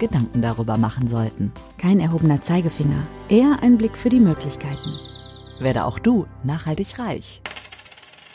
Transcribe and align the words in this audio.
Gedanken 0.00 0.42
darüber 0.42 0.76
machen 0.78 1.06
sollten. 1.06 1.52
Kein 1.78 2.00
erhobener 2.00 2.42
Zeigefinger, 2.42 3.06
eher 3.28 3.62
ein 3.62 3.78
Blick 3.78 3.96
für 3.96 4.08
die 4.08 4.18
Möglichkeiten. 4.18 4.98
Werde 5.60 5.84
auch 5.84 6.00
du 6.00 6.26
nachhaltig 6.42 6.98
reich. 6.98 7.42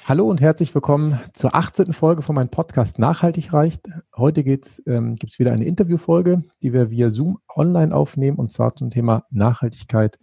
Hallo 0.08 0.30
und 0.30 0.40
herzlich 0.40 0.74
willkommen 0.76 1.20
zur 1.34 1.55
18. 1.55 1.91
Folge 1.91 2.22
von 2.22 2.36
meinem 2.36 2.50
Podcast 2.50 3.00
Nachhaltig 3.00 3.52
reicht. 3.52 3.90
Heute 4.16 4.41
ähm, 4.41 5.16
gibt 5.16 5.34
es 5.34 5.40
wieder 5.40 5.52
eine 5.52 5.66
Interviewfolge, 5.66 6.44
die 6.62 6.72
wir 6.72 6.91
via 6.91 7.10
Zoom 7.10 7.40
online 7.54 7.94
aufnehmen 7.94 8.38
und 8.38 8.52
zwar 8.52 8.76
zum 8.76 8.91
Thema 8.91 9.26
Nachhaltigkeit 9.32 10.20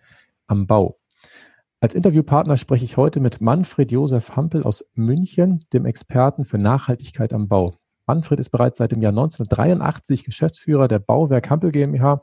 am 0.46 0.68
Bau. 0.68 1.00
Als 1.80 1.96
Interviewpartner 1.96 2.56
spreche 2.56 2.84
ich 2.84 2.96
heute 2.96 3.18
mit 3.18 3.40
Manfred 3.40 3.90
Josef 3.90 4.36
Hampel 4.36 4.62
aus 4.62 4.84
München, 4.94 5.58
dem 5.72 5.84
Experten 5.84 6.44
für 6.44 6.58
Nachhaltigkeit 6.58 7.32
am 7.32 7.48
Bau. 7.48 7.74
Manfred 8.06 8.40
ist 8.40 8.50
bereits 8.50 8.78
seit 8.78 8.92
dem 8.92 9.02
Jahr 9.02 9.12
1983 9.12 10.24
Geschäftsführer 10.24 10.88
der 10.88 10.98
Bauwerk 10.98 11.50
Hampel 11.50 11.72
GmbH. 11.72 12.22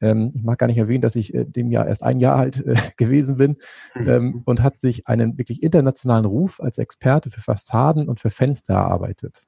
Ähm, 0.00 0.30
ich 0.34 0.42
mag 0.42 0.58
gar 0.58 0.66
nicht 0.66 0.78
erwähnen, 0.78 1.02
dass 1.02 1.16
ich 1.16 1.34
äh, 1.34 1.44
dem 1.44 1.68
Jahr 1.68 1.86
erst 1.86 2.02
ein 2.02 2.20
Jahr 2.20 2.36
alt 2.36 2.64
äh, 2.64 2.76
gewesen 2.96 3.36
bin 3.36 3.56
mhm. 3.94 4.08
ähm, 4.08 4.42
und 4.44 4.62
hat 4.62 4.78
sich 4.78 5.06
einen 5.08 5.38
wirklich 5.38 5.62
internationalen 5.62 6.26
Ruf 6.26 6.60
als 6.60 6.78
Experte 6.78 7.30
für 7.30 7.40
Fassaden 7.40 8.08
und 8.08 8.20
für 8.20 8.30
Fenster 8.30 8.74
erarbeitet. 8.74 9.44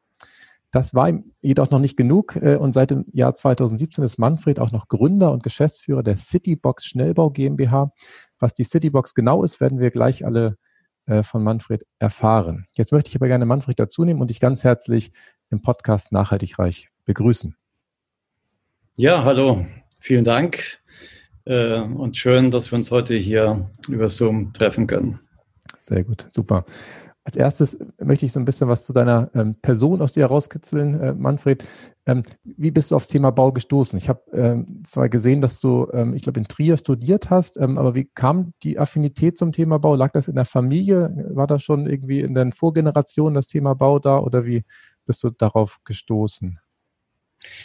Das 0.70 0.94
war 0.94 1.08
ihm 1.08 1.32
jedoch 1.40 1.70
noch 1.70 1.78
nicht 1.78 1.96
genug 1.96 2.36
äh, 2.36 2.56
und 2.56 2.74
seit 2.74 2.90
dem 2.90 3.06
Jahr 3.12 3.34
2017 3.34 4.04
ist 4.04 4.18
Manfred 4.18 4.60
auch 4.60 4.72
noch 4.72 4.88
Gründer 4.88 5.32
und 5.32 5.42
Geschäftsführer 5.42 6.02
der 6.02 6.16
Citybox 6.16 6.84
Schnellbau 6.84 7.30
GmbH. 7.30 7.92
Was 8.38 8.54
die 8.54 8.64
Citybox 8.64 9.14
genau 9.14 9.44
ist, 9.44 9.60
werden 9.60 9.78
wir 9.80 9.90
gleich 9.90 10.26
alle 10.26 10.56
äh, 11.06 11.22
von 11.22 11.42
Manfred 11.42 11.86
erfahren. 11.98 12.66
Jetzt 12.76 12.92
möchte 12.92 13.08
ich 13.08 13.16
aber 13.16 13.28
gerne 13.28 13.46
Manfred 13.46 13.80
dazu 13.80 14.04
nehmen 14.04 14.20
und 14.20 14.28
dich 14.28 14.40
ganz 14.40 14.62
herzlich 14.62 15.10
im 15.50 15.62
Podcast 15.62 16.12
Nachhaltig 16.12 16.58
Reich 16.58 16.88
begrüßen. 17.04 17.56
Ja, 18.96 19.24
hallo, 19.24 19.66
vielen 20.00 20.24
Dank 20.24 20.80
äh, 21.44 21.80
und 21.80 22.16
schön, 22.16 22.50
dass 22.50 22.70
wir 22.70 22.76
uns 22.76 22.90
heute 22.90 23.14
hier 23.14 23.70
über 23.88 24.08
Zoom 24.08 24.52
treffen 24.52 24.86
können. 24.86 25.20
Sehr 25.82 26.04
gut, 26.04 26.28
super. 26.30 26.64
Als 27.28 27.36
erstes 27.36 27.78
möchte 28.02 28.24
ich 28.24 28.32
so 28.32 28.40
ein 28.40 28.46
bisschen 28.46 28.68
was 28.68 28.86
zu 28.86 28.94
deiner 28.94 29.30
ähm, 29.34 29.54
Person 29.60 30.00
aus 30.00 30.12
dir 30.12 30.20
herauskitzeln, 30.20 30.98
äh, 30.98 31.12
Manfred. 31.12 31.62
Ähm, 32.06 32.22
wie 32.42 32.70
bist 32.70 32.90
du 32.90 32.96
aufs 32.96 33.08
Thema 33.08 33.32
Bau 33.32 33.52
gestoßen? 33.52 33.98
Ich 33.98 34.08
habe 34.08 34.22
ähm, 34.32 34.82
zwar 34.86 35.10
gesehen, 35.10 35.42
dass 35.42 35.60
du, 35.60 35.88
ähm, 35.92 36.14
ich 36.14 36.22
glaube, 36.22 36.40
in 36.40 36.48
Trier 36.48 36.78
studiert 36.78 37.28
hast, 37.28 37.58
ähm, 37.58 37.76
aber 37.76 37.94
wie 37.94 38.06
kam 38.14 38.54
die 38.62 38.78
Affinität 38.78 39.36
zum 39.36 39.52
Thema 39.52 39.78
Bau? 39.78 39.94
Lag 39.94 40.12
das 40.12 40.28
in 40.28 40.36
der 40.36 40.46
Familie? 40.46 41.28
War 41.34 41.46
da 41.46 41.58
schon 41.58 41.86
irgendwie 41.86 42.20
in 42.20 42.34
den 42.34 42.52
Vorgenerationen 42.52 43.34
das 43.34 43.46
Thema 43.46 43.74
Bau 43.74 43.98
da 43.98 44.18
oder 44.18 44.46
wie 44.46 44.64
bist 45.08 45.24
du 45.24 45.30
darauf 45.30 45.78
gestoßen? 45.84 46.58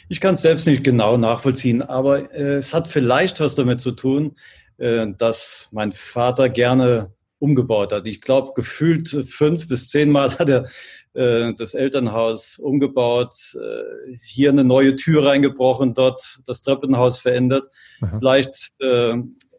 Ich 0.09 0.19
kann 0.19 0.33
es 0.33 0.41
selbst 0.41 0.65
nicht 0.65 0.83
genau 0.83 1.17
nachvollziehen, 1.17 1.81
aber 1.83 2.31
äh, 2.33 2.55
es 2.55 2.73
hat 2.73 2.87
vielleicht 2.87 3.39
was 3.39 3.55
damit 3.55 3.81
zu 3.81 3.91
tun, 3.91 4.35
äh, 4.77 5.07
dass 5.17 5.69
mein 5.71 5.91
Vater 5.91 6.49
gerne 6.49 7.13
umgebaut 7.39 7.91
hat. 7.91 8.07
Ich 8.07 8.21
glaube, 8.21 8.53
gefühlt 8.55 9.09
fünf 9.27 9.67
bis 9.67 9.89
zehnmal 9.89 10.39
hat 10.39 10.49
er 10.49 10.69
äh, 11.13 11.53
das 11.55 11.73
Elternhaus 11.73 12.57
umgebaut, 12.57 13.35
äh, 13.55 14.15
hier 14.23 14.49
eine 14.49 14.63
neue 14.63 14.95
Tür 14.95 15.25
reingebrochen, 15.25 15.93
dort 15.93 16.39
das 16.45 16.61
Treppenhaus 16.61 17.19
verändert. 17.19 17.67
Aha. 18.01 18.19
Vielleicht 18.19 18.69
äh, 18.79 19.15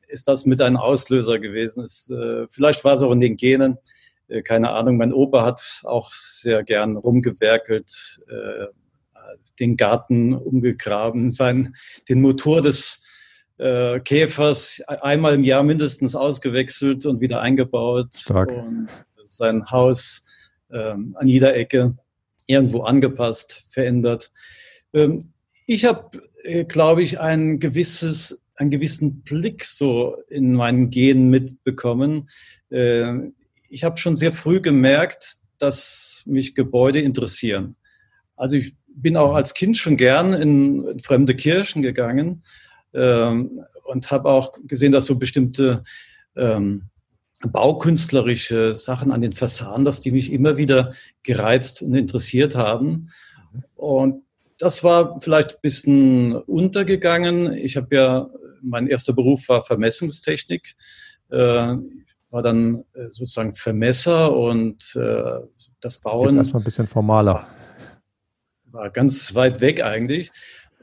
ist 0.08 0.26
das 0.26 0.46
mit 0.46 0.62
ein 0.62 0.76
Auslöser 0.76 1.38
gewesen. 1.38 1.84
Es, 1.84 2.08
äh, 2.08 2.46
vielleicht 2.48 2.84
war 2.84 2.94
es 2.94 3.02
auch 3.02 3.12
in 3.12 3.20
den 3.20 3.36
Genen. 3.36 3.76
Äh, 4.28 4.42
keine 4.42 4.70
Ahnung. 4.70 4.96
Mein 4.96 5.12
Opa 5.12 5.44
hat 5.44 5.82
auch 5.84 6.10
sehr 6.10 6.62
gern 6.64 6.96
rumgewerkelt, 6.96 8.22
äh, 8.28 8.66
den 9.60 9.76
Garten 9.76 10.34
umgegraben, 10.34 11.30
sein, 11.30 11.74
den 12.08 12.20
Motor 12.20 12.62
des 12.62 13.02
äh, 13.58 14.00
Käfers 14.00 14.82
einmal 14.86 15.34
im 15.34 15.44
Jahr 15.44 15.62
mindestens 15.62 16.14
ausgewechselt 16.14 17.06
und 17.06 17.20
wieder 17.20 17.40
eingebaut. 17.40 18.14
Stark. 18.14 18.50
Und 18.50 18.88
sein 19.22 19.70
Haus 19.70 20.26
ähm, 20.70 21.16
an 21.18 21.28
jeder 21.28 21.54
Ecke 21.54 21.96
irgendwo 22.46 22.82
angepasst, 22.82 23.64
verändert. 23.68 24.32
Ähm, 24.92 25.32
ich 25.66 25.84
habe, 25.84 26.22
äh, 26.42 26.64
glaube 26.64 27.02
ich, 27.02 27.20
ein 27.20 27.58
gewisses, 27.58 28.44
einen 28.56 28.70
gewissen 28.70 29.22
Blick 29.22 29.64
so 29.64 30.16
in 30.28 30.54
meinen 30.54 30.90
Genen 30.90 31.30
mitbekommen. 31.30 32.28
Äh, 32.70 33.30
ich 33.74 33.82
habe 33.82 33.96
schon 33.96 34.14
sehr 34.14 34.32
früh 34.32 34.60
gemerkt, 34.60 35.38
dass 35.58 36.22
mich 36.26 36.54
Gebäude 36.54 37.00
interessieren. 37.00 37.74
Also 38.36 38.54
ich 38.54 38.76
bin 38.86 39.16
auch 39.16 39.34
als 39.34 39.52
Kind 39.52 39.76
schon 39.76 39.96
gern 39.96 40.32
in 40.32 41.00
fremde 41.00 41.34
Kirchen 41.34 41.82
gegangen 41.82 42.44
ähm, 42.94 43.64
und 43.84 44.10
habe 44.12 44.28
auch 44.30 44.52
gesehen, 44.64 44.92
dass 44.92 45.06
so 45.06 45.18
bestimmte 45.18 45.82
ähm, 46.36 46.82
baukünstlerische 47.44 48.76
Sachen 48.76 49.12
an 49.12 49.20
den 49.20 49.32
Fassaden, 49.32 49.84
dass 49.84 50.00
die 50.00 50.12
mich 50.12 50.32
immer 50.32 50.56
wieder 50.56 50.94
gereizt 51.24 51.82
und 51.82 51.94
interessiert 51.94 52.54
haben. 52.54 53.10
Und 53.74 54.22
das 54.58 54.84
war 54.84 55.20
vielleicht 55.20 55.56
ein 55.56 55.62
bisschen 55.62 56.36
untergegangen. 56.36 57.52
Ich 57.52 57.76
habe 57.76 57.96
ja, 57.96 58.28
mein 58.62 58.86
erster 58.86 59.12
Beruf 59.12 59.48
war 59.48 59.62
Vermessungstechnik. 59.62 60.76
Äh, 61.30 61.74
war 62.34 62.42
dann 62.42 62.84
äh, 62.94 63.10
sozusagen 63.10 63.52
Vermesser 63.52 64.36
und 64.36 64.96
äh, 64.96 65.40
das 65.80 65.98
Bauen. 65.98 66.30
Jetzt 66.30 66.38
erstmal 66.38 66.62
ein 66.62 66.64
bisschen 66.64 66.88
formaler. 66.88 67.46
War 68.64 68.90
ganz 68.90 69.36
weit 69.36 69.60
weg 69.60 69.84
eigentlich. 69.84 70.32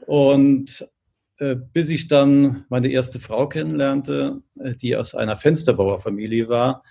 Und 0.06 0.88
äh, 1.36 1.54
bis 1.54 1.90
ich 1.90 2.08
dann 2.08 2.64
meine 2.70 2.88
erste 2.88 3.20
Frau 3.20 3.48
kennenlernte, 3.48 4.40
die 4.54 4.96
aus 4.96 5.14
einer 5.14 5.36
Fensterbauerfamilie 5.36 6.48
war. 6.48 6.84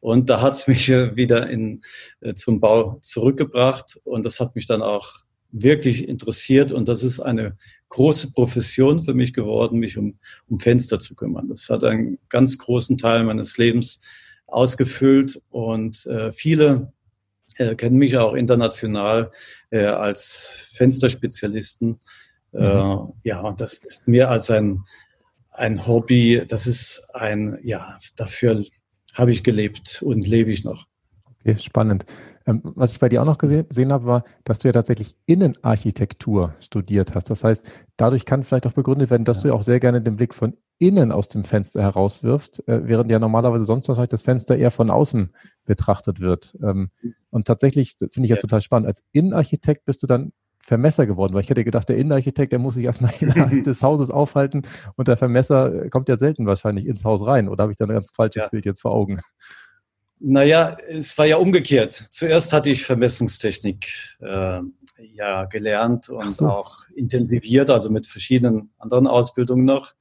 Und 0.00 0.30
da 0.30 0.40
hat 0.40 0.54
es 0.54 0.66
mich 0.66 0.88
wieder 1.16 1.50
in, 1.50 1.82
äh, 2.22 2.32
zum 2.32 2.58
Bau 2.58 2.98
zurückgebracht. 3.02 4.00
Und 4.04 4.24
das 4.24 4.40
hat 4.40 4.54
mich 4.54 4.64
dann 4.64 4.80
auch 4.80 5.25
wirklich 5.62 6.08
interessiert. 6.08 6.72
Und 6.72 6.88
das 6.88 7.02
ist 7.02 7.20
eine 7.20 7.56
große 7.88 8.32
Profession 8.32 9.02
für 9.02 9.14
mich 9.14 9.32
geworden, 9.32 9.78
mich 9.78 9.96
um, 9.96 10.18
um 10.48 10.58
Fenster 10.58 10.98
zu 10.98 11.14
kümmern. 11.14 11.48
Das 11.48 11.68
hat 11.70 11.84
einen 11.84 12.18
ganz 12.28 12.58
großen 12.58 12.98
Teil 12.98 13.24
meines 13.24 13.56
Lebens 13.58 14.00
ausgefüllt. 14.46 15.40
Und 15.50 16.06
äh, 16.06 16.32
viele 16.32 16.92
äh, 17.56 17.74
kennen 17.74 17.96
mich 17.96 18.16
auch 18.16 18.34
international 18.34 19.30
äh, 19.70 19.86
als 19.86 20.70
Fensterspezialisten. 20.74 21.98
Äh, 22.52 22.74
mhm. 22.74 23.12
ja, 23.22 23.40
und 23.40 23.60
das 23.60 23.74
ist 23.74 24.08
mehr 24.08 24.30
als 24.30 24.50
ein, 24.50 24.82
ein 25.52 25.86
Hobby. 25.86 26.42
Das 26.46 26.66
ist 26.66 27.08
ein, 27.14 27.58
ja, 27.62 27.98
dafür 28.16 28.62
habe 29.14 29.30
ich 29.30 29.42
gelebt 29.42 30.02
und 30.02 30.26
lebe 30.26 30.50
ich 30.50 30.64
noch. 30.64 30.86
Okay, 31.40 31.56
spannend. 31.58 32.04
Ähm, 32.46 32.60
was 32.62 32.92
ich 32.92 33.00
bei 33.00 33.08
dir 33.08 33.22
auch 33.22 33.26
noch 33.26 33.38
gesehen, 33.38 33.68
gesehen 33.68 33.92
habe, 33.92 34.06
war, 34.06 34.24
dass 34.44 34.60
du 34.60 34.68
ja 34.68 34.72
tatsächlich 34.72 35.16
Innenarchitektur 35.26 36.54
studiert 36.60 37.14
hast. 37.14 37.28
Das 37.28 37.42
heißt, 37.42 37.66
dadurch 37.96 38.24
kann 38.24 38.44
vielleicht 38.44 38.66
auch 38.66 38.72
begründet 38.72 39.10
werden, 39.10 39.24
dass 39.24 39.38
ja. 39.38 39.42
du 39.42 39.48
ja 39.48 39.54
auch 39.54 39.62
sehr 39.62 39.80
gerne 39.80 40.00
den 40.00 40.16
Blick 40.16 40.34
von 40.34 40.56
innen 40.78 41.10
aus 41.10 41.28
dem 41.28 41.42
Fenster 41.42 41.82
herauswirfst, 41.82 42.68
äh, 42.68 42.86
während 42.86 43.10
ja 43.10 43.18
normalerweise 43.18 43.64
sonst 43.64 43.88
wahrscheinlich 43.88 44.10
das 44.10 44.22
Fenster 44.22 44.56
eher 44.56 44.70
von 44.70 44.90
außen 44.90 45.30
betrachtet 45.64 46.20
wird. 46.20 46.56
Ähm, 46.62 46.90
und 47.30 47.46
tatsächlich 47.46 47.94
finde 47.98 48.26
ich 48.26 48.30
ja 48.30 48.36
total 48.36 48.60
spannend. 48.60 48.86
Als 48.86 49.02
Innenarchitekt 49.12 49.84
bist 49.84 50.02
du 50.02 50.06
dann 50.06 50.32
Vermesser 50.62 51.06
geworden, 51.06 51.32
weil 51.32 51.42
ich 51.42 51.50
hätte 51.50 51.62
gedacht, 51.62 51.88
der 51.88 51.96
Innenarchitekt, 51.96 52.50
der 52.50 52.58
muss 52.58 52.74
sich 52.74 52.84
erstmal 52.84 53.12
innerhalb 53.20 53.62
des 53.64 53.82
Hauses 53.82 54.10
aufhalten 54.10 54.62
und 54.96 55.08
der 55.08 55.16
Vermesser 55.16 55.88
kommt 55.90 56.08
ja 56.08 56.16
selten 56.16 56.46
wahrscheinlich 56.46 56.86
ins 56.86 57.04
Haus 57.04 57.24
rein. 57.24 57.48
Oder 57.48 57.62
habe 57.62 57.72
ich 57.72 57.76
da 57.76 57.86
ein 57.86 57.92
ganz 57.92 58.10
falsches 58.14 58.44
ja. 58.44 58.48
Bild 58.48 58.66
jetzt 58.66 58.82
vor 58.82 58.92
Augen? 58.92 59.20
Naja, 60.18 60.76
es 60.88 61.16
war 61.18 61.26
ja 61.26 61.36
umgekehrt. 61.36 61.94
Zuerst 62.10 62.52
hatte 62.52 62.70
ich 62.70 62.84
Vermessungstechnik 62.84 64.16
äh, 64.20 64.60
ja 65.14 65.44
gelernt 65.44 66.08
und 66.08 66.32
so. 66.32 66.48
auch 66.48 66.88
intensiviert, 66.94 67.68
also 67.68 67.90
mit 67.90 68.06
verschiedenen 68.06 68.70
anderen 68.78 69.06
Ausbildungen 69.06 69.64
noch. 69.64 69.94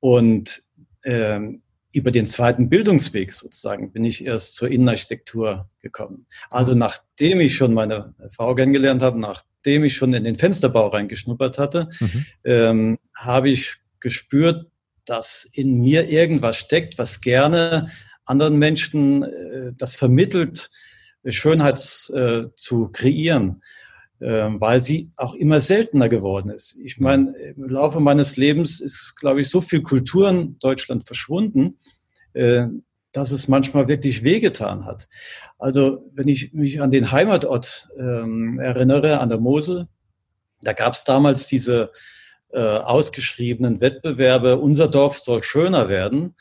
Und 0.00 0.62
ähm, 1.04 1.62
über 1.92 2.10
den 2.10 2.26
zweiten 2.26 2.68
Bildungsweg 2.68 3.32
sozusagen 3.32 3.92
bin 3.92 4.04
ich 4.04 4.24
erst 4.24 4.54
zur 4.54 4.70
Innenarchitektur 4.70 5.68
gekommen. 5.80 6.26
Also 6.50 6.74
nachdem 6.74 7.40
ich 7.40 7.54
schon 7.54 7.74
meine 7.74 8.14
Frau 8.30 8.54
kennengelernt 8.54 9.02
habe, 9.02 9.20
nachdem 9.20 9.84
ich 9.84 9.94
schon 9.94 10.14
in 10.14 10.24
den 10.24 10.36
Fensterbau 10.36 10.88
reingeschnuppert 10.88 11.58
hatte, 11.58 11.88
mhm. 12.00 12.26
ähm, 12.44 12.98
habe 13.14 13.50
ich 13.50 13.76
gespürt, 14.00 14.66
dass 15.04 15.44
in 15.52 15.80
mir 15.80 16.08
irgendwas 16.08 16.56
steckt, 16.56 16.96
was 16.98 17.20
gerne 17.20 17.90
anderen 18.24 18.58
Menschen 18.58 19.22
äh, 19.22 19.72
das 19.76 19.94
vermittelt, 19.94 20.70
Schönheit 21.26 21.80
äh, 22.14 22.44
zu 22.54 22.88
kreieren, 22.88 23.62
äh, 24.20 24.26
weil 24.26 24.82
sie 24.82 25.10
auch 25.16 25.34
immer 25.34 25.60
seltener 25.60 26.08
geworden 26.08 26.50
ist. 26.50 26.76
Ich 26.82 26.98
mhm. 26.98 27.04
meine, 27.04 27.36
im 27.56 27.68
Laufe 27.68 28.00
meines 28.00 28.36
Lebens 28.36 28.80
ist, 28.80 29.14
glaube 29.20 29.40
ich, 29.40 29.48
so 29.48 29.60
viel 29.60 29.82
Kultur 29.82 30.28
in 30.28 30.58
Deutschland 30.58 31.06
verschwunden, 31.06 31.78
äh, 32.32 32.66
dass 33.12 33.30
es 33.30 33.46
manchmal 33.46 33.88
wirklich 33.88 34.24
wehgetan 34.24 34.86
hat. 34.86 35.08
Also 35.58 36.10
wenn 36.14 36.28
ich 36.28 36.54
mich 36.54 36.80
an 36.80 36.90
den 36.90 37.12
Heimatort 37.12 37.88
ähm, 37.98 38.58
erinnere, 38.58 39.20
an 39.20 39.28
der 39.28 39.38
Mosel, 39.38 39.86
da 40.62 40.72
gab 40.72 40.94
es 40.94 41.04
damals 41.04 41.46
diese 41.46 41.92
äh, 42.52 42.60
ausgeschriebenen 42.60 43.80
Wettbewerbe, 43.80 44.58
unser 44.58 44.88
Dorf 44.88 45.18
soll 45.18 45.42
schöner 45.42 45.88
werden. 45.88 46.34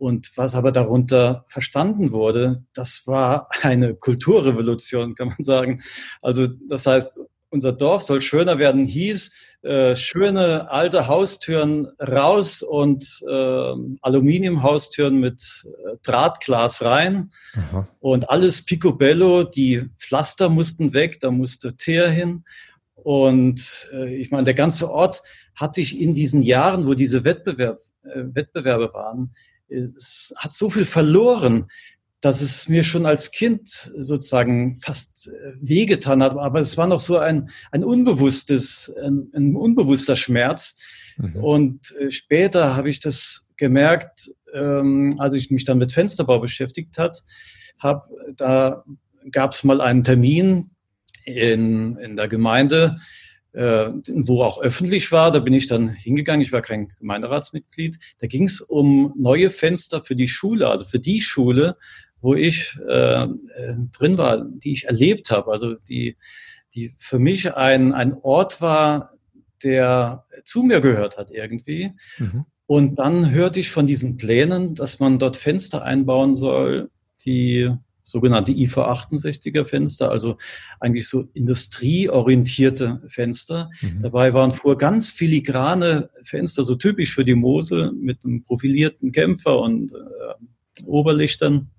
Und 0.00 0.30
was 0.36 0.54
aber 0.54 0.72
darunter 0.72 1.44
verstanden 1.46 2.10
wurde, 2.10 2.64
das 2.72 3.02
war 3.04 3.48
eine 3.60 3.94
Kulturrevolution, 3.94 5.14
kann 5.14 5.28
man 5.28 5.42
sagen. 5.42 5.82
Also 6.22 6.46
das 6.46 6.86
heißt, 6.86 7.20
unser 7.50 7.72
Dorf 7.72 8.00
soll 8.02 8.22
schöner 8.22 8.58
werden, 8.58 8.86
hieß 8.86 9.30
äh, 9.60 9.94
schöne 9.94 10.70
alte 10.70 11.06
Haustüren 11.06 11.86
raus 12.00 12.62
und 12.62 13.04
äh, 13.28 13.74
Aluminiumhaustüren 14.00 15.20
mit 15.20 15.66
äh, 15.66 15.96
Drahtglas 16.02 16.82
rein 16.82 17.30
Aha. 17.54 17.86
und 17.98 18.30
alles 18.30 18.64
picobello. 18.64 19.44
Die 19.44 19.84
Pflaster 19.98 20.48
mussten 20.48 20.94
weg, 20.94 21.20
da 21.20 21.30
musste 21.30 21.76
Teer 21.76 22.08
hin. 22.08 22.44
Und 22.94 23.90
äh, 23.92 24.16
ich 24.16 24.30
meine, 24.30 24.44
der 24.44 24.54
ganze 24.54 24.90
Ort 24.90 25.22
hat 25.54 25.74
sich 25.74 26.00
in 26.00 26.14
diesen 26.14 26.40
Jahren, 26.40 26.86
wo 26.86 26.94
diese 26.94 27.24
Wettbewerb, 27.24 27.80
äh, 28.04 28.22
Wettbewerbe 28.32 28.94
waren, 28.94 29.34
es 29.70 30.34
hat 30.36 30.52
so 30.52 30.70
viel 30.70 30.84
verloren, 30.84 31.66
dass 32.20 32.42
es 32.42 32.68
mir 32.68 32.82
schon 32.82 33.06
als 33.06 33.30
Kind 33.30 33.68
sozusagen 33.68 34.76
fast 34.76 35.28
äh, 35.28 35.54
wehgetan 35.60 36.22
hat. 36.22 36.36
Aber 36.36 36.60
es 36.60 36.76
war 36.76 36.86
noch 36.86 37.00
so 37.00 37.18
ein, 37.18 37.50
ein 37.72 37.82
unbewusstes, 37.82 38.92
ein, 39.02 39.30
ein 39.34 39.56
unbewusster 39.56 40.16
Schmerz. 40.16 40.78
Mhm. 41.16 41.36
Und 41.36 41.96
äh, 41.98 42.10
später 42.10 42.76
habe 42.76 42.90
ich 42.90 43.00
das 43.00 43.48
gemerkt, 43.56 44.30
ähm, 44.52 45.14
als 45.18 45.34
ich 45.34 45.50
mich 45.50 45.64
dann 45.64 45.78
mit 45.78 45.92
Fensterbau 45.92 46.40
beschäftigt 46.40 46.98
hat, 46.98 47.22
habe, 47.78 48.08
da 48.36 48.84
gab 49.30 49.52
es 49.52 49.64
mal 49.64 49.80
einen 49.80 50.04
Termin 50.04 50.70
in, 51.24 51.96
in 51.96 52.16
der 52.16 52.28
Gemeinde, 52.28 52.96
wo 53.52 54.42
auch 54.42 54.60
öffentlich 54.60 55.10
war. 55.12 55.32
Da 55.32 55.40
bin 55.40 55.52
ich 55.52 55.66
dann 55.66 55.88
hingegangen. 55.88 56.42
Ich 56.42 56.52
war 56.52 56.62
kein 56.62 56.88
Gemeinderatsmitglied. 56.98 57.98
Da 58.18 58.26
ging 58.26 58.44
es 58.44 58.60
um 58.60 59.12
neue 59.16 59.50
Fenster 59.50 60.00
für 60.00 60.14
die 60.14 60.28
Schule, 60.28 60.68
also 60.68 60.84
für 60.84 61.00
die 61.00 61.20
Schule, 61.20 61.76
wo 62.20 62.34
ich 62.34 62.78
äh, 62.88 63.24
äh, 63.24 63.28
drin 63.92 64.18
war, 64.18 64.44
die 64.44 64.72
ich 64.72 64.84
erlebt 64.84 65.30
habe. 65.30 65.50
Also 65.50 65.74
die, 65.74 66.16
die 66.74 66.92
für 66.96 67.18
mich 67.18 67.54
ein, 67.54 67.92
ein 67.92 68.14
Ort 68.14 68.60
war, 68.60 69.14
der 69.62 70.24
zu 70.44 70.62
mir 70.62 70.80
gehört 70.80 71.18
hat 71.18 71.30
irgendwie. 71.30 71.92
Mhm. 72.18 72.44
Und 72.66 72.98
dann 73.00 73.32
hörte 73.32 73.58
ich 73.58 73.70
von 73.70 73.86
diesen 73.86 74.16
Plänen, 74.16 74.74
dass 74.76 75.00
man 75.00 75.18
dort 75.18 75.36
Fenster 75.36 75.82
einbauen 75.82 76.34
soll, 76.34 76.90
die 77.24 77.70
sogenannte 78.10 78.52
IV68er 78.52 79.64
Fenster, 79.64 80.10
also 80.10 80.36
eigentlich 80.80 81.08
so 81.08 81.28
industrieorientierte 81.34 83.02
Fenster. 83.06 83.70
Mhm. 83.80 84.02
Dabei 84.02 84.34
waren 84.34 84.52
vor 84.52 84.76
ganz 84.76 85.10
filigrane 85.12 86.10
Fenster, 86.22 86.64
so 86.64 86.74
typisch 86.74 87.14
für 87.14 87.24
die 87.24 87.34
Mosel, 87.34 87.92
mit 87.92 88.24
einem 88.24 88.44
profilierten 88.44 89.12
Kämpfer 89.12 89.58
und 89.58 89.92
äh, 89.92 90.84
Oberlichtern, 90.86 91.70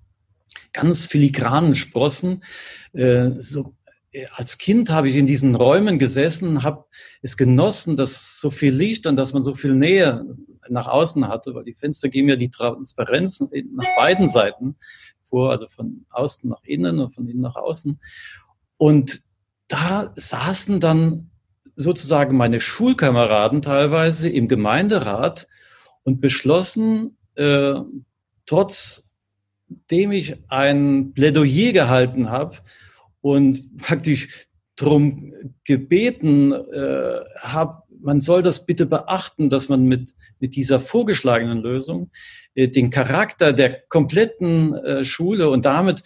ganz 0.72 1.06
filigranen 1.06 1.74
Sprossen. 1.74 2.42
Äh, 2.92 3.30
so 3.38 3.74
äh, 4.12 4.26
als 4.34 4.58
Kind 4.58 4.90
habe 4.90 5.08
ich 5.08 5.16
in 5.16 5.26
diesen 5.26 5.54
Räumen 5.54 5.98
gesessen, 5.98 6.62
habe 6.62 6.84
es 7.22 7.36
genossen, 7.36 7.96
dass 7.96 8.40
so 8.40 8.50
viel 8.50 8.72
Licht 8.72 9.06
und 9.06 9.16
dass 9.16 9.32
man 9.32 9.42
so 9.42 9.54
viel 9.54 9.74
Nähe 9.74 10.24
nach 10.68 10.86
außen 10.86 11.28
hatte, 11.28 11.54
weil 11.54 11.64
die 11.64 11.74
Fenster 11.74 12.08
geben 12.08 12.28
ja 12.28 12.36
die 12.36 12.50
Transparenz 12.50 13.40
nach 13.40 13.96
beiden 13.96 14.28
Seiten 14.28 14.76
vor, 15.32 15.50
also 15.50 15.66
von 15.66 16.04
außen 16.10 16.50
nach 16.50 16.62
innen 16.64 16.98
und 16.98 17.14
von 17.14 17.26
innen 17.26 17.40
nach 17.40 17.56
außen. 17.56 17.98
Und 18.76 19.22
da 19.66 20.12
saßen 20.14 20.78
dann 20.78 21.30
sozusagen 21.74 22.36
meine 22.36 22.60
Schulkameraden 22.60 23.62
teilweise 23.62 24.28
im 24.28 24.46
Gemeinderat 24.46 25.48
und 26.02 26.20
beschlossen, 26.20 27.16
äh, 27.34 27.76
trotzdem 28.44 30.12
ich 30.12 30.36
ein 30.48 31.14
Plädoyer 31.14 31.72
gehalten 31.72 32.28
habe 32.28 32.58
und 33.22 33.78
praktisch 33.78 34.48
darum 34.76 35.32
gebeten 35.64 36.52
äh, 36.52 37.20
habe, 37.40 37.81
man 38.02 38.20
soll 38.20 38.42
das 38.42 38.66
bitte 38.66 38.86
beachten, 38.86 39.48
dass 39.48 39.68
man 39.68 39.84
mit, 39.84 40.14
mit 40.38 40.56
dieser 40.56 40.80
vorgeschlagenen 40.80 41.58
Lösung 41.58 42.10
äh, 42.54 42.68
den 42.68 42.90
Charakter 42.90 43.52
der 43.52 43.80
kompletten 43.88 44.74
äh, 44.74 45.04
Schule 45.04 45.50
und 45.50 45.64
damit, 45.64 46.02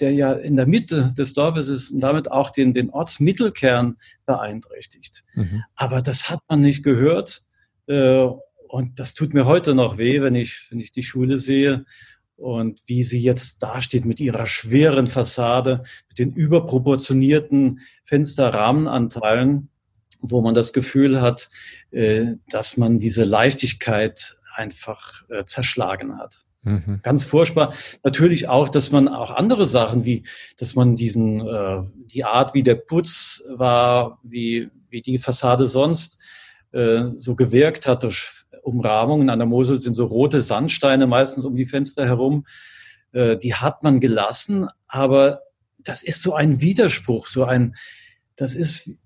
der 0.00 0.12
ja 0.12 0.32
in 0.32 0.56
der 0.56 0.66
Mitte 0.66 1.12
des 1.16 1.34
Dorfes 1.34 1.68
ist, 1.68 1.90
und 1.90 2.00
damit 2.00 2.30
auch 2.30 2.50
den, 2.50 2.72
den 2.72 2.90
Ortsmittelkern 2.90 3.96
beeinträchtigt. 4.26 5.24
Mhm. 5.34 5.64
Aber 5.74 6.02
das 6.02 6.30
hat 6.30 6.40
man 6.48 6.60
nicht 6.60 6.82
gehört. 6.82 7.42
Äh, 7.86 8.26
und 8.68 9.00
das 9.00 9.14
tut 9.14 9.32
mir 9.32 9.46
heute 9.46 9.74
noch 9.74 9.96
weh, 9.96 10.20
wenn 10.20 10.34
ich, 10.34 10.66
wenn 10.70 10.78
ich 10.78 10.92
die 10.92 11.02
Schule 11.02 11.38
sehe 11.38 11.86
und 12.36 12.82
wie 12.86 13.02
sie 13.02 13.20
jetzt 13.20 13.62
dasteht 13.62 14.04
mit 14.04 14.20
ihrer 14.20 14.46
schweren 14.46 15.06
Fassade, 15.06 15.82
mit 16.08 16.18
den 16.18 16.32
überproportionierten 16.34 17.80
Fensterrahmenanteilen 18.04 19.70
wo 20.20 20.40
man 20.40 20.54
das 20.54 20.72
Gefühl 20.72 21.20
hat, 21.20 21.50
äh, 21.90 22.34
dass 22.50 22.76
man 22.76 22.98
diese 22.98 23.24
Leichtigkeit 23.24 24.36
einfach 24.54 25.22
äh, 25.28 25.44
zerschlagen 25.44 26.18
hat. 26.18 26.42
Mhm. 26.62 27.00
Ganz 27.02 27.24
furchtbar. 27.24 27.72
Natürlich 28.02 28.48
auch, 28.48 28.68
dass 28.68 28.90
man 28.90 29.08
auch 29.08 29.30
andere 29.30 29.66
Sachen 29.66 30.04
wie, 30.04 30.24
dass 30.58 30.74
man 30.74 30.96
diesen, 30.96 31.46
äh, 31.46 31.82
die 32.06 32.24
Art, 32.24 32.54
wie 32.54 32.62
der 32.62 32.74
Putz 32.74 33.42
war, 33.48 34.18
wie, 34.22 34.70
wie 34.90 35.02
die 35.02 35.18
Fassade 35.18 35.66
sonst 35.66 36.18
so 37.14 37.34
gewirkt 37.34 37.86
hat 37.86 38.02
durch 38.02 38.44
Umrahmungen. 38.62 39.30
An 39.30 39.38
der 39.38 39.48
Mosel 39.48 39.80
sind 39.80 39.94
so 39.94 40.04
rote 40.04 40.42
Sandsteine 40.42 41.06
meistens 41.06 41.46
um 41.46 41.56
die 41.56 41.64
Fenster 41.64 42.04
herum. 42.04 42.46
die 43.14 43.54
hat 43.54 43.82
man 43.82 44.00
gelassen, 44.00 44.68
aber 44.86 45.40
das 45.78 46.02
ist 46.02 46.20
so 46.20 46.34
ein 46.34 46.60
Widerspruch, 46.60 47.26
so 47.26 47.44
ein, 47.44 47.74
das 48.36 48.54
ist, 48.54 48.98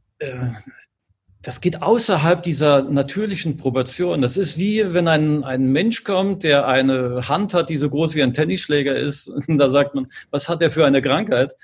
das 1.43 1.61
geht 1.61 1.83
außerhalb 1.83 2.43
dieser 2.43 2.83
natürlichen 2.83 3.57
Proportion. 3.57 4.23
Das 4.23 4.37
ist 4.37 4.59
wie, 4.59 4.95
wenn 4.95 5.09
ein, 5.09 5.43
ein 5.43 5.73
Mensch 5.73 6.05
kommt, 6.05 6.45
der 6.45 6.69
eine 6.69 7.29
Hand 7.29 7.53
hat, 7.53 7.69
die 7.69 7.77
so 7.77 7.91
groß 7.91 8.15
wie 8.15 8.23
ein 8.23 8.33
Tennisschläger 8.33 8.95
ist. 8.95 9.31
Da 9.49 9.69
sagt 9.69 9.95
man, 9.95 10.07
was 10.31 10.49
hat 10.49 10.63
er 10.63 10.71
für 10.71 10.87
eine 10.87 11.03
Krankheit? 11.03 11.55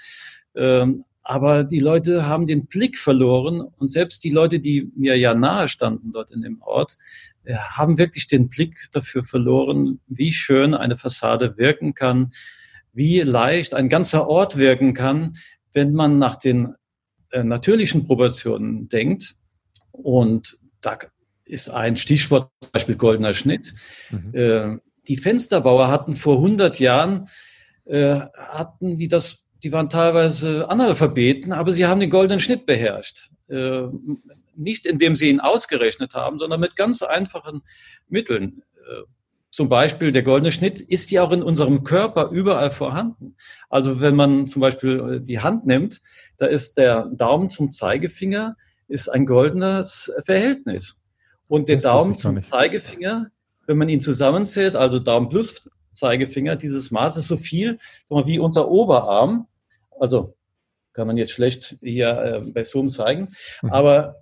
Ähm, 0.57 1.05
aber 1.23 1.63
die 1.63 1.79
Leute 1.79 2.27
haben 2.27 2.47
den 2.47 2.67
Blick 2.67 2.99
verloren 2.99 3.61
und 3.61 3.87
selbst 3.87 4.25
die 4.25 4.31
Leute, 4.31 4.59
die 4.59 4.91
mir 4.97 5.17
ja 5.17 5.35
nahe 5.35 5.69
standen 5.69 6.11
dort 6.11 6.31
in 6.33 6.43
dem 6.43 6.61
Ort, 6.61 6.97
äh, 7.45 7.55
haben 7.55 7.99
wirklich 7.99 8.27
den 8.27 8.49
Blick 8.49 8.89
dafür 8.93 9.23
verloren, 9.23 10.01
wie 10.09 10.33
schön 10.33 10.75
eine 10.75 10.97
Fassade 10.97 11.57
wirken 11.57 11.95
kann, 11.95 12.33
wie 12.93 13.21
leicht 13.21 13.75
ein 13.75 13.89
ganzer 13.89 14.27
Ort 14.29 14.57
wirken 14.57 14.93
kann, 14.93 15.37
wenn 15.73 15.93
man 15.93 16.19
nach 16.19 16.37
den 16.37 16.75
äh, 17.31 17.45
natürlichen 17.45 18.07
Proportionen 18.07 18.89
denkt 18.89 19.37
und 20.03 20.59
da 20.81 20.99
ist 21.45 21.71
ein 21.71 21.97
Stichwort, 21.97 22.51
zum 22.63 22.73
Beispiel 22.73 22.97
goldener 22.97 23.35
Schnitt. 23.35 23.75
Mhm. 24.11 24.35
Äh, 24.35 24.79
die 25.09 25.17
Fensterbauer 25.17 25.89
hatten 25.89 26.15
vor 26.15 26.37
100 26.37 26.79
Jahren, 26.79 27.29
äh, 27.87 28.21
hatten 28.37 28.99
die 28.99 29.09
das, 29.09 29.47
die 29.63 29.73
waren 29.73 29.89
teilweise 29.89 30.69
Analphabeten, 30.69 31.53
aber 31.53 31.73
sie 31.73 31.87
haben 31.87 32.01
den 32.01 32.11
goldenen 32.11 32.41
Schnitt 32.41 32.67
beherrscht. 32.67 33.31
Äh, 33.49 33.85
nicht 34.55 34.87
indem 34.87 35.17
sie 35.17 35.31
ihn 35.31 35.41
ausgerechnet 35.41 36.15
haben, 36.15 36.39
sondern 36.39 36.61
mit 36.61 36.77
ganz 36.77 37.03
einfachen 37.03 37.63
Mitteln. 38.09 38.63
Äh, 38.77 39.05
zum 39.51 39.69
Beispiel 39.69 40.13
der 40.13 40.23
goldene 40.23 40.53
Schnitt 40.53 40.81
ist 40.81 41.11
ja 41.11 41.23
auch 41.23 41.33
in 41.33 41.43
unserem 41.43 41.85
Körper 41.85 42.29
überall 42.31 42.71
vorhanden. 42.71 43.37
Also 43.71 44.01
wenn 44.01 44.15
man 44.15 44.47
zum 44.47 44.61
Beispiel 44.61 45.15
äh, 45.15 45.21
die 45.25 45.41
Hand 45.41 45.67
nimmt, 45.67 46.03
da 46.37 46.47
ist 46.47 46.77
der 46.77 47.07
Daumen 47.07 47.49
zum 47.49 47.73
Zeigefinger 47.73 48.57
ist 48.89 49.09
ein 49.09 49.27
goldenes 49.27 50.13
Verhältnis. 50.25 51.05
Und 51.47 51.69
der 51.69 51.77
das 51.77 51.85
Daumen 51.85 52.17
zum 52.17 52.43
Zeigefinger, 52.43 53.31
wenn 53.67 53.79
man 53.79 53.89
ihn 53.89 54.01
zusammenzählt, 54.01 54.77
also 54.77 54.99
Daumen 54.99 55.29
plus 55.29 55.71
Zeigefinger, 55.93 56.57
dieses 56.57 56.91
Maß 56.91 57.17
ist 57.17 57.29
so 57.29 57.37
viel 57.37 57.79
wie 58.09 58.39
unser 58.39 58.69
Oberarm. 58.69 59.47
Also 59.99 60.35
kann 60.93 61.07
man 61.07 61.17
jetzt 61.17 61.33
schlecht 61.33 61.77
hier 61.81 62.43
äh, 62.45 62.51
bei 62.51 62.65
Zoom 62.65 62.89
zeigen. 62.89 63.29
Mhm. 63.63 63.71
Aber 63.71 64.17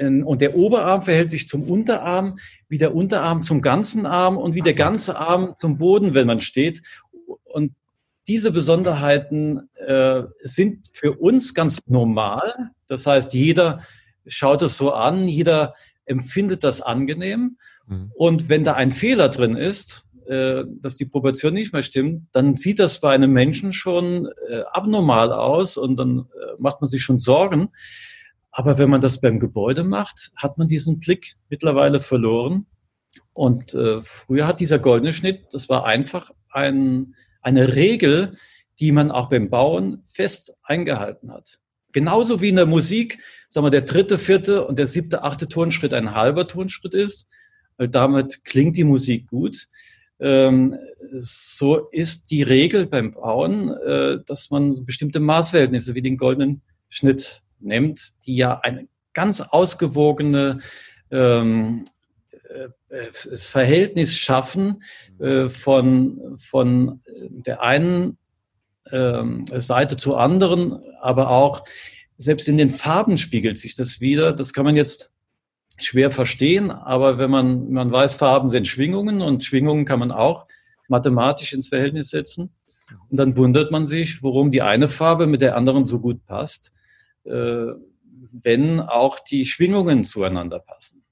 und 0.00 0.40
der 0.40 0.56
Oberarm 0.56 1.02
verhält 1.02 1.28
sich 1.28 1.48
zum 1.48 1.64
Unterarm, 1.64 2.38
wie 2.68 2.78
der 2.78 2.94
Unterarm 2.94 3.42
zum 3.42 3.60
ganzen 3.60 4.06
Arm 4.06 4.36
und 4.36 4.54
wie 4.54 4.60
der 4.60 4.74
ganze 4.74 5.18
Arm 5.18 5.56
zum 5.58 5.78
Boden, 5.78 6.14
wenn 6.14 6.28
man 6.28 6.40
steht. 6.40 6.82
Und 7.42 7.72
diese 8.28 8.52
Besonderheiten 8.52 9.68
äh, 9.74 10.22
sind 10.38 10.86
für 10.92 11.14
uns 11.14 11.52
ganz 11.52 11.80
normal. 11.86 12.70
Das 12.86 13.06
heißt, 13.06 13.34
jeder 13.34 13.82
schaut 14.28 14.62
es 14.62 14.76
so 14.76 14.92
an, 14.92 15.28
jeder 15.28 15.74
empfindet 16.04 16.64
das 16.64 16.80
angenehm. 16.80 17.58
Mhm. 17.86 18.12
Und 18.14 18.48
wenn 18.48 18.64
da 18.64 18.74
ein 18.74 18.90
Fehler 18.90 19.28
drin 19.28 19.56
ist, 19.56 20.08
äh, 20.28 20.64
dass 20.82 20.96
die 20.96 21.06
Proportion 21.06 21.54
nicht 21.54 21.72
mehr 21.72 21.82
stimmt, 21.82 22.26
dann 22.32 22.54
sieht 22.54 22.80
das 22.80 23.00
bei 23.00 23.14
einem 23.14 23.32
Menschen 23.32 23.72
schon 23.72 24.28
äh, 24.50 24.60
abnormal 24.72 25.32
aus 25.32 25.78
und 25.78 25.96
dann 25.96 26.18
äh, 26.18 26.52
macht 26.58 26.82
man 26.82 26.88
sich 26.88 27.02
schon 27.02 27.16
Sorgen. 27.16 27.70
Aber 28.50 28.76
wenn 28.76 28.90
man 28.90 29.00
das 29.00 29.22
beim 29.22 29.38
Gebäude 29.38 29.84
macht, 29.84 30.32
hat 30.36 30.58
man 30.58 30.68
diesen 30.68 31.00
Blick 31.00 31.36
mittlerweile 31.48 32.00
verloren. 32.00 32.66
Und 33.32 33.76
früher 34.02 34.48
hat 34.48 34.58
dieser 34.58 34.80
goldene 34.80 35.12
Schnitt, 35.12 35.46
das 35.52 35.68
war 35.68 35.86
einfach 35.86 36.32
ein, 36.50 37.14
eine 37.40 37.76
Regel, 37.76 38.32
die 38.80 38.90
man 38.90 39.12
auch 39.12 39.30
beim 39.30 39.48
Bauen 39.48 40.02
fest 40.06 40.56
eingehalten 40.64 41.32
hat. 41.32 41.60
Genauso 41.92 42.40
wie 42.40 42.48
in 42.48 42.56
der 42.56 42.66
Musik, 42.66 43.20
sagen 43.48 43.66
wir, 43.66 43.70
der 43.70 43.82
dritte, 43.82 44.18
vierte 44.18 44.66
und 44.66 44.78
der 44.78 44.86
siebte, 44.86 45.24
achte 45.24 45.48
Tonschritt 45.48 45.94
ein 45.94 46.14
halber 46.14 46.46
Tonschritt 46.46 46.94
ist, 46.94 47.28
weil 47.76 47.88
damit 47.88 48.44
klingt 48.44 48.76
die 48.76 48.84
Musik 48.84 49.28
gut. 49.28 49.68
Ähm, 50.20 50.74
so 51.20 51.88
ist 51.90 52.30
die 52.30 52.42
Regel 52.42 52.86
beim 52.86 53.12
Bauen, 53.12 53.70
äh, 53.70 54.18
dass 54.26 54.50
man 54.50 54.84
bestimmte 54.84 55.20
Maßverhältnisse 55.20 55.94
wie 55.94 56.02
den 56.02 56.16
goldenen 56.16 56.62
Schnitt 56.88 57.42
nimmt, 57.60 58.24
die 58.26 58.36
ja 58.36 58.60
eine 58.60 58.88
ganz 59.14 59.40
ausgewogene 59.40 60.60
ähm, 61.10 61.84
äh, 62.48 62.68
das 63.30 63.46
Verhältnis 63.46 64.16
schaffen 64.16 64.82
äh, 65.18 65.48
von, 65.48 66.36
von 66.36 67.00
der 67.28 67.62
einen 67.62 68.18
ähm, 68.90 69.44
Seite 69.44 69.96
zur 69.96 70.20
anderen, 70.20 70.80
aber 71.00 71.30
auch 71.30 71.64
selbst 72.18 72.48
in 72.48 72.58
den 72.58 72.70
Farben 72.70 73.16
spiegelt 73.16 73.56
sich 73.58 73.74
das 73.74 74.00
wieder. 74.00 74.32
Das 74.32 74.52
kann 74.52 74.64
man 74.64 74.76
jetzt 74.76 75.12
schwer 75.78 76.10
verstehen, 76.10 76.72
aber 76.72 77.18
wenn 77.18 77.30
man, 77.30 77.70
man 77.70 77.90
weiß, 77.90 78.16
Farben 78.16 78.50
sind 78.50 78.66
Schwingungen 78.66 79.22
und 79.22 79.44
Schwingungen 79.44 79.84
kann 79.84 80.00
man 80.00 80.10
auch 80.10 80.46
mathematisch 80.88 81.52
ins 81.52 81.68
Verhältnis 81.68 82.10
setzen. 82.10 82.50
Und 83.08 83.18
dann 83.18 83.36
wundert 83.36 83.70
man 83.70 83.84
sich, 83.84 84.22
warum 84.22 84.50
die 84.50 84.62
eine 84.62 84.88
Farbe 84.88 85.26
mit 85.26 85.40
der 85.40 85.56
anderen 85.56 85.86
so 85.86 86.00
gut 86.00 86.24
passt, 86.26 86.72
äh, 87.24 87.66
wenn 88.32 88.80
auch 88.80 89.20
die 89.20 89.46
Schwingungen 89.46 90.04
zueinander 90.04 90.58
passen. 90.58 91.04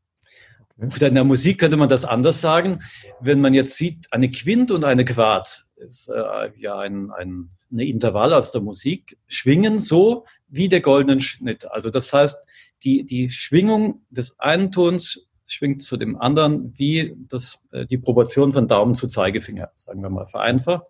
Oder 0.79 1.09
in 1.09 1.15
der 1.15 1.25
Musik 1.25 1.59
könnte 1.59 1.77
man 1.77 1.89
das 1.89 2.05
anders 2.05 2.41
sagen. 2.41 2.81
Wenn 3.21 3.41
man 3.41 3.55
jetzt 3.55 3.77
sieht, 3.77 4.07
eine 4.11 4.31
Quint 4.31 4.71
und 4.71 4.85
eine 4.85 5.05
Quart 5.05 5.67
ist 5.77 6.09
äh, 6.09 6.51
ja 6.57 6.79
ein, 6.79 7.11
ein 7.13 7.51
eine 7.71 7.85
Intervall 7.85 8.33
aus 8.33 8.53
der 8.53 8.61
Musik, 8.61 9.19
schwingen 9.27 9.79
so 9.79 10.25
wie 10.49 10.69
der 10.69 10.81
goldene 10.81 11.21
Schnitt. 11.21 11.71
Also 11.71 11.91
das 11.91 12.13
heißt, 12.13 12.47
die, 12.85 13.05
die 13.05 13.31
Schwingung 13.31 14.03
des 14.11 14.39
einen 14.39 14.71
Tons 14.73 15.29
schwingt 15.47 15.83
zu 15.83 15.97
dem 15.97 16.21
anderen 16.21 16.77
wie 16.77 17.17
das, 17.29 17.61
äh, 17.73 17.87
die 17.87 17.99
Proportion 17.99 18.53
von 18.53 18.69
Daumen 18.69 18.95
zu 18.95 19.07
Zeigefinger, 19.07 19.71
sagen 19.75 20.03
wir 20.03 20.11
mal 20.11 20.27
vereinfacht. 20.27 20.85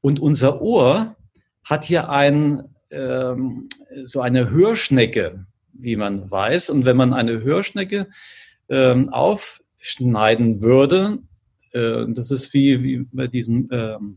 Und 0.00 0.20
unser 0.20 0.60
Ohr 0.60 1.16
hat 1.62 1.84
hier 1.84 2.10
ein, 2.10 2.64
ähm, 2.90 3.68
so 4.04 4.20
eine 4.20 4.50
Hörschnecke, 4.50 5.46
wie 5.72 5.96
man 5.96 6.30
weiß. 6.30 6.70
Und 6.70 6.84
wenn 6.84 6.96
man 6.96 7.12
eine 7.12 7.42
Hörschnecke 7.42 8.08
ähm, 8.68 9.08
aufschneiden 9.10 10.62
würde, 10.62 11.18
äh, 11.72 12.06
das 12.08 12.30
ist 12.30 12.52
wie, 12.54 12.82
wie 12.82 13.06
bei 13.12 13.26
diesen 13.26 13.68
ähm, 13.70 14.16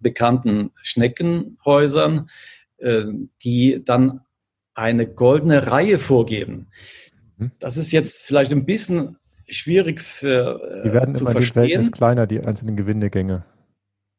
bekannten 0.00 0.70
Schneckenhäusern, 0.82 2.28
die 2.80 3.82
dann 3.84 4.20
eine 4.74 5.06
goldene 5.06 5.66
Reihe 5.66 5.98
vorgeben. 5.98 6.68
Mhm. 7.36 7.50
Das 7.58 7.76
ist 7.76 7.92
jetzt 7.92 8.22
vielleicht 8.22 8.52
ein 8.52 8.64
bisschen 8.64 9.16
schwierig 9.48 10.00
für, 10.00 10.60
äh, 10.62 10.88
die 10.88 10.92
werden 10.92 11.14
zu 11.14 11.24
immer 11.24 11.32
verstehen. 11.32 11.54
Verhältnis 11.54 11.92
kleiner, 11.92 12.26
die 12.26 12.40
einzelnen 12.40 12.76
Gewindegänge. 12.76 13.44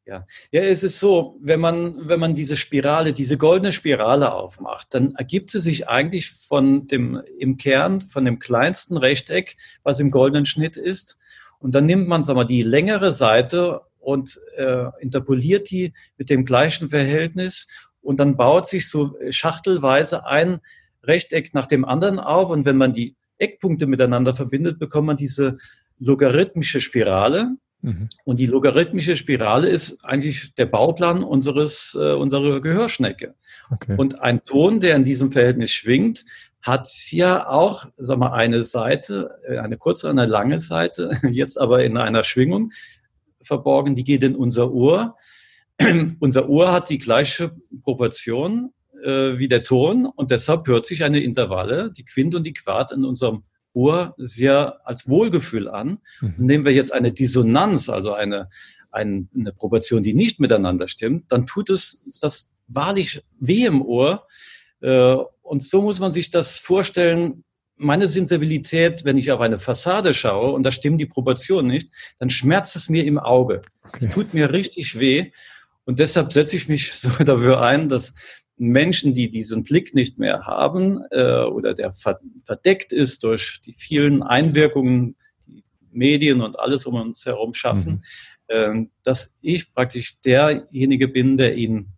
Ja. 0.06 0.26
ja, 0.50 0.62
es 0.62 0.82
ist 0.82 0.98
so, 0.98 1.38
wenn 1.40 1.60
man, 1.60 2.08
wenn 2.08 2.18
man 2.18 2.34
diese 2.34 2.56
Spirale, 2.56 3.12
diese 3.12 3.36
goldene 3.36 3.70
Spirale 3.70 4.32
aufmacht, 4.32 4.88
dann 4.92 5.14
ergibt 5.14 5.52
sie 5.52 5.60
sich 5.60 5.88
eigentlich 5.88 6.32
von 6.32 6.88
dem, 6.88 7.22
im 7.38 7.58
Kern, 7.58 8.00
von 8.00 8.24
dem 8.24 8.40
kleinsten 8.40 8.96
Rechteck, 8.96 9.56
was 9.84 10.00
im 10.00 10.10
goldenen 10.10 10.46
Schnitt 10.46 10.76
ist. 10.76 11.16
Und 11.60 11.76
dann 11.76 11.86
nimmt 11.86 12.08
man, 12.08 12.24
sagen 12.24 12.40
wir, 12.40 12.44
die 12.44 12.62
längere 12.62 13.12
Seite 13.12 13.82
und 14.00 14.40
äh, 14.56 14.86
interpoliert 14.98 15.70
die 15.70 15.92
mit 16.16 16.28
dem 16.28 16.44
gleichen 16.44 16.88
Verhältnis 16.88 17.68
und 18.02 18.20
dann 18.20 18.36
baut 18.36 18.66
sich 18.66 18.88
so 18.88 19.16
schachtelweise 19.30 20.26
ein 20.26 20.60
Rechteck 21.02 21.54
nach 21.54 21.66
dem 21.66 21.84
anderen 21.84 22.18
auf 22.18 22.50
und 22.50 22.64
wenn 22.64 22.76
man 22.76 22.92
die 22.92 23.16
Eckpunkte 23.38 23.86
miteinander 23.86 24.34
verbindet, 24.34 24.78
bekommt 24.78 25.06
man 25.06 25.16
diese 25.16 25.58
logarithmische 25.98 26.80
Spirale. 26.80 27.56
Mhm. 27.82 28.10
Und 28.24 28.38
die 28.38 28.46
logarithmische 28.46 29.16
Spirale 29.16 29.68
ist 29.68 30.04
eigentlich 30.04 30.54
der 30.54 30.66
Bauplan 30.66 31.24
unseres, 31.24 31.96
äh, 31.98 32.12
unserer 32.12 32.60
Gehörschnecke. 32.60 33.34
Okay. 33.70 33.94
Und 33.96 34.20
ein 34.20 34.44
Ton, 34.44 34.80
der 34.80 34.96
in 34.96 35.04
diesem 35.04 35.32
Verhältnis 35.32 35.72
schwingt, 35.72 36.24
hat 36.60 36.90
ja 37.10 37.48
auch, 37.48 37.86
sag 37.96 38.18
mal, 38.18 38.32
eine 38.32 38.62
Seite, 38.62 39.38
äh, 39.48 39.58
eine 39.58 39.78
kurze, 39.78 40.10
eine 40.10 40.26
lange 40.26 40.58
Seite, 40.58 41.18
jetzt 41.30 41.58
aber 41.58 41.82
in 41.82 41.96
einer 41.96 42.22
Schwingung 42.22 42.72
verborgen, 43.42 43.94
die 43.94 44.04
geht 44.04 44.22
in 44.22 44.36
unser 44.36 44.70
Ohr. 44.72 45.16
unser 46.20 46.48
Ohr 46.48 46.72
hat 46.72 46.90
die 46.90 46.98
gleiche 46.98 47.52
Proportion 47.82 48.72
äh, 49.02 49.38
wie 49.38 49.48
der 49.48 49.62
Ton 49.62 50.06
und 50.06 50.30
deshalb 50.30 50.66
hört 50.66 50.86
sich 50.86 51.04
eine 51.04 51.20
Intervalle, 51.20 51.90
die 51.90 52.04
Quint 52.04 52.34
und 52.34 52.46
die 52.46 52.52
Quart 52.52 52.92
in 52.92 53.04
unserem 53.04 53.44
Ohr 53.72 54.14
sehr 54.18 54.80
als 54.86 55.08
Wohlgefühl 55.08 55.68
an. 55.68 55.98
Mhm. 56.20 56.34
Und 56.38 56.40
nehmen 56.40 56.64
wir 56.64 56.72
jetzt 56.72 56.92
eine 56.92 57.12
Dissonanz, 57.12 57.88
also 57.88 58.12
eine, 58.12 58.48
eine, 58.90 59.28
eine 59.34 59.52
Proportion, 59.52 60.02
die 60.02 60.14
nicht 60.14 60.40
miteinander 60.40 60.88
stimmt, 60.88 61.30
dann 61.32 61.46
tut 61.46 61.70
es 61.70 62.04
das 62.20 62.52
wahrlich 62.66 63.22
weh 63.38 63.64
im 63.64 63.82
Ohr. 63.82 64.26
Äh, 64.80 65.16
und 65.42 65.62
so 65.62 65.82
muss 65.82 66.00
man 66.00 66.10
sich 66.10 66.30
das 66.30 66.58
vorstellen, 66.58 67.44
meine 67.76 68.08
Sensibilität, 68.08 69.04
wenn 69.04 69.16
ich 69.16 69.32
auf 69.32 69.40
eine 69.40 69.58
Fassade 69.58 70.12
schaue 70.12 70.52
und 70.52 70.64
da 70.64 70.70
stimmen 70.70 70.98
die 70.98 71.06
Proportionen 71.06 71.68
nicht, 71.68 71.90
dann 72.18 72.28
schmerzt 72.28 72.76
es 72.76 72.90
mir 72.90 73.04
im 73.04 73.18
Auge. 73.18 73.62
Es 73.96 74.10
tut 74.10 74.34
mir 74.34 74.52
richtig 74.52 74.98
weh. 74.98 75.32
Und 75.84 75.98
deshalb 75.98 76.32
setze 76.32 76.56
ich 76.56 76.68
mich 76.68 76.92
so 76.94 77.10
dafür 77.24 77.62
ein, 77.62 77.88
dass 77.88 78.14
Menschen, 78.56 79.14
die 79.14 79.30
diesen 79.30 79.62
Blick 79.64 79.94
nicht 79.94 80.18
mehr 80.18 80.44
haben 80.46 81.00
äh, 81.10 81.44
oder 81.44 81.72
der 81.74 81.92
verdeckt 81.92 82.92
ist 82.92 83.24
durch 83.24 83.60
die 83.64 83.72
vielen 83.72 84.22
Einwirkungen, 84.22 85.16
die 85.46 85.64
Medien 85.90 86.42
und 86.42 86.58
alles 86.58 86.84
um 86.84 86.94
uns 86.96 87.24
herum 87.24 87.54
schaffen, 87.54 88.04
mhm. 88.48 88.84
äh, 88.84 88.86
dass 89.02 89.34
ich 89.40 89.72
praktisch 89.72 90.20
derjenige 90.20 91.08
bin, 91.08 91.38
der 91.38 91.56
ihnen 91.56 91.94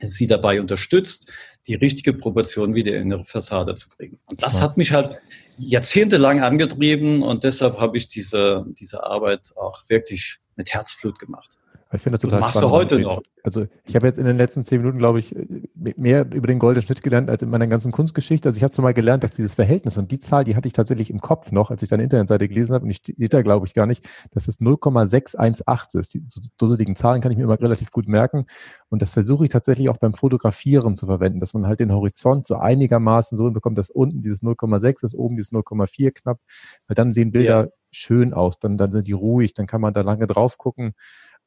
sie 0.00 0.28
dabei 0.28 0.60
unterstützt, 0.60 1.32
die 1.66 1.74
richtige 1.74 2.12
Proportion 2.12 2.74
wieder 2.76 2.96
in 2.96 3.10
ihre 3.10 3.24
Fassade 3.24 3.74
zu 3.74 3.88
kriegen. 3.88 4.20
Und 4.30 4.42
das 4.42 4.62
hat 4.62 4.76
mich 4.76 4.92
halt 4.92 5.18
jahrzehntelang 5.58 6.40
angetrieben 6.40 7.22
und 7.22 7.42
deshalb 7.42 7.78
habe 7.78 7.96
ich 7.96 8.06
diese, 8.06 8.64
diese 8.78 9.02
Arbeit 9.02 9.52
auch 9.56 9.82
wirklich 9.88 10.38
mit 10.54 10.72
Herzblut 10.72 11.18
gemacht. 11.18 11.58
Ich 11.90 12.02
finde 12.02 12.18
das 12.18 12.22
total 12.22 12.40
das 12.40 12.48
machst 12.48 12.58
spannend. 12.58 12.90
du 12.90 12.96
heute 12.96 13.00
noch. 13.00 13.22
Also 13.42 13.66
ich 13.84 13.96
habe 13.96 14.06
jetzt 14.06 14.18
in 14.18 14.26
den 14.26 14.36
letzten 14.36 14.62
zehn 14.62 14.82
Minuten, 14.82 14.98
glaube 14.98 15.20
ich, 15.20 15.34
mehr 15.74 16.26
über 16.34 16.46
den 16.46 16.58
goldenen 16.58 16.84
Schnitt 16.84 17.02
gelernt 17.02 17.30
als 17.30 17.42
in 17.42 17.48
meiner 17.48 17.66
ganzen 17.66 17.92
Kunstgeschichte. 17.92 18.50
Also 18.50 18.58
ich 18.58 18.62
habe 18.62 18.72
zumal 18.72 18.92
gelernt, 18.92 19.24
dass 19.24 19.32
dieses 19.32 19.54
Verhältnis 19.54 19.96
und 19.96 20.10
die 20.10 20.20
Zahl, 20.20 20.44
die 20.44 20.54
hatte 20.54 20.66
ich 20.66 20.74
tatsächlich 20.74 21.08
im 21.08 21.22
Kopf 21.22 21.50
noch, 21.50 21.70
als 21.70 21.82
ich 21.82 21.88
deine 21.88 22.02
Internetseite 22.02 22.46
gelesen 22.46 22.74
habe 22.74 22.84
und 22.84 22.90
ich 22.90 22.98
steht 22.98 23.32
da, 23.32 23.40
glaube 23.40 23.66
ich, 23.66 23.72
gar 23.72 23.86
nicht, 23.86 24.06
dass 24.32 24.48
es 24.48 24.60
0,618 24.60 26.00
ist. 26.00 26.12
Die 26.12 26.26
dusseligen 26.58 26.94
Zahlen 26.94 27.22
kann 27.22 27.32
ich 27.32 27.38
mir 27.38 27.44
immer 27.44 27.58
relativ 27.58 27.90
gut 27.90 28.06
merken 28.06 28.44
und 28.90 29.00
das 29.00 29.14
versuche 29.14 29.44
ich 29.44 29.50
tatsächlich 29.50 29.88
auch 29.88 29.96
beim 29.96 30.12
Fotografieren 30.12 30.94
zu 30.94 31.06
verwenden, 31.06 31.40
dass 31.40 31.54
man 31.54 31.66
halt 31.66 31.80
den 31.80 31.92
Horizont 31.92 32.46
so 32.46 32.56
einigermaßen 32.56 33.38
so 33.38 33.50
bekommt, 33.50 33.78
dass 33.78 33.88
unten 33.88 34.20
dieses 34.20 34.42
0,6 34.42 35.06
ist, 35.06 35.14
oben 35.14 35.36
dieses 35.36 35.52
0,4 35.52 36.10
knapp, 36.10 36.38
weil 36.86 36.94
dann 36.94 37.12
sehen 37.12 37.32
Bilder 37.32 37.64
ja. 37.64 37.70
schön 37.92 38.34
aus, 38.34 38.58
dann, 38.58 38.76
dann 38.76 38.92
sind 38.92 39.06
die 39.06 39.12
ruhig, 39.12 39.54
dann 39.54 39.66
kann 39.66 39.80
man 39.80 39.94
da 39.94 40.02
lange 40.02 40.26
drauf 40.26 40.58
gucken. 40.58 40.92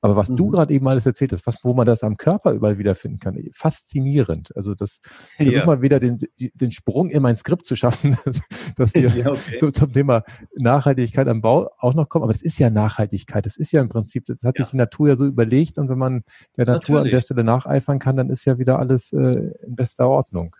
Aber 0.02 0.16
was 0.16 0.30
mhm. 0.30 0.36
du 0.36 0.50
gerade 0.50 0.74
eben 0.74 0.88
alles 0.88 1.06
erzählt 1.06 1.32
hast, 1.32 1.46
was, 1.46 1.58
wo 1.64 1.74
man 1.74 1.86
das 1.86 2.04
am 2.04 2.18
Körper 2.18 2.52
überall 2.52 2.80
wiederfinden 2.80 3.20
kann, 3.20 3.38
faszinierend. 3.54 4.56
Also 4.56 4.74
das, 4.74 5.00
ich 5.38 5.46
versuche 5.46 5.60
ja. 5.60 5.66
mal 5.66 5.82
wieder 5.82 6.00
den, 6.00 6.18
den 6.38 6.72
Sprung 6.72 7.10
in 7.10 7.22
mein 7.22 7.38
Skript 7.38 7.66
zu 7.66 7.76
schaffen, 7.76 8.18
dass, 8.26 8.42
dass 8.76 8.94
wir 8.96 9.10
ja, 9.16 9.30
okay. 9.30 9.60
zum 9.72 9.94
Thema 9.94 10.24
Nachhaltigkeit 10.56 11.28
am 11.28 11.42
Bau 11.42 11.70
auch 11.78 11.94
noch 11.94 12.10
kommen. 12.10 12.24
Aber 12.24 12.34
es 12.34 12.42
ist 12.42 12.58
ja 12.58 12.70
Nachhaltigkeit. 12.70 13.46
Das 13.46 13.58
ist 13.58 13.72
ja 13.72 13.82
im 13.82 13.90
Prinzip, 13.90 14.26
das 14.26 14.44
hat 14.44 14.58
ja. 14.58 14.66
sich 14.66 14.72
die 14.72 14.78
Natur 14.78 15.10
ja 15.10 15.16
so 15.16 15.26
überlegt. 15.26 15.78
Und 15.78 15.90
wenn 15.90 16.00
man 16.00 16.24
der 16.58 16.66
Natur 16.66 16.96
Natürlich. 16.96 17.14
an 17.14 17.18
der 17.18 17.22
Stelle 17.22 17.44
nacheifern 17.44 18.00
kann, 18.00 18.18
dann 18.18 18.30
ist 18.30 18.46
ja 18.46 18.58
wieder 18.58 18.80
alles 18.80 19.14
äh, 19.14 19.52
in 19.66 19.76
bester 19.76 20.08
Ordnung. 20.08 20.56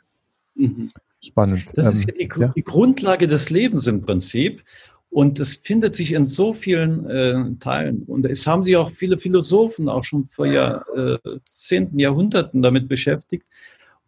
Mhm. 0.56 0.90
Spannend. 1.24 1.78
Das 1.78 1.94
ist 1.94 2.10
ähm, 2.10 2.16
ja 2.20 2.28
die, 2.36 2.42
ja. 2.42 2.48
die, 2.56 2.64
Grundlage 2.64 3.28
des 3.28 3.50
Lebens 3.52 3.86
im 3.88 4.02
Prinzip. 4.02 4.64
Und 5.12 5.42
es 5.42 5.58
findet 5.58 5.94
sich 5.94 6.14
in 6.14 6.26
so 6.26 6.54
vielen 6.54 7.06
äh, 7.06 7.56
Teilen. 7.60 8.04
Und 8.04 8.26
es 8.26 8.48
haben 8.48 8.64
sich 8.64 8.78
auch 8.78 8.90
viele 8.90 9.18
Philosophen 9.18 9.90
auch 9.90 10.06
schon 10.06 10.30
vor 10.30 10.48
Jahrzehnten, 10.48 12.00
äh, 12.00 12.04
Jahrhunderten 12.04 12.62
damit 12.62 12.88
beschäftigt. 12.88 13.46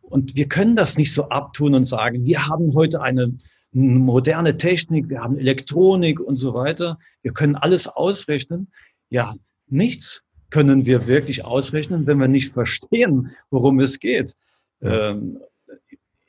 Und 0.01 0.37
wir 0.37 0.47
können 0.47 0.77
das 0.77 0.97
nicht 0.97 1.11
so 1.11 1.27
abtun 1.27 1.75
und 1.75 1.83
sagen, 1.83 2.25
wir 2.25 2.47
haben 2.47 2.73
heute 2.73 3.01
eine 3.01 3.33
moderne 3.73 4.55
Technik, 4.55 5.09
wir 5.09 5.21
haben 5.21 5.37
Elektronik 5.37 6.21
und 6.21 6.37
so 6.37 6.53
weiter. 6.53 6.97
Wir 7.21 7.33
können 7.33 7.57
alles 7.57 7.87
ausrechnen. 7.87 8.71
Ja, 9.09 9.35
nichts 9.67 10.23
können 10.51 10.85
wir 10.85 11.07
wirklich 11.07 11.43
ausrechnen, 11.43 12.07
wenn 12.07 12.19
wir 12.19 12.29
nicht 12.29 12.53
verstehen, 12.53 13.31
worum 13.49 13.81
es 13.81 13.99
geht. 13.99 14.35
Ähm, 14.81 15.39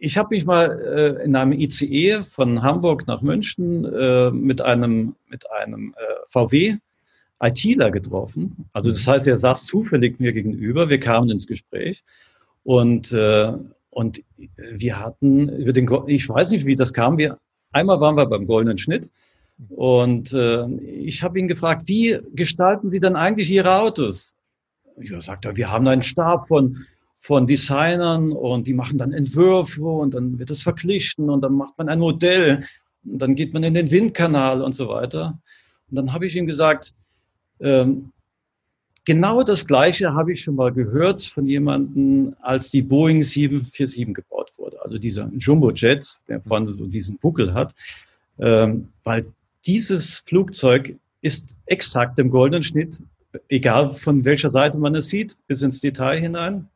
ich 0.05 0.19
habe 0.19 0.35
mich 0.35 0.45
mal 0.45 0.81
äh, 0.81 1.25
in 1.25 1.35
einem 1.35 1.53
ICE 1.53 2.23
von 2.25 2.63
Hamburg 2.63 3.07
nach 3.07 3.23
München 3.23 3.85
äh, 3.87 4.31
mit 4.31 4.61
einem, 4.61 5.17
mit 5.29 5.51
einem 5.51 5.95
äh, 5.97 6.15
VW 6.27 6.77
ITler 7.43 7.91
getroffen. 7.91 8.69
Also 8.73 8.91
das 8.91 9.07
heißt, 9.07 9.27
er 9.27 9.39
saß 9.39 9.65
zufällig 9.65 10.21
mir 10.21 10.33
gegenüber. 10.33 10.91
Wir 10.91 11.01
kamen 11.01 11.31
ins 11.31 11.47
Gespräch 11.47 12.05
und, 12.65 13.13
äh, 13.13 13.53
und 13.91 14.23
wir 14.57 15.01
hatten 15.01 15.49
über 15.49 15.73
den, 15.73 15.89
ich 16.07 16.29
weiß 16.29 16.51
nicht, 16.51 16.67
wie 16.67 16.77
das 16.77 16.93
kam. 16.93 17.17
Wir, 17.17 17.39
einmal 17.73 18.01
waren 18.01 18.17
wir 18.17 18.27
beim 18.27 18.47
Goldenen 18.47 18.79
Schnitt 18.79 19.11
und 19.71 20.35
äh, 20.35 20.67
ich 20.83 21.23
habe 21.23 21.39
ihn 21.39 21.49
gefragt, 21.49 21.85
wie 21.87 22.19
gestalten 22.35 22.91
Sie 22.91 23.01
denn 23.01 23.17
eigentlich 23.17 23.51
Ihre 23.51 23.79
Autos? 23.79 24.35
Ja, 24.97 25.21
sagt 25.21 25.47
er, 25.47 25.57
wir 25.57 25.71
haben 25.71 25.89
einen 25.89 26.03
Stab 26.03 26.47
von 26.47 26.85
von 27.25 27.47
Designern 27.47 28.33
und 28.33 28.67
die 28.67 28.75
machen 28.75 28.99
dann 28.99 29.15
Entwürfe 29.15 29.83
und 29.83 30.13
dann 30.13 30.39
wird 30.39 30.51
es 30.51 30.63
verglichen 30.63 31.31
und 31.31 31.41
dann 31.41 31.55
macht 31.55 31.73
man 31.79 31.89
ein 31.89 31.99
Modell 31.99 32.63
und 33.03 33.19
dann 33.19 33.35
geht 33.35 33.55
man 33.55 33.63
in 33.63 33.73
den 33.73 33.91
Windkanal 33.91 34.61
und 34.61 34.75
so 34.75 34.89
weiter. 34.89 35.39
Und 35.89 35.97
dann 35.97 36.13
habe 36.13 36.27
ich 36.27 36.37
ihm 36.37 36.47
gesagt, 36.47 36.93
ähm, 37.61 38.13
genau 39.07 39.43
das 39.43 39.67
Gleiche 39.67 40.13
habe 40.13 40.33
ich 40.33 40.43
schon 40.43 40.57
mal 40.57 40.71
gehört 40.71 41.23
von 41.23 41.47
jemandem, 41.47 42.37
als 42.43 42.71
die 42.71 42.83
Boeing 42.83 43.23
747 43.23 44.13
gebaut 44.13 44.51
wurde, 44.59 44.83
also 44.83 44.99
dieser 44.99 45.31
Jumbo-Jet, 45.35 46.21
der 46.29 46.43
vorne 46.43 46.75
so 46.75 46.85
diesen 46.87 47.17
Buckel 47.17 47.55
hat, 47.55 47.75
ähm, 48.39 48.89
weil 49.03 49.25
dieses 49.65 50.19
Flugzeug 50.29 50.95
ist 51.23 51.47
exakt 51.65 52.19
im 52.19 52.29
goldenen 52.29 52.65
Schnitt, 52.65 53.01
egal 53.49 53.95
von 53.95 54.27
welcher 54.27 54.51
Seite 54.51 54.77
man 54.77 54.95
es 54.95 55.09
sieht, 55.09 55.39
bis 55.47 55.63
ins 55.63 55.81
Detail 55.81 56.21
hinein. 56.21 56.69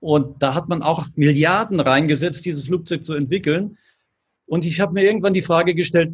Und 0.00 0.42
da 0.42 0.54
hat 0.54 0.68
man 0.68 0.82
auch 0.82 1.06
Milliarden 1.14 1.78
reingesetzt, 1.78 2.44
dieses 2.46 2.64
Flugzeug 2.64 3.04
zu 3.04 3.14
entwickeln. 3.14 3.76
Und 4.46 4.64
ich 4.64 4.80
habe 4.80 4.94
mir 4.94 5.04
irgendwann 5.04 5.34
die 5.34 5.42
Frage 5.42 5.74
gestellt, 5.74 6.12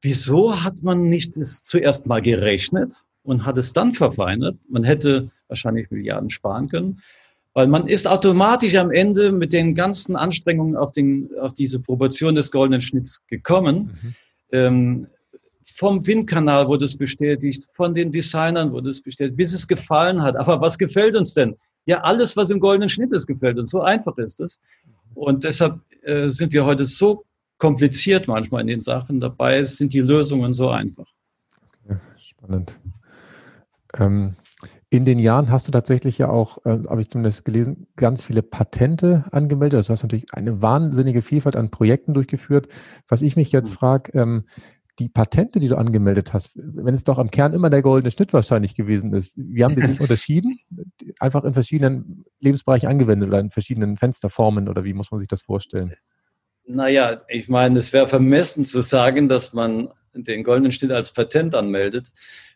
wieso 0.00 0.62
hat 0.62 0.82
man 0.82 1.08
nicht 1.08 1.36
es 1.36 1.62
zuerst 1.62 2.06
mal 2.06 2.20
gerechnet 2.20 3.04
und 3.22 3.44
hat 3.44 3.58
es 3.58 3.72
dann 3.72 3.94
verfeinert? 3.94 4.56
Man 4.68 4.82
hätte 4.82 5.30
wahrscheinlich 5.48 5.90
Milliarden 5.90 6.30
sparen 6.30 6.68
können, 6.68 7.00
weil 7.54 7.68
man 7.68 7.86
ist 7.86 8.08
automatisch 8.08 8.74
am 8.76 8.90
Ende 8.90 9.30
mit 9.30 9.52
den 9.52 9.74
ganzen 9.74 10.16
Anstrengungen 10.16 10.76
auf, 10.76 10.92
den, 10.92 11.30
auf 11.38 11.52
diese 11.52 11.80
Proportion 11.80 12.34
des 12.34 12.50
goldenen 12.50 12.80
Schnitts 12.80 13.22
gekommen. 13.28 13.98
Mhm. 14.02 14.14
Ähm, 14.52 15.06
vom 15.64 16.06
Windkanal 16.06 16.66
wurde 16.68 16.86
es 16.86 16.96
bestätigt, 16.96 17.68
von 17.74 17.94
den 17.94 18.10
Designern 18.10 18.72
wurde 18.72 18.90
es 18.90 19.02
bestätigt, 19.02 19.36
bis 19.36 19.52
es 19.52 19.68
gefallen 19.68 20.22
hat. 20.22 20.36
Aber 20.36 20.60
was 20.60 20.78
gefällt 20.78 21.14
uns 21.14 21.34
denn? 21.34 21.56
Ja 21.86 22.00
alles, 22.02 22.36
was 22.36 22.50
im 22.50 22.60
goldenen 22.60 22.88
Schnitt 22.88 23.12
ist, 23.12 23.26
gefällt. 23.26 23.58
Und 23.58 23.66
so 23.66 23.80
einfach 23.80 24.16
ist 24.18 24.40
es. 24.40 24.60
Und 25.14 25.44
deshalb 25.44 25.80
äh, 26.02 26.28
sind 26.28 26.52
wir 26.52 26.64
heute 26.64 26.86
so 26.86 27.24
kompliziert 27.58 28.28
manchmal 28.28 28.62
in 28.62 28.66
den 28.66 28.80
Sachen. 28.80 29.20
Dabei 29.20 29.62
sind 29.64 29.92
die 29.92 30.00
Lösungen 30.00 30.52
so 30.52 30.70
einfach. 30.70 31.06
Okay, 31.84 31.98
spannend. 32.16 32.78
Ähm, 33.94 34.34
in 34.90 35.04
den 35.04 35.18
Jahren 35.18 35.50
hast 35.50 35.68
du 35.68 35.72
tatsächlich 35.72 36.18
ja 36.18 36.28
auch, 36.28 36.58
äh, 36.66 36.78
habe 36.88 37.00
ich 37.00 37.08
zumindest 37.08 37.44
gelesen, 37.44 37.86
ganz 37.96 38.22
viele 38.22 38.42
Patente 38.42 39.24
angemeldet. 39.30 39.78
Also 39.78 39.88
du 39.88 39.92
hast 39.92 40.02
natürlich 40.02 40.34
eine 40.34 40.60
wahnsinnige 40.60 41.22
Vielfalt 41.22 41.56
an 41.56 41.70
Projekten 41.70 42.14
durchgeführt. 42.14 42.68
Was 43.08 43.22
ich 43.22 43.36
mich 43.36 43.52
jetzt 43.52 43.70
hm. 43.70 43.76
frage, 43.76 44.18
ähm, 44.18 44.44
die 45.02 45.08
Patente, 45.08 45.58
die 45.58 45.68
du 45.68 45.76
angemeldet 45.76 46.32
hast, 46.32 46.52
wenn 46.54 46.94
es 46.94 47.02
doch 47.02 47.18
am 47.18 47.30
Kern 47.30 47.54
immer 47.54 47.70
der 47.70 47.82
goldene 47.82 48.10
Schnitt 48.10 48.32
wahrscheinlich 48.32 48.74
gewesen 48.74 49.12
ist, 49.14 49.32
wie 49.36 49.64
haben 49.64 49.74
die 49.74 49.82
sich 49.82 50.00
unterschieden? 50.00 50.58
Einfach 51.18 51.44
in 51.44 51.54
verschiedenen 51.54 52.24
Lebensbereichen 52.40 52.88
angewendet 52.88 53.28
oder 53.28 53.40
in 53.40 53.50
verschiedenen 53.50 53.96
Fensterformen 53.96 54.68
oder 54.68 54.84
wie 54.84 54.94
muss 54.94 55.10
man 55.10 55.18
sich 55.18 55.28
das 55.28 55.42
vorstellen? 55.42 55.94
Naja, 56.64 57.22
ich 57.28 57.48
meine, 57.48 57.78
es 57.80 57.92
wäre 57.92 58.06
vermessen 58.06 58.64
zu 58.64 58.80
sagen, 58.80 59.28
dass 59.28 59.52
man 59.52 59.88
den 60.14 60.44
goldenen 60.44 60.70
Schnitt 60.70 60.92
als 60.92 61.12
Patent 61.12 61.54
anmeldet. 61.54 62.12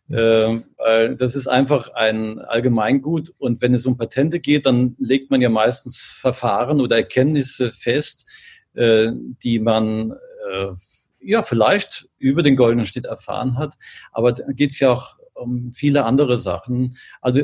Äh, 0.09 0.61
weil 0.76 1.16
das 1.16 1.35
ist 1.35 1.48
einfach 1.48 1.92
ein 1.94 2.38
Allgemeingut. 2.38 3.35
Und 3.38 3.61
wenn 3.61 3.74
es 3.74 3.87
um 3.87 3.96
Patente 3.96 4.38
geht, 4.38 4.66
dann 4.66 4.94
legt 5.00 5.32
man 5.32 5.40
ja 5.40 5.48
meistens 5.48 5.98
Verfahren 5.98 6.80
oder 6.80 6.96
Erkenntnisse 6.96 7.72
fest, 7.72 8.24
äh, 8.74 9.11
die 9.42 9.59
man 9.59 10.12
äh, 10.12 10.68
ja, 11.20 11.42
vielleicht 11.42 12.09
über 12.18 12.42
den 12.42 12.57
goldenen 12.57 12.87
Schnitt 12.87 13.05
erfahren 13.05 13.59
hat. 13.59 13.74
Aber 14.12 14.33
da 14.33 14.44
geht 14.52 14.72
es 14.72 14.81
ja 14.81 14.92
auch 14.92 15.16
um 15.35 15.70
viele 15.70 16.05
andere 16.05 16.38
Sachen. 16.38 16.96
Also 17.20 17.42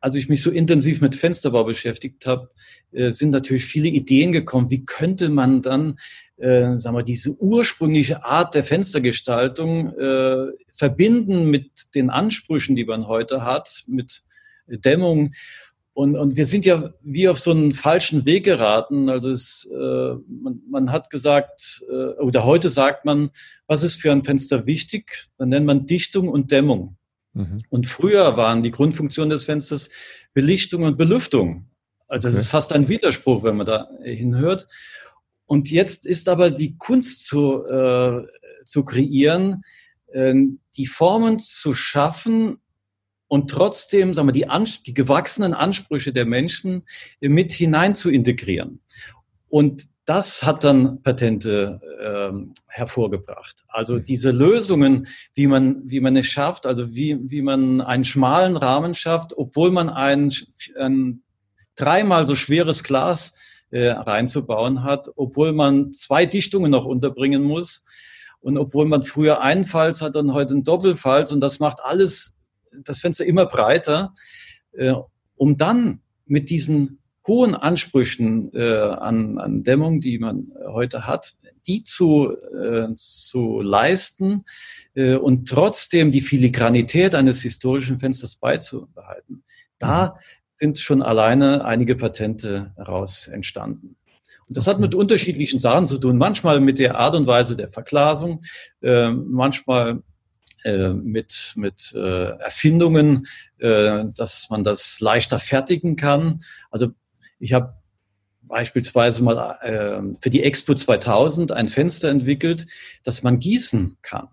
als 0.00 0.14
ich 0.14 0.28
mich 0.28 0.42
so 0.42 0.50
intensiv 0.50 1.00
mit 1.00 1.14
Fensterbau 1.14 1.64
beschäftigt 1.64 2.26
habe, 2.26 2.50
äh, 2.92 3.10
sind 3.10 3.30
natürlich 3.30 3.66
viele 3.66 3.88
Ideen 3.88 4.32
gekommen. 4.32 4.70
Wie 4.70 4.84
könnte 4.84 5.28
man 5.28 5.60
dann, 5.62 5.98
äh, 6.38 6.76
sagen 6.76 6.96
wir, 6.96 7.02
diese 7.02 7.32
ursprüngliche 7.38 8.24
Art 8.24 8.54
der 8.54 8.64
Fenstergestaltung 8.64 9.92
äh, 9.98 10.46
verbinden 10.72 11.50
mit 11.50 11.94
den 11.94 12.08
Ansprüchen, 12.08 12.76
die 12.76 12.86
man 12.86 13.06
heute 13.06 13.44
hat, 13.44 13.84
mit 13.86 14.22
Dämmung? 14.66 15.34
Und, 15.92 16.16
und 16.16 16.36
wir 16.36 16.44
sind 16.44 16.64
ja 16.64 16.92
wie 17.02 17.28
auf 17.28 17.38
so 17.38 17.50
einen 17.50 17.72
falschen 17.72 18.24
Weg 18.24 18.44
geraten. 18.44 19.08
Also 19.08 19.30
es, 19.30 19.68
äh, 19.72 20.14
man, 20.28 20.60
man 20.68 20.92
hat 20.92 21.10
gesagt, 21.10 21.82
äh, 21.90 22.20
oder 22.20 22.44
heute 22.44 22.70
sagt 22.70 23.04
man, 23.04 23.30
was 23.66 23.82
ist 23.82 23.96
für 23.96 24.12
ein 24.12 24.22
Fenster 24.22 24.66
wichtig? 24.66 25.28
Dann 25.36 25.48
nennt 25.48 25.66
man 25.66 25.86
Dichtung 25.86 26.28
und 26.28 26.52
Dämmung. 26.52 26.96
Mhm. 27.32 27.62
Und 27.68 27.86
früher 27.86 28.36
waren 28.36 28.62
die 28.62 28.70
Grundfunktionen 28.70 29.30
des 29.30 29.44
Fensters 29.44 29.90
Belichtung 30.32 30.84
und 30.84 30.96
Belüftung. 30.96 31.66
Also 32.08 32.28
es 32.28 32.34
okay. 32.34 32.42
ist 32.42 32.50
fast 32.50 32.72
ein 32.72 32.88
Widerspruch, 32.88 33.42
wenn 33.44 33.56
man 33.56 33.66
da 33.66 33.88
hinhört. 34.02 34.68
Und 35.46 35.70
jetzt 35.70 36.06
ist 36.06 36.28
aber 36.28 36.50
die 36.50 36.76
Kunst 36.76 37.26
zu, 37.26 37.64
äh, 37.66 38.26
zu 38.64 38.84
kreieren, 38.84 39.62
äh, 40.12 40.34
die 40.76 40.86
Formen 40.86 41.38
zu 41.38 41.74
schaffen, 41.74 42.58
und 43.30 43.48
trotzdem, 43.48 44.12
sagen 44.12 44.26
wir, 44.26 44.32
die, 44.32 44.48
die 44.86 44.92
gewachsenen 44.92 45.54
Ansprüche 45.54 46.12
der 46.12 46.26
Menschen 46.26 46.82
mit 47.20 47.52
hinein 47.52 47.94
zu 47.94 48.10
integrieren. 48.10 48.80
Und 49.48 49.84
das 50.04 50.42
hat 50.42 50.64
dann 50.64 51.00
Patente 51.04 51.80
äh, 52.02 52.32
hervorgebracht. 52.66 53.62
Also 53.68 53.94
mhm. 53.94 54.04
diese 54.04 54.32
Lösungen, 54.32 55.06
wie 55.34 55.46
man, 55.46 55.88
wie 55.88 56.00
man 56.00 56.16
es 56.16 56.26
schafft, 56.26 56.66
also 56.66 56.92
wie, 56.92 57.18
wie 57.30 57.40
man 57.40 57.80
einen 57.80 58.04
schmalen 58.04 58.56
Rahmen 58.56 58.96
schafft, 58.96 59.38
obwohl 59.38 59.70
man 59.70 59.90
ein, 59.90 60.32
ein 60.76 61.22
dreimal 61.76 62.26
so 62.26 62.34
schweres 62.34 62.82
Glas 62.82 63.34
äh, 63.70 63.90
reinzubauen 63.90 64.82
hat, 64.82 65.08
obwohl 65.14 65.52
man 65.52 65.92
zwei 65.92 66.26
Dichtungen 66.26 66.72
noch 66.72 66.84
unterbringen 66.84 67.44
muss 67.44 67.84
und 68.40 68.58
obwohl 68.58 68.86
man 68.86 69.04
früher 69.04 69.40
einen 69.40 69.66
Falz 69.66 70.02
hat 70.02 70.16
und 70.16 70.34
heute 70.34 70.54
einen 70.54 70.64
Doppelfalz 70.64 71.30
und 71.30 71.38
das 71.38 71.60
macht 71.60 71.78
alles 71.84 72.34
das 72.84 73.00
Fenster 73.00 73.24
immer 73.24 73.46
breiter, 73.46 74.14
äh, 74.72 74.94
um 75.36 75.56
dann 75.56 76.00
mit 76.26 76.50
diesen 76.50 77.00
hohen 77.26 77.54
Ansprüchen 77.54 78.50
äh, 78.54 78.80
an, 78.80 79.38
an 79.38 79.62
Dämmung, 79.62 80.00
die 80.00 80.18
man 80.18 80.52
heute 80.68 81.06
hat, 81.06 81.34
die 81.66 81.84
zu, 81.84 82.32
äh, 82.32 82.94
zu 82.96 83.60
leisten 83.60 84.44
äh, 84.94 85.16
und 85.16 85.48
trotzdem 85.48 86.12
die 86.12 86.22
Filigranität 86.22 87.14
eines 87.14 87.42
historischen 87.42 87.98
Fensters 87.98 88.36
beizubehalten. 88.36 89.44
Da 89.78 90.18
sind 90.56 90.78
schon 90.78 91.02
alleine 91.02 91.64
einige 91.64 91.96
Patente 91.96 92.72
heraus 92.76 93.28
entstanden. 93.28 93.96
Und 94.48 94.56
das 94.56 94.66
hat 94.66 94.80
mit 94.80 94.94
unterschiedlichen 94.94 95.60
Sachen 95.60 95.86
zu 95.86 95.98
tun. 95.98 96.18
Manchmal 96.18 96.60
mit 96.60 96.78
der 96.78 96.98
Art 96.98 97.14
und 97.14 97.26
Weise 97.26 97.56
der 97.56 97.68
Verglasung, 97.68 98.42
äh, 98.82 99.10
manchmal 99.10 100.02
mit, 100.64 101.52
mit 101.56 101.92
äh, 101.94 102.30
Erfindungen, 102.38 103.26
äh, 103.58 104.04
dass 104.14 104.48
man 104.50 104.62
das 104.62 105.00
leichter 105.00 105.38
fertigen 105.38 105.96
kann. 105.96 106.42
Also 106.70 106.88
ich 107.38 107.52
habe 107.52 107.74
beispielsweise 108.42 109.22
mal 109.22 109.58
äh, 109.62 110.14
für 110.20 110.30
die 110.30 110.42
Expo 110.42 110.74
2000 110.74 111.52
ein 111.52 111.68
Fenster 111.68 112.10
entwickelt, 112.10 112.66
das 113.04 113.22
man 113.22 113.38
gießen 113.38 113.96
kann. 114.02 114.28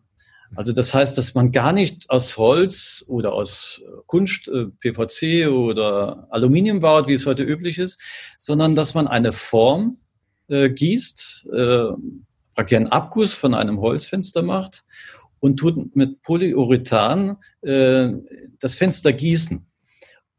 Also 0.55 0.71
das 0.71 0.93
heißt, 0.93 1.17
dass 1.17 1.33
man 1.33 1.51
gar 1.51 1.73
nicht 1.73 2.09
aus 2.09 2.37
Holz 2.37 3.03
oder 3.07 3.33
aus 3.33 3.81
Kunst, 4.05 4.47
äh, 4.47 4.65
PVC 4.79 5.49
oder 5.49 6.27
Aluminium 6.29 6.79
baut, 6.79 7.07
wie 7.07 7.13
es 7.13 7.25
heute 7.25 7.43
üblich 7.43 7.77
ist, 7.77 8.01
sondern 8.37 8.75
dass 8.75 8.93
man 8.93 9.07
eine 9.07 9.33
Form 9.33 9.97
äh, 10.47 10.69
gießt, 10.69 11.49
äh, 11.53 11.85
praktisch 12.55 12.77
einen 12.77 12.87
Abguss 12.87 13.33
von 13.33 13.53
einem 13.53 13.79
Holzfenster 13.79 14.41
macht 14.41 14.83
und 15.39 15.57
tut 15.57 15.95
mit 15.95 16.21
Polyurethan 16.21 17.37
äh, 17.61 18.09
das 18.59 18.75
Fenster 18.75 19.13
gießen 19.13 19.67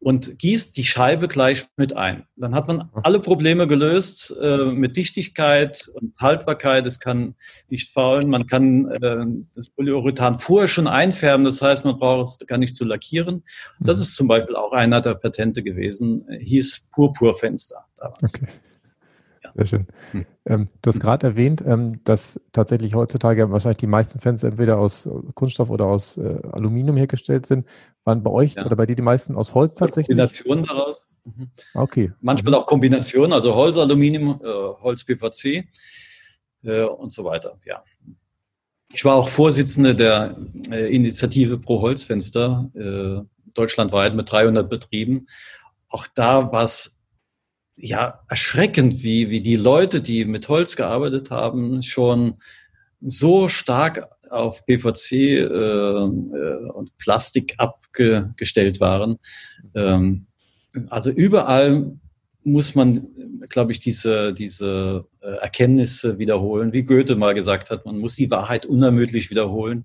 und 0.00 0.38
gießt 0.38 0.76
die 0.76 0.84
Scheibe 0.84 1.26
gleich 1.26 1.66
mit 1.76 1.96
ein. 1.96 2.24
Dann 2.36 2.54
hat 2.54 2.68
man 2.68 2.88
alle 3.02 3.18
Probleme 3.18 3.66
gelöst 3.66 4.34
äh, 4.40 4.66
mit 4.66 4.96
Dichtigkeit 4.96 5.88
und 5.94 6.16
Haltbarkeit. 6.20 6.86
Es 6.86 7.00
kann 7.00 7.34
nicht 7.68 7.92
faulen. 7.92 8.30
Man 8.30 8.46
kann 8.46 8.90
äh, 8.90 9.26
das 9.54 9.70
Polyurethan 9.70 10.38
vorher 10.38 10.68
schon 10.68 10.86
einfärben. 10.86 11.44
Das 11.44 11.60
heißt, 11.60 11.84
man 11.84 11.98
braucht 11.98 12.26
es 12.26 12.46
gar 12.46 12.58
nicht 12.58 12.76
zu 12.76 12.84
lackieren. 12.84 13.42
Das 13.80 13.98
mhm. 13.98 14.02
ist 14.04 14.14
zum 14.14 14.28
Beispiel 14.28 14.54
auch 14.54 14.72
einer 14.72 15.00
der 15.00 15.14
Patente 15.14 15.62
gewesen. 15.62 16.26
Hieß 16.38 16.90
Purpurfenster 16.92 17.84
damals. 17.96 18.34
Okay. 18.34 18.46
Sehr 19.54 19.66
schön. 19.66 19.86
Hm. 20.12 20.26
Ähm, 20.46 20.68
du 20.82 20.88
hast 20.88 21.00
gerade 21.00 21.26
erwähnt, 21.26 21.62
ähm, 21.66 22.02
dass 22.04 22.40
tatsächlich 22.52 22.94
heutzutage 22.94 23.50
wahrscheinlich 23.50 23.78
die 23.78 23.86
meisten 23.86 24.20
Fenster 24.20 24.48
entweder 24.48 24.78
aus 24.78 25.08
Kunststoff 25.34 25.70
oder 25.70 25.86
aus 25.86 26.16
äh, 26.16 26.40
Aluminium 26.52 26.96
hergestellt 26.96 27.46
sind. 27.46 27.66
Waren 28.04 28.22
bei 28.22 28.30
euch 28.30 28.54
ja. 28.54 28.64
oder 28.64 28.76
bei 28.76 28.86
dir 28.86 28.96
die 28.96 29.02
meisten 29.02 29.36
aus 29.36 29.54
Holz 29.54 29.74
tatsächlich? 29.74 30.16
Kombination 30.16 30.64
daraus. 30.64 31.06
Mhm. 31.24 31.50
Okay. 31.74 32.12
Manchmal 32.20 32.54
auch 32.54 32.66
Kombination, 32.66 33.32
also 33.32 33.54
Holz, 33.54 33.76
Aluminium, 33.76 34.40
äh, 34.42 34.46
Holz, 34.46 35.04
PVC 35.04 35.64
äh, 36.64 36.82
und 36.82 37.12
so 37.12 37.24
weiter. 37.24 37.58
Ja. 37.64 37.82
Ich 38.92 39.04
war 39.04 39.16
auch 39.16 39.28
Vorsitzende 39.28 39.94
der 39.94 40.36
äh, 40.70 40.94
Initiative 40.94 41.58
Pro 41.58 41.82
Holzfenster 41.82 42.70
äh, 42.74 43.22
deutschlandweit 43.52 44.14
mit 44.14 44.30
300 44.30 44.68
Betrieben. 44.68 45.26
Auch 45.88 46.06
da 46.14 46.52
war 46.52 46.64
es 46.64 46.97
ja 47.78 48.20
erschreckend, 48.28 49.02
wie, 49.02 49.30
wie 49.30 49.40
die 49.40 49.56
Leute, 49.56 50.00
die 50.00 50.24
mit 50.24 50.48
Holz 50.48 50.76
gearbeitet 50.76 51.30
haben, 51.30 51.82
schon 51.82 52.34
so 53.00 53.48
stark 53.48 54.08
auf 54.30 54.66
PVC 54.66 55.12
äh, 55.12 55.42
äh, 55.42 56.70
und 56.72 56.96
Plastik 56.98 57.54
abgestellt 57.58 58.80
waren. 58.80 59.18
Ähm, 59.74 60.26
also 60.90 61.10
überall 61.10 61.92
muss 62.44 62.74
man, 62.74 63.06
glaube 63.48 63.72
ich, 63.72 63.78
diese, 63.78 64.32
diese 64.32 65.06
äh, 65.20 65.36
Erkenntnisse 65.36 66.18
wiederholen, 66.18 66.72
wie 66.72 66.82
Goethe 66.82 67.16
mal 67.16 67.34
gesagt 67.34 67.70
hat, 67.70 67.84
man 67.86 67.98
muss 67.98 68.16
die 68.16 68.30
Wahrheit 68.30 68.66
unermüdlich 68.66 69.30
wiederholen. 69.30 69.84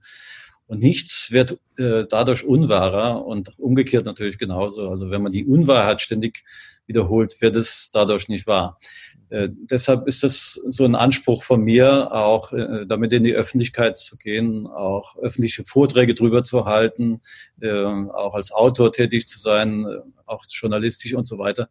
Und 0.65 0.79
nichts 0.79 1.31
wird 1.31 1.59
äh, 1.77 2.05
dadurch 2.09 2.45
unwahrer 2.45 3.25
und 3.25 3.57
umgekehrt 3.59 4.05
natürlich 4.05 4.37
genauso. 4.37 4.89
Also 4.89 5.11
wenn 5.11 5.21
man 5.21 5.31
die 5.31 5.45
Unwahrheit 5.45 6.01
ständig 6.01 6.43
wiederholt, 6.87 7.41
wird 7.41 7.55
es 7.55 7.91
dadurch 7.91 8.27
nicht 8.27 8.47
wahr. 8.47 8.79
Äh, 9.29 9.49
deshalb 9.51 10.07
ist 10.07 10.23
das 10.23 10.53
so 10.67 10.85
ein 10.85 10.95
Anspruch 10.95 11.43
von 11.43 11.61
mir, 11.61 12.11
auch 12.13 12.53
äh, 12.53 12.85
damit 12.85 13.13
in 13.13 13.23
die 13.23 13.33
Öffentlichkeit 13.33 13.97
zu 13.97 14.17
gehen, 14.17 14.67
auch 14.67 15.17
öffentliche 15.17 15.63
Vorträge 15.63 16.13
drüber 16.13 16.43
zu 16.43 16.65
halten, 16.65 17.21
äh, 17.61 17.71
auch 17.71 18.35
als 18.35 18.51
Autor 18.51 18.91
tätig 18.91 19.25
zu 19.25 19.39
sein, 19.39 19.85
äh, 19.85 19.99
auch 20.25 20.45
journalistisch 20.49 21.13
und 21.13 21.25
so 21.25 21.37
weiter. 21.37 21.69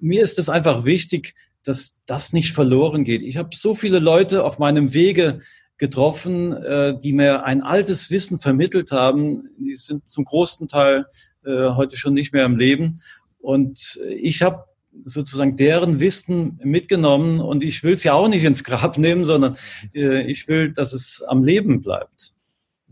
Mir 0.00 0.22
ist 0.22 0.38
es 0.38 0.48
einfach 0.48 0.84
wichtig, 0.84 1.34
dass 1.62 2.02
das 2.06 2.32
nicht 2.32 2.52
verloren 2.52 3.04
geht. 3.04 3.22
Ich 3.22 3.36
habe 3.36 3.50
so 3.54 3.74
viele 3.74 3.98
Leute 3.98 4.44
auf 4.44 4.58
meinem 4.58 4.92
Wege 4.92 5.40
getroffen, 5.80 6.52
äh, 6.52 6.98
die 7.00 7.12
mir 7.12 7.44
ein 7.44 7.62
altes 7.62 8.10
Wissen 8.10 8.38
vermittelt 8.38 8.92
haben. 8.92 9.48
Die 9.58 9.74
sind 9.74 10.06
zum 10.06 10.24
großen 10.24 10.68
Teil 10.68 11.06
äh, 11.44 11.70
heute 11.70 11.96
schon 11.96 12.14
nicht 12.14 12.32
mehr 12.32 12.44
im 12.44 12.56
Leben. 12.56 13.00
Und 13.40 14.00
ich 14.08 14.42
habe 14.42 14.64
sozusagen 15.04 15.56
deren 15.56 16.00
Wissen 16.00 16.58
mitgenommen 16.62 17.40
und 17.40 17.62
ich 17.62 17.82
will 17.82 17.94
es 17.94 18.04
ja 18.04 18.14
auch 18.14 18.28
nicht 18.28 18.44
ins 18.44 18.64
Grab 18.64 18.98
nehmen, 18.98 19.24
sondern 19.24 19.56
äh, 19.94 20.22
ich 20.30 20.48
will, 20.48 20.72
dass 20.72 20.92
es 20.92 21.22
am 21.26 21.42
Leben 21.42 21.80
bleibt, 21.80 22.34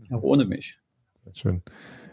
auch 0.09 0.23
ohne 0.23 0.45
mich. 0.45 0.79
Schön. 1.33 1.61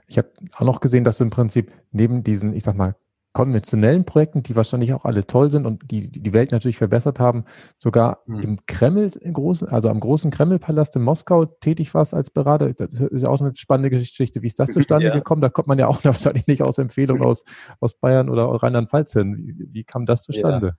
Ich 0.09 0.19
habe 0.19 0.31
auch 0.55 0.67
noch 0.67 0.81
gesehen, 0.81 1.05
dass 1.05 1.19
du 1.19 1.25
im 1.25 1.31
Prinzip 1.31 1.73
neben 1.91 2.23
diesen, 2.23 2.55
ich 2.55 2.63
sag 2.63 2.77
mal, 2.77 2.97
konventionellen 3.37 4.07
Projekten, 4.07 4.43
die 4.43 4.57
wahrscheinlich 4.57 4.95
auch 4.95 5.05
alle 5.05 5.27
toll 5.27 5.51
sind 5.51 5.67
und 5.67 5.91
die 5.91 6.11
die 6.11 6.33
Welt 6.33 6.53
natürlich 6.53 6.79
verbessert 6.79 7.21
haben, 7.21 7.45
sogar 7.77 8.23
mhm. 8.25 8.41
im 8.41 8.59
Kreml, 8.65 9.11
im 9.21 9.35
großen, 9.35 9.69
also 9.69 9.91
am 9.91 10.01
großen 10.01 10.31
Kremlpalast 10.31 10.97
in 10.97 11.03
Moskau 11.03 11.45
tätig 11.45 11.93
warst 11.93 12.15
als 12.15 12.31
Berater. 12.31 12.73
Das 12.73 12.95
ist 12.95 13.25
ja 13.25 13.29
auch 13.29 13.39
eine 13.39 13.55
spannende 13.55 13.91
Geschichte. 13.91 14.41
Wie 14.41 14.47
ist 14.47 14.59
das 14.59 14.71
zustande 14.73 15.09
ja. 15.09 15.13
gekommen? 15.13 15.43
Da 15.43 15.51
kommt 15.51 15.69
man 15.69 15.79
ja 15.79 15.87
auch 15.87 16.03
wahrscheinlich 16.05 16.47
nicht 16.47 16.63
aus 16.63 16.79
Empfehlungen 16.79 17.23
aus, 17.23 17.45
aus 17.79 17.99
Bayern 17.99 18.31
oder 18.31 18.47
Rheinland-Pfalz 18.47 19.13
hin. 19.13 19.37
Wie, 19.37 19.67
wie, 19.71 19.85
kam 19.85 20.07
das 20.07 20.23
zustande? 20.23 20.69
Ja. 20.69 20.73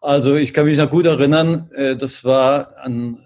Also 0.00 0.36
ich 0.36 0.54
kann 0.54 0.64
mich 0.64 0.78
noch 0.78 0.90
gut 0.90 1.06
erinnern, 1.06 1.72
äh, 1.74 1.96
das 1.96 2.24
war 2.24 2.78
an, 2.78 3.18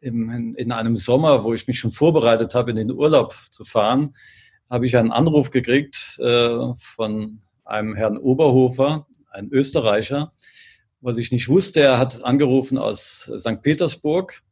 äh, 0.00 0.08
in 0.10 0.72
einem 0.72 0.96
Sommer, 0.96 1.44
wo 1.44 1.54
ich 1.54 1.68
mich 1.68 1.78
schon 1.78 1.92
vorbereitet 1.92 2.56
habe, 2.56 2.72
in 2.72 2.76
den 2.76 2.90
Urlaub 2.90 3.36
zu 3.52 3.64
fahren, 3.64 4.16
habe 4.68 4.84
ich 4.84 4.96
einen 4.96 5.12
Anruf 5.12 5.52
gekriegt 5.52 6.18
äh, 6.18 6.74
von 6.74 7.40
einem 7.68 7.94
Herrn 7.94 8.16
Oberhofer, 8.16 9.06
ein 9.30 9.50
Österreicher. 9.50 10.32
Was 11.00 11.18
ich 11.18 11.30
nicht 11.30 11.48
wusste, 11.48 11.80
er 11.80 11.98
hat 11.98 12.24
angerufen 12.24 12.78
aus 12.78 13.30
St. 13.38 13.62
Petersburg 13.62 14.42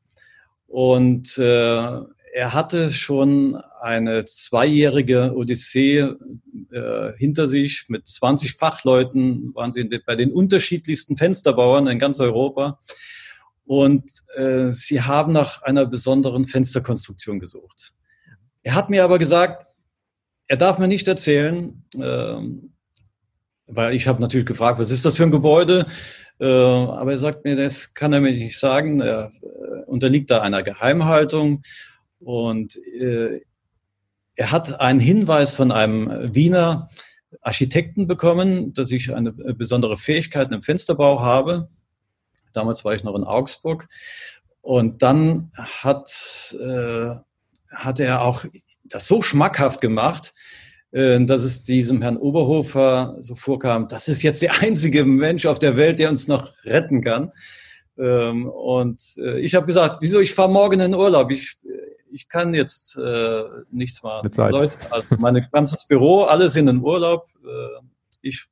und 0.66 1.38
äh, 1.38 2.00
er 2.36 2.52
hatte 2.52 2.90
schon 2.90 3.56
eine 3.80 4.26
zweijährige 4.26 5.34
Odyssee 5.34 6.00
äh, 6.70 7.12
hinter 7.16 7.48
sich. 7.48 7.86
Mit 7.88 8.06
20 8.06 8.52
Fachleuten 8.52 9.54
waren 9.54 9.72
sie 9.72 9.88
den, 9.88 10.02
bei 10.04 10.16
den 10.16 10.32
unterschiedlichsten 10.32 11.16
Fensterbauern 11.16 11.86
in 11.86 11.98
ganz 11.98 12.20
Europa. 12.20 12.78
Und 13.64 14.10
äh, 14.36 14.68
sie 14.68 15.00
haben 15.00 15.32
nach 15.32 15.62
einer 15.62 15.86
besonderen 15.86 16.44
Fensterkonstruktion 16.44 17.38
gesucht. 17.38 17.94
Er 18.62 18.74
hat 18.74 18.90
mir 18.90 19.02
aber 19.02 19.18
gesagt, 19.18 19.66
er 20.46 20.56
darf 20.56 20.78
mir 20.78 20.88
nicht 20.88 21.08
erzählen, 21.08 21.82
äh, 21.94 22.36
weil 23.66 23.94
ich 23.94 24.06
habe 24.06 24.20
natürlich 24.20 24.46
gefragt, 24.46 24.78
was 24.78 24.90
ist 24.90 25.04
das 25.04 25.16
für 25.16 25.24
ein 25.24 25.30
Gebäude? 25.30 25.86
Äh, 26.38 26.46
aber 26.46 27.12
er 27.12 27.18
sagt 27.18 27.44
mir, 27.44 27.56
das 27.56 27.94
kann 27.94 28.12
er 28.12 28.20
mir 28.20 28.32
nicht 28.32 28.58
sagen. 28.58 29.00
Er 29.00 29.30
äh, 29.42 29.82
unterliegt 29.86 30.30
da 30.30 30.42
einer 30.42 30.62
Geheimhaltung. 30.62 31.62
Und 32.20 32.76
äh, 32.76 33.40
er 34.36 34.50
hat 34.50 34.80
einen 34.80 35.00
Hinweis 35.00 35.54
von 35.54 35.72
einem 35.72 36.34
Wiener 36.34 36.90
Architekten 37.40 38.06
bekommen, 38.06 38.72
dass 38.72 38.90
ich 38.90 39.12
eine 39.12 39.32
besondere 39.32 39.96
Fähigkeit 39.96 40.50
im 40.52 40.62
Fensterbau 40.62 41.20
habe. 41.20 41.68
Damals 42.52 42.84
war 42.84 42.94
ich 42.94 43.04
noch 43.04 43.14
in 43.14 43.24
Augsburg. 43.24 43.88
Und 44.60 45.02
dann 45.02 45.50
hat, 45.54 46.54
äh, 46.60 47.14
hat 47.70 48.00
er 48.00 48.22
auch 48.22 48.44
das 48.84 49.06
so 49.06 49.22
schmackhaft 49.22 49.80
gemacht, 49.80 50.34
äh, 50.34 50.65
dass 50.92 51.42
es 51.42 51.64
diesem 51.64 52.00
Herrn 52.00 52.16
Oberhofer 52.16 53.16
so 53.20 53.34
vorkam, 53.34 53.86
das 53.88 54.08
ist 54.08 54.22
jetzt 54.22 54.40
der 54.40 54.62
einzige 54.62 55.04
Mensch 55.04 55.44
auf 55.44 55.58
der 55.58 55.76
Welt, 55.76 55.98
der 55.98 56.08
uns 56.08 56.26
noch 56.28 56.52
retten 56.64 57.02
kann. 57.02 57.32
Ähm, 57.98 58.46
und 58.46 59.14
äh, 59.18 59.40
ich 59.40 59.54
habe 59.54 59.66
gesagt, 59.66 59.98
wieso, 60.00 60.20
ich 60.20 60.34
fahre 60.34 60.50
morgen 60.50 60.80
in 60.80 60.94
Urlaub. 60.94 61.30
Ich, 61.30 61.56
ich 62.10 62.28
kann 62.28 62.54
jetzt 62.54 62.96
äh, 62.96 63.42
nichts 63.70 64.02
machen. 64.02 64.30
Leute, 64.36 64.78
also 64.90 65.08
mein 65.18 65.46
ganzes 65.50 65.86
Büro, 65.86 66.24
alle 66.24 66.48
sind 66.48 66.68
in 66.68 66.80
Urlaub. 66.80 67.26
ich 68.22 68.46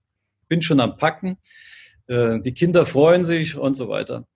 bin 0.49 0.63
schon 0.63 0.81
am 0.81 0.97
Packen. 0.97 1.39
die 2.09 2.55
Kinder 2.55 2.87
freuen 2.87 3.25
sich 3.25 3.57
und 3.57 3.75
so 3.75 3.89
weiter. 3.89 4.27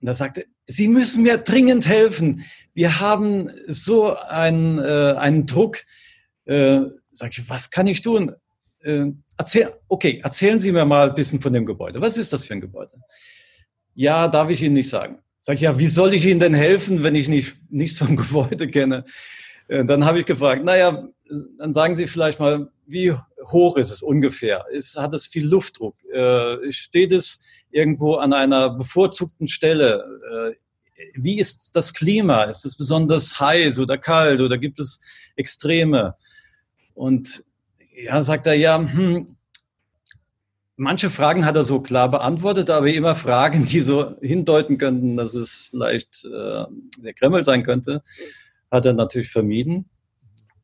Und 0.00 0.08
er 0.08 0.14
sagte, 0.14 0.46
Sie 0.64 0.88
müssen 0.88 1.22
mir 1.22 1.38
dringend 1.38 1.86
helfen. 1.86 2.44
Wir 2.72 3.00
haben 3.00 3.50
so 3.66 4.16
einen, 4.16 4.80
einen 4.80 5.46
Druck 5.46 5.78
Sag 7.20 7.36
ich, 7.36 7.50
was 7.50 7.70
kann 7.70 7.86
ich 7.86 8.00
tun? 8.00 8.34
Äh, 8.80 9.08
erzähl, 9.36 9.70
okay, 9.88 10.22
erzählen 10.24 10.58
Sie 10.58 10.72
mir 10.72 10.86
mal 10.86 11.10
ein 11.10 11.14
bisschen 11.14 11.38
von 11.38 11.52
dem 11.52 11.66
Gebäude. 11.66 12.00
Was 12.00 12.16
ist 12.16 12.32
das 12.32 12.46
für 12.46 12.54
ein 12.54 12.62
Gebäude? 12.62 12.92
Ja, 13.92 14.26
darf 14.26 14.48
ich 14.48 14.62
Ihnen 14.62 14.72
nicht 14.72 14.88
sagen. 14.88 15.18
Sag 15.38 15.56
ich, 15.56 15.60
ja, 15.60 15.78
wie 15.78 15.86
soll 15.86 16.14
ich 16.14 16.24
Ihnen 16.24 16.40
denn 16.40 16.54
helfen, 16.54 17.02
wenn 17.02 17.14
ich 17.14 17.28
nicht, 17.28 17.58
nichts 17.68 17.98
vom 17.98 18.16
Gebäude 18.24 18.68
kenne? 18.68 19.04
Äh, 19.68 19.84
dann 19.84 20.06
habe 20.06 20.20
ich 20.20 20.24
gefragt, 20.24 20.64
naja, 20.64 21.08
dann 21.58 21.74
sagen 21.74 21.94
Sie 21.94 22.06
vielleicht 22.06 22.40
mal, 22.40 22.70
wie 22.86 23.14
hoch 23.44 23.76
ist 23.76 23.90
es 23.90 24.00
ungefähr? 24.00 24.64
Ist, 24.70 24.96
hat 24.96 25.12
es 25.12 25.26
viel 25.26 25.46
Luftdruck? 25.46 26.02
Äh, 26.10 26.72
steht 26.72 27.12
es 27.12 27.42
irgendwo 27.70 28.14
an 28.14 28.32
einer 28.32 28.70
bevorzugten 28.70 29.46
Stelle? 29.46 30.02
Äh, 30.32 31.10
wie 31.16 31.38
ist 31.38 31.76
das 31.76 31.92
Klima? 31.92 32.44
Ist 32.44 32.64
es 32.64 32.78
besonders 32.78 33.38
heiß 33.38 33.78
oder 33.78 33.98
kalt 33.98 34.40
oder 34.40 34.56
gibt 34.56 34.80
es 34.80 35.02
Extreme? 35.36 36.14
Und 36.94 37.44
ja, 38.02 38.22
sagt 38.22 38.46
er, 38.46 38.54
ja, 38.54 38.78
hm, 38.78 39.36
manche 40.76 41.10
Fragen 41.10 41.44
hat 41.44 41.56
er 41.56 41.64
so 41.64 41.80
klar 41.80 42.10
beantwortet, 42.10 42.70
aber 42.70 42.88
immer 42.88 43.14
Fragen, 43.14 43.64
die 43.66 43.80
so 43.80 44.16
hindeuten 44.20 44.78
könnten, 44.78 45.16
dass 45.16 45.34
es 45.34 45.68
vielleicht 45.70 46.24
äh, 46.24 46.64
der 46.98 47.14
Kreml 47.14 47.44
sein 47.44 47.62
könnte, 47.62 48.02
hat 48.70 48.86
er 48.86 48.92
natürlich 48.92 49.30
vermieden. 49.30 49.90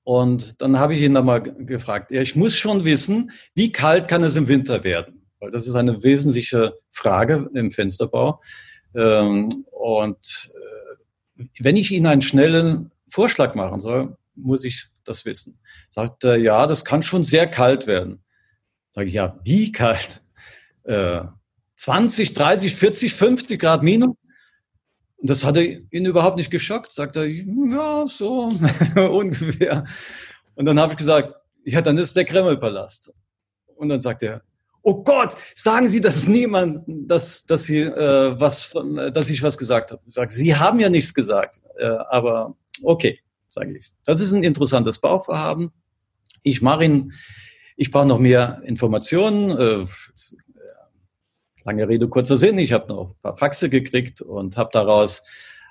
Und 0.05 0.63
dann 0.63 0.79
habe 0.79 0.95
ich 0.95 1.01
ihn 1.01 1.13
nochmal 1.13 1.43
gefragt, 1.43 2.13
ja, 2.13 2.23
ich 2.23 2.37
muss 2.37 2.57
schon 2.57 2.85
wissen, 2.85 3.33
wie 3.55 3.73
kalt 3.73 4.07
kann 4.07 4.23
es 4.23 4.37
im 4.37 4.47
Winter 4.47 4.85
werden? 4.85 5.17
weil 5.41 5.51
das 5.51 5.67
ist 5.67 5.75
eine 5.75 6.03
wesentliche 6.03 6.79
Frage 6.91 7.49
im 7.55 7.71
Fensterbau. 7.71 8.41
Ähm, 8.95 9.65
und 9.71 10.51
äh, 11.39 11.45
wenn 11.61 11.77
ich 11.77 11.93
Ihnen 11.93 12.07
einen 12.07 12.23
schnellen 12.23 12.91
Vorschlag 13.09 13.55
machen 13.55 13.81
soll, 13.81 14.17
muss 14.35 14.65
ich 14.65 14.87
das 15.09 15.25
wissen. 15.25 15.59
Sagt 15.91 16.25
er, 16.25 16.37
ja, 16.37 16.67
das 16.67 16.85
kann 16.85 17.03
schon 17.03 17.23
sehr 17.23 17.47
kalt 17.47 17.87
werden. 17.87 18.23
Sage 18.91 19.09
ich, 19.09 19.15
ja, 19.15 19.39
wie 19.45 19.73
kalt? 19.73 20.23
Äh, 20.85 21.23
20, 21.77 22.33
30, 22.33 22.75
40, 22.75 23.15
50 23.15 23.61
Grad 23.61 23.83
minus? 23.83 24.17
Und 25.19 25.31
das 25.31 25.45
hatte 25.45 25.63
ihn 25.63 26.07
überhaupt 26.07 26.37
nicht 26.37 26.51
geschockt. 26.51 26.93
Sagt 26.93 27.17
er, 27.17 27.27
ja, 27.27 28.07
so 28.07 28.53
ungefähr. 28.97 29.85
Und 30.55 30.67
dann 30.67 30.79
habe 30.79 30.93
ich 30.93 30.99
gesagt, 30.99 31.35
ja, 31.65 31.81
dann 31.81 31.99
ist 31.99 32.17
der 32.17 32.25
Kremlpalast. 32.25 33.13
Und 33.77 33.89
dann 33.89 34.01
sagt 34.01 34.23
er, 34.23 34.43
oh 34.83 35.03
Gott, 35.03 35.37
sagen 35.55 35.89
Sie 35.89 36.01
das 36.01 36.29
niemand, 36.29 36.85
dass, 36.87 37.45
dass, 37.45 37.65
Sie, 37.65 37.81
äh, 37.81 38.39
was, 38.39 38.73
dass 39.13 39.31
ich 39.31 39.43
was 39.43 39.59
gesagt 39.59 39.91
habe. 39.91 40.01
Ich 40.07 40.15
sage, 40.15 40.33
Sie 40.33 40.55
haben 40.55 40.79
ja 40.79 40.89
nichts 40.89 41.13
gesagt. 41.13 41.61
Äh, 41.77 41.87
aber 41.87 42.55
okay, 42.83 43.19
sage 43.57 43.77
ich. 43.77 43.93
Das 44.05 44.21
ist 44.21 44.33
ein 44.33 44.45
interessantes 44.45 44.99
Bauvorhaben. 44.99 45.71
Ich 46.43 46.61
mache 46.61 46.85
ihn, 46.85 47.15
ich 47.77 47.91
brauche 47.91 48.07
noch 48.07 48.19
mehr 48.19 48.61
Informationen. 48.65 49.51
Äh, 49.51 49.87
lange 51.65 51.89
Rede, 51.89 52.09
kurzer 52.09 52.37
Sinn. 52.37 52.59
Ich 52.59 52.73
habe 52.73 52.89
noch 52.89 53.11
ein 53.11 53.23
paar 53.23 53.37
Faxe 53.37 53.71
gekriegt 53.71 54.21
und 54.21 54.57
habe 54.59 54.71
daraus 54.73 55.25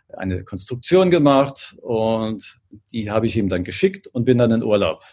eine 0.10 0.44
Konstruktion 0.44 1.12
gemacht 1.12 1.76
und 1.82 2.60
die 2.92 3.12
habe 3.12 3.28
ich 3.28 3.38
ihm 3.38 3.50
dann 3.50 3.64
geschickt 3.64 4.08
und 4.08 4.26
bin 4.26 4.40
dann 4.40 4.52
in 4.52 4.64
Urlaub. 4.64 5.04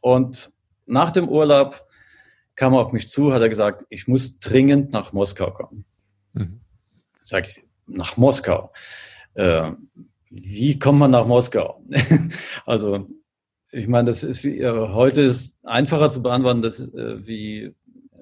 Und 0.00 0.50
nach 0.86 1.12
dem 1.12 1.28
Urlaub 1.28 1.86
kam 2.56 2.74
er 2.74 2.80
auf 2.80 2.92
mich 2.92 3.08
zu, 3.08 3.32
hat 3.32 3.40
er 3.40 3.48
gesagt, 3.48 3.84
ich 3.88 4.08
muss 4.08 4.40
dringend 4.40 4.92
nach 4.92 5.12
Moskau 5.12 5.52
kommen. 5.52 5.84
Mhm. 6.32 6.60
Sag 7.22 7.48
ich, 7.48 7.64
nach 7.86 8.16
Moskau. 8.16 8.72
Äh, 9.34 9.72
wie 10.34 10.78
kommt 10.78 10.98
man 10.98 11.12
nach 11.12 11.26
Moskau? 11.26 11.80
also, 12.66 13.06
ich 13.70 13.86
meine, 13.86 14.06
das 14.06 14.24
ist 14.24 14.44
äh, 14.44 14.68
heute 14.68 15.22
ist 15.22 15.58
einfacher 15.64 16.10
zu 16.10 16.22
beantworten, 16.22 16.62
dass, 16.62 16.80
äh, 16.80 17.26
wie, 17.26 17.74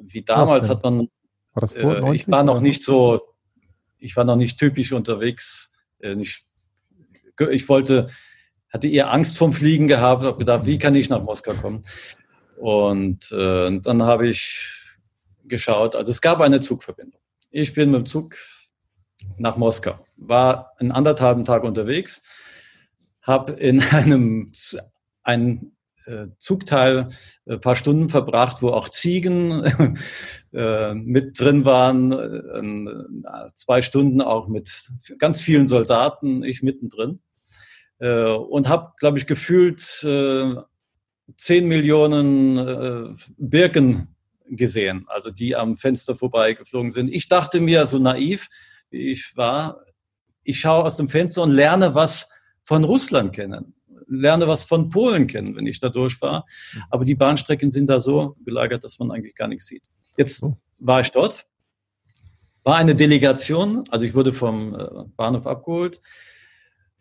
wie 0.03 0.23
damals 0.23 0.69
hat 0.69 0.83
man. 0.83 1.09
War 1.55 1.61
das 1.61 1.73
vor 1.73 1.95
90, 1.95 2.05
äh, 2.05 2.15
ich 2.15 2.31
war 2.31 2.45
noch 2.45 2.61
nicht 2.61 2.83
so, 2.83 3.21
ich 3.99 4.17
war 4.17 4.25
noch 4.25 4.37
nicht 4.37 4.59
typisch 4.59 4.93
unterwegs. 4.93 5.73
Äh, 6.01 6.15
nicht, 6.15 6.45
ich 7.51 7.69
wollte, 7.69 8.09
hatte 8.69 8.89
eher 8.89 9.13
Angst 9.13 9.39
vom 9.39 9.53
Fliegen 9.53 9.89
gehabt, 9.89 10.25
habe 10.25 10.39
gedacht, 10.39 10.67
wie 10.67 10.79
kann 10.79 10.95
ich 10.95 11.09
nach 11.09 11.23
Moskau 11.23 11.55
kommen? 11.55 11.83
Und 12.57 13.33
äh, 13.33 13.81
dann 13.81 14.03
habe 14.03 14.29
ich 14.29 14.71
geschaut, 15.45 15.97
also 15.97 16.11
es 16.11 16.21
gab 16.21 16.41
eine 16.41 16.61
Zugverbindung. 16.61 17.21
Ich 17.51 17.75
bin 17.75 17.91
mit 17.91 18.01
dem 18.01 18.07
Zug 18.07 18.37
nach 19.39 19.57
Moskau, 19.57 19.99
war 20.17 20.73
einen 20.79 20.93
anderthalben 20.93 21.45
Tag 21.45 21.65
unterwegs, 21.65 22.23
habe 23.23 23.53
in 23.53 23.81
einem 23.93 24.53
ein 25.23 25.73
äh, 26.07 26.27
Zugteil 26.39 27.09
ein 27.47 27.61
paar 27.61 27.77
Stunden 27.77 28.09
verbracht, 28.09 28.63
wo 28.63 28.71
auch 28.71 28.89
Ziegen 28.89 29.65
äh, 30.53 30.95
mit 30.95 31.39
drin 31.39 31.65
waren, 31.65 32.13
äh, 32.13 33.51
zwei 33.55 33.83
Stunden 33.83 34.21
auch 34.21 34.49
mit 34.49 34.71
ganz 35.19 35.41
vielen 35.41 35.67
Soldaten, 35.67 36.43
ich 36.43 36.63
mittendrin. 36.63 37.21
Äh, 37.99 38.25
und 38.25 38.69
habe, 38.69 38.93
glaube 38.99 39.19
ich, 39.19 39.27
gefühlt 39.27 40.03
äh, 40.03 40.55
10 41.37 41.69
Millionen 41.69 42.59
äh, 42.59 43.15
Birken 43.37 44.17
gesehen, 44.49 45.05
also 45.07 45.31
die 45.31 45.55
am 45.55 45.77
Fenster 45.77 46.15
vorbeigeflogen 46.15 46.91
sind. 46.91 47.09
Ich 47.09 47.29
dachte 47.29 47.61
mir, 47.61 47.87
so 47.87 47.99
naiv 47.99 48.49
ich 48.93 49.37
war, 49.37 49.85
ich 50.45 50.61
schaue 50.61 50.85
aus 50.85 50.97
dem 50.97 51.09
Fenster 51.09 51.43
und 51.43 51.51
lerne 51.51 51.95
was 51.95 52.29
von 52.63 52.85
Russland 52.85 53.33
kennen, 53.33 53.75
lerne 54.07 54.47
was 54.47 54.65
von 54.65 54.89
Polen 54.89 55.27
kennen, 55.27 55.57
wenn 55.57 55.67
ich 55.67 55.79
da 55.79 55.89
durchfahre. 55.89 56.45
Aber 56.91 57.05
die 57.05 57.15
Bahnstrecken 57.15 57.71
sind 57.71 57.89
da 57.89 58.01
so 58.01 58.37
gelagert, 58.45 58.85
dass 58.85 58.99
man 58.99 59.11
eigentlich 59.11 59.35
gar 59.35 59.49
nichts 59.49 59.67
sieht. 59.67 59.85
Jetzt 60.17 60.43
oh. 60.43 60.57
war 60.79 61.01
ich 61.01 61.11
dort, 61.11 61.47
war 62.65 62.77
eine 62.77 62.95
Delegation, 62.95 63.85
also 63.91 64.05
ich 64.05 64.15
wurde 64.15 64.33
vom 64.33 64.75
äh, 64.75 64.87
Bahnhof 65.17 65.47
abgeholt 65.47 66.01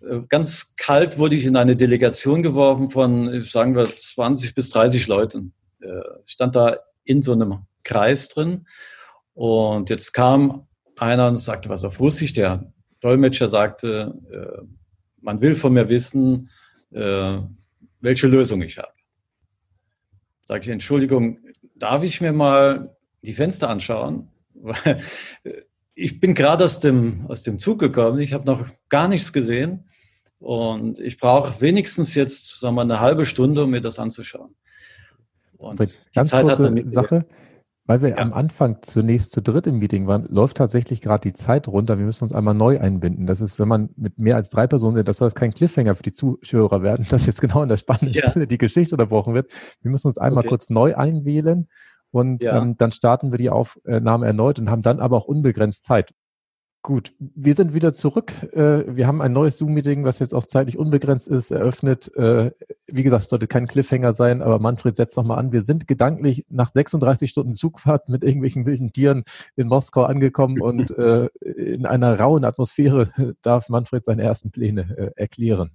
äh, 0.02 0.22
ganz 0.28 0.76
kalt 0.76 1.18
wurde 1.18 1.36
ich 1.36 1.46
in 1.46 1.56
eine 1.56 1.76
Delegation 1.76 2.42
geworfen 2.42 2.90
von, 2.90 3.44
sagen 3.44 3.76
wir, 3.76 3.86
20 3.86 4.56
bis 4.56 4.70
30 4.72 5.08
Leuten. 5.08 5.54
Ich 5.80 5.88
äh, 5.88 6.02
stand 6.26 6.56
da 6.56 6.78
in 7.04 7.22
so 7.22 7.34
einem 7.34 7.66
Kreis 7.84 8.30
drin 8.30 8.68
und 9.34 9.90
jetzt 9.90 10.14
kam 10.14 10.68
einer 11.02 11.36
sagte 11.36 11.70
was 11.70 11.84
auf 11.84 12.00
Russisch. 12.00 12.34
Der 12.34 12.72
Dolmetscher 13.00 13.50
sagte, 13.50 14.14
äh, 14.32 14.64
man 15.22 15.42
will 15.42 15.56
von 15.56 15.74
mir 15.74 15.88
wissen, 15.90 16.50
welche 18.02 18.28
Lösung 18.28 18.62
ich 18.64 18.78
habe. 18.78 18.92
Sage 20.44 20.62
ich, 20.62 20.68
Entschuldigung, 20.68 21.40
darf 21.76 22.04
ich 22.04 22.20
mir 22.20 22.34
mal 22.34 22.96
die 23.22 23.34
Fenster 23.34 23.70
anschauen? 23.70 24.28
ich 25.96 26.20
bin 26.20 26.34
gerade 26.34 26.66
aus 26.66 26.80
dem, 26.80 27.26
aus 27.28 27.44
dem 27.44 27.60
Zug 27.60 27.80
gekommen, 27.80 28.20
ich 28.20 28.34
habe 28.34 28.46
noch 28.46 28.66
gar 28.90 29.08
nichts 29.08 29.32
gesehen. 29.32 29.86
Und 30.40 31.00
ich 31.00 31.18
brauche 31.18 31.62
wenigstens 31.62 32.16
jetzt, 32.16 32.60
sagen 32.60 32.76
wir, 32.76 32.82
eine 32.82 33.00
halbe 33.00 33.26
Stunde, 33.26 33.64
um 33.64 33.70
mir 33.70 33.82
das 33.82 34.00
anzuschauen. 34.00 34.56
Und 35.58 35.80
die 35.80 35.88
Ganz 36.16 36.30
Zeit 36.30 36.46
kurze 36.46 36.64
hat 36.64 36.74
man 36.74 36.90
Sache, 36.90 37.26
weil 37.86 38.02
wir 38.02 38.10
ja. 38.10 38.18
am 38.18 38.34
Anfang 38.34 38.78
zunächst 38.82 39.32
zu 39.32 39.42
dritt 39.42 39.68
im 39.68 39.80
Meeting 39.80 40.08
waren, 40.08 40.26
läuft 40.26 40.58
tatsächlich 40.58 41.02
gerade 41.02 41.22
die 41.22 41.34
Zeit 41.34 41.68
runter. 41.68 41.98
Wir 41.98 42.06
müssen 42.06 42.24
uns 42.24 42.34
einmal 42.34 42.54
neu 42.54 42.80
einbinden. 42.80 43.26
Das 43.26 43.42
ist, 43.42 43.60
wenn 43.60 43.68
man 43.68 43.90
mit 43.96 44.20
mehr 44.20 44.36
als 44.36 44.50
drei 44.50 44.68
Personen 44.68 44.96
sind, 44.96 45.08
das 45.08 45.18
soll 45.18 45.28
jetzt 45.28 45.36
kein 45.36 45.54
Cliffhanger 45.54 45.96
für 45.96 46.04
die 46.04 46.14
Zuhörer 46.14 46.84
werden, 46.84 47.06
dass 47.10 47.26
jetzt 47.26 47.42
genau 47.42 47.62
an 47.62 47.70
der 47.70 47.78
spannenden 47.78 48.14
ja. 48.14 48.30
Stelle 48.30 48.48
die 48.48 48.58
Geschichte 48.58 48.96
unterbrochen 48.96 49.34
wird. 49.34 49.52
Wir 49.82 49.92
müssen 49.92 50.08
uns 50.08 50.18
einmal 50.18 50.42
okay. 50.42 50.50
kurz 50.50 50.70
neu 50.70 50.96
einwählen 50.96 51.68
und 52.12 52.44
ja. 52.44 52.62
ähm, 52.62 52.78
dann 52.78 52.92
starten 52.92 53.32
wir 53.32 53.38
die 53.38 53.50
Aufnahme 53.50 54.26
erneut 54.26 54.60
und 54.60 54.70
haben 54.70 54.82
dann 54.82 55.00
aber 55.00 55.18
auch 55.18 55.26
unbegrenzt 55.26 55.86
Zeit. 55.86 56.14
Gut, 56.84 57.14
wir 57.20 57.54
sind 57.54 57.76
wieder 57.76 57.94
zurück. 57.94 58.34
Äh, 58.54 58.96
wir 58.96 59.06
haben 59.06 59.22
ein 59.22 59.34
neues 59.34 59.58
Zoom-Meeting, 59.58 60.04
was 60.04 60.18
jetzt 60.18 60.34
auch 60.34 60.46
zeitlich 60.46 60.80
unbegrenzt 60.80 61.28
ist, 61.28 61.52
eröffnet. 61.52 62.12
Äh, 62.16 62.52
wie 62.88 63.04
gesagt, 63.04 63.24
es 63.24 63.30
sollte 63.30 63.46
kein 63.46 63.68
Cliffhanger 63.68 64.14
sein, 64.14 64.42
aber 64.42 64.58
Manfred 64.58 64.96
setzt 64.96 65.16
nochmal 65.16 65.38
an. 65.38 65.52
Wir 65.52 65.62
sind 65.62 65.88
gedanklich 65.88 66.44
nach 66.50 66.72
36 66.74 67.30
Stunden 67.30 67.54
Zugfahrt 67.54 68.10
mit 68.10 68.24
irgendwelchen 68.24 68.66
wilden 68.66 68.92
Tieren 68.92 69.24
in 69.56 69.68
Moskau 69.68 70.04
angekommen 70.04 70.60
und 70.62 70.90
äh, 70.98 71.28
in 71.42 71.86
einer 71.86 72.20
rauen 72.20 72.44
Atmosphäre 72.44 73.12
darf 73.44 73.70
Manfred 73.70 74.04
seine 74.06 74.24
ersten 74.24 74.50
Pläne 74.50 75.14
erklären. 75.16 75.72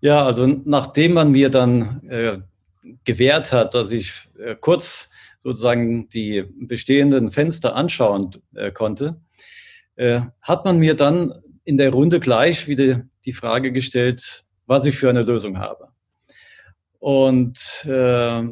Ja, 0.00 0.24
also 0.24 0.46
nachdem 0.46 1.14
man 1.14 1.30
mir 1.30 1.48
dann 1.48 2.02
äh, 2.08 2.38
gewährt 3.04 3.52
hat, 3.52 3.74
dass 3.74 3.90
ich 3.90 4.28
äh, 4.38 4.54
kurz 4.54 5.10
sozusagen 5.38 6.08
die 6.08 6.44
bestehenden 6.60 7.30
Fenster 7.30 7.76
anschauen 7.76 8.30
äh, 8.54 8.70
konnte, 8.70 9.20
äh, 9.96 10.22
hat 10.42 10.64
man 10.64 10.78
mir 10.78 10.94
dann 10.94 11.34
in 11.64 11.76
der 11.76 11.90
Runde 11.92 12.20
gleich 12.20 12.68
wieder 12.68 13.02
die 13.24 13.32
Frage 13.32 13.72
gestellt, 13.72 14.44
was 14.66 14.86
ich 14.86 14.96
für 14.96 15.08
eine 15.08 15.22
Lösung 15.22 15.58
habe. 15.58 15.88
Und 16.98 17.84
äh, 17.86 18.42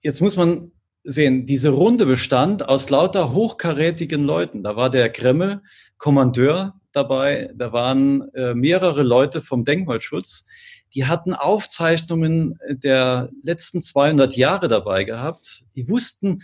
jetzt 0.00 0.20
muss 0.20 0.36
man 0.36 0.72
sehen, 1.04 1.46
diese 1.46 1.70
Runde 1.70 2.04
bestand 2.04 2.68
aus 2.68 2.90
lauter 2.90 3.32
hochkarätigen 3.32 4.24
Leuten. 4.24 4.62
Da 4.64 4.76
war 4.76 4.90
der 4.90 5.08
Kreml, 5.08 5.62
Kommandeur 5.98 6.74
dabei, 6.92 7.50
da 7.54 7.72
waren 7.72 8.28
äh, 8.34 8.54
mehrere 8.54 9.02
Leute 9.02 9.40
vom 9.40 9.64
Denkmalschutz, 9.64 10.46
die 10.94 11.04
hatten 11.04 11.34
Aufzeichnungen 11.34 12.58
der 12.68 13.28
letzten 13.42 13.82
200 13.82 14.36
Jahre 14.36 14.68
dabei 14.68 15.04
gehabt. 15.04 15.64
Die 15.74 15.88
wussten, 15.88 16.42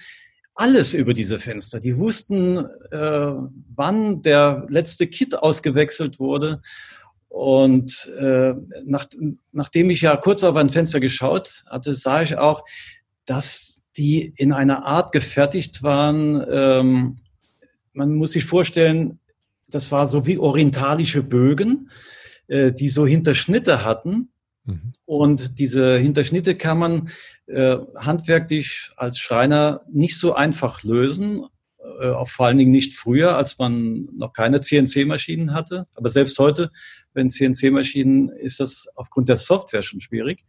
alles 0.54 0.94
über 0.94 1.14
diese 1.14 1.38
Fenster. 1.38 1.80
Die 1.80 1.96
wussten, 1.96 2.58
äh, 2.90 3.32
wann 3.74 4.22
der 4.22 4.66
letzte 4.68 5.06
Kit 5.06 5.34
ausgewechselt 5.38 6.18
wurde. 6.18 6.60
Und 7.28 8.10
äh, 8.18 8.54
nach, 8.84 9.06
nachdem 9.52 9.88
ich 9.90 10.02
ja 10.02 10.16
kurz 10.16 10.44
auf 10.44 10.56
ein 10.56 10.68
Fenster 10.68 11.00
geschaut 11.00 11.64
hatte, 11.66 11.94
sah 11.94 12.22
ich 12.22 12.36
auch, 12.36 12.64
dass 13.24 13.82
die 13.96 14.32
in 14.36 14.52
einer 14.52 14.84
Art 14.84 15.12
gefertigt 15.12 15.82
waren. 15.82 16.44
Ähm, 16.50 17.18
man 17.92 18.14
muss 18.14 18.32
sich 18.32 18.44
vorstellen, 18.44 19.18
das 19.70 19.90
war 19.92 20.06
so 20.06 20.26
wie 20.26 20.38
orientalische 20.38 21.22
Bögen, 21.22 21.90
äh, 22.48 22.72
die 22.72 22.88
so 22.88 23.06
Hinterschnitte 23.06 23.84
hatten. 23.84 24.31
Mhm. 24.64 24.92
Und 25.04 25.58
diese 25.58 25.98
Hinterschnitte 25.98 26.54
kann 26.54 26.78
man 26.78 27.10
äh, 27.46 27.76
handwerklich 27.96 28.92
als 28.96 29.18
Schreiner 29.18 29.82
nicht 29.90 30.18
so 30.18 30.34
einfach 30.34 30.82
lösen, 30.82 31.46
äh, 32.00 32.12
vor 32.24 32.46
allen 32.46 32.58
Dingen 32.58 32.70
nicht 32.70 32.94
früher, 32.94 33.36
als 33.36 33.58
man 33.58 34.08
noch 34.16 34.32
keine 34.32 34.60
CNC-Maschinen 34.60 35.52
hatte. 35.52 35.86
Aber 35.94 36.08
selbst 36.08 36.38
heute, 36.38 36.70
wenn 37.12 37.30
CNC-Maschinen, 37.30 38.28
ist 38.28 38.60
das 38.60 38.88
aufgrund 38.94 39.28
der 39.28 39.36
Software 39.36 39.82
schon 39.82 40.00
schwierig. 40.00 40.44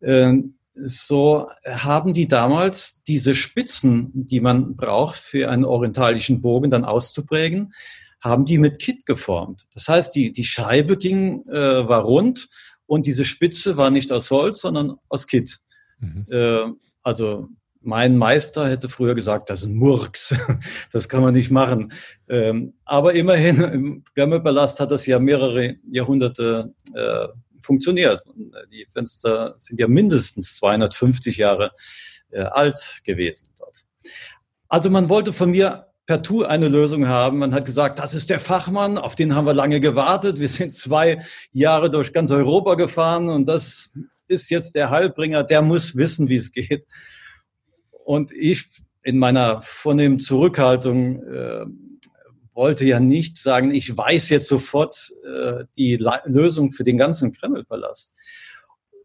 Äh, 0.00 0.34
so 0.74 1.48
haben 1.64 2.14
die 2.14 2.26
damals 2.26 3.04
diese 3.04 3.36
Spitzen, 3.36 4.10
die 4.12 4.40
man 4.40 4.74
braucht 4.74 5.16
für 5.16 5.48
einen 5.48 5.64
orientalischen 5.64 6.40
Bogen 6.40 6.70
dann 6.70 6.84
auszuprägen, 6.84 7.72
haben 8.20 8.44
die 8.44 8.58
mit 8.58 8.80
Kit 8.80 9.06
geformt. 9.06 9.66
Das 9.72 9.88
heißt, 9.88 10.14
die, 10.16 10.32
die 10.32 10.44
Scheibe 10.44 10.96
ging, 10.96 11.46
äh, 11.46 11.86
war 11.88 12.02
rund 12.02 12.48
und 12.86 13.06
diese 13.06 13.24
Spitze 13.24 13.76
war 13.76 13.90
nicht 13.90 14.12
aus 14.12 14.30
Holz, 14.30 14.60
sondern 14.60 14.96
aus 15.08 15.26
Kit. 15.26 15.58
Mhm. 15.98 16.26
Äh, 16.30 16.64
also 17.02 17.48
mein 17.80 18.16
Meister 18.16 18.68
hätte 18.68 18.88
früher 18.88 19.14
gesagt, 19.14 19.50
das 19.50 19.62
ist 19.62 19.68
ein 19.68 19.74
Murks. 19.74 20.34
Das 20.92 21.08
kann 21.08 21.22
man 21.22 21.34
nicht 21.34 21.50
machen. 21.50 21.92
Ähm, 22.28 22.74
aber 22.84 23.14
immerhin, 23.14 23.60
im 23.62 24.04
Grammelpalast 24.14 24.80
hat 24.80 24.90
das 24.90 25.06
ja 25.06 25.18
mehrere 25.18 25.76
Jahrhunderte 25.90 26.72
äh, 26.94 27.28
funktioniert. 27.62 28.20
Die 28.72 28.86
Fenster 28.92 29.56
sind 29.58 29.80
ja 29.80 29.88
mindestens 29.88 30.54
250 30.56 31.36
Jahre 31.36 31.72
äh, 32.30 32.42
alt 32.42 33.00
gewesen 33.04 33.48
dort. 33.58 33.84
Also 34.68 34.88
man 34.90 35.08
wollte 35.08 35.32
von 35.32 35.50
mir 35.50 35.86
per 36.06 36.22
Tour 36.22 36.48
eine 36.48 36.68
Lösung 36.68 37.08
haben. 37.08 37.38
Man 37.38 37.54
hat 37.54 37.64
gesagt, 37.64 37.98
das 37.98 38.14
ist 38.14 38.30
der 38.30 38.40
Fachmann, 38.40 38.98
auf 38.98 39.14
den 39.14 39.34
haben 39.34 39.46
wir 39.46 39.54
lange 39.54 39.80
gewartet. 39.80 40.38
Wir 40.38 40.48
sind 40.48 40.74
zwei 40.74 41.22
Jahre 41.52 41.90
durch 41.90 42.12
ganz 42.12 42.30
Europa 42.30 42.74
gefahren 42.74 43.28
und 43.28 43.48
das 43.48 43.96
ist 44.28 44.50
jetzt 44.50 44.74
der 44.74 44.90
Heilbringer, 44.90 45.44
der 45.44 45.62
muss 45.62 45.96
wissen, 45.96 46.28
wie 46.28 46.36
es 46.36 46.52
geht. 46.52 46.86
Und 48.04 48.32
ich 48.32 48.68
in 49.02 49.18
meiner 49.18 49.62
vornehmen 49.62 50.18
Zurückhaltung 50.18 51.22
äh, 51.22 51.66
wollte 52.54 52.84
ja 52.84 53.00
nicht 53.00 53.38
sagen, 53.38 53.74
ich 53.74 53.96
weiß 53.96 54.30
jetzt 54.30 54.48
sofort 54.48 55.12
äh, 55.24 55.64
die 55.76 55.96
La 55.96 56.22
Lösung 56.24 56.70
für 56.70 56.84
den 56.84 56.96
ganzen 56.96 57.32
Kremlpalast. 57.32 58.16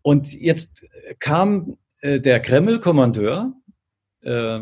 Und 0.02 0.34
jetzt 0.34 0.86
kam 1.20 1.78
äh, 2.02 2.20
der 2.20 2.40
Kremlkommandeur, 2.40 3.54
äh, 4.22 4.60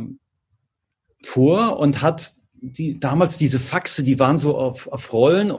vor 1.23 1.79
und 1.79 2.01
hat 2.01 2.33
die, 2.53 2.99
damals 2.99 3.37
diese 3.37 3.59
Faxe, 3.59 4.03
die 4.03 4.19
waren 4.19 4.37
so 4.37 4.57
auf, 4.57 4.87
auf 4.87 5.13
Rollen 5.13 5.53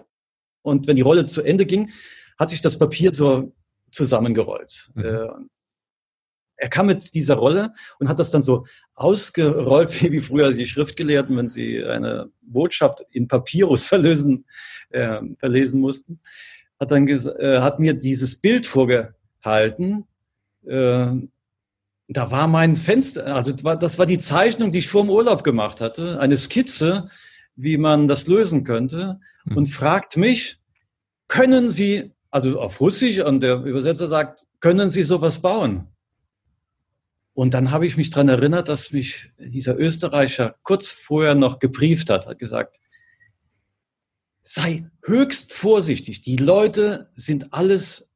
und 0.62 0.86
wenn 0.86 0.96
die 0.96 1.02
Rolle 1.02 1.26
zu 1.26 1.42
Ende 1.42 1.66
ging, 1.66 1.90
hat 2.38 2.48
sich 2.48 2.60
das 2.60 2.78
Papier 2.78 3.12
so 3.12 3.52
zusammengerollt. 3.90 4.90
Mhm. 4.94 5.04
Äh, 5.04 5.28
er 6.60 6.68
kam 6.68 6.86
mit 6.86 7.14
dieser 7.14 7.36
Rolle 7.36 7.72
und 8.00 8.08
hat 8.08 8.18
das 8.18 8.32
dann 8.32 8.42
so 8.42 8.66
ausgerollt, 8.94 9.90
wie, 10.02 10.12
wie 10.12 10.20
früher 10.20 10.52
die 10.52 10.66
Schriftgelehrten, 10.66 11.36
wenn 11.36 11.48
sie 11.48 11.82
eine 11.84 12.30
Botschaft 12.42 13.04
in 13.10 13.28
Papyrus 13.28 13.88
verlösen, 13.88 14.44
äh, 14.90 15.20
verlesen 15.38 15.80
mussten, 15.80 16.20
hat 16.78 16.90
dann 16.90 17.08
äh, 17.08 17.60
hat 17.60 17.80
mir 17.80 17.94
dieses 17.94 18.40
Bild 18.40 18.66
vorgehalten, 18.66 20.04
äh, 20.66 21.12
da 22.08 22.30
war 22.30 22.48
mein 22.48 22.74
Fenster, 22.76 23.34
also 23.34 23.52
das 23.52 23.98
war 23.98 24.06
die 24.06 24.18
Zeichnung, 24.18 24.70
die 24.72 24.78
ich 24.78 24.88
vor 24.88 25.02
dem 25.02 25.10
Urlaub 25.10 25.44
gemacht 25.44 25.80
hatte, 25.80 26.18
eine 26.18 26.38
Skizze, 26.38 27.10
wie 27.54 27.76
man 27.76 28.08
das 28.08 28.26
lösen 28.26 28.64
könnte 28.64 29.20
mhm. 29.44 29.56
und 29.58 29.66
fragt 29.66 30.16
mich, 30.16 30.58
können 31.28 31.68
Sie, 31.68 32.12
also 32.30 32.58
auf 32.60 32.80
Russisch, 32.80 33.20
und 33.20 33.42
der 33.42 33.62
Übersetzer 33.62 34.08
sagt, 34.08 34.46
können 34.60 34.88
Sie 34.88 35.02
sowas 35.02 35.40
bauen? 35.40 35.88
Und 37.34 37.54
dann 37.54 37.70
habe 37.70 37.86
ich 37.86 37.96
mich 37.96 38.10
dran 38.10 38.28
erinnert, 38.28 38.68
dass 38.68 38.90
mich 38.90 39.30
dieser 39.38 39.78
Österreicher 39.78 40.56
kurz 40.62 40.90
vorher 40.90 41.34
noch 41.34 41.58
gebrieft 41.58 42.10
hat, 42.10 42.26
hat 42.26 42.38
gesagt, 42.38 42.80
sei 44.42 44.90
höchst 45.04 45.52
vorsichtig. 45.52 46.22
Die 46.22 46.36
Leute 46.36 47.10
sind 47.12 47.52
alles 47.52 48.10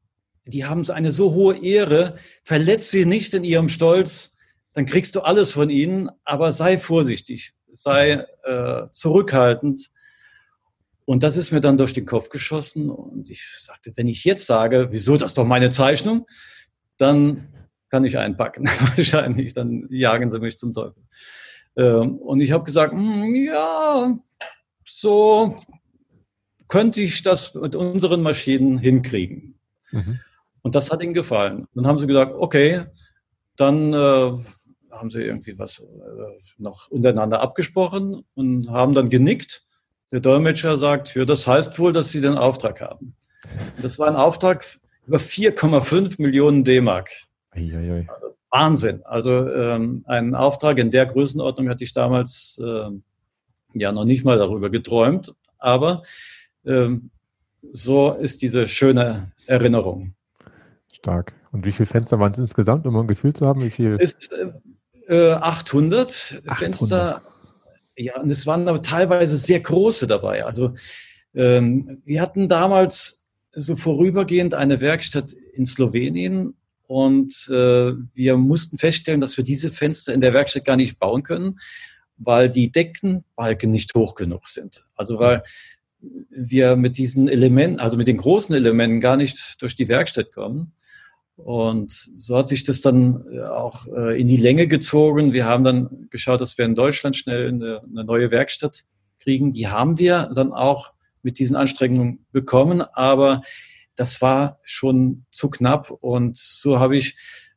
die 0.44 0.64
haben 0.64 0.88
eine 0.90 1.12
so 1.12 1.32
hohe 1.32 1.62
Ehre, 1.62 2.16
verletz 2.42 2.90
sie 2.90 3.04
nicht 3.04 3.34
in 3.34 3.44
ihrem 3.44 3.68
Stolz, 3.68 4.36
dann 4.72 4.86
kriegst 4.86 5.14
du 5.14 5.20
alles 5.20 5.52
von 5.52 5.70
ihnen, 5.70 6.10
aber 6.24 6.52
sei 6.52 6.78
vorsichtig, 6.78 7.52
sei 7.70 8.24
äh, 8.44 8.88
zurückhaltend. 8.90 9.90
Und 11.04 11.22
das 11.22 11.36
ist 11.36 11.50
mir 11.52 11.60
dann 11.60 11.76
durch 11.76 11.92
den 11.92 12.06
Kopf 12.06 12.28
geschossen 12.28 12.88
und 12.88 13.28
ich 13.28 13.44
sagte, 13.60 13.92
wenn 13.96 14.08
ich 14.08 14.24
jetzt 14.24 14.46
sage, 14.46 14.88
wieso, 14.90 15.16
das 15.16 15.32
ist 15.32 15.38
doch 15.38 15.46
meine 15.46 15.70
Zeichnung, 15.70 16.26
dann 16.96 17.48
kann 17.90 18.04
ich 18.04 18.18
einpacken. 18.18 18.66
Wahrscheinlich, 18.96 19.52
dann 19.52 19.86
jagen 19.90 20.30
sie 20.30 20.38
mich 20.38 20.56
zum 20.56 20.72
Teufel. 20.72 21.02
Ähm, 21.76 22.16
und 22.16 22.40
ich 22.40 22.52
habe 22.52 22.64
gesagt, 22.64 22.92
hm, 22.92 23.34
ja, 23.34 24.16
so 24.84 25.60
könnte 26.68 27.02
ich 27.02 27.22
das 27.22 27.54
mit 27.54 27.76
unseren 27.76 28.22
Maschinen 28.22 28.78
hinkriegen. 28.78 29.58
Mhm. 29.90 30.20
Und 30.62 30.74
das 30.74 30.90
hat 30.90 31.02
ihnen 31.02 31.14
gefallen. 31.14 31.66
Dann 31.74 31.86
haben 31.86 31.98
sie 31.98 32.06
gesagt, 32.06 32.34
okay, 32.36 32.84
dann 33.56 33.92
äh, 33.92 34.32
haben 34.90 35.10
sie 35.10 35.22
irgendwie 35.22 35.58
was 35.58 35.80
äh, 35.80 35.86
noch 36.58 36.90
untereinander 36.90 37.40
abgesprochen 37.40 38.24
und 38.34 38.70
haben 38.70 38.94
dann 38.94 39.10
genickt. 39.10 39.64
Der 40.12 40.20
Dolmetscher 40.20 40.76
sagt, 40.76 41.14
ja, 41.14 41.24
das 41.24 41.46
heißt 41.46 41.78
wohl, 41.78 41.92
dass 41.92 42.10
sie 42.10 42.20
den 42.20 42.36
Auftrag 42.36 42.80
haben. 42.80 43.14
Und 43.76 43.84
das 43.84 43.98
war 43.98 44.08
ein 44.08 44.16
Auftrag 44.16 44.64
über 45.06 45.18
4,5 45.18 46.20
Millionen 46.20 46.64
D-Mark. 46.64 47.10
Also 48.08 48.36
Wahnsinn. 48.50 49.02
Also 49.04 49.48
ähm, 49.48 50.04
ein 50.06 50.34
Auftrag 50.34 50.78
in 50.78 50.90
der 50.90 51.06
Größenordnung 51.06 51.68
hatte 51.68 51.84
ich 51.84 51.92
damals 51.92 52.60
äh, 52.62 52.90
ja 53.72 53.92
noch 53.92 54.04
nicht 54.04 54.24
mal 54.24 54.38
darüber 54.38 54.70
geträumt. 54.70 55.34
Aber 55.58 56.02
ähm, 56.66 57.10
so 57.70 58.12
ist 58.12 58.42
diese 58.42 58.68
schöne 58.68 59.32
Erinnerung. 59.46 60.14
Stark. 61.02 61.34
Und 61.50 61.66
wie 61.66 61.72
viele 61.72 61.86
Fenster 61.86 62.20
waren 62.20 62.30
es 62.30 62.38
insgesamt, 62.38 62.86
um 62.86 62.96
ein 62.96 63.08
Gefühl 63.08 63.34
zu 63.34 63.44
haben? 63.44 63.62
Wie 63.62 63.70
viel? 63.70 63.96
Ist, 63.96 64.30
äh, 65.08 65.32
800, 65.32 66.42
800 66.46 66.56
Fenster. 66.56 67.22
Ja, 67.96 68.20
und 68.20 68.30
es 68.30 68.46
waren 68.46 68.68
aber 68.68 68.82
teilweise 68.82 69.36
sehr 69.36 69.58
große 69.58 70.06
dabei. 70.06 70.44
Also 70.44 70.74
ähm, 71.34 72.00
wir 72.04 72.20
hatten 72.20 72.48
damals 72.48 73.26
so 73.52 73.74
vorübergehend 73.74 74.54
eine 74.54 74.80
Werkstatt 74.80 75.32
in 75.54 75.66
Slowenien 75.66 76.54
und 76.86 77.48
äh, 77.50 77.92
wir 78.14 78.36
mussten 78.36 78.78
feststellen, 78.78 79.20
dass 79.20 79.36
wir 79.36 79.44
diese 79.44 79.72
Fenster 79.72 80.14
in 80.14 80.20
der 80.20 80.32
Werkstatt 80.32 80.64
gar 80.64 80.76
nicht 80.76 81.00
bauen 81.00 81.24
können, 81.24 81.58
weil 82.16 82.48
die 82.48 82.70
Deckenbalken 82.70 83.70
nicht 83.70 83.94
hoch 83.94 84.14
genug 84.14 84.48
sind. 84.48 84.86
Also 84.94 85.18
weil 85.18 85.42
wir 86.30 86.76
mit 86.76 86.96
diesen 86.96 87.28
Elementen, 87.28 87.80
also 87.80 87.96
mit 87.96 88.08
den 88.08 88.16
großen 88.16 88.54
Elementen 88.54 89.00
gar 89.00 89.16
nicht 89.16 89.60
durch 89.60 89.74
die 89.74 89.88
Werkstatt 89.88 90.32
kommen. 90.32 90.72
Und 91.36 91.90
so 91.90 92.36
hat 92.36 92.48
sich 92.48 92.62
das 92.62 92.82
dann 92.82 93.24
äh, 93.32 93.40
auch 93.40 93.86
äh, 93.86 94.20
in 94.20 94.26
die 94.26 94.36
Länge 94.36 94.66
gezogen. 94.66 95.32
Wir 95.32 95.46
haben 95.46 95.64
dann 95.64 96.08
geschaut, 96.10 96.40
dass 96.40 96.58
wir 96.58 96.64
in 96.64 96.74
Deutschland 96.74 97.16
schnell 97.16 97.48
eine, 97.48 97.82
eine 97.90 98.04
neue 98.04 98.30
Werkstatt 98.30 98.84
kriegen. 99.18 99.52
Die 99.52 99.68
haben 99.68 99.98
wir 99.98 100.30
dann 100.34 100.52
auch 100.52 100.92
mit 101.22 101.38
diesen 101.38 101.56
Anstrengungen 101.56 102.26
bekommen, 102.32 102.82
aber 102.92 103.42
das 103.94 104.20
war 104.20 104.58
schon 104.62 105.24
zu 105.30 105.50
knapp. 105.50 105.90
Und 105.90 106.36
so 106.36 106.80
habe 106.80 106.96
ich 106.96 107.16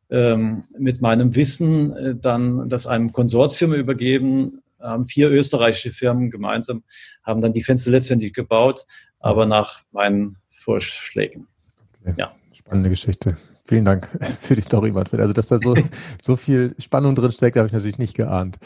ähm, 0.10 0.66
mit 0.78 1.02
meinem 1.02 1.36
Wissen 1.36 1.92
äh, 1.96 2.16
dann 2.16 2.70
das 2.70 2.88
einem 2.88 3.12
Konsortium 3.12 3.74
übergeben, 3.74 4.62
haben 4.80 5.06
vier 5.06 5.32
österreichische 5.32 5.92
Firmen 5.92 6.30
gemeinsam, 6.30 6.84
haben 7.24 7.42
dann 7.42 7.54
die 7.54 7.64
Fenster 7.64 7.92
letztendlich 7.92 8.34
gebaut, 8.34 8.86
aber 9.20 9.46
nach 9.46 9.84
meinen 9.92 10.38
Vorschlägen. 10.50 11.48
Okay. 12.02 12.14
Ja. 12.18 12.36
Spannende 12.54 12.90
Geschichte. 12.90 13.38
Vielen 13.68 13.86
Dank 13.86 14.08
für 14.42 14.56
die 14.56 14.62
Story, 14.62 14.92
Manfred. 14.92 15.22
Also, 15.22 15.34
dass 15.34 15.48
da 15.48 15.60
so, 15.60 15.76
so 16.22 16.36
viel 16.36 16.76
Spannung 16.78 17.16
drin 17.16 17.32
steckt, 17.32 17.58
habe 17.58 17.68
ich 17.68 17.74
natürlich 17.74 17.98
nicht 17.98 18.16
geahnt. 18.16 18.58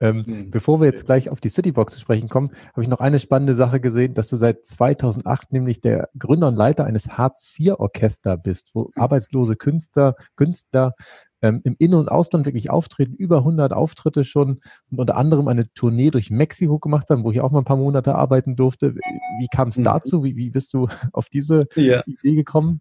Ähm, 0.00 0.24
mhm. 0.26 0.50
Bevor 0.50 0.80
wir 0.80 0.88
jetzt 0.88 1.06
gleich 1.06 1.30
auf 1.30 1.40
die 1.40 1.48
Citybox 1.48 1.94
zu 1.94 2.00
sprechen 2.00 2.28
kommen, 2.28 2.50
habe 2.72 2.82
ich 2.82 2.88
noch 2.88 2.98
eine 2.98 3.20
spannende 3.20 3.54
Sache 3.54 3.78
gesehen, 3.78 4.14
dass 4.14 4.26
du 4.26 4.36
seit 4.36 4.66
2008 4.66 5.52
nämlich 5.52 5.80
der 5.80 6.08
Gründer 6.18 6.48
und 6.48 6.56
Leiter 6.56 6.84
eines 6.84 7.16
Hartz-IV-Orchester 7.16 8.36
bist, 8.36 8.72
wo 8.74 8.84
mhm. 8.84 8.90
arbeitslose 8.96 9.54
Künstler, 9.54 10.16
Künstler 10.34 10.94
ähm, 11.40 11.60
im 11.62 11.76
In- 11.78 11.94
und 11.94 12.10
Ausland 12.10 12.46
wirklich 12.46 12.68
auftreten, 12.68 13.14
über 13.14 13.38
100 13.38 13.72
Auftritte 13.72 14.24
schon 14.24 14.60
und 14.90 14.98
unter 14.98 15.16
anderem 15.16 15.46
eine 15.46 15.72
Tournee 15.72 16.10
durch 16.10 16.30
Mexiko 16.30 16.80
gemacht 16.80 17.08
haben, 17.08 17.24
wo 17.24 17.30
ich 17.30 17.40
auch 17.40 17.52
mal 17.52 17.60
ein 17.60 17.64
paar 17.64 17.76
Monate 17.76 18.16
arbeiten 18.16 18.56
durfte. 18.56 18.94
Wie 18.94 19.48
kam 19.54 19.68
es 19.68 19.78
mhm. 19.78 19.84
dazu? 19.84 20.24
Wie, 20.24 20.36
wie 20.36 20.50
bist 20.50 20.74
du 20.74 20.88
auf 21.12 21.28
diese 21.28 21.66
ja. 21.76 22.02
Idee 22.06 22.34
gekommen? 22.34 22.80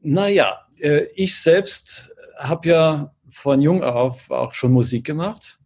Naja, 0.00 0.66
äh, 0.78 1.06
ich 1.14 1.36
selbst 1.36 2.12
habe 2.38 2.68
ja 2.68 3.14
von 3.28 3.60
jung 3.60 3.82
auf 3.82 4.30
auch 4.30 4.54
schon 4.54 4.72
Musik 4.72 5.04
gemacht. 5.04 5.58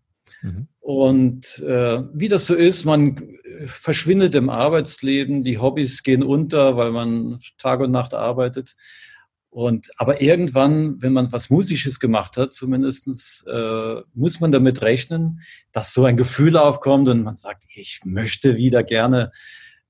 Mhm. 0.43 0.69
Und 0.81 1.59
äh, 1.61 2.03
wie 2.13 2.29
das 2.29 2.47
so 2.47 2.55
ist, 2.55 2.85
man 2.85 3.39
verschwindet 3.65 4.35
im 4.35 4.51
Arbeitsleben, 4.51 5.45
die 5.45 5.59
Hobbys 5.59 6.03
gehen 6.03 6.23
unter, 6.23 6.77
weil 6.77 6.91
man 6.91 7.39
Tag 7.59 7.81
und 7.81 7.91
Nacht 7.91 8.15
arbeitet. 8.15 8.77
Und 9.51 9.91
aber 9.99 10.21
irgendwann, 10.21 11.01
wenn 11.01 11.13
man 11.13 11.31
was 11.31 11.49
Musisches 11.49 12.01
gemacht 12.01 12.37
hat, 12.37 12.53
zumindestens 12.53 13.45
äh, 13.47 14.01
muss 14.13 14.41
man 14.41 14.51
damit 14.51 14.83
rechnen, 14.83 15.41
dass 15.71 15.93
so 15.93 16.05
ein 16.05 16.17
Gefühl 16.17 16.57
aufkommt 16.57 17.09
und 17.09 17.23
man 17.23 17.35
sagt, 17.35 17.65
ich 17.73 18.01
möchte 18.05 18.57
wieder 18.57 18.83
gerne 18.83 19.31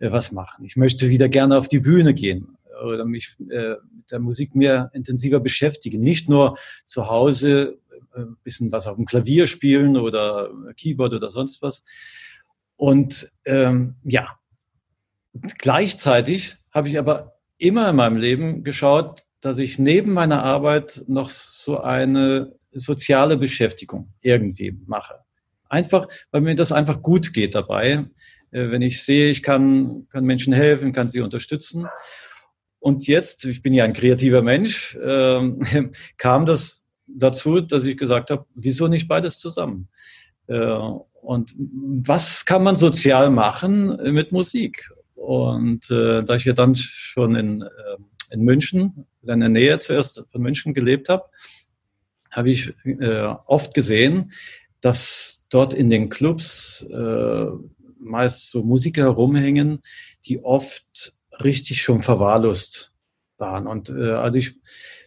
äh, 0.00 0.12
was 0.12 0.32
machen. 0.32 0.66
Ich 0.66 0.76
möchte 0.76 1.08
wieder 1.08 1.30
gerne 1.30 1.56
auf 1.56 1.68
die 1.68 1.80
Bühne 1.80 2.12
gehen. 2.12 2.53
Oder 2.84 3.04
mich 3.04 3.36
äh, 3.50 3.76
mit 3.94 4.10
der 4.10 4.18
Musik 4.20 4.54
mehr 4.54 4.90
intensiver 4.94 5.40
beschäftige. 5.40 5.98
Nicht 5.98 6.28
nur 6.28 6.56
zu 6.84 7.08
Hause 7.08 7.78
ein 8.14 8.22
äh, 8.22 8.36
bisschen 8.42 8.72
was 8.72 8.86
auf 8.86 8.96
dem 8.96 9.04
Klavier 9.04 9.46
spielen 9.46 9.96
oder 9.96 10.50
Keyboard 10.76 11.14
oder 11.14 11.30
sonst 11.30 11.62
was. 11.62 11.84
Und 12.76 13.30
ähm, 13.44 13.96
ja, 14.02 14.38
gleichzeitig 15.58 16.56
habe 16.70 16.88
ich 16.88 16.98
aber 16.98 17.38
immer 17.58 17.90
in 17.90 17.96
meinem 17.96 18.16
Leben 18.16 18.64
geschaut, 18.64 19.22
dass 19.40 19.58
ich 19.58 19.78
neben 19.78 20.12
meiner 20.12 20.42
Arbeit 20.42 21.04
noch 21.06 21.28
so 21.28 21.80
eine 21.80 22.54
soziale 22.72 23.36
Beschäftigung 23.36 24.12
irgendwie 24.20 24.76
mache. 24.86 25.20
Einfach, 25.68 26.08
weil 26.30 26.40
mir 26.40 26.54
das 26.54 26.72
einfach 26.72 27.02
gut 27.02 27.32
geht 27.32 27.54
dabei. 27.54 28.06
Äh, 28.50 28.70
wenn 28.70 28.82
ich 28.82 29.02
sehe, 29.02 29.30
ich 29.30 29.42
kann, 29.42 30.06
kann 30.08 30.24
Menschen 30.24 30.52
helfen, 30.52 30.92
kann 30.92 31.08
sie 31.08 31.20
unterstützen. 31.20 31.86
Und 32.84 33.06
jetzt, 33.06 33.46
ich 33.46 33.62
bin 33.62 33.72
ja 33.72 33.84
ein 33.84 33.94
kreativer 33.94 34.42
Mensch, 34.42 34.94
äh, 34.96 35.50
kam 36.18 36.44
das 36.44 36.84
dazu, 37.06 37.62
dass 37.62 37.86
ich 37.86 37.96
gesagt 37.96 38.28
habe, 38.30 38.44
wieso 38.54 38.88
nicht 38.88 39.08
beides 39.08 39.38
zusammen? 39.38 39.88
Äh, 40.48 40.76
und 41.22 41.54
was 41.56 42.44
kann 42.44 42.62
man 42.62 42.76
sozial 42.76 43.30
machen 43.30 43.96
mit 44.12 44.32
Musik? 44.32 44.90
Und 45.14 45.90
äh, 45.90 46.24
da 46.24 46.36
ich 46.36 46.44
ja 46.44 46.52
dann 46.52 46.74
schon 46.74 47.36
in, 47.36 47.62
äh, 47.62 47.68
in 48.32 48.42
München, 48.42 49.06
in 49.22 49.40
der 49.40 49.48
Nähe 49.48 49.78
zuerst 49.78 50.22
von 50.30 50.42
München 50.42 50.74
gelebt 50.74 51.08
habe, 51.08 51.24
habe 52.32 52.50
ich 52.50 52.74
äh, 52.84 53.34
oft 53.46 53.72
gesehen, 53.72 54.30
dass 54.82 55.46
dort 55.48 55.72
in 55.72 55.88
den 55.88 56.10
Clubs 56.10 56.86
äh, 56.90 57.46
meist 57.98 58.50
so 58.50 58.62
Musiker 58.62 59.04
herumhängen, 59.04 59.80
die 60.26 60.44
oft 60.44 61.13
richtig 61.42 61.82
schon 61.82 62.02
verwahrlost 62.02 62.92
waren. 63.38 63.66
Und 63.66 63.90
äh, 63.90 64.12
als 64.12 64.36
ich 64.36 64.56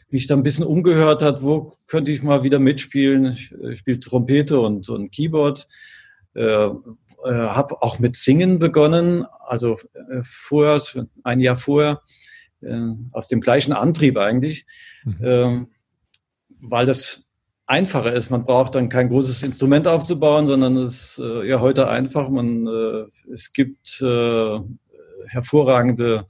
mich 0.09 0.27
da 0.27 0.35
ein 0.35 0.43
bisschen 0.43 0.65
umgehört 0.65 1.21
hat, 1.21 1.41
wo 1.41 1.73
könnte 1.87 2.11
ich 2.11 2.23
mal 2.23 2.43
wieder 2.43 2.59
mitspielen? 2.59 3.33
Ich, 3.33 3.51
ich 3.51 3.79
spiele 3.79 3.99
Trompete 3.99 4.59
und, 4.59 4.87
und 4.89 5.11
Keyboard. 5.11 5.67
Äh, 6.33 6.69
äh, 7.25 7.31
habe 7.31 7.81
auch 7.81 7.99
mit 7.99 8.15
Singen 8.15 8.59
begonnen, 8.59 9.25
also 9.45 9.77
äh, 9.93 10.21
vorher, 10.23 10.81
ein 11.23 11.39
Jahr 11.39 11.55
vorher, 11.55 12.01
äh, 12.61 12.91
aus 13.11 13.27
dem 13.27 13.41
gleichen 13.41 13.73
Antrieb 13.73 14.17
eigentlich, 14.17 14.65
mhm. 15.03 15.17
äh, 15.23 15.65
weil 16.61 16.85
das 16.85 17.25
einfacher 17.65 18.13
ist. 18.13 18.29
Man 18.29 18.45
braucht 18.45 18.75
dann 18.75 18.89
kein 18.89 19.09
großes 19.09 19.43
Instrument 19.43 19.87
aufzubauen, 19.87 20.47
sondern 20.47 20.77
es 20.77 21.17
ist 21.17 21.19
äh, 21.19 21.47
ja 21.47 21.59
heute 21.59 21.89
einfach. 21.89 22.29
Man, 22.29 22.65
äh, 22.67 23.31
es 23.31 23.51
gibt 23.51 24.01
äh, 24.01 24.59
hervorragende 25.27 26.27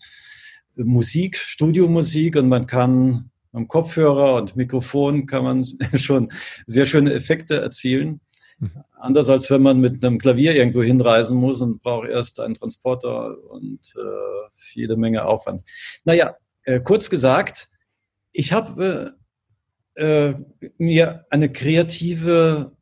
Musik, 0.75 1.37
Studiomusik 1.37 2.35
und 2.35 2.49
man 2.49 2.67
kann 2.67 3.31
am 3.53 3.67
Kopfhörer 3.67 4.35
und 4.35 4.55
Mikrofon 4.55 5.25
kann 5.25 5.43
man 5.43 5.65
schon 5.95 6.29
sehr 6.65 6.85
schöne 6.85 7.13
Effekte 7.13 7.59
erzielen. 7.59 8.21
Mhm. 8.59 8.71
Anders 8.99 9.29
als 9.29 9.49
wenn 9.49 9.61
man 9.61 9.79
mit 9.79 10.03
einem 10.03 10.17
Klavier 10.17 10.55
irgendwo 10.55 10.81
hinreisen 10.81 11.37
muss 11.37 11.61
und 11.61 11.81
braucht 11.81 12.09
erst 12.09 12.39
einen 12.39 12.55
Transporter 12.55 13.35
und 13.49 13.79
äh, 13.95 14.49
jede 14.73 14.97
Menge 14.97 15.25
Aufwand. 15.25 15.63
Naja, 16.03 16.35
äh, 16.63 16.79
kurz 16.79 17.09
gesagt, 17.09 17.69
ich 18.31 18.53
habe 18.53 19.15
äh, 19.95 20.33
mir 20.77 21.25
eine 21.29 21.51
kreative 21.51 22.71
äh, 22.71 22.76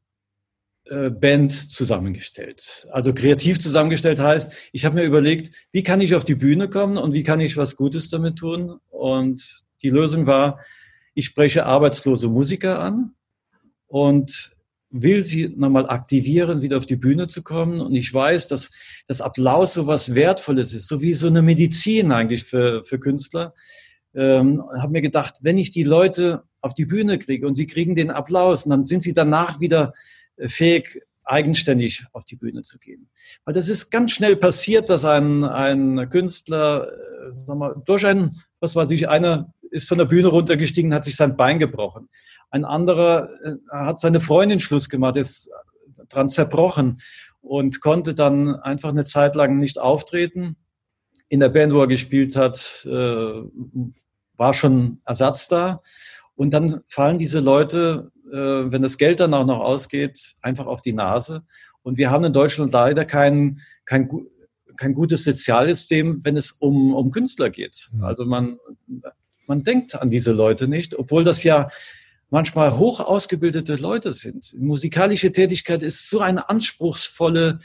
Band 1.10 1.52
zusammengestellt. 1.52 2.88
Also 2.92 3.14
kreativ 3.14 3.60
zusammengestellt 3.60 4.20
heißt, 4.20 4.52
ich 4.72 4.86
habe 4.86 4.96
mir 4.96 5.04
überlegt, 5.04 5.52
wie 5.72 5.84
kann 5.84 6.00
ich 6.00 6.14
auf 6.14 6.24
die 6.24 6.36
Bühne 6.36 6.70
kommen 6.70 6.98
und 6.98 7.14
wie 7.14 7.24
kann 7.24 7.40
ich 7.40 7.58
was 7.58 7.76
Gutes 7.76 8.10
damit 8.10 8.38
tun? 8.38 8.80
Und 8.90 9.64
die 9.82 9.90
Lösung 9.90 10.28
war, 10.28 10.60
ich 11.16 11.26
spreche 11.26 11.66
arbeitslose 11.66 12.28
Musiker 12.28 12.80
an 12.80 13.16
und 13.88 14.52
will 14.92 15.24
sie 15.24 15.50
nochmal 15.50 15.90
aktivieren, 15.90 16.62
wieder 16.62 16.78
auf 16.78 16.86
die 16.86 16.96
Bühne 16.96 17.28
zu 17.28 17.42
kommen. 17.42 17.82
Und 17.82 17.96
ich 17.96 18.14
weiß, 18.14 18.48
dass 18.48 18.72
das 19.08 19.22
Applaus 19.22 19.74
so 19.74 19.88
was 19.88 20.14
Wertvolles 20.14 20.74
ist, 20.74 20.88
so 20.88 21.02
wie 21.02 21.14
so 21.14 21.28
eine 21.28 21.42
Medizin 21.42 22.12
eigentlich 22.12 22.44
für, 22.44 22.84
für 22.84 23.00
Künstler. 23.00 23.54
Ähm, 24.14 24.64
habe 24.80 24.94
mir 24.94 25.02
gedacht, 25.02 25.40
wenn 25.42 25.58
ich 25.58 25.72
die 25.72 25.84
Leute 25.84 26.44
auf 26.62 26.74
die 26.74 26.86
Bühne 26.86 27.20
kriege 27.20 27.46
und 27.46 27.54
sie 27.54 27.68
kriegen 27.68 27.96
den 27.96 28.12
Applaus 28.12 28.66
und 28.66 28.70
dann 28.70 28.84
sind 28.84 29.04
sie 29.04 29.14
danach 29.14 29.60
wieder 29.60 29.90
äh, 29.90 30.15
fähig, 30.48 31.02
eigenständig 31.26 32.06
auf 32.14 32.26
die 32.26 32.36
Bühne 32.36 32.62
zu 32.62 32.78
gehen. 32.78 33.10
Weil 33.44 33.54
das 33.54 33.68
ist 33.68 33.90
ganz 33.90 34.12
schnell 34.12 34.36
passiert, 34.36 34.90
dass 34.90 35.06
ein, 35.06 35.44
ein 35.44 36.10
Künstler, 36.10 36.88
äh, 36.92 37.32
sag 37.32 37.58
mal, 37.58 37.76
durch 37.86 38.06
ein, 38.06 38.36
was 38.60 38.76
weiß 38.76 38.92
ich, 38.92 39.10
einer 39.10 39.54
ist 39.72 39.90
von 39.90 39.98
der 39.98 40.06
Bühne 40.06 40.28
runtergestiegen, 40.28 40.94
hat 40.94 41.04
sich 41.04 41.16
sein 41.16 41.36
Bein 41.36 41.60
gebrochen. 41.60 42.10
Ein 42.52 42.64
anderer 42.64 43.30
äh, 43.44 43.56
hat 43.72 44.00
seine 44.00 44.22
Freundin 44.22 44.60
Schluss 44.60 44.88
gemacht, 44.88 45.18
ist 45.18 45.50
dran 46.10 46.30
zerbrochen 46.30 47.02
und 47.42 47.82
konnte 47.82 48.14
dann 48.14 48.56
einfach 48.56 48.90
eine 48.90 49.06
Zeit 49.06 49.36
lang 49.36 49.58
nicht 49.58 49.80
auftreten. 49.80 50.58
In 51.28 51.40
der 51.40 51.50
Band, 51.50 51.74
wo 51.74 51.80
er 51.80 51.88
gespielt 51.88 52.36
hat, 52.36 52.86
war 52.86 54.54
schon 54.54 55.02
Ersatz 55.06 55.48
da. 55.48 55.82
Und 56.36 56.54
dann 56.54 56.82
fallen 56.88 57.18
diese 57.18 57.40
Leute, 57.40 58.12
äh, 58.15 58.15
wenn 58.32 58.82
das 58.82 58.98
Geld 58.98 59.20
dann 59.20 59.34
auch 59.34 59.46
noch 59.46 59.60
ausgeht, 59.60 60.36
einfach 60.42 60.66
auf 60.66 60.82
die 60.82 60.94
Nase. 60.94 61.44
Und 61.84 61.98
wir 61.98 62.10
haben 62.10 62.24
in 62.26 62.34
Deutschland 62.34 62.74
leider 62.74 63.06
kein, 63.06 63.62
kein, 63.86 64.10
kein 64.78 64.94
gutes 64.94 65.24
Sozialsystem, 65.24 66.22
wenn 66.24 66.36
es 66.36 66.52
um, 66.52 66.94
um 66.94 67.12
Künstler 67.12 67.50
geht. 67.50 67.92
Also 68.02 68.26
man, 68.26 68.58
man 69.48 69.64
denkt 69.64 69.96
an 69.96 70.10
diese 70.10 70.32
Leute 70.32 70.68
nicht, 70.68 70.96
obwohl 70.98 71.24
das 71.24 71.44
ja 71.44 71.70
manchmal 72.30 72.78
hoch 72.78 73.00
ausgebildete 73.00 73.76
Leute 73.76 74.12
sind. 74.12 74.56
Musikalische 74.58 75.32
Tätigkeit 75.32 75.84
ist 75.84 76.10
so 76.10 76.20
eine 76.20 76.50
anspruchsvolle 76.50 77.60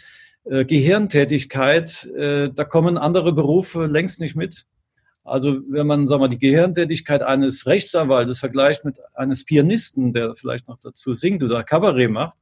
äh, 0.45 0.65
Gehirntätigkeit, 0.65 2.05
äh, 2.17 2.51
da 2.55 2.65
kommen 2.65 2.99
andere 2.99 3.33
Berufe 3.33 3.87
längst 3.87 4.21
nicht 4.21 4.37
mit. 4.37 4.67
Also 5.25 5.61
wenn 5.69 5.87
man 5.87 6.07
sagen 6.07 6.23
wir, 6.23 6.29
die 6.29 6.39
Gehirntätigkeit 6.39 7.23
eines 7.23 7.67
Rechtsanwaltes 7.67 8.41
vergleicht 8.41 8.85
mit 8.85 8.99
eines 9.15 9.45
Pianisten, 9.45 10.13
der 10.13 10.35
vielleicht 10.35 10.69
noch 10.69 10.79
dazu 10.81 11.13
singt 11.13 11.43
oder 11.43 11.63
Kabarett 11.63 12.11
macht, 12.11 12.39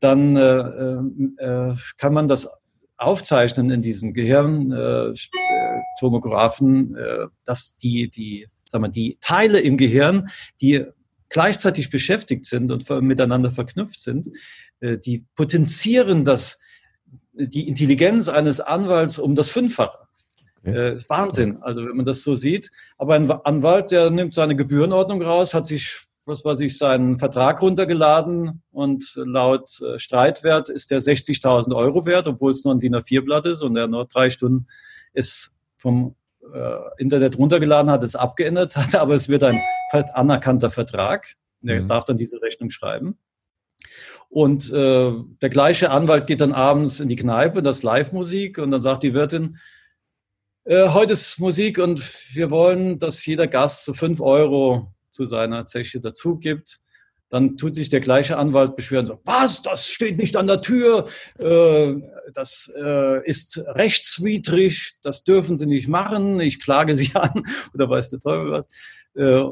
dann 0.00 0.36
äh, 0.36 1.42
äh, 1.42 1.74
kann 1.96 2.12
man 2.12 2.28
das 2.28 2.48
aufzeichnen 2.98 3.70
in 3.70 3.82
diesen 3.82 4.14
Gehirntomographen, 4.14 6.96
äh, 6.96 7.00
äh, 7.00 7.26
dass 7.44 7.76
die, 7.76 8.10
die, 8.10 8.48
sagen 8.68 8.84
wir, 8.84 8.90
die 8.90 9.18
Teile 9.20 9.60
im 9.60 9.76
Gehirn, 9.76 10.28
die 10.60 10.86
gleichzeitig 11.28 11.90
beschäftigt 11.90 12.46
sind 12.46 12.70
und 12.70 12.88
miteinander 13.02 13.50
verknüpft 13.50 13.98
sind, 14.00 14.30
äh, 14.80 14.96
die 14.98 15.26
potenzieren 15.34 16.24
das, 16.24 16.60
die 17.32 17.66
Intelligenz 17.68 18.28
eines 18.28 18.60
Anwalts 18.60 19.18
um 19.18 19.34
das 19.34 19.50
Fünffache. 19.50 20.05
Äh, 20.74 20.94
ist 20.94 21.08
Wahnsinn, 21.08 21.62
also 21.62 21.86
wenn 21.86 21.96
man 21.96 22.06
das 22.06 22.22
so 22.22 22.34
sieht. 22.34 22.70
Aber 22.98 23.14
ein 23.14 23.30
Anwalt, 23.30 23.90
der 23.90 24.10
nimmt 24.10 24.34
seine 24.34 24.56
Gebührenordnung 24.56 25.22
raus, 25.22 25.54
hat 25.54 25.66
sich, 25.66 26.06
was 26.24 26.44
weiß 26.44 26.60
ich, 26.60 26.76
seinen 26.76 27.18
Vertrag 27.18 27.62
runtergeladen 27.62 28.62
und 28.72 29.12
laut 29.16 29.80
äh, 29.80 29.98
Streitwert 29.98 30.68
ist 30.68 30.90
der 30.90 31.00
60.000 31.00 31.74
Euro 31.74 32.06
wert, 32.06 32.26
obwohl 32.26 32.50
es 32.50 32.64
nur 32.64 32.74
ein 32.74 32.80
DIN 32.80 32.96
A4-Blatt 32.96 33.46
ist 33.46 33.62
und 33.62 33.76
er 33.76 33.88
nur 33.88 34.06
drei 34.06 34.30
Stunden 34.30 34.66
ist 35.12 35.54
vom 35.76 36.16
äh, 36.52 36.78
Internet 36.98 37.38
runtergeladen 37.38 37.90
hat, 37.90 38.02
es 38.02 38.16
abgeändert 38.16 38.76
hat, 38.76 38.94
aber 38.96 39.14
es 39.14 39.28
wird 39.28 39.44
ein 39.44 39.60
anerkannter 39.92 40.70
Vertrag. 40.70 41.26
Er 41.62 41.82
mhm. 41.82 41.86
darf 41.86 42.04
dann 42.04 42.16
diese 42.16 42.40
Rechnung 42.42 42.70
schreiben. 42.70 43.18
Und 44.28 44.70
äh, 44.70 45.12
der 45.40 45.48
gleiche 45.48 45.90
Anwalt 45.90 46.26
geht 46.26 46.40
dann 46.40 46.52
abends 46.52 47.00
in 47.00 47.08
die 47.08 47.16
Kneipe, 47.16 47.62
das 47.62 47.82
Live-Musik, 47.82 48.58
und 48.58 48.70
dann 48.70 48.80
sagt 48.80 49.02
die 49.02 49.14
Wirtin, 49.14 49.58
äh, 50.66 50.88
heute 50.88 51.12
ist 51.12 51.38
Musik 51.38 51.78
und 51.78 52.00
wir 52.34 52.50
wollen, 52.50 52.98
dass 52.98 53.24
jeder 53.24 53.46
Gast 53.46 53.84
so 53.84 53.92
fünf 53.92 54.20
Euro 54.20 54.92
zu 55.10 55.24
seiner 55.24 55.64
Zeche 55.64 56.00
dazu 56.00 56.38
gibt. 56.38 56.80
Dann 57.28 57.56
tut 57.56 57.74
sich 57.74 57.88
der 57.88 58.00
gleiche 58.00 58.36
Anwalt 58.36 58.76
beschweren, 58.76 59.06
so, 59.06 59.20
was, 59.24 59.62
das 59.62 59.88
steht 59.88 60.16
nicht 60.18 60.36
an 60.36 60.46
der 60.46 60.60
Tür, 60.60 61.08
äh, 61.38 61.94
das 62.34 62.70
äh, 62.76 63.28
ist 63.28 63.58
rechtswidrig, 63.58 64.94
das 65.02 65.24
dürfen 65.24 65.56
Sie 65.56 65.66
nicht 65.66 65.88
machen, 65.88 66.40
ich 66.40 66.60
klage 66.60 66.94
Sie 66.94 67.10
an 67.14 67.42
oder 67.74 67.88
weiß 67.88 68.10
der 68.10 68.20
Teufel 68.20 68.50
was. 68.50 68.68
Äh, 69.14 69.44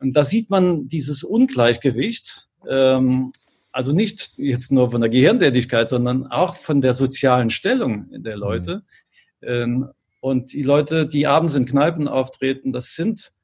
und 0.00 0.16
da 0.16 0.24
sieht 0.24 0.50
man 0.50 0.88
dieses 0.88 1.22
Ungleichgewicht, 1.22 2.48
ähm, 2.68 3.32
also 3.72 3.92
nicht 3.92 4.34
jetzt 4.36 4.70
nur 4.70 4.90
von 4.90 5.00
der 5.00 5.10
Gehirntätigkeit, 5.10 5.88
sondern 5.88 6.26
auch 6.26 6.56
von 6.56 6.80
der 6.80 6.94
sozialen 6.94 7.50
Stellung 7.50 8.06
der 8.10 8.36
Leute. 8.36 8.82
Mhm. 9.40 9.48
Ähm, 9.48 9.88
und 10.24 10.54
die 10.54 10.62
Leute, 10.62 11.06
die 11.06 11.26
abends 11.26 11.52
in 11.52 11.66
Kneipen 11.66 12.08
auftreten, 12.08 12.72
das 12.72 12.94
sind 12.94 13.34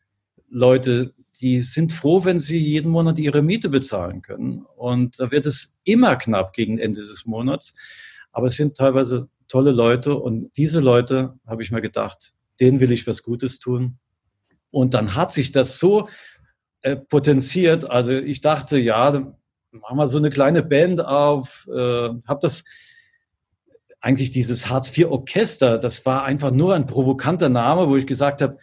Leute, 0.49 1.13
die 1.39 1.61
sind 1.61 1.93
froh, 1.93 2.25
wenn 2.25 2.39
sie 2.39 2.57
jeden 2.57 2.91
Monat 2.91 3.19
ihre 3.19 3.43
Miete 3.43 3.69
bezahlen 3.69 4.23
können. 4.23 4.65
Und 4.77 5.21
da 5.21 5.31
wird 5.31 5.45
es 5.45 5.79
immer 5.85 6.17
knapp 6.17 6.55
gegen 6.55 6.79
Ende 6.79 7.03
des 7.03 7.27
Monats. 7.27 7.77
Aber 8.33 8.47
es 8.47 8.55
sind 8.55 8.79
teilweise 8.79 9.29
tolle 9.47 9.73
Leute. 9.73 10.15
Und 10.15 10.57
diese 10.57 10.81
Leute, 10.81 11.35
habe 11.47 11.63
ich 11.63 11.71
mir 11.71 11.83
gedacht, 11.83 12.33
denen 12.61 12.81
will 12.81 12.93
ich 12.93 13.07
was 13.07 13.23
Gutes 13.23 13.59
tun. 13.59 13.99
Und 14.71 14.95
dann 14.95 15.15
hat 15.15 15.35
sich 15.35 15.53
das 15.53 15.79
so 15.79 16.09
äh, 16.81 16.97
potenziert. 16.97 17.91
Also 17.91 18.15
ich 18.15 18.41
dachte, 18.41 18.79
ja, 18.79 19.35
machen 19.71 19.99
wir 19.99 20.07
so 20.07 20.17
eine 20.17 20.31
kleine 20.31 20.63
Band 20.63 21.05
auf, 21.05 21.69
äh, 21.71 22.09
habe 22.27 22.39
das 22.41 22.65
eigentlich 24.01 24.31
dieses 24.31 24.69
Hartz-IV-Orchester, 24.69 25.79
das 25.79 26.07
war 26.07 26.25
einfach 26.25 26.51
nur 26.51 26.75
ein 26.75 26.87
provokanter 26.87 27.49
Name, 27.49 27.89
wo 27.89 27.97
ich 27.97 28.07
gesagt 28.07 28.41
habe, 28.41 28.59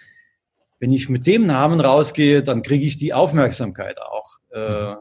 wenn 0.80 0.92
ich 0.92 1.10
mit 1.10 1.26
dem 1.28 1.46
Namen 1.46 1.80
rausgehe, 1.80 2.44
dann 2.44 2.62
kriege 2.62 2.86
ich 2.86 2.98
die 2.98 3.14
Aufmerksamkeit 3.14 4.00
auch. 4.00 4.38
Äh, 4.52 4.96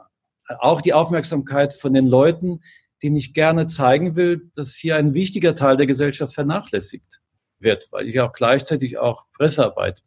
auch 0.59 0.81
die 0.81 0.93
Aufmerksamkeit 0.93 1.75
von 1.75 1.93
den 1.93 2.07
Leuten, 2.07 2.61
denen 3.03 3.17
ich 3.17 3.35
gerne 3.35 3.67
zeigen 3.67 4.17
will, 4.17 4.51
dass 4.55 4.75
hier 4.75 4.97
ein 4.97 5.13
wichtiger 5.13 5.55
Teil 5.55 5.77
der 5.77 5.87
Gesellschaft 5.87 6.35
vernachlässigt 6.35 7.21
wird, 7.59 7.89
weil 7.91 8.07
ich 8.07 8.21
auch 8.21 8.33
gleichzeitig 8.33 8.99
auch 8.99 9.25
Pressearbeit 9.37 10.03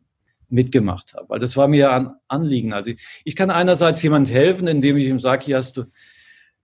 mitgemacht 0.48 1.14
habe. 1.14 1.30
Weil 1.30 1.40
das 1.40 1.58
war 1.58 1.68
mir 1.68 1.92
ein 1.92 2.12
Anliegen. 2.28 2.74
Also 2.74 2.92
ich, 2.92 3.22
ich 3.24 3.36
kann 3.36 3.52
einerseits 3.52 4.02
jemand 4.02 4.32
helfen, 4.32 4.68
indem 4.68 4.98
ich 4.98 5.08
ihm 5.08 5.20
sage, 5.20 5.46
hier 5.46 5.58
hast 5.58 5.78
du 5.78 5.86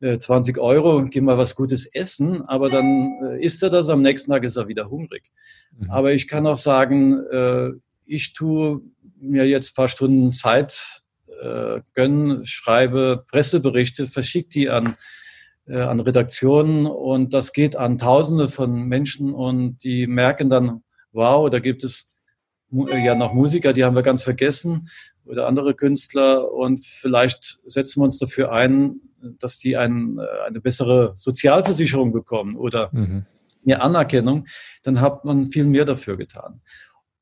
20 0.01 0.57
äh, 0.57 0.59
Euro, 0.59 1.05
geh 1.05 1.21
mal 1.21 1.37
was 1.37 1.55
Gutes 1.55 1.85
essen, 1.85 2.41
aber 2.43 2.69
dann 2.69 3.13
äh, 3.23 3.43
isst 3.43 3.63
er 3.63 3.69
das, 3.69 3.89
am 3.89 4.01
nächsten 4.01 4.31
Tag 4.31 4.43
ist 4.43 4.57
er 4.57 4.67
wieder 4.67 4.89
hungrig. 4.89 5.31
Mhm. 5.77 5.89
Aber 5.89 6.13
ich 6.13 6.27
kann 6.27 6.45
auch 6.47 6.57
sagen, 6.57 7.19
äh, 7.31 7.71
ich 8.05 8.33
tue 8.33 8.81
mir 9.19 9.47
jetzt 9.47 9.71
ein 9.71 9.75
paar 9.75 9.89
Stunden 9.89 10.33
Zeit 10.33 11.01
gönnen, 11.93 12.45
schreibe 12.45 13.25
Presseberichte, 13.29 14.07
verschicke 14.07 14.47
die 14.49 14.69
an, 14.69 14.95
an 15.67 15.99
Redaktionen 15.99 16.85
und 16.87 17.33
das 17.33 17.51
geht 17.51 17.75
an 17.75 17.97
Tausende 17.97 18.47
von 18.47 18.87
Menschen 18.87 19.33
und 19.33 19.83
die 19.83 20.07
merken 20.07 20.49
dann, 20.49 20.81
wow, 21.11 21.49
da 21.49 21.59
gibt 21.59 21.83
es 21.83 22.15
ja 22.71 23.15
noch 23.15 23.33
Musiker, 23.33 23.73
die 23.73 23.83
haben 23.83 23.95
wir 23.95 24.01
ganz 24.01 24.23
vergessen 24.23 24.87
oder 25.25 25.45
andere 25.45 25.73
Künstler 25.73 26.51
und 26.51 26.85
vielleicht 26.85 27.59
setzen 27.65 27.99
wir 27.99 28.05
uns 28.05 28.17
dafür 28.17 28.53
ein, 28.53 29.01
dass 29.39 29.59
die 29.59 29.77
ein, 29.77 30.17
äh, 30.19 30.47
eine 30.47 30.61
bessere 30.61 31.13
Sozialversicherung 31.15 32.11
bekommen 32.11 32.55
oder 32.55 32.89
mhm. 32.91 33.25
mehr 33.63 33.83
Anerkennung, 33.83 34.45
dann 34.83 35.01
hat 35.01 35.25
man 35.25 35.47
viel 35.47 35.65
mehr 35.65 35.85
dafür 35.85 36.17
getan. 36.17 36.61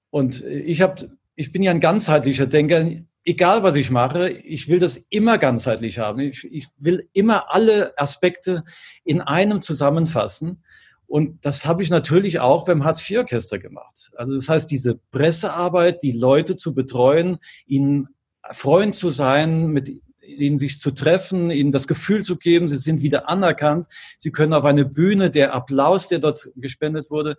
Und 0.09 0.43
ich 0.43 0.81
habe, 0.81 1.09
ich 1.35 1.51
bin 1.51 1.63
ja 1.63 1.71
ein 1.71 1.79
ganzheitlicher 1.79 2.45
Denker. 2.45 2.85
Egal 3.25 3.63
was 3.63 3.75
ich 3.77 3.89
mache, 3.89 4.29
ich 4.29 4.67
will 4.67 4.79
das 4.79 4.97
immer 5.09 5.37
ganzheitlich 5.37 5.97
haben. 5.97 6.19
Ich, 6.19 6.43
ich 6.51 6.67
will 6.77 7.09
immer 7.13 7.53
alle 7.53 7.97
Aspekte 7.97 8.61
in 9.03 9.21
einem 9.21 9.61
zusammenfassen. 9.61 10.63
Und 11.07 11.45
das 11.45 11.65
habe 11.65 11.83
ich 11.83 11.89
natürlich 11.89 12.39
auch 12.39 12.65
beim 12.65 12.83
Hartz-IV-Orchester 12.83 13.59
gemacht. 13.59 14.11
Also 14.15 14.33
das 14.33 14.49
heißt, 14.49 14.71
diese 14.71 14.99
Pressearbeit, 15.11 16.01
die 16.01 16.11
Leute 16.11 16.55
zu 16.55 16.73
betreuen, 16.73 17.37
ihnen 17.65 18.09
Freund 18.51 18.95
zu 18.95 19.09
sein, 19.09 19.67
mit 19.67 20.01
ihnen 20.25 20.57
sich 20.57 20.79
zu 20.79 20.91
treffen, 20.91 21.51
ihnen 21.51 21.71
das 21.71 21.87
Gefühl 21.87 22.23
zu 22.23 22.37
geben, 22.37 22.69
sie 22.69 22.77
sind 22.77 23.01
wieder 23.01 23.29
anerkannt, 23.29 23.87
sie 24.17 24.31
können 24.31 24.53
auf 24.53 24.65
eine 24.65 24.85
Bühne, 24.85 25.29
der 25.29 25.53
Applaus, 25.53 26.07
der 26.07 26.19
dort 26.19 26.49
gespendet 26.55 27.09
wurde, 27.09 27.37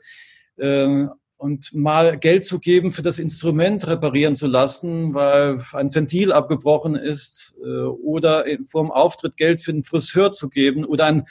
äh, 0.57 1.07
und 1.37 1.75
mal 1.75 2.17
Geld 2.17 2.45
zu 2.45 2.59
geben 2.59 2.93
für 2.93 3.03
das 3.03 3.19
Instrument 3.19 3.87
reparieren 3.87 4.37
zu 4.37 4.47
lassen, 4.47 5.13
weil 5.15 5.63
ein 5.73 5.95
Ventil 5.95 6.33
abgebrochen 6.33 6.95
ist, 6.95 7.55
äh, 7.63 7.83
oder 7.83 8.45
vor 8.67 8.83
dem 8.83 8.91
Auftritt 8.91 9.37
Geld 9.37 9.61
für 9.61 9.73
den 9.73 9.85
Friseur 9.85 10.33
zu 10.33 10.49
geben 10.49 10.85
oder 10.85 11.07
einen, 11.07 11.25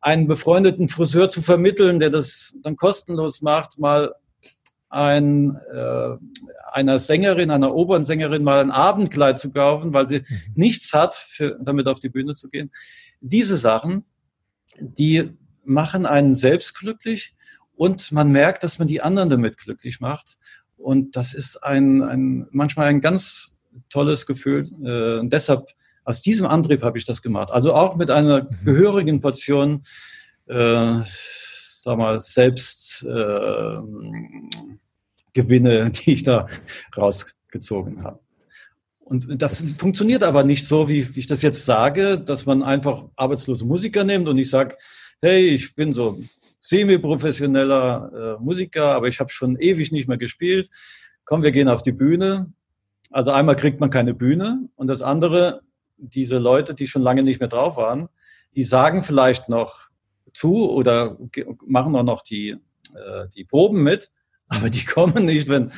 einen 0.00 0.28
befreundeten 0.28 0.88
Friseur 0.88 1.28
zu 1.28 1.42
vermitteln, 1.42 2.00
der 2.00 2.10
das 2.10 2.56
dann 2.62 2.76
kostenlos 2.76 3.42
macht, 3.42 3.78
mal 3.78 4.14
ein, 4.90 5.56
äh, 5.72 6.16
einer 6.72 6.98
Sängerin, 6.98 7.50
einer 7.50 7.74
Opernsängerin 7.74 8.42
mal 8.42 8.60
ein 8.60 8.72
Abendkleid 8.72 9.38
zu 9.38 9.52
kaufen, 9.52 9.94
weil 9.94 10.06
sie 10.06 10.18
mhm. 10.18 10.24
nichts 10.54 10.92
hat, 10.92 11.14
für, 11.14 11.58
damit 11.62 11.86
auf 11.86 12.00
die 12.00 12.08
Bühne 12.08 12.34
zu 12.34 12.50
gehen. 12.50 12.70
Diese 13.20 13.56
Sachen, 13.56 14.04
die 14.80 15.30
machen 15.64 16.06
einen 16.06 16.34
selbst 16.34 16.78
glücklich 16.78 17.36
und 17.76 18.10
man 18.10 18.32
merkt, 18.32 18.64
dass 18.64 18.78
man 18.78 18.88
die 18.88 19.00
anderen 19.00 19.30
damit 19.30 19.56
glücklich 19.56 20.00
macht. 20.00 20.38
Und 20.76 21.16
das 21.16 21.34
ist 21.34 21.62
ein, 21.62 22.02
ein 22.02 22.48
manchmal 22.50 22.88
ein 22.88 23.00
ganz 23.00 23.60
tolles 23.90 24.26
Gefühl. 24.26 24.64
Äh, 24.84 25.20
und 25.20 25.32
deshalb, 25.32 25.68
aus 26.04 26.20
diesem 26.22 26.46
Antrieb 26.46 26.82
habe 26.82 26.98
ich 26.98 27.04
das 27.04 27.22
gemacht. 27.22 27.52
Also 27.52 27.74
auch 27.74 27.94
mit 27.94 28.10
einer 28.10 28.42
mhm. 28.42 28.64
gehörigen 28.64 29.20
Portion 29.20 29.84
äh, 30.46 31.02
sag 31.82 31.96
mal, 31.96 32.20
selbst 32.20 33.02
äh, 33.04 33.78
Gewinne, 35.42 35.90
die 35.90 36.12
ich 36.12 36.22
da 36.22 36.46
rausgezogen 36.96 38.02
habe. 38.02 38.20
Und 39.00 39.42
das 39.42 39.76
funktioniert 39.76 40.22
aber 40.22 40.44
nicht 40.44 40.66
so, 40.66 40.88
wie, 40.88 41.06
ich 41.16 41.26
das 41.26 41.42
jetzt 41.42 41.64
sage, 41.64 42.18
dass 42.18 42.46
man 42.46 42.62
einfach 42.62 43.06
arbeitslose 43.16 43.64
Musiker 43.64 44.04
nimmt 44.04 44.28
und 44.28 44.38
ich 44.38 44.48
sage, 44.48 44.76
hey, 45.20 45.48
ich 45.48 45.74
bin 45.74 45.92
so 45.92 46.20
semi-professioneller 46.60 48.36
äh, 48.38 48.42
Musiker, 48.42 48.94
aber 48.94 49.08
ich 49.08 49.18
habe 49.18 49.30
schon 49.30 49.58
ewig 49.58 49.90
nicht 49.90 50.06
mehr 50.06 50.18
gespielt. 50.18 50.70
Komm, 51.24 51.42
wir 51.42 51.50
gehen 51.50 51.68
auf 51.68 51.82
die 51.82 51.92
Bühne. 51.92 52.52
Also 53.10 53.32
einmal 53.32 53.56
kriegt 53.56 53.80
man 53.80 53.90
keine 53.90 54.14
Bühne 54.14 54.68
und 54.76 54.86
das 54.86 55.02
andere, 55.02 55.62
diese 55.96 56.38
Leute, 56.38 56.74
die 56.74 56.86
schon 56.86 57.02
lange 57.02 57.24
nicht 57.24 57.40
mehr 57.40 57.48
drauf 57.48 57.76
waren, 57.76 58.08
die 58.54 58.64
sagen 58.64 59.02
vielleicht 59.02 59.48
noch, 59.48 59.90
zu 60.32 60.70
oder 60.70 61.18
machen 61.66 61.96
auch 61.96 62.04
noch 62.04 62.22
die, 62.22 62.50
äh, 62.94 63.26
die 63.34 63.44
Proben 63.44 63.82
mit, 63.82 64.12
aber 64.50 64.68
die 64.68 64.84
kommen 64.84 65.24
nicht, 65.24 65.48
wenn, 65.48 65.68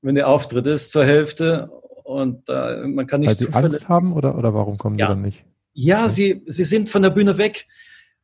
wenn 0.00 0.14
der 0.14 0.28
Auftritt 0.28 0.66
ist 0.66 0.90
zur 0.90 1.04
Hälfte 1.04 1.70
und 2.04 2.48
äh, 2.48 2.86
man 2.86 3.06
kann 3.06 3.20
nicht 3.20 3.28
Weil 3.28 3.36
sie 3.36 3.52
Angst 3.52 3.88
haben 3.88 4.14
oder, 4.14 4.38
oder 4.38 4.54
warum 4.54 4.78
kommen 4.78 4.98
ja. 4.98 5.06
die 5.06 5.10
dann 5.10 5.22
nicht? 5.22 5.44
Ja, 5.74 6.08
sie, 6.08 6.42
sie 6.46 6.64
sind 6.64 6.88
von 6.88 7.02
der 7.02 7.10
Bühne 7.10 7.38
weg. 7.38 7.66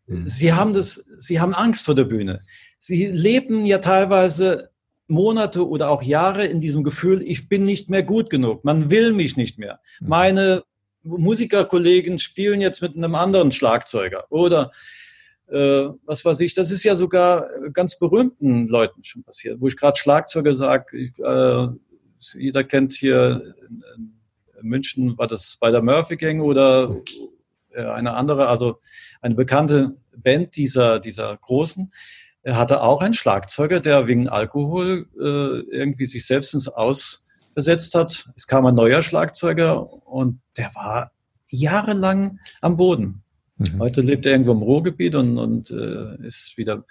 Hm. 0.07 0.27
Sie 0.27 0.53
haben 0.53 0.73
das, 0.73 0.95
sie 1.19 1.41
haben 1.41 1.55
Angst 1.55 1.85
vor 1.85 1.95
der 1.95 2.05
Bühne. 2.05 2.43
Sie 2.79 3.07
leben 3.07 3.65
ja 3.65 3.79
teilweise 3.79 4.71
Monate 5.09 5.67
oder 5.67 5.91
auch 5.91 6.03
Jahre 6.03 6.45
in 6.45 6.61
diesem 6.61 6.85
Gefühl, 6.85 7.23
ich 7.23 7.49
bin 7.49 7.65
nicht 7.65 7.89
mehr 7.89 8.03
gut 8.03 8.31
genug. 8.31 8.65
Man 8.65 8.91
will 8.91 9.13
mich 9.13 9.37
nicht 9.37 9.59
mehr. 9.59 9.81
Hm. 9.99 10.09
Meine 10.09 10.63
Musikerkollegen 11.03 12.19
spielen 12.19 12.61
jetzt 12.61 12.83
mit 12.83 12.97
einem 12.97 13.15
anderen 13.15 13.53
Schlagzeuger 13.53 14.27
oder 14.31 14.73
äh, 15.51 15.89
was 16.05 16.25
weiß 16.25 16.41
ich, 16.41 16.55
das 16.55 16.71
ist 16.71 16.85
ja 16.85 16.97
sogar 16.97 17.49
ganz 17.73 17.99
berühmten 17.99 18.67
Leuten 18.67 19.03
schon 19.05 19.23
passiert, 19.23 19.61
wo 19.61 19.69
ich 19.69 19.77
gerade 19.77 19.99
Schlagzeuger 19.99 20.55
sage, 20.55 21.13
äh, 21.19 21.69
jeder 22.39 22.65
kennt 22.65 22.93
hier 22.93 23.55
in, 23.69 23.83
in 24.61 24.69
München, 24.69 25.17
war 25.19 25.27
das 25.27 25.57
bei 25.61 25.71
der 25.71 25.83
Murphy 25.83 26.17
Gang 26.17 26.43
oder 26.43 26.97
äh, 27.73 27.83
eine 27.83 28.15
andere, 28.15 28.49
also 28.49 28.79
eine 29.21 29.35
bekannte 29.35 29.97
Band 30.17 30.57
dieser, 30.57 31.01
dieser 31.01 31.37
großen, 31.37 31.93
er 32.43 32.57
hatte 32.57 32.83
auch 32.83 33.01
einen 33.01 33.15
Schlagzeuger, 33.15 33.81
der 33.81 34.07
wegen 34.07 34.29
Alkohol 34.29 35.07
äh, 35.19 35.77
irgendwie 35.77 36.07
sich 36.07 36.27
selbst 36.27 36.55
ins 36.55 36.69
Aus 36.69 37.27
versetzt 37.53 37.95
hat. 37.95 38.31
Es 38.37 38.47
kam 38.47 38.65
ein 38.67 38.75
neuer 38.75 39.03
Schlagzeuger 39.03 39.93
und 40.07 40.41
der 40.57 40.75
war 40.75 41.11
jahrelang 41.49 42.39
am 42.61 42.77
Boden. 42.77 43.23
Mhm. 43.59 43.79
Heute 43.79 44.01
lebt 44.01 44.25
er 44.25 44.33
irgendwo 44.33 44.53
im 44.53 44.63
Ruhrgebiet 44.63 45.15
und, 45.15 45.39
und 45.39 45.71
äh, 45.71 46.27
ist 46.27 46.57
wieder 46.57 46.85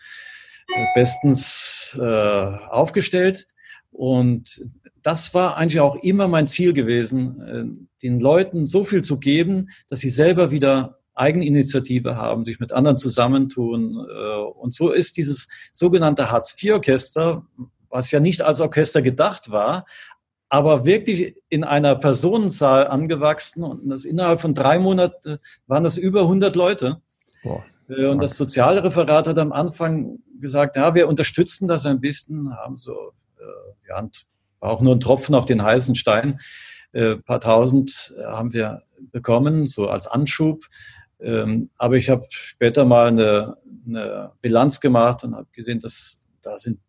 äh, 0.75 0.85
bestens 0.95 1.97
äh, 1.99 2.03
aufgestellt. 2.03 3.47
Und 3.91 4.61
das 5.01 5.33
war 5.33 5.57
eigentlich 5.57 5.79
auch 5.79 5.95
immer 6.03 6.27
mein 6.27 6.47
Ziel 6.47 6.73
gewesen, 6.73 7.41
äh, 7.41 7.63
den 8.03 8.19
Leuten 8.19 8.67
so 8.67 8.83
viel 8.83 9.03
zu 9.03 9.19
geben, 9.19 9.69
dass 9.89 10.01
sie 10.01 10.09
selber 10.09 10.51
wieder 10.51 10.99
Eigeninitiative 11.15 12.15
haben, 12.15 12.45
sich 12.45 12.59
mit 12.59 12.71
anderen 12.71 12.97
zusammentun. 12.97 14.05
Äh, 14.09 14.41
und 14.41 14.73
so 14.73 14.91
ist 14.91 15.17
dieses 15.17 15.47
sogenannte 15.71 16.29
Hartz-IV-Orchester, 16.29 17.45
was 17.89 18.11
ja 18.11 18.19
nicht 18.19 18.41
als 18.41 18.59
Orchester 18.59 19.01
gedacht 19.01 19.49
war, 19.49 19.85
aber 20.49 20.85
wirklich 20.85 21.35
in 21.49 21.63
einer 21.63 21.95
Personenzahl 21.95 22.87
angewachsen 22.87 23.63
und 23.63 23.89
das 23.89 24.05
innerhalb 24.05 24.39
von 24.39 24.53
drei 24.53 24.79
Monaten 24.79 25.39
waren 25.67 25.83
das 25.83 25.97
über 25.97 26.21
100 26.21 26.55
Leute. 26.55 27.01
Boah. 27.43 27.63
Äh, 27.89 28.05
und 28.05 28.21
das 28.21 28.37
Sozialreferat 28.37 29.27
hat 29.27 29.39
am 29.39 29.51
Anfang 29.51 30.19
gesagt, 30.39 30.75
ja, 30.75 30.93
wir 30.95 31.07
unterstützen 31.07 31.67
das 31.67 31.85
ein 31.85 31.99
bisschen, 31.99 32.55
haben 32.55 32.77
so, 32.77 32.93
äh, 33.39 33.89
ja, 33.89 34.07
auch 34.59 34.81
nur 34.81 34.95
ein 34.95 34.99
Tropfen 34.99 35.35
auf 35.35 35.45
den 35.45 35.61
heißen 35.61 35.95
Stein. 35.95 36.39
Äh, 36.93 37.17
paar 37.17 37.39
tausend 37.39 38.13
haben 38.25 38.53
wir 38.53 38.83
bekommen, 39.11 39.67
so 39.67 39.89
als 39.89 40.07
Anschub. 40.07 40.63
Ähm, 41.19 41.69
aber 41.77 41.95
ich 41.95 42.09
habe 42.09 42.25
später 42.29 42.85
mal 42.85 43.07
eine, 43.07 43.57
eine 43.85 44.31
Bilanz 44.41 44.79
gemacht 44.79 45.23
und 45.23 45.35
habe 45.35 45.47
gesehen, 45.51 45.79
dass 45.79 46.21
da 46.41 46.57
sind 46.57 46.79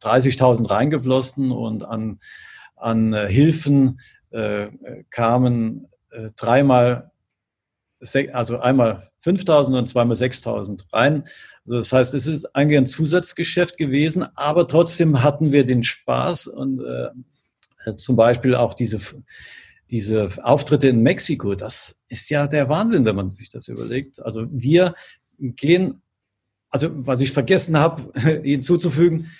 30.000 0.00 0.70
reingeflossen 0.70 1.50
und 1.50 1.84
an, 1.84 2.18
an 2.76 3.12
äh, 3.12 3.30
Hilfen 3.30 4.00
äh, 4.30 4.68
kamen 5.10 5.88
äh, 6.10 6.30
dreimal, 6.36 7.10
also 8.32 8.58
einmal 8.58 9.10
5.000 9.24 9.78
und 9.78 9.88
zweimal 9.88 10.16
6.000 10.16 10.84
rein. 10.92 11.24
Also 11.64 11.76
das 11.78 11.92
heißt, 11.92 12.14
es 12.14 12.26
ist 12.26 12.54
eigentlich 12.54 12.78
ein 12.78 12.86
Zusatzgeschäft 12.86 13.76
gewesen, 13.76 14.24
aber 14.36 14.68
trotzdem 14.68 15.22
hatten 15.22 15.52
wir 15.52 15.66
den 15.66 15.82
Spaß 15.82 16.46
und 16.46 16.80
äh, 16.80 17.08
Äh, 17.84 17.96
zum 17.96 18.16
Beispiel 18.16 18.54
auch 18.54 18.74
diese, 18.74 18.98
diese 19.90 20.28
Auftritte 20.42 20.88
in 20.88 21.02
Mexiko, 21.02 21.54
das 21.54 22.00
ist 22.08 22.30
ja 22.30 22.46
der 22.46 22.68
Wahnsinn, 22.68 23.04
wenn 23.04 23.16
man 23.16 23.30
sich 23.30 23.50
das 23.50 23.68
überlegt. 23.68 24.20
Also 24.22 24.46
wir 24.50 24.94
gehen, 25.38 26.02
also 26.70 27.06
was 27.06 27.20
ich 27.20 27.32
vergessen 27.32 27.78
habe, 27.78 28.12
hinzuzufügen, 28.42 29.30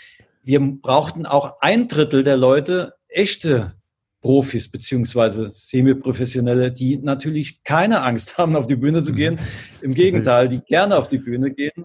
wir 0.48 0.60
brauchten 0.60 1.26
auch 1.26 1.60
ein 1.60 1.88
Drittel 1.88 2.24
der 2.24 2.38
Leute 2.38 2.94
echte 3.06 3.74
Profis 4.22 4.70
beziehungsweise 4.70 5.52
Semi-Professionelle, 5.52 6.72
die 6.72 6.96
natürlich 6.96 7.62
keine 7.64 8.02
Angst 8.02 8.38
haben, 8.38 8.56
auf 8.56 8.66
die 8.66 8.76
Bühne 8.76 9.02
zu 9.02 9.12
gehen. 9.12 9.38
Im 9.82 9.92
Gegenteil, 9.92 10.48
die 10.48 10.60
gerne 10.60 10.96
auf 10.96 11.10
die 11.10 11.18
Bühne 11.18 11.50
gehen, 11.50 11.84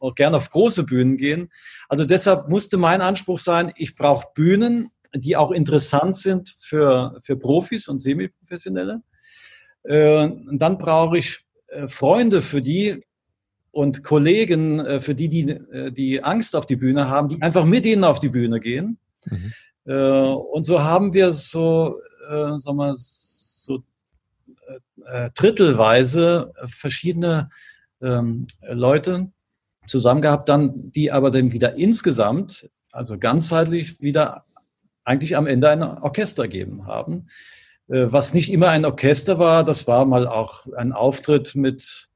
auch 0.00 0.16
gerne 0.16 0.38
auf 0.38 0.50
große 0.50 0.82
Bühnen 0.82 1.16
gehen. 1.16 1.48
Also 1.88 2.04
deshalb 2.04 2.48
musste 2.48 2.76
mein 2.76 3.02
Anspruch 3.02 3.38
sein, 3.38 3.72
ich 3.76 3.94
brauche 3.94 4.26
Bühnen, 4.34 4.88
die 5.14 5.36
auch 5.36 5.52
interessant 5.52 6.16
sind 6.16 6.52
für, 6.58 7.20
für 7.22 7.36
Profis 7.36 7.86
und 7.86 8.00
Semi-Professionelle. 8.00 9.00
Äh, 9.84 10.24
und 10.24 10.58
dann 10.58 10.76
brauche 10.76 11.18
ich 11.18 11.44
äh, 11.68 11.86
Freunde 11.86 12.42
für 12.42 12.62
die 12.62 13.04
und 13.72 14.04
Kollegen, 14.04 14.78
äh, 14.80 15.00
für 15.00 15.14
die, 15.14 15.28
die 15.28 15.58
die 15.92 16.22
Angst 16.22 16.54
auf 16.54 16.66
die 16.66 16.76
Bühne 16.76 17.08
haben, 17.08 17.28
die 17.28 17.42
einfach 17.42 17.64
mit 17.64 17.84
ihnen 17.86 18.04
auf 18.04 18.20
die 18.20 18.28
Bühne 18.28 18.60
gehen. 18.60 18.98
Mhm. 19.24 19.52
Und 19.84 20.62
so 20.62 20.80
haben 20.80 21.12
wir 21.12 21.32
so, 21.32 21.98
sagen 22.28 22.76
wir, 22.76 22.94
so 22.96 23.82
drittelweise 25.34 26.52
verschiedene 26.66 27.50
ähm, 28.00 28.46
Leute 28.68 29.32
zusammen 29.86 30.22
gehabt, 30.22 30.48
dann, 30.48 30.92
die 30.92 31.10
aber 31.10 31.30
dann 31.30 31.52
wieder 31.52 31.74
insgesamt, 31.74 32.70
also 32.92 33.18
ganzheitlich 33.18 34.00
wieder 34.00 34.44
eigentlich 35.04 35.36
am 35.36 35.46
Ende 35.46 35.70
ein 35.70 35.82
Orchester 35.82 36.48
geben 36.48 36.86
haben. 36.86 37.26
Äh, 37.88 38.12
was 38.12 38.34
nicht 38.34 38.52
immer 38.52 38.68
ein 38.68 38.84
Orchester 38.84 39.38
war, 39.38 39.64
das 39.64 39.86
war 39.86 40.04
mal 40.04 40.26
auch 40.26 40.66
ein 40.76 40.92
Auftritt 40.92 41.54
mit, 41.54 42.08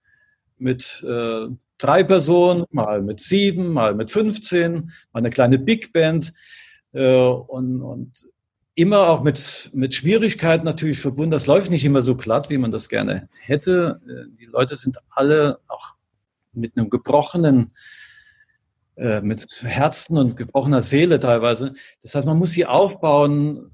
mit 0.59 1.05
äh, 1.07 1.47
drei 1.79 2.03
Personen, 2.05 2.65
mal 2.71 3.03
mit 3.03 3.21
sieben, 3.21 3.73
mal 3.73 3.95
mit 3.95 4.11
15, 4.11 4.75
mal 4.75 4.91
eine 5.13 5.31
kleine 5.31 5.59
Big 5.59 5.93
Band 5.93 6.33
äh, 6.93 7.17
und, 7.17 7.83
und 7.83 8.29
immer 8.75 9.09
auch 9.09 9.23
mit, 9.23 9.71
mit 9.73 9.95
Schwierigkeiten 9.95 10.65
natürlich 10.65 10.99
verbunden. 10.99 11.31
Das 11.31 11.47
läuft 11.47 11.71
nicht 11.71 11.85
immer 11.85 12.03
so 12.03 12.15
glatt, 12.15 12.51
wie 12.51 12.59
man 12.59 12.71
das 12.71 12.89
gerne 12.89 13.29
hätte. 13.41 14.01
Äh, 14.07 14.37
die 14.39 14.47
Leute 14.47 14.77
sind 14.77 14.99
alle 15.11 15.59
auch 15.69 15.95
mit 16.53 16.77
einem 16.77 16.91
gebrochenen 16.91 17.73
äh, 18.97 19.21
mit 19.21 19.63
Herzen 19.63 20.17
und 20.17 20.37
gebrochener 20.37 20.81
Seele 20.81 21.21
teilweise. 21.21 21.75
Das 22.01 22.15
heißt, 22.15 22.27
man 22.27 22.39
muss 22.39 22.53
sie 22.53 22.65
aufbauen. 22.65 23.71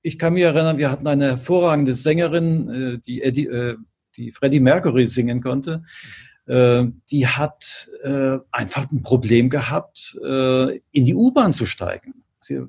Ich 0.00 0.18
kann 0.18 0.32
mich 0.32 0.42
erinnern, 0.42 0.78
wir 0.78 0.90
hatten 0.90 1.06
eine 1.06 1.26
hervorragende 1.26 1.92
Sängerin, 1.92 2.70
äh, 2.70 2.98
die, 2.98 3.22
Eddie, 3.22 3.76
die 4.16 4.32
Freddie 4.32 4.60
Mercury 4.60 5.06
singen 5.06 5.40
konnte. 5.40 5.82
Die 6.48 7.26
hat 7.26 7.88
einfach 8.50 8.90
ein 8.90 9.02
Problem 9.02 9.48
gehabt, 9.48 10.16
in 10.20 11.04
die 11.04 11.14
U-Bahn 11.14 11.52
zu 11.52 11.66
steigen. 11.66 12.24
Sie 12.40 12.62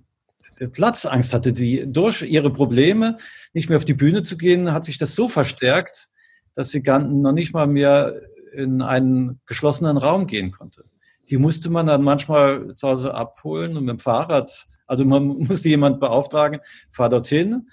Platzangst 0.72 1.34
hatte 1.34 1.52
die 1.52 1.92
durch 1.92 2.22
ihre 2.22 2.54
Probleme, 2.54 3.18
nicht 3.54 3.70
mehr 3.70 3.80
auf 3.80 3.86
die 3.86 3.96
Bühne 3.96 4.22
zu 4.22 4.38
gehen, 4.38 4.72
hat 4.72 4.86
sich 4.86 5.00
das 5.00 5.16
so 5.16 5.28
verstärkt, 5.28 6.10
dass 6.54 6.70
sie 6.70 6.84
gar 6.84 7.00
noch 7.00 7.32
nicht 7.32 7.54
mal 7.54 7.66
mehr 7.66 8.22
in 8.54 8.84
einen 8.84 9.42
geschlossenen 9.48 9.98
Raum 9.98 10.28
gehen 10.28 10.52
konnte 10.52 10.86
die 11.30 11.38
musste 11.38 11.70
man 11.70 11.88
dann 11.88 12.04
manchmal 12.04 12.76
zu 12.76 12.88
Hause 12.88 13.14
abholen 13.14 13.78
und 13.78 13.86
mit 13.86 13.94
dem 13.94 14.00
Fahrrad, 14.00 14.66
also 14.88 15.06
man 15.06 15.26
musste 15.48 15.70
jemand 15.70 16.00
beauftragen, 16.00 16.60
fahr 16.90 17.10
dorthin, 17.10 17.70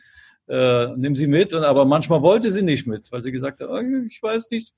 äh, 0.51 0.89
nimm 0.97 1.15
sie 1.15 1.29
mit, 1.29 1.55
aber 1.55 1.85
manchmal 1.85 2.23
wollte 2.23 2.51
sie 2.51 2.63
nicht 2.63 2.87
mit, 2.87 3.13
weil 3.13 3.23
sie 3.23 3.31
gesagt 3.31 3.61
hat, 3.61 3.69
oh, 3.71 3.81
ich 4.07 4.21
weiß 4.21 4.51
nicht, 4.51 4.75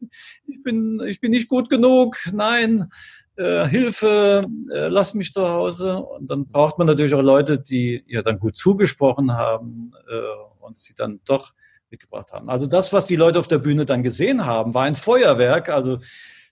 ich 0.47 0.62
bin, 0.62 1.01
ich 1.07 1.20
bin 1.20 1.31
nicht 1.31 1.49
gut 1.49 1.70
genug, 1.70 2.18
nein, 2.33 2.91
äh, 3.37 3.66
Hilfe, 3.66 4.47
äh, 4.70 4.89
lass 4.89 5.14
mich 5.14 5.33
zu 5.33 5.49
Hause. 5.49 5.97
Und 5.97 6.31
dann 6.31 6.47
braucht 6.47 6.77
man 6.77 6.87
natürlich 6.87 7.14
auch 7.14 7.23
Leute, 7.23 7.59
die 7.59 8.05
ihr 8.07 8.23
dann 8.23 8.39
gut 8.39 8.55
zugesprochen 8.55 9.33
haben 9.33 9.93
äh, 10.11 10.64
und 10.64 10.77
sie 10.77 10.95
dann 10.95 11.20
doch 11.25 11.55
mitgebracht 11.91 12.33
haben. 12.33 12.51
Also 12.51 12.66
das, 12.66 12.93
was 12.93 13.07
die 13.07 13.16
Leute 13.16 13.39
auf 13.39 13.49
der 13.49 13.59
Bühne 13.59 13.87
dann 13.87 14.03
gesehen 14.03 14.45
haben, 14.45 14.75
war 14.75 14.85
ein 14.85 14.95
Feuerwerk. 14.95 15.70
Also 15.70 15.99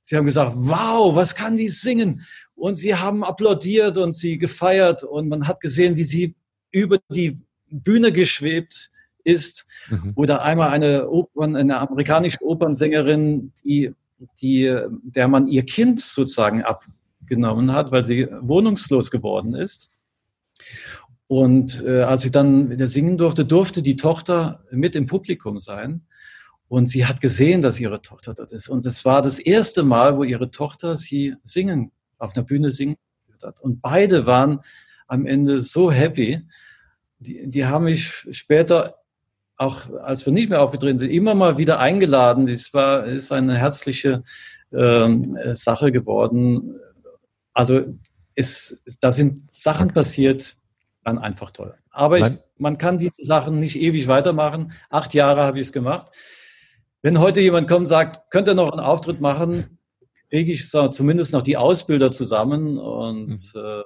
Sie 0.03 0.16
haben 0.16 0.25
gesagt, 0.25 0.53
wow, 0.57 1.14
was 1.14 1.35
kann 1.35 1.57
die 1.57 1.68
singen? 1.68 2.27
Und 2.55 2.75
sie 2.75 2.95
haben 2.95 3.23
applaudiert 3.23 3.99
und 3.99 4.14
sie 4.14 4.39
gefeiert 4.39 5.05
und 5.05 5.29
man 5.29 5.47
hat 5.47 5.61
gesehen, 5.61 5.97
wie 5.97 6.05
sie 6.05 6.35
über 6.71 6.99
die 7.11 7.39
Bühne 7.71 8.12
geschwebt 8.12 8.91
ist. 9.25 9.66
Mhm. 9.89 10.12
Oder 10.14 10.43
einmal 10.43 10.71
eine 10.71 11.09
Opern, 11.09 11.57
eine 11.57 11.79
amerikanische 11.79 12.43
Opernsängerin, 12.43 13.53
die, 13.64 13.95
die, 14.41 14.75
der 15.03 15.29
man 15.29 15.47
ihr 15.47 15.64
Kind 15.64 16.01
sozusagen 16.01 16.62
abgenommen 16.62 17.73
hat, 17.73 17.93
weil 17.93 18.05
sie 18.05 18.29
wohnungslos 18.41 19.11
geworden 19.11 19.55
ist. 19.55 19.91
Und 21.27 21.85
äh, 21.85 22.03
als 22.03 22.23
sie 22.23 22.31
dann 22.31 22.71
wieder 22.71 22.89
singen 22.89 23.16
durfte, 23.16 23.45
durfte 23.45 23.83
die 23.83 23.97
Tochter 23.97 24.64
mit 24.71 24.97
im 24.97 25.07
Publikum 25.07 25.59
sein. 25.59 26.03
Und 26.68 26.87
sie 26.87 27.07
hat 27.07 27.21
gesehen, 27.21 27.62
dass 27.62 27.81
ihre 27.81 28.03
Tochter 28.03 28.35
dort 28.35 28.53
ist. 28.53 28.68
Und 28.68 28.87
es 28.87 29.05
war 29.05 29.23
das 29.23 29.39
erste 29.39 29.83
Mal, 29.83 30.16
wo 30.16 30.25
ihre 30.25 30.51
Tochter 30.51 30.97
sie 30.97 31.35
singen, 31.45 31.93
auf 32.18 32.33
der 32.33 32.43
Bühne 32.43 32.71
singen 32.71 32.97
hat. 33.43 33.61
Und 33.61 33.81
beide 33.81 34.27
waren 34.27 34.61
am 35.07 35.27
Ende 35.27 35.59
so 35.59 35.91
happy. 35.91 36.43
Die, 37.18 37.49
die 37.49 37.66
haben 37.66 37.85
mich 37.85 38.27
später, 38.31 38.97
auch 39.61 39.90
als 40.02 40.24
wir 40.24 40.32
nicht 40.32 40.48
mehr 40.48 40.62
aufgetreten 40.62 40.96
sind, 40.96 41.11
immer 41.11 41.34
mal 41.34 41.58
wieder 41.58 41.78
eingeladen. 41.78 42.46
Das 42.46 42.72
war, 42.72 43.04
ist 43.04 43.30
eine 43.30 43.58
herzliche 43.58 44.22
ähm, 44.72 45.36
Sache 45.52 45.92
geworden. 45.92 46.80
Also 47.52 47.82
es, 48.34 48.82
da 49.02 49.12
sind 49.12 49.50
Sachen 49.52 49.88
passiert, 49.88 50.56
waren 51.04 51.18
einfach 51.18 51.50
toll. 51.50 51.74
Aber 51.90 52.18
ich, 52.18 52.26
man 52.56 52.78
kann 52.78 52.96
diese 52.96 53.12
Sachen 53.18 53.61
nicht 53.61 53.78
ewig 53.78 54.08
weitermachen. 54.08 54.72
Acht 54.88 55.12
Jahre 55.12 55.42
habe 55.42 55.61
ich 55.61 55.66
es 55.66 55.72
gemacht. 55.72 56.11
Wenn 57.02 57.18
heute 57.18 57.40
jemand 57.42 57.68
kommt 57.68 57.80
und 57.80 57.86
sagt, 57.86 58.30
könnt 58.30 58.48
ihr 58.48 58.54
noch 58.54 58.70
einen 58.70 58.80
Auftritt 58.80 59.20
machen, 59.20 59.78
kriege 60.30 60.52
ich 60.52 60.70
so, 60.70 60.88
zumindest 60.88 61.34
noch 61.34 61.42
die 61.42 61.58
Ausbilder 61.58 62.11
zusammen 62.11 62.78
und 62.78 63.28
mhm. 63.28 63.61
äh 63.61 63.82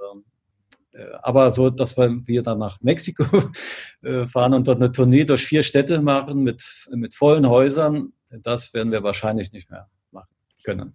aber 1.23 1.51
so, 1.51 1.71
dass 1.71 1.97
wir 1.97 2.43
dann 2.43 2.59
nach 2.59 2.81
Mexiko 2.81 3.25
äh, 4.03 4.27
fahren 4.27 4.55
und 4.55 4.69
dort 4.69 4.81
eine 4.81 4.93
Tournee 4.93 5.25
durch 5.25 5.45
vier 5.45 5.63
Städte 5.63 6.01
machen 6.01 6.43
mit, 6.43 6.89
mit 6.95 7.15
vollen 7.15 7.49
Häusern, 7.49 8.13
das 8.31 8.75
werden 8.75 8.93
wir 8.93 9.03
wahrscheinlich 9.03 9.53
nicht 9.53 9.71
mehr 9.71 9.89
machen 10.11 10.29
können. 10.65 10.95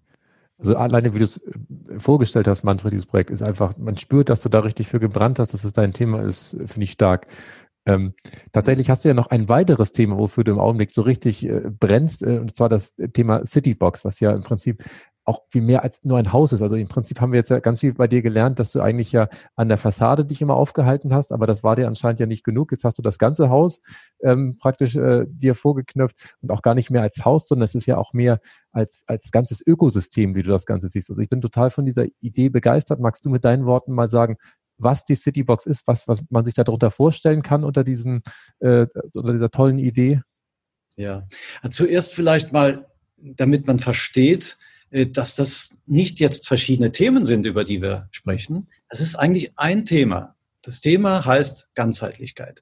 Also 0.58 0.76
alleine, 0.76 1.14
wie 1.14 1.20
du 1.20 1.24
es 1.24 1.38
äh, 1.38 2.00
vorgestellt 2.00 2.48
hast, 2.48 2.64
Manfred, 2.64 2.94
dieses 2.94 3.06
Projekt 3.06 3.30
ist 3.30 3.42
einfach, 3.42 3.78
man 3.78 3.98
spürt, 3.98 4.30
dass 4.30 4.42
du 4.42 4.50
da 4.50 4.60
richtig 4.60 4.88
für 4.88 5.00
gebrannt 5.00 5.40
hast, 5.40 5.54
dass 5.54 5.64
es 5.64 5.74
dein 5.74 5.94
Thema 5.94 6.22
ist, 6.22 6.52
finde 6.66 6.84
ich 6.84 6.92
stark. 6.92 7.28
Ähm, 7.86 8.14
tatsächlich 8.52 8.90
hast 8.90 9.04
du 9.04 9.08
ja 9.08 9.14
noch 9.14 9.28
ein 9.28 9.48
weiteres 9.48 9.94
Thema, 9.94 10.18
wofür 10.18 10.44
du 10.44 10.52
im 10.52 10.60
Augenblick 10.60 10.92
so 10.92 11.02
richtig 11.02 11.46
äh, 11.46 11.72
brennst, 11.72 12.22
äh, 12.24 12.40
und 12.40 12.56
zwar 12.56 12.68
das 12.68 12.94
Thema 13.14 13.46
Citybox, 13.46 14.04
was 14.04 14.20
ja 14.20 14.32
im 14.32 14.44
Prinzip 14.44 14.84
auch 15.30 15.44
viel 15.50 15.62
mehr 15.62 15.84
als 15.84 16.04
nur 16.04 16.18
ein 16.18 16.34
Haus 16.34 16.52
ist. 16.52 16.62
Also 16.62 16.76
im 16.76 16.88
Prinzip 16.88 17.22
haben 17.22 17.32
wir 17.32 17.38
jetzt 17.38 17.50
ja 17.50 17.60
ganz 17.60 17.82
viel 17.82 17.94
bei 17.94 18.08
dir 18.08 18.24
gelernt, 18.24 18.58
dass 18.58 18.72
du 18.72 18.82
eigentlich 18.82 19.12
ja 19.12 19.30
an 19.56 19.70
der 19.70 19.78
Fassade 19.78 20.26
dich 20.26 20.42
immer 20.42 20.56
aufgehalten 20.56 21.14
hast, 21.14 21.32
aber 21.32 21.46
das 21.46 21.64
war 21.64 21.76
dir 21.76 21.88
anscheinend 21.88 22.20
ja 22.20 22.26
nicht 22.26 22.44
genug. 22.44 22.72
Jetzt 22.72 22.84
hast 22.84 22.98
du 22.98 23.04
das 23.04 23.20
ganze 23.20 23.50
Haus 23.50 23.80
ähm, 24.22 24.58
praktisch 24.60 24.96
äh, 24.96 25.26
dir 25.28 25.54
vorgeknüpft 25.54 26.36
und 26.42 26.52
auch 26.52 26.64
gar 26.64 26.74
nicht 26.74 26.90
mehr 26.90 27.04
als 27.04 27.24
Haus, 27.24 27.48
sondern 27.48 27.66
es 27.66 27.76
ist 27.76 27.86
ja 27.86 27.98
auch 27.98 28.14
mehr 28.14 28.40
als, 28.72 29.04
als 29.06 29.32
ganzes 29.32 29.66
Ökosystem, 29.66 30.34
wie 30.34 30.42
du 30.42 30.50
das 30.50 30.66
Ganze 30.66 30.88
siehst. 30.88 31.12
Also 31.12 31.22
ich 31.22 31.30
bin 31.30 31.42
total 31.42 31.70
von 31.70 31.86
dieser 31.86 32.06
Idee 32.22 32.50
begeistert. 32.50 33.00
Magst 33.00 33.24
du 33.24 33.30
mit 33.30 33.46
deinen 33.46 33.66
Worten 33.68 33.94
mal 33.94 34.10
sagen, 34.10 34.38
was 34.80 35.06
die 35.06 35.16
Citybox 35.16 35.66
ist, 35.66 35.86
was, 35.88 36.08
was 36.08 36.24
man 36.30 36.46
sich 36.46 36.54
darunter 36.56 36.90
vorstellen 36.90 37.44
kann 37.44 37.64
unter 37.64 37.84
diesem, 37.84 38.22
äh, 38.60 38.88
unter 39.14 39.34
dieser 39.34 39.52
tollen 39.52 39.78
Idee? 39.78 40.22
Ja, 40.96 41.28
zuerst 41.70 42.14
vielleicht 42.14 42.52
mal, 42.52 42.88
damit 43.18 43.68
man 43.68 43.80
versteht, 43.80 44.58
dass 44.92 45.36
das 45.36 45.82
nicht 45.86 46.20
jetzt 46.20 46.48
verschiedene 46.48 46.92
Themen 46.92 47.26
sind, 47.26 47.46
über 47.46 47.64
die 47.64 47.82
wir 47.82 48.08
sprechen. 48.12 48.68
Das 48.90 49.02
ist 49.02 49.16
eigentlich 49.16 49.58
ein 49.58 49.86
Thema. 49.86 50.36
Das 50.62 50.82
Thema 50.82 51.26
heißt 51.26 51.74
Ganzheitlichkeit. 51.76 52.62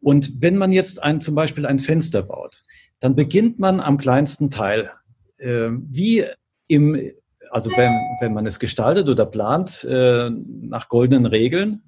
Und 0.00 0.42
wenn 0.42 0.56
man 0.56 0.72
jetzt 0.72 1.02
ein, 1.02 1.20
zum 1.20 1.34
Beispiel 1.34 1.66
ein 1.66 1.78
Fenster 1.78 2.22
baut, 2.22 2.62
dann 3.00 3.16
beginnt 3.16 3.58
man 3.58 3.80
am 3.80 3.96
kleinsten 3.96 4.50
Teil. 4.50 4.90
Äh, 5.38 5.70
wie 5.70 6.24
im 6.68 7.12
also 7.50 7.70
wenn, 7.70 7.92
wenn 8.20 8.34
man 8.34 8.46
es 8.46 8.58
gestaltet 8.58 9.08
oder 9.08 9.26
plant 9.26 9.84
äh, 9.84 10.28
nach 10.28 10.88
goldenen 10.88 11.24
Regeln, 11.24 11.82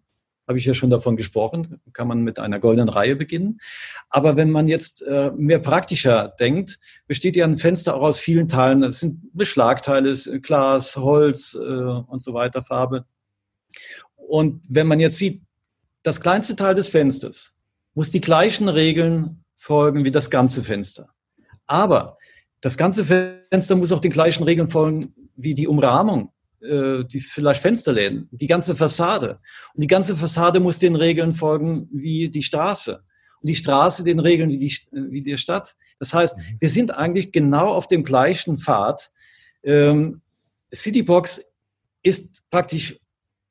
habe 0.47 0.59
ich 0.59 0.64
ja 0.64 0.74
schon 0.74 0.90
davon 0.90 1.16
gesprochen, 1.16 1.80
kann 1.92 2.07
man 2.09 2.22
mit 2.22 2.38
einer 2.38 2.61
goldenen 2.61 2.88
Reihe 2.88 3.16
beginnen. 3.16 3.59
Aber 4.09 4.36
wenn 4.36 4.51
man 4.51 4.68
jetzt 4.68 5.03
äh, 5.03 5.30
mehr 5.36 5.59
praktischer 5.59 6.34
denkt, 6.38 6.78
besteht 7.07 7.36
ja 7.36 7.44
ein 7.44 7.59
Fenster 7.59 7.97
auch 7.97 8.03
aus 8.03 8.20
vielen 8.20 8.49
Teilen. 8.49 8.82
Es 8.84 9.01
sind 9.01 9.20
Beschlagteile, 9.32 10.14
Glas, 10.40 10.97
Holz 10.97 11.55
äh, 11.55 11.59
und 11.59 12.22
so 12.22 12.32
weiter, 12.32 12.62
Farbe. 12.62 13.07
Und 14.14 14.62
wenn 14.68 14.86
man 14.86 15.01
jetzt 15.01 15.16
sieht, 15.16 15.42
das 16.03 16.20
kleinste 16.20 16.55
Teil 16.55 16.74
des 16.74 16.88
Fensters 16.88 17.57
muss 17.94 18.11
die 18.11 18.20
gleichen 18.20 18.68
Regeln 18.68 19.44
folgen 19.57 20.05
wie 20.05 20.11
das 20.11 20.30
ganze 20.30 20.62
Fenster. 20.62 21.09
Aber 21.66 22.18
das 22.61 22.76
ganze 22.76 23.05
Fenster 23.05 23.74
muss 23.74 23.90
auch 23.90 24.01
den 24.01 24.12
gleichen 24.12 24.44
Regeln 24.44 24.68
folgen 24.68 25.14
wie 25.34 25.55
die 25.55 25.66
Umrahmung, 25.66 26.26
äh, 26.26 26.36
die 26.61 27.20
vielleicht 27.20 27.62
Fensterläden, 27.62 28.28
die 28.30 28.46
ganze 28.46 28.74
Fassade. 28.74 29.38
Und 29.74 29.82
die 29.82 29.86
ganze 29.86 30.16
Fassade 30.16 30.59
muss 30.59 30.78
den 30.78 30.96
Regeln 30.96 31.32
folgen 31.32 31.88
wie 31.92 32.28
die 32.28 32.42
Straße. 32.42 33.02
Und 33.40 33.48
die 33.48 33.54
Straße 33.54 34.04
den 34.04 34.18
Regeln 34.20 34.50
wie 34.50 34.59
die, 34.59 34.74
wie 34.90 35.22
die 35.22 35.36
Stadt. 35.36 35.76
Das 35.98 36.14
heißt, 36.14 36.36
mhm. 36.36 36.42
wir 36.61 36.70
sind 36.70 36.92
eigentlich 36.92 37.32
genau 37.32 37.68
auf 37.68 37.88
dem 37.88 38.04
gleichen 38.04 38.57
Pfad. 38.57 39.11
Ähm, 39.62 40.22
Citybox 40.74 41.44
ist 42.02 42.42
praktisch 42.50 42.98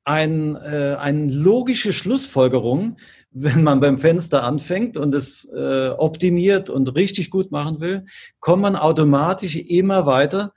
ein, 0.06 0.56
äh, 0.56 0.96
eine 1.00 1.32
logische 1.32 1.92
Schlussfolgerung, 1.92 2.98
wenn 3.32 3.64
man 3.64 3.80
beim 3.80 3.98
Fenster 3.98 4.44
anfängt 4.44 4.98
und 4.98 5.14
es 5.14 5.52
äh, 5.54 5.90
optimiert 5.90 6.70
und 6.70 6.96
richtig 6.96 7.30
gut 7.30 7.52
machen 7.52 7.82
will, 7.82 8.06
kommt 8.40 8.62
man 8.62 8.76
automatisch 8.76 9.58
immer 9.58 10.06
weiter. 10.06 10.54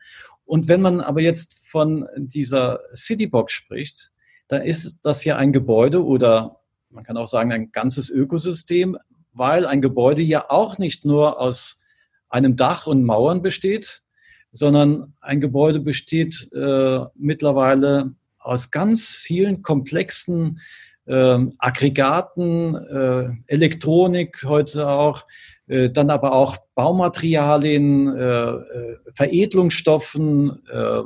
Und 0.48 0.66
wenn 0.66 0.80
man 0.80 1.02
aber 1.02 1.20
jetzt 1.20 1.68
von 1.68 2.08
dieser 2.16 2.80
Citybox 2.96 3.52
spricht, 3.52 4.12
dann 4.48 4.62
ist 4.62 5.00
das 5.02 5.22
ja 5.24 5.36
ein 5.36 5.52
Gebäude 5.52 6.02
oder 6.02 6.62
man 6.88 7.04
kann 7.04 7.18
auch 7.18 7.28
sagen 7.28 7.52
ein 7.52 7.70
ganzes 7.70 8.08
Ökosystem, 8.08 8.96
weil 9.34 9.66
ein 9.66 9.82
Gebäude 9.82 10.22
ja 10.22 10.48
auch 10.48 10.78
nicht 10.78 11.04
nur 11.04 11.38
aus 11.38 11.82
einem 12.30 12.56
Dach 12.56 12.86
und 12.86 13.04
Mauern 13.04 13.42
besteht, 13.42 14.02
sondern 14.50 15.12
ein 15.20 15.40
Gebäude 15.40 15.80
besteht 15.80 16.50
äh, 16.54 17.00
mittlerweile 17.14 18.14
aus 18.38 18.70
ganz 18.70 19.16
vielen 19.16 19.60
komplexen 19.60 20.60
äh, 21.08 21.38
Aggregaten, 21.58 22.74
äh, 22.74 23.30
Elektronik 23.46 24.44
heute 24.44 24.88
auch, 24.88 25.26
äh, 25.66 25.90
dann 25.90 26.10
aber 26.10 26.32
auch 26.32 26.56
Baumaterialien, 26.74 28.16
äh, 28.16 28.20
äh, 28.20 28.96
Veredelungsstoffen, 29.12 30.62
äh, 30.70 31.02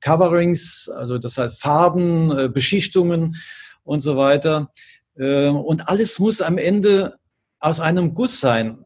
Coverings, 0.00 0.88
also 0.94 1.18
das 1.18 1.38
heißt 1.38 1.60
Farben, 1.60 2.38
äh, 2.38 2.48
Beschichtungen 2.48 3.36
und 3.82 4.00
so 4.00 4.16
weiter. 4.16 4.70
Äh, 5.16 5.48
und 5.48 5.88
alles 5.88 6.18
muss 6.18 6.42
am 6.42 6.58
Ende 6.58 7.18
aus 7.58 7.80
einem 7.80 8.14
Guss 8.14 8.38
sein, 8.38 8.84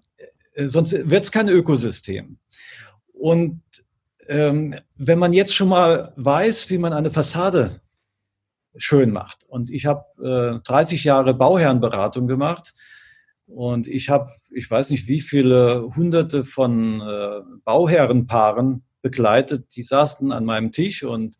sonst 0.56 1.10
wird 1.10 1.24
es 1.24 1.32
kein 1.32 1.48
Ökosystem. 1.48 2.38
Und 3.12 3.60
ähm, 4.28 4.74
wenn 4.96 5.18
man 5.18 5.34
jetzt 5.34 5.54
schon 5.54 5.68
mal 5.68 6.14
weiß, 6.16 6.70
wie 6.70 6.78
man 6.78 6.94
eine 6.94 7.10
Fassade 7.10 7.81
schön 8.76 9.10
macht. 9.10 9.44
Und 9.44 9.70
ich 9.70 9.86
habe 9.86 10.58
äh, 10.58 10.60
30 10.64 11.04
Jahre 11.04 11.34
Bauherrenberatung 11.34 12.26
gemacht 12.26 12.74
und 13.46 13.86
ich 13.86 14.08
habe, 14.08 14.32
ich 14.50 14.70
weiß 14.70 14.90
nicht, 14.90 15.08
wie 15.08 15.20
viele 15.20 15.90
hunderte 15.94 16.44
von 16.44 17.00
äh, 17.00 17.40
Bauherrenpaaren 17.64 18.82
begleitet, 19.02 19.76
die 19.76 19.82
saßen 19.82 20.32
an 20.32 20.44
meinem 20.44 20.72
Tisch 20.72 21.04
und 21.04 21.36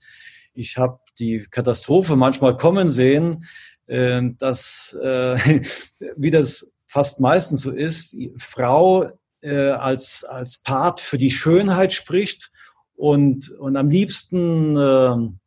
ich 0.52 0.76
habe 0.76 0.98
die 1.18 1.46
Katastrophe 1.50 2.16
manchmal 2.16 2.56
kommen 2.56 2.88
sehen, 2.88 3.44
äh, 3.86 4.20
dass, 4.38 4.96
äh, 5.02 5.62
wie 6.16 6.30
das 6.30 6.74
fast 6.86 7.20
meistens 7.20 7.62
so 7.62 7.70
ist, 7.70 8.16
Frau 8.36 9.10
äh, 9.40 9.70
als, 9.70 10.24
als 10.24 10.58
Part 10.58 11.00
für 11.00 11.16
die 11.16 11.30
Schönheit 11.30 11.92
spricht 11.92 12.52
und, 12.94 13.50
und 13.50 13.76
am 13.76 13.88
liebsten 13.88 15.38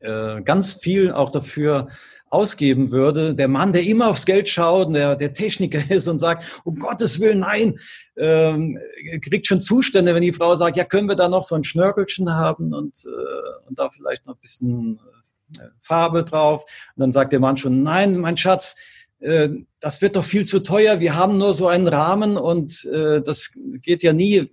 äh, 0.00 0.42
ganz 0.42 0.74
viel 0.74 1.12
auch 1.12 1.30
dafür 1.30 1.88
ausgeben 2.28 2.90
würde. 2.90 3.34
Der 3.34 3.48
Mann, 3.48 3.72
der 3.72 3.84
immer 3.84 4.08
aufs 4.08 4.26
Geld 4.26 4.48
schaut, 4.48 4.92
der, 4.94 5.16
der 5.16 5.32
Techniker 5.32 5.80
ist 5.90 6.08
und 6.08 6.18
sagt, 6.18 6.60
um 6.64 6.78
Gottes 6.78 7.20
Willen, 7.20 7.40
nein, 7.40 7.78
ähm, 8.16 8.78
kriegt 9.22 9.46
schon 9.46 9.62
Zustände, 9.62 10.14
wenn 10.14 10.22
die 10.22 10.32
Frau 10.32 10.54
sagt, 10.54 10.76
ja, 10.76 10.84
können 10.84 11.08
wir 11.08 11.14
da 11.14 11.28
noch 11.28 11.44
so 11.44 11.54
ein 11.54 11.64
Schnörkelchen 11.64 12.30
haben 12.30 12.74
und, 12.74 13.04
äh, 13.06 13.68
und 13.68 13.78
da 13.78 13.90
vielleicht 13.90 14.26
noch 14.26 14.34
ein 14.34 14.40
bisschen 14.40 15.00
äh, 15.58 15.68
Farbe 15.80 16.24
drauf. 16.24 16.64
Und 16.96 17.00
dann 17.00 17.12
sagt 17.12 17.32
der 17.32 17.40
Mann 17.40 17.56
schon, 17.56 17.82
nein, 17.82 18.18
mein 18.18 18.36
Schatz, 18.36 18.76
äh, 19.20 19.48
das 19.80 20.02
wird 20.02 20.16
doch 20.16 20.24
viel 20.24 20.46
zu 20.46 20.60
teuer. 20.60 21.00
Wir 21.00 21.14
haben 21.14 21.38
nur 21.38 21.54
so 21.54 21.68
einen 21.68 21.88
Rahmen 21.88 22.36
und 22.36 22.84
äh, 22.86 23.22
das 23.22 23.52
geht 23.80 24.02
ja 24.02 24.12
nie. 24.12 24.52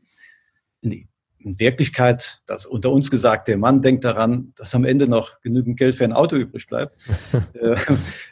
Nee 0.81 1.07
in 1.43 1.59
Wirklichkeit, 1.59 2.41
das 2.45 2.65
unter 2.65 2.91
uns 2.91 3.11
gesagt, 3.11 3.47
der 3.47 3.57
Mann 3.57 3.81
denkt 3.81 4.03
daran, 4.03 4.53
dass 4.55 4.75
am 4.75 4.85
Ende 4.85 5.07
noch 5.07 5.41
genügend 5.41 5.77
Geld 5.77 5.95
für 5.95 6.03
ein 6.03 6.13
Auto 6.13 6.35
übrig 6.35 6.67
bleibt, 6.67 6.95
äh, 7.53 7.75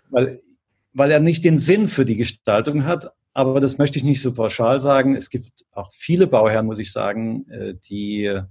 weil, 0.09 0.39
weil 0.93 1.11
er 1.11 1.19
nicht 1.19 1.43
den 1.43 1.57
Sinn 1.57 1.87
für 1.87 2.05
die 2.05 2.17
Gestaltung 2.17 2.85
hat. 2.85 3.11
Aber 3.33 3.61
das 3.61 3.77
möchte 3.77 3.97
ich 3.97 4.03
nicht 4.03 4.21
so 4.21 4.33
pauschal 4.33 4.79
sagen. 4.79 5.15
Es 5.15 5.29
gibt 5.29 5.65
auch 5.71 5.91
viele 5.93 6.27
Bauherren, 6.27 6.65
muss 6.65 6.79
ich 6.79 6.91
sagen, 6.91 7.49
äh, 7.49 7.75
die, 7.89 8.41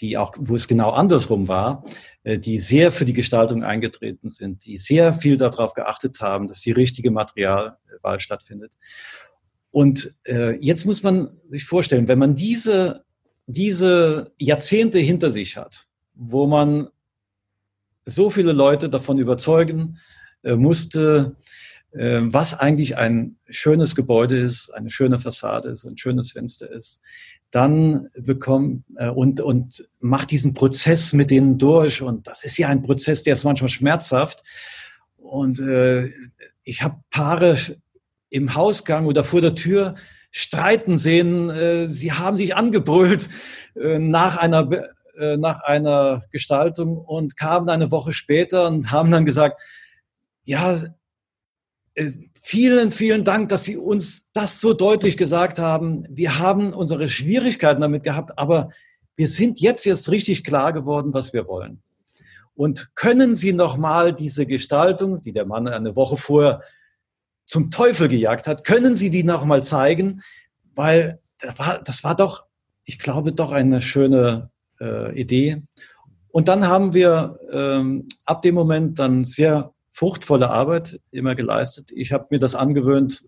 die 0.00 0.16
auch, 0.16 0.34
wo 0.38 0.56
es 0.56 0.66
genau 0.66 0.90
andersrum 0.90 1.48
war, 1.48 1.84
äh, 2.24 2.38
die 2.38 2.58
sehr 2.58 2.92
für 2.92 3.04
die 3.04 3.12
Gestaltung 3.12 3.62
eingetreten 3.62 4.28
sind, 4.28 4.64
die 4.64 4.78
sehr 4.78 5.14
viel 5.14 5.36
darauf 5.36 5.74
geachtet 5.74 6.20
haben, 6.20 6.48
dass 6.48 6.60
die 6.60 6.72
richtige 6.72 7.10
Materialwahl 7.10 8.18
stattfindet. 8.18 8.76
Und 9.70 10.14
äh, 10.26 10.56
jetzt 10.56 10.84
muss 10.84 11.02
man 11.02 11.28
sich 11.48 11.64
vorstellen, 11.64 12.08
wenn 12.08 12.18
man 12.18 12.34
diese 12.34 13.04
diese 13.52 14.32
Jahrzehnte 14.38 14.98
hinter 14.98 15.30
sich 15.30 15.56
hat, 15.56 15.86
wo 16.14 16.46
man 16.46 16.88
so 18.04 18.30
viele 18.30 18.52
Leute 18.52 18.88
davon 18.88 19.18
überzeugen 19.18 19.98
äh, 20.42 20.56
musste, 20.56 21.36
äh, 21.92 22.20
was 22.22 22.58
eigentlich 22.58 22.96
ein 22.96 23.36
schönes 23.48 23.94
Gebäude 23.94 24.38
ist, 24.38 24.72
eine 24.74 24.90
schöne 24.90 25.18
Fassade 25.18 25.68
ist, 25.68 25.84
ein 25.84 25.98
schönes 25.98 26.32
Fenster 26.32 26.70
ist, 26.70 27.00
dann 27.50 28.08
bekommt 28.16 28.84
äh, 28.96 29.08
und, 29.08 29.40
und 29.40 29.88
macht 29.98 30.30
diesen 30.30 30.54
Prozess 30.54 31.12
mit 31.12 31.30
denen 31.30 31.58
durch. 31.58 32.02
Und 32.02 32.26
das 32.26 32.44
ist 32.44 32.58
ja 32.58 32.68
ein 32.68 32.82
Prozess, 32.82 33.22
der 33.22 33.32
ist 33.32 33.44
manchmal 33.44 33.70
schmerzhaft. 33.70 34.42
Und 35.16 35.60
äh, 35.60 36.12
ich 36.62 36.82
habe 36.82 37.02
Paare 37.10 37.56
im 38.30 38.54
Hausgang 38.54 39.06
oder 39.06 39.24
vor 39.24 39.40
der 39.40 39.54
Tür 39.56 39.96
streiten 40.30 40.96
sehen. 40.96 41.50
Äh, 41.50 41.86
sie 41.86 42.12
haben 42.12 42.36
sich 42.36 42.56
angebrüllt 42.56 43.28
äh, 43.74 43.98
nach 43.98 44.36
einer, 44.36 44.68
äh, 45.18 45.36
nach 45.36 45.60
einer 45.62 46.22
Gestaltung 46.30 46.98
und 46.98 47.36
kamen 47.36 47.68
eine 47.68 47.90
Woche 47.90 48.12
später 48.12 48.68
und 48.68 48.90
haben 48.90 49.10
dann 49.10 49.24
gesagt, 49.24 49.60
ja, 50.44 50.80
vielen, 52.40 52.92
vielen 52.92 53.24
Dank, 53.24 53.48
dass 53.50 53.64
Sie 53.64 53.76
uns 53.76 54.32
das 54.32 54.60
so 54.60 54.72
deutlich 54.72 55.16
gesagt 55.16 55.58
haben. 55.58 56.06
Wir 56.08 56.38
haben 56.38 56.72
unsere 56.72 57.08
Schwierigkeiten 57.08 57.80
damit 57.80 58.04
gehabt, 58.04 58.38
aber 58.38 58.70
wir 59.16 59.28
sind 59.28 59.60
jetzt 59.60 59.84
jetzt 59.84 60.10
richtig 60.10 60.44
klar 60.44 60.72
geworden, 60.72 61.12
was 61.12 61.32
wir 61.32 61.46
wollen. 61.46 61.82
Und 62.54 62.94
können 62.94 63.34
Sie 63.34 63.52
noch 63.52 63.76
mal 63.76 64.14
diese 64.14 64.46
Gestaltung, 64.46 65.20
die 65.22 65.32
der 65.32 65.46
Mann 65.46 65.68
eine 65.68 65.96
Woche 65.96 66.16
vorher 66.16 66.62
zum 67.50 67.72
Teufel 67.72 68.06
gejagt 68.06 68.46
hat. 68.46 68.62
Können 68.62 68.94
Sie 68.94 69.10
die 69.10 69.24
noch 69.24 69.44
mal 69.44 69.64
zeigen? 69.64 70.22
Weil 70.76 71.18
das 71.40 71.58
war, 71.58 71.82
das 71.82 72.04
war 72.04 72.14
doch, 72.14 72.44
ich 72.84 73.00
glaube, 73.00 73.32
doch 73.32 73.50
eine 73.50 73.82
schöne 73.82 74.50
äh, 74.80 75.20
Idee. 75.20 75.60
Und 76.28 76.46
dann 76.46 76.68
haben 76.68 76.92
wir 76.92 77.40
ähm, 77.50 78.08
ab 78.24 78.42
dem 78.42 78.54
Moment 78.54 79.00
dann 79.00 79.24
sehr 79.24 79.74
fruchtvolle 79.90 80.48
Arbeit 80.48 81.00
immer 81.10 81.34
geleistet. 81.34 81.90
Ich 81.92 82.12
habe 82.12 82.28
mir 82.30 82.38
das 82.38 82.54
angewöhnt, 82.54 83.20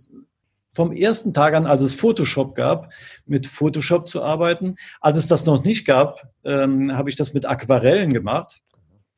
vom 0.73 0.93
ersten 0.93 1.35
Tag 1.35 1.55
an, 1.55 1.66
als 1.66 1.83
es 1.83 1.97
Photoshop 1.97 2.55
gab, 2.55 2.93
mit 3.27 3.49
Photoshop 3.49 4.07
zu 4.07 4.23
arbeiten. 4.23 4.77
Als 5.01 5.16
es 5.16 5.27
das 5.27 5.47
noch 5.47 5.64
nicht 5.64 5.85
gab, 5.85 6.33
ähm, 6.45 6.97
habe 6.97 7.11
ich 7.11 7.16
das 7.16 7.35
mit 7.35 7.45
Aquarellen 7.45 8.12
gemacht. 8.12 8.62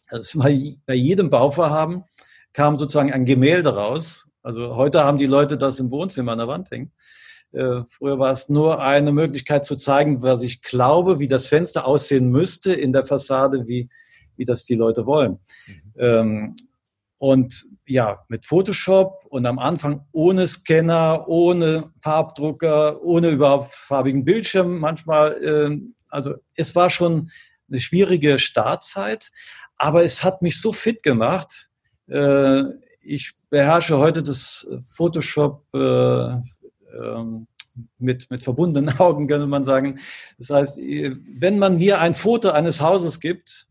Also 0.08 0.38
bei 0.40 0.94
jedem 0.94 1.28
Bauvorhaben 1.28 2.04
kam 2.54 2.78
sozusagen 2.78 3.12
ein 3.12 3.26
Gemälde 3.26 3.74
raus 3.74 4.30
also 4.44 4.76
heute 4.76 5.02
haben 5.02 5.18
die 5.18 5.26
Leute 5.26 5.56
das 5.56 5.80
im 5.80 5.90
Wohnzimmer 5.90 6.32
an 6.32 6.38
der 6.38 6.48
Wand 6.48 6.70
hängen. 6.70 6.92
Äh, 7.52 7.82
früher 7.88 8.18
war 8.18 8.30
es 8.30 8.48
nur 8.50 8.82
eine 8.82 9.10
Möglichkeit 9.10 9.64
zu 9.64 9.74
zeigen, 9.74 10.22
was 10.22 10.42
ich 10.42 10.60
glaube, 10.60 11.18
wie 11.18 11.28
das 11.28 11.48
Fenster 11.48 11.86
aussehen 11.86 12.28
müsste 12.28 12.72
in 12.74 12.92
der 12.92 13.06
Fassade, 13.06 13.66
wie, 13.66 13.88
wie 14.36 14.44
das 14.44 14.66
die 14.66 14.74
Leute 14.74 15.06
wollen. 15.06 15.38
Mhm. 15.66 15.82
Ähm, 15.98 16.56
und 17.16 17.64
ja, 17.86 18.22
mit 18.28 18.44
Photoshop 18.44 19.24
und 19.30 19.46
am 19.46 19.58
Anfang 19.58 20.04
ohne 20.12 20.46
Scanner, 20.46 21.24
ohne 21.26 21.90
Farbdrucker, 22.02 23.02
ohne 23.02 23.30
überhaupt 23.30 23.72
farbigen 23.72 24.26
Bildschirm 24.26 24.78
manchmal. 24.78 25.32
Äh, 25.42 25.78
also 26.08 26.34
es 26.54 26.74
war 26.76 26.90
schon 26.90 27.30
eine 27.70 27.80
schwierige 27.80 28.38
Startzeit, 28.38 29.30
aber 29.76 30.04
es 30.04 30.22
hat 30.22 30.42
mich 30.42 30.60
so 30.60 30.74
fit 30.74 31.02
gemacht. 31.02 31.70
Äh, 32.08 32.64
ich 33.00 33.34
beherrsche 33.54 33.98
heute 33.98 34.20
das 34.20 34.66
Photoshop 34.80 35.64
äh, 35.72 35.78
ähm, 35.78 37.46
mit, 38.00 38.28
mit 38.28 38.42
verbundenen 38.42 38.88
Augen, 38.98 39.28
könnte 39.28 39.46
man 39.46 39.62
sagen. 39.62 40.00
Das 40.38 40.50
heißt, 40.50 40.78
wenn 40.78 41.60
man 41.60 41.78
mir 41.78 42.00
ein 42.00 42.14
Foto 42.14 42.50
eines 42.50 42.80
Hauses 42.80 43.20
gibt, 43.20 43.68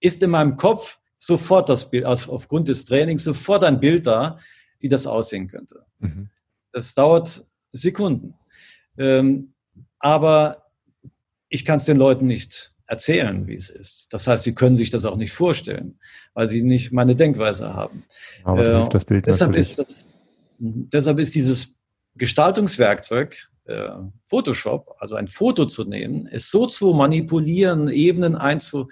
ist 0.00 0.22
in 0.22 0.30
meinem 0.30 0.56
Kopf 0.56 0.98
sofort 1.18 1.68
das 1.68 1.90
Bild, 1.90 2.06
also 2.06 2.32
aufgrund 2.32 2.68
des 2.68 2.86
Trainings 2.86 3.24
sofort 3.24 3.64
ein 3.64 3.80
Bild 3.80 4.06
da, 4.06 4.38
wie 4.78 4.88
das 4.88 5.06
aussehen 5.06 5.46
könnte. 5.48 5.84
Mhm. 5.98 6.30
Das 6.72 6.94
dauert 6.94 7.44
Sekunden. 7.72 8.32
Ähm, 8.96 9.52
aber 9.98 10.70
ich 11.50 11.66
kann 11.66 11.76
es 11.76 11.84
den 11.84 11.98
Leuten 11.98 12.24
nicht 12.24 12.74
erzählen, 12.88 13.46
wie 13.46 13.54
es 13.54 13.70
ist. 13.70 14.12
Das 14.12 14.26
heißt, 14.26 14.42
sie 14.44 14.54
können 14.54 14.74
sich 14.74 14.90
das 14.90 15.04
auch 15.04 15.16
nicht 15.16 15.32
vorstellen, 15.32 16.00
weil 16.34 16.48
sie 16.48 16.62
nicht 16.62 16.90
meine 16.90 17.14
Denkweise 17.14 17.74
haben. 17.74 18.04
Aber 18.44 18.66
äh, 18.66 18.88
das 18.88 19.04
Bild 19.04 19.26
deshalb, 19.26 19.54
ist 19.54 19.78
das, 19.78 20.06
deshalb 20.58 21.18
ist 21.18 21.34
dieses 21.34 21.76
Gestaltungswerkzeug 22.16 23.48
äh, 23.66 23.90
Photoshop, 24.24 24.96
also 24.98 25.16
ein 25.16 25.28
Foto 25.28 25.66
zu 25.66 25.84
nehmen, 25.84 26.26
es 26.32 26.50
so 26.50 26.66
zu 26.66 26.94
manipulieren, 26.94 27.88
Ebenen 27.88 28.34
einzubauen, 28.34 28.88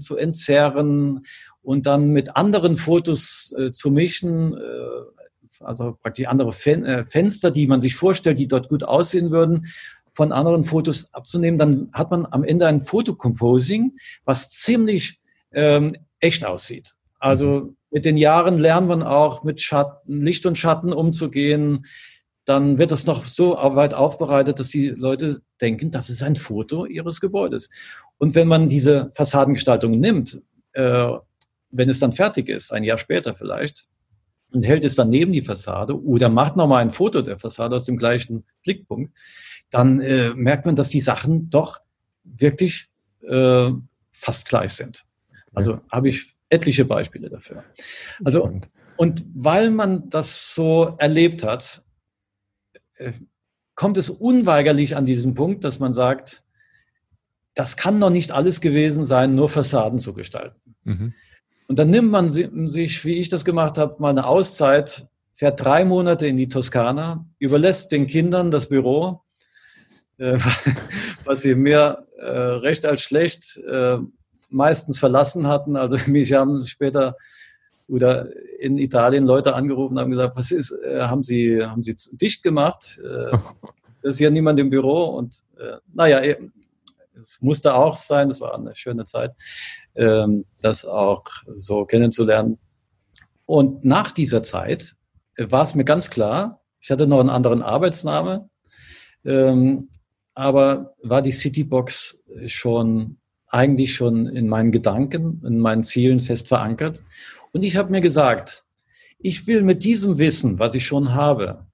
zu 0.00 0.16
entzerren 0.16 1.26
und 1.60 1.84
dann 1.84 2.08
mit 2.08 2.36
anderen 2.36 2.78
Fotos 2.78 3.54
äh, 3.58 3.70
zu 3.70 3.90
mischen, 3.90 4.56
äh, 4.56 4.60
also 5.60 5.94
praktisch 6.00 6.26
andere 6.26 6.54
Fen 6.54 6.86
äh, 6.86 7.04
Fenster, 7.04 7.50
die 7.50 7.66
man 7.66 7.82
sich 7.82 7.94
vorstellt, 7.94 8.38
die 8.38 8.48
dort 8.48 8.70
gut 8.70 8.82
aussehen 8.82 9.30
würden, 9.30 9.66
von 10.20 10.32
anderen 10.32 10.66
Fotos 10.66 11.14
abzunehmen, 11.14 11.56
dann 11.56 11.88
hat 11.94 12.10
man 12.10 12.26
am 12.30 12.44
Ende 12.44 12.66
ein 12.66 12.82
Fotocomposing, 12.82 13.96
was 14.26 14.50
ziemlich 14.50 15.18
ähm, 15.50 15.96
echt 16.18 16.44
aussieht. 16.44 16.92
Also 17.18 17.46
mhm. 17.46 17.76
mit 17.90 18.04
den 18.04 18.18
Jahren 18.18 18.58
lernt 18.58 18.86
man 18.86 19.02
auch 19.02 19.44
mit 19.44 19.62
Schatten, 19.62 20.20
Licht 20.20 20.44
und 20.44 20.58
Schatten 20.58 20.92
umzugehen. 20.92 21.86
Dann 22.44 22.76
wird 22.76 22.90
das 22.90 23.06
noch 23.06 23.28
so 23.28 23.52
weit 23.52 23.94
aufbereitet, 23.94 24.60
dass 24.60 24.68
die 24.68 24.90
Leute 24.90 25.40
denken, 25.58 25.90
das 25.90 26.10
ist 26.10 26.22
ein 26.22 26.36
Foto 26.36 26.84
ihres 26.84 27.22
Gebäudes. 27.22 27.70
Und 28.18 28.34
wenn 28.34 28.46
man 28.46 28.68
diese 28.68 29.12
Fassadengestaltung 29.14 29.92
nimmt, 29.92 30.42
äh, 30.74 31.12
wenn 31.70 31.88
es 31.88 31.98
dann 31.98 32.12
fertig 32.12 32.50
ist, 32.50 32.74
ein 32.74 32.84
Jahr 32.84 32.98
später 32.98 33.34
vielleicht, 33.34 33.86
und 34.52 34.66
hält 34.66 34.84
es 34.84 34.96
dann 34.96 35.08
neben 35.08 35.32
die 35.32 35.40
Fassade 35.40 35.98
oder 35.98 36.28
macht 36.28 36.56
nochmal 36.56 36.82
ein 36.82 36.90
Foto 36.90 37.22
der 37.22 37.38
Fassade 37.38 37.74
aus 37.74 37.86
dem 37.86 37.96
gleichen 37.96 38.44
Blickpunkt, 38.62 39.16
dann 39.70 40.00
äh, 40.00 40.34
merkt 40.34 40.66
man, 40.66 40.76
dass 40.76 40.88
die 40.88 41.00
Sachen 41.00 41.50
doch 41.50 41.80
wirklich 42.24 42.88
äh, 43.22 43.70
fast 44.12 44.48
gleich 44.48 44.72
sind. 44.72 45.04
Also 45.52 45.72
ja. 45.72 45.82
habe 45.90 46.08
ich 46.08 46.34
etliche 46.48 46.84
Beispiele 46.84 47.30
dafür. 47.30 47.64
Also, 48.24 48.60
und 48.96 49.24
weil 49.34 49.70
man 49.70 50.10
das 50.10 50.54
so 50.54 50.94
erlebt 50.98 51.44
hat, 51.44 51.84
äh, 52.96 53.12
kommt 53.74 53.96
es 53.96 54.10
unweigerlich 54.10 54.96
an 54.96 55.06
diesen 55.06 55.34
Punkt, 55.34 55.64
dass 55.64 55.78
man 55.78 55.92
sagt, 55.92 56.44
das 57.54 57.76
kann 57.76 57.98
noch 57.98 58.10
nicht 58.10 58.32
alles 58.32 58.60
gewesen 58.60 59.04
sein, 59.04 59.34
nur 59.34 59.48
Fassaden 59.48 59.98
zu 59.98 60.12
gestalten. 60.12 60.74
Mhm. 60.84 61.14
Und 61.66 61.78
dann 61.78 61.90
nimmt 61.90 62.10
man 62.10 62.28
sich, 62.28 63.04
wie 63.04 63.14
ich 63.14 63.28
das 63.28 63.44
gemacht 63.44 63.78
habe, 63.78 63.96
mal 64.00 64.10
eine 64.10 64.26
Auszeit, 64.26 65.08
fährt 65.34 65.64
drei 65.64 65.84
Monate 65.84 66.26
in 66.26 66.36
die 66.36 66.48
Toskana, 66.48 67.26
überlässt 67.38 67.92
den 67.92 68.06
Kindern 68.06 68.50
das 68.50 68.68
Büro, 68.68 69.22
äh, 70.20 70.38
was 71.24 71.42
sie 71.42 71.54
mehr 71.54 72.06
äh, 72.18 72.28
recht 72.28 72.84
als 72.84 73.02
schlecht 73.02 73.56
äh, 73.56 73.98
meistens 74.50 74.98
verlassen 74.98 75.46
hatten. 75.46 75.76
Also 75.76 75.96
mich 76.06 76.32
haben 76.32 76.66
später 76.66 77.16
oder 77.88 78.28
in 78.60 78.78
Italien 78.78 79.24
Leute 79.24 79.54
angerufen 79.54 79.94
und 79.94 80.00
haben 80.00 80.10
gesagt, 80.10 80.36
was 80.36 80.52
ist, 80.52 80.70
äh, 80.70 81.00
haben 81.00 81.24
Sie, 81.24 81.64
haben 81.64 81.82
Sie 81.82 81.96
dicht 82.12 82.42
gemacht? 82.42 83.00
Äh, 83.02 83.36
ist 84.08 84.20
ja 84.20 84.30
niemand 84.30 84.58
im 84.60 84.70
Büro 84.70 85.06
und 85.06 85.42
äh, 85.58 85.78
naja, 85.92 86.36
es 87.18 87.40
musste 87.42 87.74
auch 87.74 87.96
sein, 87.96 88.28
das 88.28 88.40
war 88.40 88.54
eine 88.54 88.74
schöne 88.76 89.04
Zeit, 89.04 89.32
ähm, 89.94 90.44
das 90.60 90.84
auch 90.84 91.24
so 91.52 91.84
kennenzulernen. 91.84 92.58
Und 93.44 93.84
nach 93.84 94.12
dieser 94.12 94.42
Zeit 94.42 94.94
war 95.36 95.62
es 95.62 95.74
mir 95.74 95.84
ganz 95.84 96.10
klar, 96.10 96.62
ich 96.80 96.90
hatte 96.90 97.06
noch 97.06 97.20
einen 97.20 97.28
anderen 97.28 97.62
Arbeitsname, 97.62 98.48
ähm, 99.24 99.90
aber 100.34 100.94
war 101.02 101.22
die 101.22 101.32
Citybox 101.32 102.24
schon 102.46 103.16
eigentlich 103.50 103.94
schon 103.94 104.26
in 104.26 104.48
meinen 104.48 104.70
Gedanken, 104.70 105.42
in 105.44 105.58
meinen 105.58 105.84
Zielen 105.84 106.20
fest 106.20 106.48
verankert. 106.48 107.04
Und 107.52 107.62
ich 107.62 107.76
habe 107.76 107.90
mir 107.90 108.00
gesagt, 108.00 108.64
ich 109.18 109.46
will 109.46 109.62
mit 109.62 109.84
diesem 109.84 110.18
Wissen, 110.18 110.58
was 110.58 110.74
ich 110.74 110.86
schon 110.86 111.14
habe, 111.14 111.66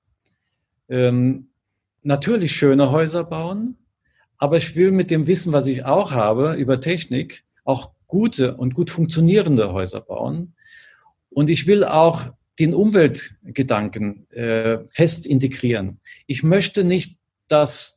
ähm, 0.89 1.49
natürlich 2.03 2.53
schöne 2.53 2.91
Häuser 2.91 3.25
bauen, 3.25 3.77
aber 4.39 4.57
ich 4.57 4.75
will 4.75 4.91
mit 4.91 5.11
dem 5.11 5.27
Wissen, 5.27 5.53
was 5.53 5.67
ich 5.67 5.85
auch 5.85 6.13
habe 6.13 6.55
über 6.55 6.81
Technik, 6.81 7.45
auch 7.65 7.93
gute 8.07 8.57
und 8.57 8.75
gut 8.75 8.91
funktionierende 8.91 9.73
Häuser 9.73 10.01
bauen. 10.01 10.55
Und 11.31 11.51
ich 11.51 11.67
will 11.67 11.85
auch 11.85 12.31
den 12.59 12.73
Umweltgedanken 12.73 14.31
äh, 14.31 14.79
fest 14.87 15.27
integrieren. 15.27 16.01
Ich 16.27 16.43
möchte 16.43 16.85
nicht, 16.85 17.19
dass 17.49 17.96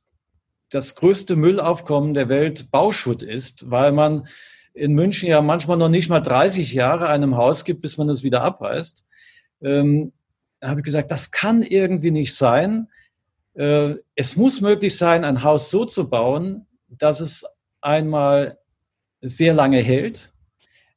das 0.70 0.95
größte 0.95 1.36
Müllaufkommen 1.36 2.13
der 2.13 2.30
Welt 2.30 2.72
Bauschutt 2.72 3.24
ist, 3.24 3.70
weil 3.70 3.91
man 3.91 4.28
in 4.74 4.93
München 4.93 5.30
ja 5.30 5.41
manchmal 5.41 5.78
noch 5.78 5.89
nicht 5.89 6.09
mal 6.09 6.22
30 6.22 6.74
Jahre 6.74 7.09
einem 7.09 7.38
Haus 7.38 7.65
gibt, 7.65 7.82
bis 7.82 7.97
man 7.97 8.09
es 8.09 8.24
wieder 8.24 8.43
abreißt. 8.43 9.05
Ähm, 9.61 10.13
da 10.59 10.70
habe 10.70 10.82
ich 10.82 10.86
gesagt, 10.86 11.11
das 11.11 11.32
kann 11.32 11.61
irgendwie 11.61 12.11
nicht 12.11 12.36
sein. 12.36 12.88
Äh, 13.55 13.95
es 14.15 14.36
muss 14.36 14.61
möglich 14.61 14.95
sein, 14.95 15.26
ein 15.26 15.43
Haus 15.43 15.70
so 15.70 15.86
zu 15.86 16.09
bauen, 16.09 16.67
dass 16.88 17.20
es 17.20 17.45
einmal 17.82 18.57
sehr 19.22 19.53
lange 19.53 19.80
hält, 19.80 20.34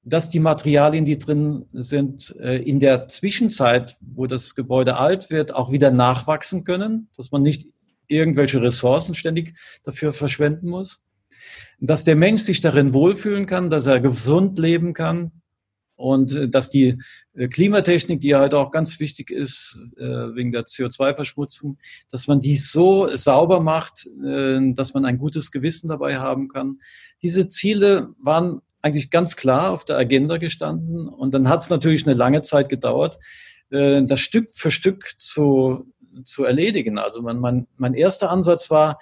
dass 0.04 0.30
die 0.30 0.40
Materialien, 0.40 1.04
die 1.04 1.18
drin 1.18 1.66
sind, 1.72 2.34
äh, 2.40 2.56
in 2.56 2.80
der 2.80 3.08
Zwischenzeit, 3.08 3.96
wo 4.00 4.26
das 4.26 4.54
Gebäude 4.54 4.96
alt 4.96 5.30
wird, 5.30 5.54
auch 5.54 5.70
wieder 5.70 5.90
nachwachsen 5.90 6.64
können, 6.64 7.08
dass 7.16 7.30
man 7.30 7.42
nicht 7.42 7.68
irgendwelche 8.12 8.60
Ressourcen 8.60 9.14
ständig 9.14 9.54
dafür 9.82 10.12
verschwenden 10.12 10.68
muss, 10.68 11.02
dass 11.80 12.04
der 12.04 12.16
Mensch 12.16 12.42
sich 12.42 12.60
darin 12.60 12.92
wohlfühlen 12.94 13.46
kann, 13.46 13.70
dass 13.70 13.86
er 13.86 14.00
gesund 14.00 14.58
leben 14.58 14.92
kann, 14.94 15.32
und 16.02 16.32
äh, 16.34 16.48
dass 16.48 16.68
die 16.70 16.98
äh, 17.34 17.48
Klimatechnik, 17.48 18.20
die 18.20 18.28
ja 18.28 18.40
heute 18.40 18.58
auch 18.58 18.70
ganz 18.70 18.98
wichtig 19.00 19.30
ist 19.30 19.78
äh, 19.96 20.02
wegen 20.02 20.52
der 20.52 20.64
CO2-Verschmutzung, 20.64 21.78
dass 22.10 22.26
man 22.26 22.40
die 22.40 22.56
so 22.56 23.14
sauber 23.16 23.60
macht, 23.60 24.06
dass 24.22 24.94
man 24.94 25.04
ein 25.04 25.18
gutes 25.18 25.50
Gewissen 25.50 25.88
dabei 25.88 26.18
haben 26.18 26.48
kann. 26.48 26.80
Diese 27.22 27.48
Ziele 27.48 28.08
waren 28.18 28.60
eigentlich 28.80 29.10
ganz 29.10 29.36
klar 29.36 29.70
auf 29.70 29.84
der 29.84 29.96
Agenda 29.96 30.38
gestanden 30.38 31.08
und 31.08 31.32
dann 31.34 31.48
hat 31.48 31.60
es 31.60 31.70
natürlich 31.70 32.06
eine 32.06 32.14
lange 32.14 32.42
Zeit 32.42 32.68
gedauert, 32.68 33.18
das 33.70 34.20
Stück 34.20 34.50
für 34.52 34.70
Stück 34.70 35.14
zu, 35.18 35.91
zu 36.24 36.44
erledigen. 36.44 36.98
Also 36.98 37.22
mein, 37.22 37.38
mein, 37.38 37.66
mein 37.76 37.94
erster 37.94 38.30
Ansatz 38.30 38.70
war, 38.70 38.98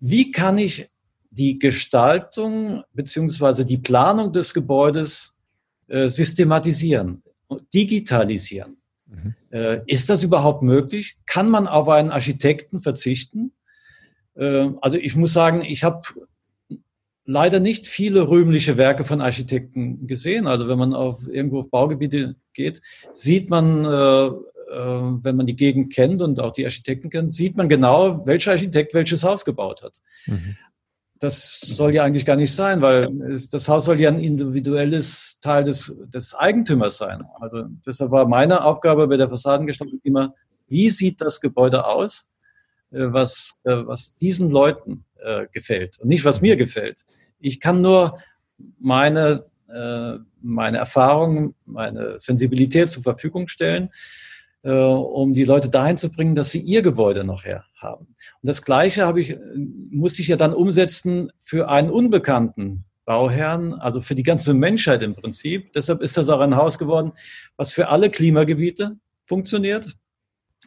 wie 0.00 0.30
kann 0.30 0.58
ich 0.58 0.90
die 1.30 1.58
Gestaltung 1.58 2.82
beziehungsweise 2.92 3.64
die 3.64 3.78
Planung 3.78 4.32
des 4.32 4.54
Gebäudes 4.54 5.38
äh, 5.88 6.08
systematisieren, 6.08 7.22
digitalisieren. 7.72 8.76
Mhm. 9.06 9.34
Äh, 9.50 9.80
ist 9.86 10.10
das 10.10 10.22
überhaupt 10.22 10.62
möglich? 10.62 11.16
Kann 11.26 11.48
man 11.50 11.66
auf 11.66 11.88
einen 11.88 12.10
Architekten 12.10 12.80
verzichten? 12.80 13.52
Äh, 14.34 14.70
also 14.80 14.98
ich 14.98 15.16
muss 15.16 15.32
sagen, 15.32 15.62
ich 15.62 15.84
habe 15.84 16.02
leider 17.24 17.60
nicht 17.60 17.86
viele 17.86 18.28
rühmliche 18.28 18.76
Werke 18.76 19.04
von 19.04 19.20
Architekten 19.20 20.06
gesehen. 20.06 20.46
Also 20.46 20.66
wenn 20.66 20.78
man 20.78 20.94
auf 20.94 21.28
irgendwo 21.28 21.60
auf 21.60 21.70
Baugebiete 21.70 22.36
geht, 22.54 22.80
sieht 23.12 23.50
man, 23.50 23.84
äh, 23.84 24.30
wenn 24.70 25.36
man 25.36 25.46
die 25.46 25.56
Gegend 25.56 25.92
kennt 25.92 26.20
und 26.20 26.40
auch 26.40 26.52
die 26.52 26.64
Architekten 26.64 27.08
kennt, 27.08 27.32
sieht 27.32 27.56
man 27.56 27.68
genau, 27.68 28.26
welcher 28.26 28.52
Architekt 28.52 28.92
welches 28.92 29.24
Haus 29.24 29.44
gebaut 29.44 29.82
hat. 29.82 29.98
Mhm 30.26 30.56
das 31.18 31.60
soll 31.60 31.94
ja 31.94 32.04
eigentlich 32.04 32.24
gar 32.24 32.36
nicht 32.36 32.54
sein, 32.54 32.80
weil 32.80 33.08
das 33.50 33.68
Haus 33.68 33.86
soll 33.86 34.00
ja 34.00 34.08
ein 34.08 34.20
individuelles 34.20 35.40
Teil 35.40 35.64
des, 35.64 36.00
des 36.06 36.34
Eigentümers 36.34 36.96
sein. 36.96 37.24
Also 37.40 37.64
deshalb 37.84 38.10
war 38.10 38.28
meine 38.28 38.64
Aufgabe 38.64 39.08
bei 39.08 39.16
der 39.16 39.28
Fassadengestaltung 39.28 40.00
immer, 40.04 40.34
wie 40.68 40.90
sieht 40.90 41.20
das 41.20 41.40
Gebäude 41.40 41.86
aus, 41.86 42.30
äh, 42.90 43.06
was, 43.12 43.58
äh, 43.64 43.72
was 43.84 44.14
diesen 44.16 44.50
Leuten 44.50 45.04
äh, 45.20 45.46
gefällt 45.50 45.98
und 46.00 46.08
nicht, 46.08 46.24
was 46.24 46.40
mir 46.40 46.56
gefällt. 46.56 47.04
Ich 47.40 47.60
kann 47.60 47.80
nur 47.80 48.18
meine, 48.80 49.44
meine 50.40 50.78
Erfahrung, 50.78 51.54
meine 51.66 52.18
Sensibilität 52.18 52.90
zur 52.90 53.02
Verfügung 53.02 53.48
stellen 53.48 53.90
äh, 54.62 54.72
um 54.72 55.34
die 55.34 55.44
Leute 55.44 55.68
dahin 55.68 55.96
zu 55.96 56.10
bringen, 56.10 56.34
dass 56.34 56.50
sie 56.50 56.60
ihr 56.60 56.82
Gebäude 56.82 57.24
noch 57.24 57.44
her 57.44 57.64
haben. 57.76 58.06
Und 58.06 58.16
das 58.42 58.62
Gleiche 58.62 59.06
habe 59.06 59.20
ich, 59.20 59.36
musste 59.90 60.22
ich 60.22 60.28
ja 60.28 60.36
dann 60.36 60.54
umsetzen 60.54 61.30
für 61.38 61.68
einen 61.68 61.90
unbekannten 61.90 62.84
Bauherrn, 63.04 63.72
also 63.72 64.00
für 64.00 64.14
die 64.14 64.22
ganze 64.22 64.52
Menschheit 64.52 65.02
im 65.02 65.14
Prinzip. 65.14 65.72
Deshalb 65.72 66.02
ist 66.02 66.16
das 66.16 66.28
auch 66.28 66.40
ein 66.40 66.56
Haus 66.56 66.78
geworden, 66.78 67.12
was 67.56 67.72
für 67.72 67.88
alle 67.88 68.10
Klimagebiete 68.10 68.98
funktioniert. 69.24 69.96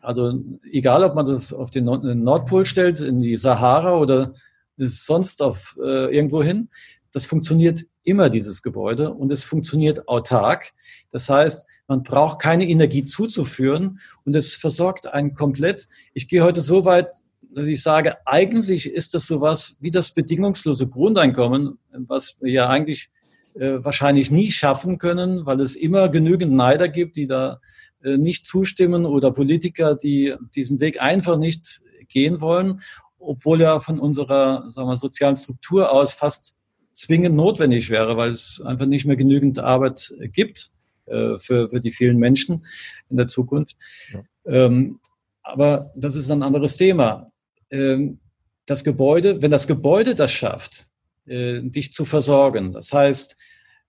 Also 0.02 0.34
egal, 0.72 1.04
ob 1.04 1.14
man 1.14 1.26
das 1.26 1.54
auf 1.54 1.70
den 1.70 1.86
Nordpol 1.86 2.66
stellt, 2.66 3.00
in 3.00 3.22
die 3.22 3.38
Sahara 3.38 3.96
oder 3.98 4.34
sonst 4.78 5.44
auf 5.44 5.78
äh, 5.84 6.16
irgendwo 6.16 6.42
hin, 6.42 6.70
das 7.14 7.26
funktioniert 7.26 7.86
immer, 8.04 8.30
dieses 8.30 8.62
Gebäude, 8.62 9.14
und 9.14 9.32
es 9.32 9.44
funktioniert 9.44 10.08
autark. 10.08 10.72
Das 11.10 11.30
heißt, 11.30 11.68
man 11.88 12.04
braucht 12.04 12.42
keine 12.42 12.68
Energie 12.68 13.04
zuzuführen 13.04 14.00
und 14.24 14.36
es 14.36 14.56
versorgt 14.56 15.08
einen 15.08 15.34
komplett. 15.34 15.88
Ich 16.14 16.28
gehe 16.28 16.44
heute 16.44 16.62
so 16.62 16.86
weit, 16.86 17.10
dass 17.54 17.68
ich 17.68 17.84
sage, 17.84 18.16
eigentlich 18.26 18.90
ist 18.90 19.14
das 19.14 19.28
sowas 19.28 19.78
wie 19.82 19.92
das 19.92 20.12
bedingungslose 20.12 20.88
Grundeinkommen, 20.88 21.78
was 21.92 22.38
wir 22.40 22.52
ja 22.52 22.70
eigentlich 22.70 23.12
äh, 23.56 23.84
wahrscheinlich 23.84 24.32
nie 24.32 24.52
schaffen 24.52 24.98
können, 24.98 25.46
weil 25.46 25.60
es 25.60 25.76
immer 25.76 26.08
genügend 26.08 26.54
Neider 26.54 26.88
gibt, 26.88 27.18
die 27.18 27.28
da 27.28 27.60
äh, 28.04 28.18
nicht 28.18 28.46
zustimmen 28.46 29.06
oder 29.06 29.32
Politiker, 29.32 29.96
die 29.96 30.34
diesen 30.56 30.80
Weg 30.80 31.02
einfach 31.02 31.38
nicht 31.38 31.82
gehen 32.08 32.40
wollen, 32.40 32.82
obwohl 33.20 33.62
er 33.62 33.82
von 33.82 34.00
unserer 34.00 34.72
sagen 34.72 34.88
wir, 34.88 34.96
sozialen 34.96 35.36
Struktur 35.36 35.92
aus 35.92 36.14
fast 36.14 36.58
zwingend 36.94 37.36
notwendig 37.36 37.90
wäre, 37.90 38.18
weil 38.18 38.30
es 38.30 38.62
einfach 38.66 38.86
nicht 38.86 39.06
mehr 39.06 39.16
genügend 39.16 39.60
Arbeit 39.60 40.14
gibt 40.34 40.72
äh, 41.06 41.38
für, 41.38 41.70
für 41.70 41.80
die 41.80 41.92
vielen 41.92 42.18
Menschen 42.18 42.66
in 43.10 43.18
der 43.18 43.28
Zukunft. 43.28 43.76
Ja. 44.14 44.24
Ähm, 44.46 45.00
aber 45.44 45.92
das 45.96 46.16
ist 46.16 46.30
ein 46.30 46.44
anderes 46.44 46.78
Thema. 46.78 47.32
Ähm, 47.70 48.20
das 48.66 48.84
Gebäude, 48.84 49.42
wenn 49.42 49.52
das 49.52 49.68
Gebäude 49.68 50.16
das 50.16 50.32
schafft, 50.32 50.88
äh, 51.26 51.62
dich 51.62 51.94
zu 51.94 52.06
versorgen, 52.06 52.74
das 52.74 52.94
heißt, 52.94 53.38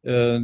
äh, 0.03 0.41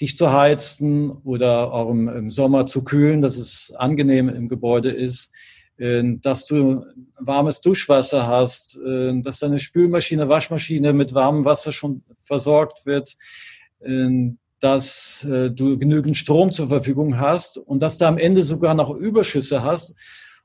dich 0.00 0.16
zu 0.16 0.32
heizen 0.32 1.10
oder 1.10 1.72
auch 1.72 1.90
im, 1.90 2.08
im, 2.08 2.30
Sommer 2.30 2.66
zu 2.66 2.84
kühlen, 2.84 3.20
dass 3.20 3.36
es 3.36 3.72
angenehm 3.76 4.28
im 4.28 4.48
Gebäude 4.48 4.90
ist, 4.90 5.32
äh, 5.34 5.38
dass 6.20 6.46
du 6.46 6.84
warmes 7.18 7.60
Duschwasser 7.60 8.26
hast, 8.26 8.76
äh, 8.76 9.20
dass 9.20 9.38
deine 9.38 9.58
Spülmaschine, 9.58 10.28
Waschmaschine 10.28 10.92
mit 10.92 11.14
warmem 11.14 11.44
Wasser 11.44 11.72
schon 11.72 12.02
versorgt 12.14 12.86
wird, 12.86 13.16
äh, 13.80 14.30
dass 14.60 15.24
äh, 15.24 15.50
du 15.50 15.76
genügend 15.76 16.16
Strom 16.16 16.52
zur 16.52 16.68
Verfügung 16.68 17.18
hast 17.18 17.58
und 17.58 17.82
dass 17.82 17.98
du 17.98 18.06
am 18.06 18.18
Ende 18.18 18.42
sogar 18.44 18.74
noch 18.74 18.90
Überschüsse 18.90 19.62
hast. 19.62 19.94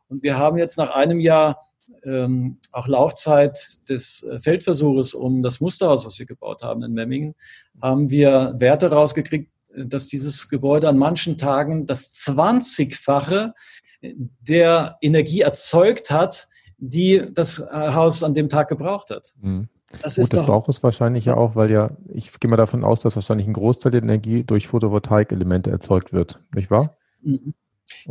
Und 0.08 0.24
wir 0.24 0.38
haben 0.38 0.58
jetzt 0.58 0.78
nach 0.78 0.90
einem 0.90 1.20
Jahr 1.20 1.62
ähm, 2.04 2.58
auch 2.72 2.88
Laufzeit 2.88 3.60
des 3.90 4.24
äh, 4.24 4.40
Feldversuches 4.40 5.14
um 5.14 5.44
das 5.44 5.60
Musterhaus, 5.60 6.06
was 6.06 6.18
wir 6.18 6.26
gebaut 6.26 6.64
haben 6.64 6.82
in 6.84 6.94
Memmingen, 6.94 7.36
haben 7.80 8.10
wir 8.10 8.56
Werte 8.58 8.90
rausgekriegt, 8.90 9.52
dass 9.76 10.08
dieses 10.08 10.50
Gebäude 10.50 10.90
an 10.90 10.98
manchen 10.98 11.38
Tagen 11.38 11.86
das 11.86 12.14
20-fache 12.16 13.54
der 14.02 14.98
Energie 15.02 15.42
erzeugt 15.42 16.12
hat, 16.12 16.48
die 16.78 17.24
das 17.34 17.60
Haus 17.72 18.24
an 18.24 18.34
dem 18.34 18.50
Tag 18.50 18.68
gebraucht 18.68 19.10
hat. 19.10 19.34
Mhm. 19.42 19.70
Das 20.02 20.16
Gut, 20.18 20.34
das 20.34 20.46
braucht 20.46 20.68
es 20.70 20.84
wahrscheinlich 20.84 21.26
ja 21.26 21.36
auch, 21.36 21.56
weil 21.56 21.72
ja, 21.72 21.92
ich 22.10 22.38
gehe 22.40 22.50
mal 22.50 22.58
davon 22.58 22.84
aus, 22.84 23.00
dass 23.00 23.16
wahrscheinlich 23.16 23.48
ein 23.48 23.54
Großteil 23.54 23.92
der 23.92 24.04
Energie 24.04 24.44
durch 24.44 24.68
Photovoltaik-Elemente 24.68 25.72
erzeugt 25.72 26.12
wird, 26.12 26.42
nicht 26.54 26.70
wahr? 26.70 26.98
Mhm. 27.22 27.54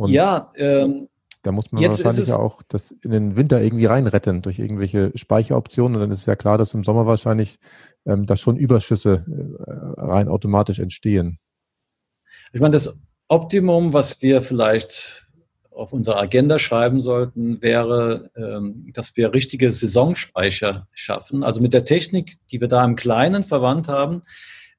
ja, 0.07 0.51
ähm, 0.55 1.07
da 1.43 1.51
muss 1.51 1.71
man 1.71 1.83
wahrscheinlich 1.83 2.27
ja 2.27 2.39
auch 2.39 2.61
das 2.67 2.91
in 2.91 3.11
den 3.11 3.35
Winter 3.37 3.61
irgendwie 3.61 3.85
reinretten 3.85 4.41
durch 4.41 4.59
irgendwelche 4.59 5.11
Speicheroptionen. 5.15 5.95
Und 5.95 6.01
dann 6.01 6.11
ist 6.11 6.25
ja 6.25 6.35
klar, 6.35 6.57
dass 6.57 6.73
im 6.73 6.83
Sommer 6.83 7.05
wahrscheinlich 7.05 7.59
ähm, 8.05 8.25
da 8.25 8.35
schon 8.35 8.57
Überschüsse 8.57 9.23
äh, 9.25 10.01
rein 10.01 10.27
automatisch 10.27 10.79
entstehen. 10.79 11.39
Ich 12.51 12.59
meine, 12.59 12.73
das 12.73 12.99
Optimum, 13.29 13.93
was 13.93 14.21
wir 14.21 14.41
vielleicht 14.41 15.26
auf 15.77 15.93
unsere 15.93 16.17
Agenda 16.17 16.59
schreiben 16.59 17.01
sollten, 17.01 17.61
wäre, 17.61 18.31
ähm, 18.35 18.91
dass 18.93 19.15
wir 19.15 19.33
richtige 19.33 19.71
Saisonspeicher 19.71 20.87
schaffen. 20.91 21.43
Also 21.43 21.61
mit 21.61 21.73
der 21.73 21.85
Technik, 21.85 22.33
die 22.51 22.59
wir 22.59 22.67
da 22.67 22.83
im 22.83 22.95
Kleinen 22.95 23.43
verwandt 23.43 23.87
haben, 23.87 24.21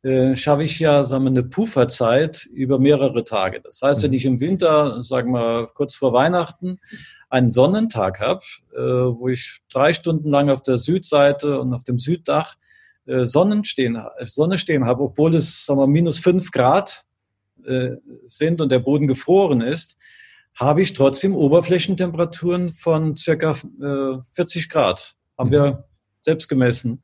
äh, 0.02 0.36
schaffe 0.36 0.64
ich 0.64 0.78
ja 0.78 1.04
sagen 1.04 1.24
wir, 1.24 1.30
eine 1.30 1.42
Pufferzeit 1.42 2.46
über 2.46 2.78
mehrere 2.78 3.24
Tage. 3.24 3.60
Das 3.60 3.80
heißt, 3.82 4.02
wenn 4.02 4.10
mhm. 4.10 4.16
ich 4.16 4.24
im 4.24 4.40
Winter, 4.40 5.02
sagen 5.02 5.32
wir 5.32 5.70
kurz 5.74 5.96
vor 5.96 6.12
Weihnachten, 6.12 6.78
einen 7.30 7.50
Sonnentag 7.50 8.20
habe, 8.20 8.42
äh, 8.74 8.78
wo 8.78 9.28
ich 9.28 9.58
drei 9.70 9.92
Stunden 9.92 10.30
lang 10.30 10.50
auf 10.50 10.62
der 10.62 10.78
Südseite 10.78 11.60
und 11.60 11.74
auf 11.74 11.84
dem 11.84 11.98
Süddach 11.98 12.54
äh, 13.06 13.24
Sonnen 13.24 13.64
stehen, 13.64 14.00
Sonne 14.24 14.58
stehen 14.58 14.84
habe, 14.84 15.02
obwohl 15.02 15.34
es 15.34 15.64
sagen 15.64 15.80
wir, 15.80 15.86
minus 15.86 16.18
fünf 16.18 16.50
Grad 16.50 17.04
sind 18.24 18.62
und 18.62 18.72
der 18.72 18.78
Boden 18.78 19.06
gefroren 19.06 19.60
ist, 19.60 19.97
habe 20.58 20.82
ich 20.82 20.92
trotzdem 20.92 21.36
Oberflächentemperaturen 21.36 22.70
von 22.70 23.16
circa 23.16 23.54
40 23.54 24.68
Grad. 24.68 25.14
Haben 25.36 25.50
mhm. 25.50 25.52
wir 25.52 25.84
selbst 26.20 26.48
gemessen. 26.48 27.02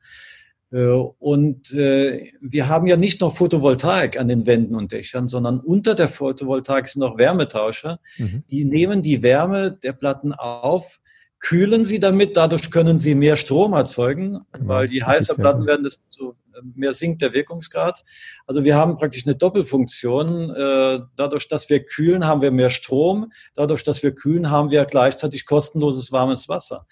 Äh, 0.71 0.87
und 0.87 1.71
äh, 1.73 2.31
wir 2.41 2.67
haben 2.67 2.87
ja 2.87 2.97
nicht 2.97 3.21
noch 3.21 3.35
Photovoltaik 3.35 4.19
an 4.19 4.27
den 4.27 4.45
Wänden 4.45 4.75
und 4.75 4.91
Dächern, 4.91 5.27
sondern 5.27 5.59
unter 5.59 5.95
der 5.95 6.09
Photovoltaik 6.09 6.87
sind 6.87 6.99
noch 6.99 7.17
Wärmetauscher. 7.17 7.99
Mhm. 8.17 8.43
Die 8.49 8.65
nehmen 8.65 9.01
die 9.01 9.21
Wärme 9.23 9.71
der 9.71 9.93
Platten 9.93 10.33
auf, 10.33 10.99
kühlen 11.45 11.83
sie 11.83 11.99
damit, 11.99 12.35
dadurch 12.35 12.71
können 12.71 12.97
sie 12.97 13.13
mehr 13.13 13.35
Strom 13.35 13.73
erzeugen, 13.73 14.39
genau. 14.51 14.67
weil 14.67 14.87
die 14.87 15.03
heißer 15.03 15.35
Platten 15.35 15.67
werden, 15.67 15.83
desto 15.83 16.31
äh, 16.31 16.61
mehr 16.73 16.91
sinkt 16.91 17.21
der 17.21 17.33
Wirkungsgrad. 17.33 18.03
Also 18.47 18.63
wir 18.63 18.75
haben 18.75 18.97
praktisch 18.97 19.27
eine 19.27 19.35
Doppelfunktion. 19.35 20.47
Dadurch, 21.15 21.47
dass 21.47 21.69
wir 21.69 21.83
kühlen, 21.83 22.25
haben 22.25 22.41
wir 22.41 22.49
mehr 22.49 22.71
Strom. 22.71 23.31
Dadurch, 23.53 23.83
dass 23.83 24.01
wir 24.01 24.13
kühlen, 24.13 24.49
haben 24.49 24.71
wir 24.71 24.85
gleichzeitig 24.85 25.45
kostenloses 25.45 26.11
warmes 26.11 26.49
Wasser. 26.49 26.87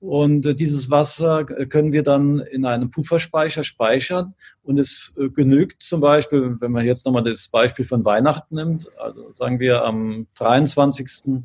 Und 0.00 0.44
äh, 0.46 0.54
dieses 0.54 0.90
Wasser 0.90 1.44
können 1.44 1.92
wir 1.92 2.02
dann 2.02 2.38
in 2.38 2.64
einem 2.64 2.90
Pufferspeicher 2.90 3.64
speichern. 3.64 4.34
Und 4.62 4.78
es 4.78 5.14
äh, 5.18 5.28
genügt 5.28 5.82
zum 5.82 6.00
Beispiel, 6.00 6.56
wenn 6.60 6.72
man 6.72 6.86
jetzt 6.86 7.04
nochmal 7.04 7.22
das 7.22 7.48
Beispiel 7.48 7.84
von 7.84 8.04
Weihnachten 8.06 8.54
nimmt, 8.54 8.88
also 8.98 9.30
sagen 9.32 9.60
wir 9.60 9.84
am 9.84 10.26
23. 10.36 11.44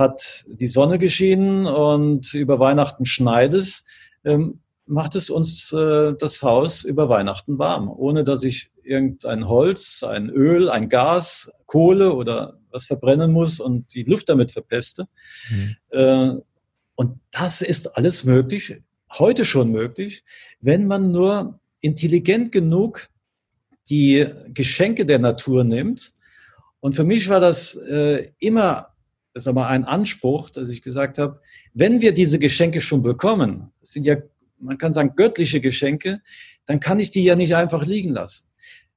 hat 0.00 0.44
die 0.48 0.66
Sonne 0.66 0.98
geschienen 0.98 1.66
und 1.66 2.34
über 2.34 2.58
Weihnachten 2.58 3.04
schneit 3.04 3.54
es, 3.54 3.84
ähm, 4.24 4.60
macht 4.86 5.14
es 5.14 5.30
uns 5.30 5.72
äh, 5.72 6.14
das 6.18 6.42
Haus 6.42 6.82
über 6.82 7.08
Weihnachten 7.08 7.58
warm, 7.58 7.88
ohne 7.88 8.24
dass 8.24 8.42
ich 8.42 8.72
irgendein 8.82 9.46
Holz, 9.46 10.02
ein 10.02 10.28
Öl, 10.28 10.68
ein 10.68 10.88
Gas, 10.88 11.52
Kohle 11.66 12.14
oder 12.14 12.58
was 12.72 12.86
verbrennen 12.86 13.30
muss 13.30 13.60
und 13.60 13.94
die 13.94 14.02
Luft 14.02 14.28
damit 14.28 14.50
verpeste. 14.50 15.06
Mhm. 15.50 16.42
Und 16.94 17.20
das 17.30 17.62
ist 17.62 17.96
alles 17.96 18.24
möglich, 18.24 18.76
heute 19.18 19.44
schon 19.44 19.70
möglich, 19.70 20.24
wenn 20.60 20.86
man 20.86 21.10
nur 21.10 21.58
intelligent 21.80 22.52
genug 22.52 23.08
die 23.88 24.26
Geschenke 24.48 25.04
der 25.04 25.18
Natur 25.18 25.64
nimmt. 25.64 26.12
Und 26.80 26.94
für 26.94 27.04
mich 27.04 27.28
war 27.28 27.40
das 27.40 27.74
äh, 27.74 28.30
immer 28.38 28.90
das 29.32 29.44
ist 29.44 29.48
aber 29.48 29.68
ein 29.68 29.84
Anspruch, 29.84 30.50
dass 30.50 30.68
ich 30.68 30.82
gesagt 30.82 31.18
habe, 31.18 31.40
wenn 31.72 32.00
wir 32.00 32.12
diese 32.12 32.38
Geschenke 32.38 32.80
schon 32.80 33.02
bekommen, 33.02 33.72
das 33.80 33.90
sind 33.92 34.04
ja, 34.04 34.16
man 34.58 34.78
kann 34.78 34.92
sagen, 34.92 35.14
göttliche 35.16 35.60
Geschenke, 35.60 36.20
dann 36.66 36.80
kann 36.80 36.98
ich 36.98 37.10
die 37.10 37.24
ja 37.24 37.36
nicht 37.36 37.54
einfach 37.54 37.84
liegen 37.84 38.10
lassen. 38.10 38.48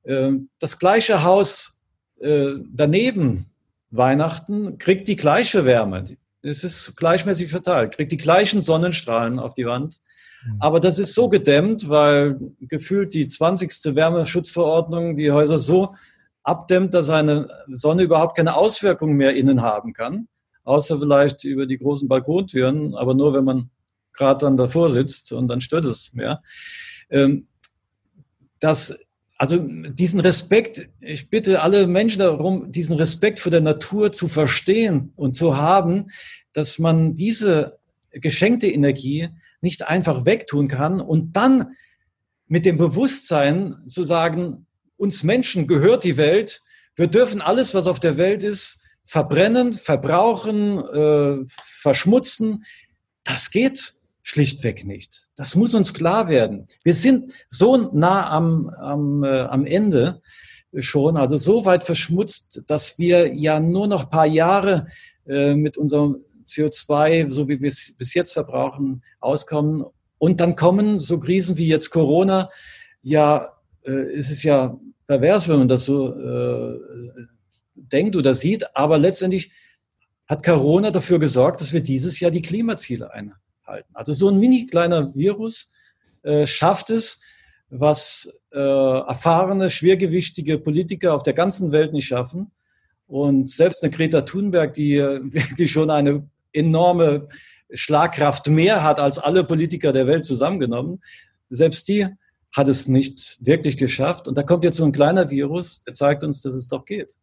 Ähm, 0.05 0.49
das 0.59 0.79
gleiche 0.79 1.23
Haus 1.23 1.81
äh, 2.19 2.53
daneben, 2.71 3.45
Weihnachten, 3.91 4.79
kriegt 4.79 5.07
die 5.07 5.15
gleiche 5.15 5.65
Wärme 5.65 6.17
es 6.43 6.63
ist 6.63 6.95
gleichmäßig 6.97 7.49
verteilt, 7.49 7.95
kriegt 7.95 8.11
die 8.11 8.17
gleichen 8.17 8.61
Sonnenstrahlen 8.61 9.39
auf 9.39 9.53
die 9.53 9.65
Wand. 9.65 10.01
Mhm. 10.45 10.57
Aber 10.59 10.79
das 10.79 10.99
ist 10.99 11.13
so 11.13 11.29
gedämmt, 11.29 11.89
weil 11.89 12.37
gefühlt 12.59 13.13
die 13.13 13.27
20. 13.27 13.95
Wärmeschutzverordnung 13.95 15.15
die 15.15 15.31
Häuser 15.31 15.57
so 15.57 15.95
abdämmt, 16.43 16.93
dass 16.93 17.09
eine 17.09 17.49
Sonne 17.69 18.03
überhaupt 18.03 18.35
keine 18.35 18.55
Auswirkungen 18.55 19.15
mehr 19.15 19.35
innen 19.35 19.61
haben 19.61 19.93
kann. 19.93 20.27
Außer 20.63 20.99
vielleicht 20.99 21.43
über 21.43 21.65
die 21.65 21.77
großen 21.77 22.07
Balkontüren, 22.07 22.95
aber 22.95 23.13
nur 23.13 23.33
wenn 23.33 23.43
man 23.43 23.69
gerade 24.13 24.45
dann 24.45 24.57
davor 24.57 24.89
sitzt 24.89 25.33
und 25.33 25.47
dann 25.47 25.61
stört 25.61 25.85
es 25.85 26.13
mehr. 26.13 26.41
Ähm, 27.09 27.47
das 28.59 28.97
also 29.37 29.57
diesen 29.57 30.21
Respekt, 30.21 30.89
ich 31.01 31.29
bitte 31.29 31.61
alle 31.61 31.87
Menschen 31.87 32.19
darum, 32.19 32.71
diesen 32.71 32.95
Respekt 32.97 33.39
vor 33.39 33.51
der 33.51 33.59
Natur 33.59 34.11
zu 34.11 34.29
verstehen 34.29 35.11
und 35.15 35.35
zu 35.35 35.57
haben, 35.57 36.05
dass 36.53 36.79
man 36.79 37.15
diese 37.15 37.79
geschenkte 38.11 38.67
Energie 38.71 39.29
nicht 39.59 39.87
einfach 39.87 40.25
wegtun 40.25 40.67
kann 40.67 41.01
und 41.01 41.35
dann 41.35 41.73
mit 42.47 42.65
dem 42.65 42.77
Bewusstsein 42.77 43.75
zu 43.87 44.03
sagen, 44.03 44.65
uns 45.03 45.23
Menschen 45.23 45.67
gehört 45.67 46.05
die 46.05 46.15
Welt, 46.15 46.61
wir 46.95 47.07
dürfen 47.07 47.41
alles, 47.41 47.73
was 47.73 47.87
auf 47.87 47.99
der 47.99 48.15
Welt 48.17 48.41
ist, 48.41 48.81
verbrennen, 49.03 49.73
verbrauchen, 49.73 50.79
äh, 50.79 51.43
verschmutzen. 51.45 52.63
Das 53.25 53.51
geht 53.51 53.95
schlichtweg 54.21 54.85
nicht. 54.85 55.23
Das 55.35 55.55
muss 55.55 55.75
uns 55.75 55.93
klar 55.93 56.29
werden. 56.29 56.67
Wir 56.83 56.93
sind 56.93 57.33
so 57.49 57.91
nah 57.91 58.29
am, 58.29 58.69
am, 58.69 59.23
äh, 59.25 59.41
am 59.41 59.65
Ende 59.65 60.21
schon, 60.79 61.17
also 61.17 61.35
so 61.37 61.65
weit 61.65 61.83
verschmutzt, 61.83 62.63
dass 62.67 62.97
wir 62.97 63.33
ja 63.33 63.59
nur 63.59 63.87
noch 63.87 64.09
paar 64.09 64.25
Jahre 64.25 64.87
äh, 65.27 65.53
mit 65.53 65.77
unserem 65.77 66.23
CO2, 66.47 67.29
so 67.29 67.49
wie 67.49 67.59
wir 67.61 67.67
es 67.67 67.93
bis 67.97 68.13
jetzt 68.13 68.31
verbrauchen, 68.31 69.03
auskommen. 69.19 69.83
Und 70.17 70.39
dann 70.39 70.55
kommen 70.55 70.99
so 70.99 71.19
Krisen 71.19 71.57
wie 71.57 71.67
jetzt 71.67 71.89
Corona, 71.89 72.49
ja, 73.01 73.51
äh, 73.85 74.13
ist 74.13 74.31
es 74.31 74.43
ja 74.43 74.79
pervers, 75.07 75.47
wenn 75.49 75.59
man 75.59 75.67
das 75.67 75.85
so 75.85 76.13
äh, 76.13 76.79
denkt 77.75 78.15
oder 78.15 78.33
sieht, 78.33 78.75
aber 78.75 78.97
letztendlich 78.97 79.51
hat 80.27 80.43
Corona 80.43 80.91
dafür 80.91 81.19
gesorgt, 81.19 81.61
dass 81.61 81.73
wir 81.73 81.81
dieses 81.81 82.19
Jahr 82.19 82.31
die 82.31 82.41
Klimaziele 82.41 83.11
einhalten. 83.13 83.89
Also 83.93 84.13
so 84.13 84.29
ein 84.29 84.39
mini 84.39 84.65
kleiner 84.65 85.13
Virus 85.15 85.71
äh, 86.23 86.47
schafft 86.47 86.89
es, 86.89 87.21
was 87.69 88.31
äh, 88.51 88.59
erfahrene, 88.59 89.69
schwergewichtige 89.69 90.59
Politiker 90.59 91.13
auf 91.13 91.23
der 91.23 91.33
ganzen 91.33 91.71
Welt 91.71 91.93
nicht 91.93 92.07
schaffen. 92.07 92.51
Und 93.07 93.49
selbst 93.49 93.83
eine 93.83 93.91
Greta 93.91 94.21
Thunberg, 94.21 94.73
die 94.73 94.97
wirklich 94.97 95.71
schon 95.71 95.89
eine 95.89 96.27
enorme 96.51 97.27
Schlagkraft 97.73 98.47
mehr 98.47 98.83
hat 98.83 98.99
als 98.99 99.17
alle 99.17 99.43
Politiker 99.43 99.91
der 99.91 100.07
Welt 100.07 100.25
zusammengenommen, 100.25 101.01
selbst 101.49 101.87
die 101.87 102.07
hat 102.53 102.67
es 102.67 102.87
nicht 102.87 103.37
wirklich 103.41 103.77
geschafft. 103.77 104.27
Und 104.27 104.37
da 104.37 104.43
kommt 104.43 104.63
jetzt 104.63 104.77
so 104.77 104.85
ein 104.85 104.91
kleiner 104.91 105.29
Virus, 105.29 105.83
der 105.83 105.93
zeigt 105.93 106.23
uns, 106.23 106.41
dass 106.41 106.53
es 106.53 106.67
doch 106.67 106.85
geht. 106.85 107.17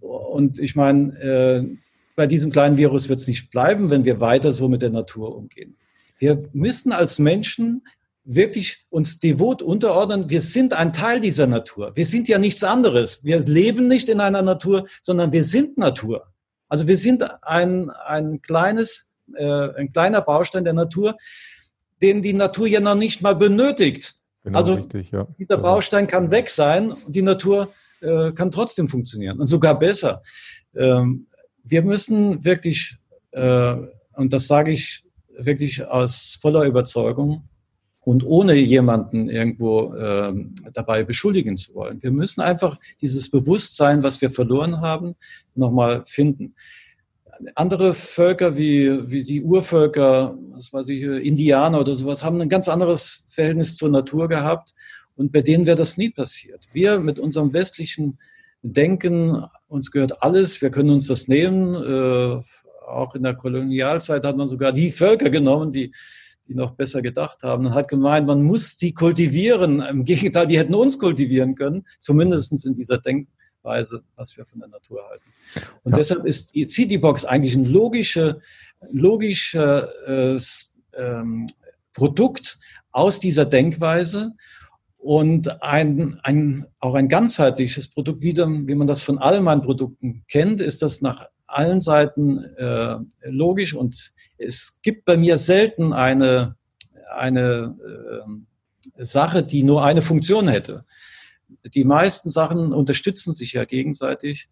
Und 0.00 0.58
ich 0.58 0.76
meine, 0.76 1.18
äh, 1.20 1.76
bei 2.16 2.26
diesem 2.26 2.50
kleinen 2.50 2.76
Virus 2.76 3.08
wird 3.08 3.20
es 3.20 3.28
nicht 3.28 3.50
bleiben, 3.50 3.90
wenn 3.90 4.04
wir 4.04 4.20
weiter 4.20 4.50
so 4.50 4.68
mit 4.68 4.82
der 4.82 4.90
Natur 4.90 5.36
umgehen. 5.36 5.76
Wir 6.18 6.48
müssen 6.52 6.92
als 6.92 7.20
Menschen 7.20 7.82
wirklich 8.24 8.84
uns 8.90 9.20
devot 9.20 9.62
unterordnen. 9.62 10.28
Wir 10.28 10.40
sind 10.40 10.74
ein 10.74 10.92
Teil 10.92 11.20
dieser 11.20 11.46
Natur. 11.46 11.94
Wir 11.94 12.04
sind 12.04 12.28
ja 12.28 12.38
nichts 12.38 12.62
anderes. 12.64 13.24
Wir 13.24 13.38
leben 13.40 13.86
nicht 13.86 14.08
in 14.08 14.20
einer 14.20 14.42
Natur, 14.42 14.86
sondern 15.00 15.32
wir 15.32 15.44
sind 15.44 15.78
Natur. 15.78 16.26
Also 16.68 16.86
wir 16.88 16.98
sind 16.98 17.24
ein, 17.42 17.88
ein 17.90 18.42
kleines, 18.42 19.14
äh, 19.34 19.68
ein 19.76 19.92
kleiner 19.92 20.20
Baustein 20.20 20.64
der 20.64 20.74
Natur, 20.74 21.16
den 22.02 22.20
die 22.20 22.34
Natur 22.34 22.66
ja 22.66 22.80
noch 22.80 22.96
nicht 22.96 23.22
mal 23.22 23.34
benötigt. 23.34 24.17
Genau, 24.48 24.60
also 24.60 24.74
richtig, 24.76 25.10
ja. 25.10 25.26
dieser 25.38 25.58
Baustein 25.58 26.06
kann 26.06 26.30
weg 26.30 26.48
sein 26.48 26.90
und 26.90 27.14
die 27.14 27.20
Natur 27.20 27.70
äh, 28.00 28.32
kann 28.32 28.50
trotzdem 28.50 28.88
funktionieren 28.88 29.38
und 29.38 29.44
sogar 29.44 29.78
besser. 29.78 30.22
Ähm, 30.74 31.26
wir 31.64 31.82
müssen 31.82 32.42
wirklich, 32.46 32.96
äh, 33.32 33.74
und 34.14 34.32
das 34.32 34.46
sage 34.46 34.70
ich 34.70 35.04
wirklich 35.36 35.86
aus 35.86 36.38
voller 36.40 36.64
Überzeugung 36.64 37.46
und 38.00 38.24
ohne 38.24 38.54
jemanden 38.54 39.28
irgendwo 39.28 39.92
äh, 39.92 40.32
dabei 40.72 41.04
beschuldigen 41.04 41.58
zu 41.58 41.74
wollen. 41.74 42.02
Wir 42.02 42.10
müssen 42.10 42.40
einfach 42.40 42.78
dieses 43.02 43.30
Bewusstsein, 43.30 44.02
was 44.02 44.22
wir 44.22 44.30
verloren 44.30 44.80
haben, 44.80 45.14
nochmal 45.54 46.04
finden 46.06 46.54
andere 47.54 47.94
Völker 47.94 48.56
wie, 48.56 49.10
wie 49.10 49.22
die 49.22 49.42
Urvölker, 49.42 50.36
was 50.50 50.72
weiß 50.72 50.88
ich, 50.88 51.02
Indianer 51.02 51.80
oder 51.80 51.94
sowas, 51.94 52.24
haben 52.24 52.40
ein 52.40 52.48
ganz 52.48 52.68
anderes 52.68 53.24
Verhältnis 53.28 53.76
zur 53.76 53.90
Natur 53.90 54.28
gehabt 54.28 54.74
und 55.16 55.32
bei 55.32 55.42
denen 55.42 55.66
wäre 55.66 55.76
das 55.76 55.96
nie 55.96 56.10
passiert. 56.10 56.68
Wir 56.72 57.00
mit 57.00 57.18
unserem 57.18 57.52
westlichen 57.52 58.18
Denken, 58.62 59.44
uns 59.68 59.90
gehört 59.90 60.22
alles, 60.22 60.60
wir 60.62 60.70
können 60.70 60.90
uns 60.90 61.06
das 61.06 61.28
nehmen. 61.28 61.74
Äh, 61.74 62.42
auch 62.88 63.14
in 63.14 63.22
der 63.22 63.34
Kolonialzeit 63.34 64.24
hat 64.24 64.36
man 64.36 64.48
sogar 64.48 64.72
die 64.72 64.90
Völker 64.90 65.30
genommen, 65.30 65.70
die, 65.70 65.92
die 66.46 66.54
noch 66.54 66.72
besser 66.72 67.02
gedacht 67.02 67.42
haben 67.42 67.66
und 67.66 67.74
hat 67.74 67.88
gemeint, 67.88 68.26
man 68.26 68.42
muss 68.42 68.76
die 68.76 68.94
kultivieren. 68.94 69.80
Im 69.80 70.04
Gegenteil, 70.04 70.46
die 70.46 70.58
hätten 70.58 70.74
uns 70.74 70.98
kultivieren 70.98 71.54
können, 71.54 71.86
zumindest 72.00 72.64
in 72.66 72.74
dieser 72.74 72.98
Denk 72.98 73.28
Weise, 73.62 74.02
was 74.16 74.36
wir 74.36 74.44
von 74.44 74.60
der 74.60 74.68
Natur 74.68 75.06
halten. 75.08 75.24
Und 75.82 75.92
ja. 75.92 75.98
deshalb 75.98 76.24
ist 76.24 76.54
die 76.54 76.66
CD-Box 76.66 77.24
eigentlich 77.24 77.54
ein 77.54 77.64
logischer, 77.64 78.40
logisches 78.90 80.76
ähm, 80.96 81.46
Produkt 81.92 82.58
aus 82.92 83.20
dieser 83.20 83.44
Denkweise 83.44 84.34
und 84.96 85.62
ein, 85.62 86.18
ein, 86.22 86.66
auch 86.80 86.94
ein 86.94 87.08
ganzheitliches 87.08 87.88
Produkt, 87.88 88.20
wie, 88.22 88.36
wie 88.36 88.74
man 88.74 88.86
das 88.86 89.02
von 89.02 89.18
all 89.18 89.40
meinen 89.40 89.62
Produkten 89.62 90.24
kennt, 90.28 90.60
ist 90.60 90.82
das 90.82 91.00
nach 91.02 91.26
allen 91.46 91.80
Seiten 91.80 92.44
äh, 92.56 92.96
logisch 93.22 93.74
und 93.74 94.12
es 94.36 94.80
gibt 94.82 95.04
bei 95.04 95.16
mir 95.16 95.38
selten 95.38 95.92
eine, 95.92 96.56
eine 97.16 97.76
äh, 98.96 99.04
Sache, 99.04 99.42
die 99.42 99.62
nur 99.62 99.84
eine 99.84 100.02
Funktion 100.02 100.48
hätte 100.48 100.84
die 101.64 101.84
meisten 101.84 102.30
Sachen 102.30 102.72
unterstützen 102.72 103.32
sich 103.32 103.52
ja 103.52 103.64
gegenseitig. 103.64 104.48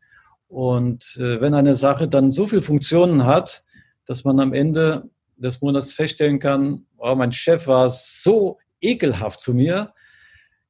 Und 0.49 1.17
äh, 1.19 1.41
wenn 1.41 1.55
eine 1.55 1.75
Sache 1.75 2.09
dann 2.09 2.31
so 2.31 2.47
viele 2.47 2.63
Funktionen 2.63 3.27
hat, 3.27 3.65
dass 4.05 4.25
man 4.25 4.41
am 4.41 4.53
Ende 4.53 5.11
des 5.37 5.61
Monats 5.61 5.93
feststellen 5.93 6.39
kann, 6.39 6.87
oh, 6.97 7.15
mein 7.15 7.33
Chef 7.33 7.67
war 7.67 7.91
so 7.91 8.59
ekelhaft 8.81 9.41
zu 9.41 9.55
mir. 9.55 9.93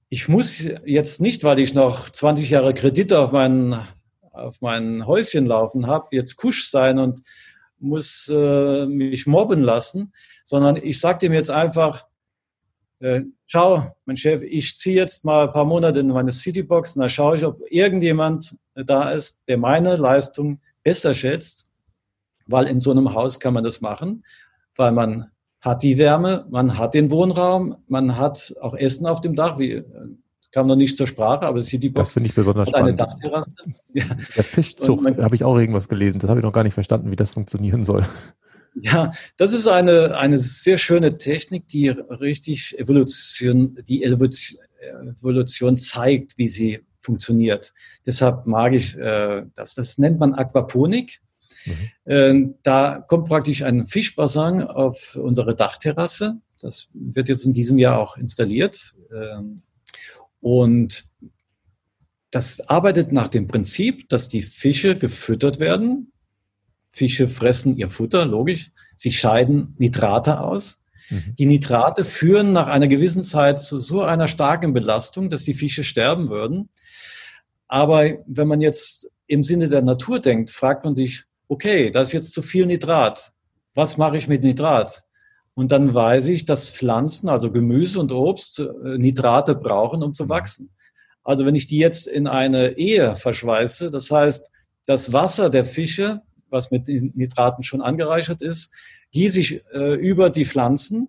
Ich 0.09 0.29
muss 0.29 0.67
jetzt 0.85 1.21
nicht, 1.21 1.45
weil 1.45 1.59
ich 1.59 1.75
noch 1.75 2.09
20 2.09 2.51
Jahre 2.51 2.75
Kredite 2.75 3.19
auf 3.19 3.33
mein, 3.33 3.81
auf 4.33 4.61
mein 4.61 5.07
Häuschen 5.07 5.47
laufen 5.47 5.87
habe, 5.87 6.09
jetzt 6.13 6.37
kusch 6.37 6.69
sein 6.71 6.99
und 6.99 7.23
muss 7.79 8.31
äh, 8.33 8.87
mich 8.87 9.27
mobben 9.27 9.63
lassen, 9.63 10.13
sondern 10.45 10.77
ich 10.77 10.99
sage 11.01 11.19
dem 11.19 11.33
jetzt 11.33 11.51
einfach, 11.51 12.07
äh, 13.01 13.23
schau, 13.47 13.95
mein 14.05 14.17
Chef, 14.17 14.43
ich 14.43 14.77
ziehe 14.77 14.97
jetzt 14.97 15.25
mal 15.25 15.47
ein 15.47 15.53
paar 15.53 15.65
Monate 15.65 16.01
in 16.01 16.09
meine 16.09 16.33
Citybox 16.33 16.97
und 16.97 17.03
da 17.03 17.09
schaue 17.09 17.37
ich, 17.37 17.45
ob 17.45 17.61
irgendjemand 17.71 18.57
da 18.75 19.11
ist, 19.11 19.43
der 19.49 19.59
meine 19.59 19.97
Leistung 19.97 20.61
besser 20.83 21.15
schätzt, 21.15 21.69
weil 22.47 22.67
in 22.67 22.81
so 22.81 22.91
einem 22.91 23.15
Haus 23.15 23.41
kann 23.41 23.55
man 23.55 23.65
das 23.65 23.81
machen, 23.81 24.25
weil 24.77 24.93
man 24.93 25.31
hat 25.61 25.83
die 25.83 25.99
Wärme, 25.99 26.47
man 26.51 26.79
hat 26.79 26.95
den 26.95 27.11
Wohnraum, 27.11 27.77
man 27.89 28.17
hat 28.17 28.55
auch 28.61 28.75
Essen 28.75 29.07
auf 29.07 29.21
dem 29.21 29.35
Dach, 29.35 29.59
wie 29.59 29.83
kam 30.53 30.69
noch 30.69 30.77
nicht 30.77 30.97
zur 30.97 31.07
Sprache, 31.07 31.43
aber 31.45 31.61
Citybox 31.61 32.07
das 32.07 32.15
finde 32.15 32.29
ich 32.31 32.35
besonders 32.35 32.71
spannend. 32.71 32.89
eine 32.89 32.97
Dachterrasse. 32.97 33.51
Ja. 33.93 34.05
Der 34.37 34.45
Fischzucht 34.45 35.19
habe 35.23 35.35
ich 35.35 35.43
auch 35.43 35.59
irgendwas 35.59 35.89
gelesen, 35.89 36.19
das 36.19 36.29
habe 36.29 36.41
ich 36.41 36.45
noch 36.45 36.53
gar 36.53 36.65
nicht 36.65 36.75
verstanden, 36.75 37.11
wie 37.11 37.17
das 37.17 37.31
funktionieren 37.31 37.85
soll. 37.85 38.05
Ja, 38.81 39.13
das 39.37 39.53
ist 39.53 39.67
eine, 39.67 40.17
eine 40.17 40.39
sehr 40.39 40.77
schöne 40.77 41.17
Technik, 41.17 41.69
die 41.69 41.89
richtig 41.89 42.79
Evolution, 42.79 43.79
die 43.89 44.05
Evolution 44.05 45.79
zeigt, 45.79 46.37
wie 46.37 46.49
sie 46.49 46.81
funktioniert. 47.01 47.73
Deshalb 48.05 48.47
mag 48.47 48.75
ich 48.75 48.97
äh, 48.97 49.45
das. 49.55 49.75
Das 49.75 49.97
nennt 49.99 50.19
man 50.19 50.35
Aquaponik. 50.35 51.21
Mhm. 51.65 52.13
Äh, 52.13 52.55
da 52.63 53.05
kommt 53.07 53.29
praktisch 53.29 53.63
ein 53.63 53.87
Fischbassin 53.87 54.63
auf 54.63 55.17
unsere 55.17 55.55
Dachterrasse. 55.55 56.41
Das 56.61 56.89
wird 56.93 57.29
jetzt 57.29 57.47
in 57.47 57.55
diesem 57.55 57.79
Jahr 57.79 57.99
auch 57.99 58.17
installiert. 58.17 58.95
Ähm, 59.15 59.57
und 60.41 61.07
das 62.31 62.69
arbeitet 62.69 63.13
nach 63.13 63.29
dem 63.29 63.47
Prinzip, 63.47 64.09
dass 64.09 64.29
die 64.29 64.43
Fische 64.43 64.99
gefüttert 64.99 65.59
werden 65.59 66.13
Fische 66.97 67.29
fressen 67.29 67.77
ihr 67.77 67.91
Futter, 67.91 68.25
logisch. 68.25 68.71
Sie 68.95 69.13
scheiden 69.13 69.75
Nitrate 69.77 70.41
aus. 70.41 70.83
Mhm. 71.11 71.35
Die 71.39 71.45
Nitrate 71.45 72.07
führen 72.07 72.53
nach 72.53 72.69
einer 72.69 72.89
gewissen 72.89 73.23
Zeit 73.23 73.61
zu 73.61 73.79
so 73.79 74.01
einer 74.01 74.29
starken 74.29 74.73
Belastung, 74.73 75.29
dass 75.29 75.45
die 75.45 75.53
Fische 75.53 75.85
sterben 75.85 76.31
würden. 76.31 76.71
Aber 77.69 78.07
wenn 78.27 78.49
man 78.49 78.63
jetzt 78.63 79.11
im 79.27 79.43
Sinne 79.43 79.69
der 79.69 79.83
Natur 79.83 80.21
denkt, 80.21 80.51
fragt 80.51 80.87
man 80.87 80.95
sich, 80.95 81.25
okay, 81.49 81.91
da 81.91 82.01
ist 82.01 82.13
jetzt 82.13 82.33
zu 82.33 82.41
viel 82.41 82.65
Nitrat. 82.65 83.31
Was 83.75 83.99
mache 83.99 84.17
ich 84.17 84.27
mit 84.27 84.43
Nitrat? 84.43 85.05
Und 85.53 85.73
dann 85.73 85.93
weiß 85.93 86.29
ich, 86.29 86.47
dass 86.47 86.71
Pflanzen, 86.71 87.29
also 87.29 87.53
Gemüse 87.53 88.01
und 88.01 88.11
Obst, 88.11 88.61
äh, 88.61 88.97
Nitrate 88.97 89.55
brauchen, 89.55 90.03
um 90.03 90.15
zu 90.15 90.25
mhm. 90.25 90.29
wachsen. 90.31 90.71
Also 91.23 91.45
wenn 91.45 91.57
ich 91.57 91.67
die 91.67 91.77
jetzt 91.79 92.07
in 92.07 92.27
eine 92.27 92.79
Ehe 92.79 93.17
verschweiße, 93.17 93.91
das 93.91 94.11
heißt, 94.11 94.51
das 94.87 95.13
Wasser 95.13 95.51
der 95.51 95.67
Fische 95.67 96.23
was 96.51 96.71
mit 96.71 96.89
Nitraten 96.89 97.65
schon 97.65 97.83
angereichert 97.83 98.43
ist, 98.43 98.73
gieße 99.13 99.41
ich 99.41 99.63
äh, 99.73 99.95
über 99.95 100.31
die 100.31 100.47
Pflanzen 100.47 101.09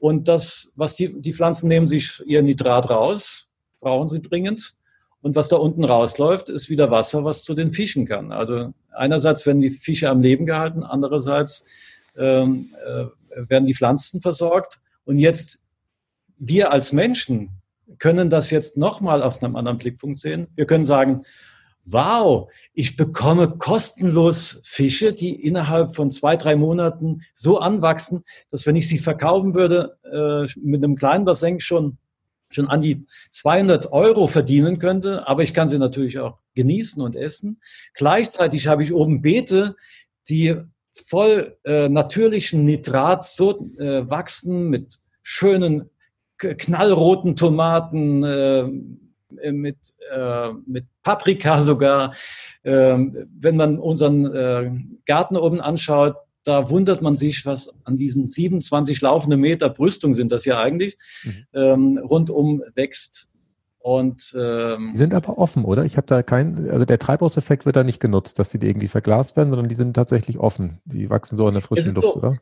und 0.00 0.28
das, 0.28 0.72
was 0.76 0.96
die, 0.96 1.20
die 1.20 1.32
Pflanzen 1.32 1.68
nehmen 1.68 1.88
sich 1.88 2.22
ihr 2.26 2.42
Nitrat 2.42 2.90
raus, 2.90 3.50
brauchen 3.80 4.08
sie 4.08 4.22
dringend. 4.22 4.74
Und 5.20 5.34
was 5.34 5.48
da 5.48 5.56
unten 5.56 5.84
rausläuft, 5.84 6.48
ist 6.48 6.70
wieder 6.70 6.92
Wasser, 6.92 7.24
was 7.24 7.42
zu 7.42 7.54
den 7.54 7.72
Fischen 7.72 8.06
kann. 8.06 8.30
Also 8.30 8.72
einerseits 8.92 9.46
werden 9.46 9.60
die 9.60 9.70
Fische 9.70 10.08
am 10.08 10.20
Leben 10.20 10.46
gehalten, 10.46 10.84
andererseits 10.84 11.66
ähm, 12.16 12.72
äh, 12.86 13.06
werden 13.48 13.66
die 13.66 13.74
Pflanzen 13.74 14.20
versorgt. 14.20 14.80
Und 15.04 15.18
jetzt 15.18 15.64
wir 16.38 16.70
als 16.72 16.92
Menschen 16.92 17.50
können 17.98 18.30
das 18.30 18.50
jetzt 18.50 18.76
nochmal 18.76 19.22
aus 19.22 19.42
einem 19.42 19.56
anderen 19.56 19.78
Blickpunkt 19.78 20.18
sehen. 20.18 20.46
Wir 20.54 20.66
können 20.66 20.84
sagen, 20.84 21.24
wow, 21.90 22.50
ich 22.74 22.96
bekomme 22.96 23.56
kostenlos 23.58 24.60
Fische, 24.64 25.12
die 25.12 25.34
innerhalb 25.34 25.94
von 25.94 26.10
zwei, 26.10 26.36
drei 26.36 26.56
Monaten 26.56 27.22
so 27.34 27.58
anwachsen, 27.58 28.24
dass 28.50 28.66
wenn 28.66 28.76
ich 28.76 28.88
sie 28.88 28.98
verkaufen 28.98 29.54
würde, 29.54 29.96
äh, 30.04 30.46
mit 30.60 30.82
einem 30.82 30.96
kleinen 30.96 31.24
Bassin 31.24 31.60
schon 31.60 31.98
schon 32.50 32.68
an 32.68 32.80
die 32.80 33.04
200 33.30 33.92
Euro 33.92 34.26
verdienen 34.26 34.78
könnte, 34.78 35.28
aber 35.28 35.42
ich 35.42 35.52
kann 35.52 35.68
sie 35.68 35.78
natürlich 35.78 36.18
auch 36.18 36.38
genießen 36.54 37.02
und 37.02 37.14
essen. 37.14 37.60
Gleichzeitig 37.94 38.66
habe 38.66 38.82
ich 38.82 38.92
oben 38.94 39.20
Beete, 39.20 39.76
die 40.28 40.56
voll 41.06 41.56
äh, 41.64 41.88
natürlichen 41.88 42.64
Nitrat 42.64 43.24
so 43.24 43.70
äh, 43.78 44.08
wachsen 44.08 44.68
mit 44.70 44.98
schönen 45.22 45.90
knallroten 46.38 47.36
Tomaten, 47.36 48.22
äh, 48.22 48.68
mit, 49.30 49.76
äh, 50.14 50.52
mit 50.66 50.86
Paprika 51.02 51.60
sogar. 51.60 52.14
Ähm, 52.64 53.26
wenn 53.38 53.56
man 53.56 53.78
unseren 53.78 54.26
äh, 54.26 54.70
Garten 55.06 55.36
oben 55.36 55.60
anschaut, 55.60 56.16
da 56.44 56.70
wundert 56.70 57.02
man 57.02 57.14
sich, 57.14 57.44
was 57.44 57.74
an 57.84 57.96
diesen 57.96 58.26
27 58.26 59.00
laufende 59.00 59.36
Meter 59.36 59.68
Brüstung 59.68 60.14
sind 60.14 60.32
das 60.32 60.44
ja 60.44 60.60
eigentlich, 60.60 60.96
mhm. 61.24 61.44
ähm, 61.52 61.98
rundum 61.98 62.62
wächst. 62.74 63.30
Und, 63.80 64.34
ähm, 64.38 64.90
die 64.92 64.98
sind 64.98 65.14
aber 65.14 65.38
offen, 65.38 65.64
oder? 65.64 65.84
Ich 65.84 65.96
habe 65.96 66.06
da 66.06 66.22
keinen, 66.22 66.68
also 66.70 66.84
der 66.84 66.98
Treibhauseffekt 66.98 67.64
wird 67.64 67.76
da 67.76 67.84
nicht 67.84 68.00
genutzt, 68.00 68.38
dass 68.38 68.50
die 68.50 68.58
irgendwie 68.58 68.88
verglast 68.88 69.36
werden, 69.36 69.50
sondern 69.50 69.68
die 69.68 69.74
sind 69.74 69.94
tatsächlich 69.94 70.38
offen. 70.38 70.80
Die 70.84 71.08
wachsen 71.10 71.36
so 71.36 71.46
in 71.48 71.54
der 71.54 71.62
frischen 71.62 71.94
Luft, 71.94 72.06
so, 72.06 72.16
oder? 72.16 72.38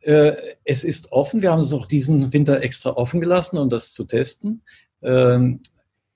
Äh, 0.00 0.36
es 0.64 0.84
ist 0.84 1.12
offen. 1.12 1.42
Wir 1.42 1.52
haben 1.52 1.60
es 1.60 1.72
auch 1.72 1.86
diesen 1.86 2.32
Winter 2.32 2.62
extra 2.62 2.90
offen 2.90 3.20
gelassen, 3.20 3.58
um 3.58 3.70
das 3.70 3.92
zu 3.92 4.04
testen. 4.04 4.62
Ähm, 5.02 5.60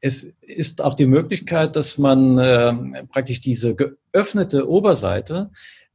es 0.03 0.25
ist 0.41 0.85
auch 0.85 0.95
die 0.95 1.07
Möglichkeit, 1.07 1.77
dass 1.77 1.97
man 1.97 2.37
äh, 2.37 3.05
praktisch 3.05 3.41
diese 3.41 3.77
geöffnete 3.77 4.69
Oberseite 4.69 5.51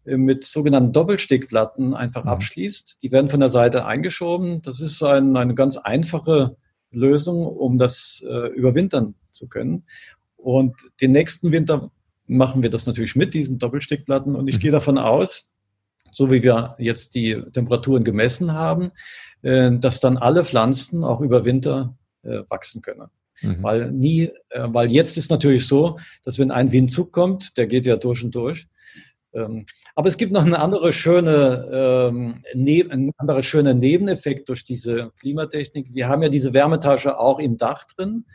äh, 0.06 0.16
mit 0.16 0.46
sogenannten 0.46 0.94
Doppelstickplatten 0.94 1.94
einfach 1.94 2.24
mhm. 2.24 2.30
abschließt. 2.30 3.00
Die 3.04 3.12
werden 3.12 3.30
von 3.30 3.42
der 3.42 3.50
Seite 3.50 3.86
eingeschoben. 3.86 4.62
Das 4.62 4.80
ist 4.80 5.04
ein, 5.04 5.36
eine 5.36 5.54
ganz 5.56 5.76
einfache 5.76 6.56
Lösung, 6.90 7.46
um 7.46 7.78
das 7.78 8.24
äh, 8.26 8.48
überwintern 8.56 9.16
zu 9.30 9.50
können. 9.50 9.84
Und 10.38 10.76
den 11.02 11.12
nächsten 11.12 11.52
Winter 11.52 11.92
machen 12.28 12.64
wir 12.64 12.70
das 12.70 12.88
natürlich 12.88 13.18
mit 13.18 13.34
diesen 13.34 13.60
Doppelstickplatten. 13.60 14.36
Und 14.36 14.48
ich 14.48 14.56
mhm. 14.56 14.60
gehe 14.62 14.72
davon 14.72 14.98
aus, 14.98 15.50
so 16.14 16.32
wie 16.32 16.44
wir 16.44 16.76
jetzt 16.80 17.14
die 17.14 17.42
Temperaturen 17.52 18.06
gemessen 18.06 18.54
haben, 18.54 18.92
äh, 19.42 19.70
dass 19.78 20.00
dann 20.00 20.16
alle 20.16 20.46
Pflanzen 20.46 21.04
auch 21.04 21.20
über 21.20 21.44
Winter 21.44 21.98
äh, 22.24 22.44
wachsen 22.48 22.82
können. 22.82 23.10
Mhm. 23.42 23.64
Weil 23.64 23.92
nie, 23.92 24.32
äh, 24.50 24.68
weil 24.68 24.92
jetzt 24.92 25.18
ist 25.18 25.32
natürlich 25.32 25.68
so, 25.68 25.98
dass 26.24 26.40
wenn 26.40 26.52
ein 26.52 26.72
Windzug 26.72 27.12
kommt, 27.12 27.58
der 27.58 27.68
geht 27.68 27.86
ja 27.86 27.96
durch 27.96 28.24
und 28.24 28.34
durch. 28.34 28.68
Ähm, 29.34 29.66
aber 29.96 30.08
es 30.08 30.18
gibt 30.18 30.32
noch 30.32 30.46
eine 30.46 30.60
andere 30.60 30.92
schöne, 30.92 31.68
ähm, 31.72 32.44
ne, 32.54 32.86
ein 32.90 33.12
anderer 33.18 33.44
schöner 33.44 33.74
Nebeneffekt 33.74 34.50
durch 34.50 34.64
diese 34.64 35.12
Klimatechnik. 35.20 35.94
Wir 35.94 36.08
haben 36.08 36.24
ja 36.24 36.30
diese 36.30 36.54
Wärmetasche 36.54 37.20
auch 37.20 37.40
im 37.40 37.58
Dach 37.58 37.84
drin. 37.86 38.26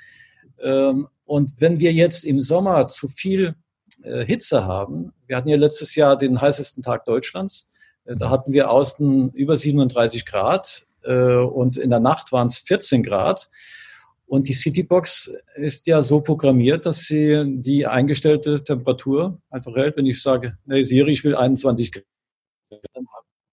Ähm, 0.61 1.09
und 1.25 1.61
wenn 1.61 1.81
wir 1.81 1.93
jetzt 1.93 2.25
im 2.25 2.41
Sommer 2.41 2.89
zu 2.89 3.09
viel 3.09 3.55
äh, 4.03 4.25
Hitze 4.25 4.65
haben, 4.65 5.13
wir 5.27 5.37
hatten 5.37 5.49
ja 5.49 5.57
letztes 5.57 5.95
Jahr 5.95 6.17
den 6.17 6.41
heißesten 6.41 6.83
Tag 6.83 7.05
Deutschlands, 7.05 7.71
äh, 8.05 8.17
da 8.17 8.27
mhm. 8.27 8.31
hatten 8.31 8.53
wir 8.53 8.71
außen 8.71 9.33
über 9.33 9.57
37 9.57 10.25
Grad 10.25 10.87
äh, 11.05 11.35
und 11.35 11.77
in 11.77 11.91
der 11.91 12.01
Nacht 12.01 12.33
waren 12.33 12.47
es 12.47 12.59
14 12.59 13.03
Grad. 13.03 13.49
Und 14.33 14.49
die 14.49 14.55
Citybox 14.55 15.31
ist 15.57 15.87
ja 15.87 16.01
so 16.01 16.23
programmiert, 16.23 16.87
dass 16.87 17.01
sie 17.05 17.45
die 17.61 17.87
eingestellte 17.87 18.65
Temperatur 18.65 19.39
einfach 19.51 19.77
hält. 19.77 19.99
Wenn 19.99 20.07
ich 20.07 20.23
sage, 20.23 20.57
hey 20.67 20.83
Siri, 20.83 21.13
ich 21.13 21.23
will 21.23 21.37
21 21.37 21.93
Grad. 21.93 22.05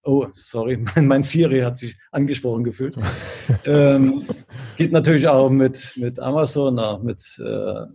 Oh, 0.04 0.28
sorry, 0.32 0.78
mein, 0.96 1.06
mein 1.06 1.22
Siri 1.22 1.60
hat 1.60 1.76
sich 1.76 1.98
angesprochen 2.14 2.64
gefühlt. 2.64 2.96
ähm, 3.66 4.24
geht 4.78 4.94
natürlich 4.94 5.28
auch 5.28 5.50
mit, 5.50 5.96
mit 5.98 6.18
Amazon, 6.18 6.80
auch 6.80 7.04
mit, 7.04 7.22
äh, 7.46 7.86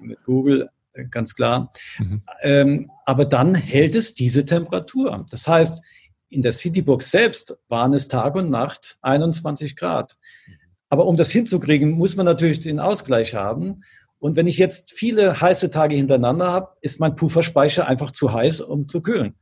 mit 0.00 0.22
Google, 0.22 0.68
ganz 1.10 1.34
klar. 1.34 1.72
Mhm. 1.98 2.22
Ähm, 2.42 2.90
aber 3.04 3.24
dann 3.24 3.56
hält 3.56 3.96
es 3.96 4.14
diese 4.14 4.44
Temperatur. 4.44 5.26
Das 5.32 5.48
heißt, 5.48 5.84
in 6.28 6.42
der 6.42 6.52
Citybox 6.52 7.10
selbst 7.10 7.56
waren 7.66 7.94
es 7.94 8.06
Tag 8.06 8.36
und 8.36 8.48
Nacht 8.48 8.96
21 9.02 9.74
Grad. 9.74 10.16
Aber 10.88 11.06
um 11.06 11.16
das 11.16 11.30
hinzukriegen, 11.30 11.92
muss 11.92 12.16
man 12.16 12.26
natürlich 12.26 12.60
den 12.60 12.80
Ausgleich 12.80 13.34
haben. 13.34 13.82
Und 14.18 14.36
wenn 14.36 14.46
ich 14.46 14.58
jetzt 14.58 14.92
viele 14.92 15.40
heiße 15.40 15.70
Tage 15.70 15.94
hintereinander 15.94 16.48
habe, 16.48 16.68
ist 16.80 16.98
mein 16.98 17.14
Pufferspeicher 17.14 17.86
einfach 17.86 18.10
zu 18.10 18.32
heiß, 18.32 18.62
um 18.62 18.88
zu 18.88 19.00
kühlen. 19.00 19.34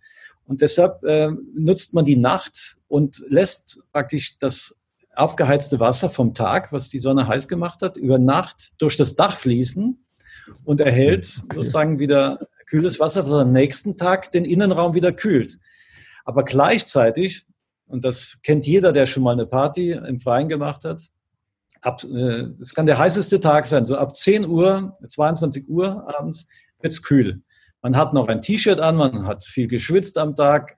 Und 0.45 0.61
deshalb 0.61 1.03
äh, 1.05 1.31
nutzt 1.55 1.95
man 1.95 2.05
die 2.05 2.17
Nacht 2.17 2.79
und 2.89 3.23
lässt 3.29 3.81
praktisch 3.93 4.39
das 4.39 4.81
aufgeheizte 5.15 5.81
Wasser 5.81 6.11
vom 6.11 6.35
Tag, 6.35 6.73
was 6.73 6.89
die 6.89 6.99
Sonne 6.99 7.27
heiß 7.27 7.49
gemacht 7.49 7.81
hat, 7.83 7.97
über 7.97 8.19
Nacht 8.19 8.73
durch 8.79 8.97
das 8.97 9.17
Dach 9.17 9.37
fließen 9.37 10.05
und 10.65 10.81
erhält 10.81 11.25
sozusagen 11.25 11.99
wieder 11.99 12.47
kühles 12.67 13.01
Wasser, 13.01 13.25
was 13.25 13.33
am 13.33 13.53
nächsten 13.53 13.97
Tag 13.97 14.31
den 14.31 14.45
Innenraum 14.45 14.95
wieder 14.95 15.13
kühlt. 15.13 15.59
Aber 16.25 16.45
gleichzeitig, 16.45 17.47
und 17.87 18.05
das 18.05 18.39
kennt 18.43 18.67
jeder, 18.67 18.93
der 18.93 19.07
schon 19.07 19.23
mal 19.23 19.33
eine 19.33 19.47
Party 19.47 19.93
im 19.93 20.21
Freien 20.21 20.49
gemacht 20.49 20.85
hat, 20.85 21.03
ab, 21.87 22.03
äh, 22.05 22.49
es 22.61 22.75
kann 22.75 22.87
der 22.87 22.99
heißeste 22.99 23.41
Tag 23.41 23.67
sein, 23.67 23.85
so 23.85 23.97
ab 23.97 24.17
10 24.17 24.47
Uhr, 24.47 24.97
22 25.09 25.69
Uhr 25.69 26.07
abends 26.19 26.49
wird 26.81 26.93
es 26.93 27.03
kühl. 27.03 27.43
Man 27.81 27.97
hat 27.97 28.13
noch 28.13 28.29
ein 28.29 28.43
T-Shirt 28.43 28.81
an, 28.81 28.97
man 28.97 29.27
hat 29.27 29.45
viel 29.45 29.69
geschwitzt 29.69 30.19
am 30.19 30.35
Tag, 30.35 30.77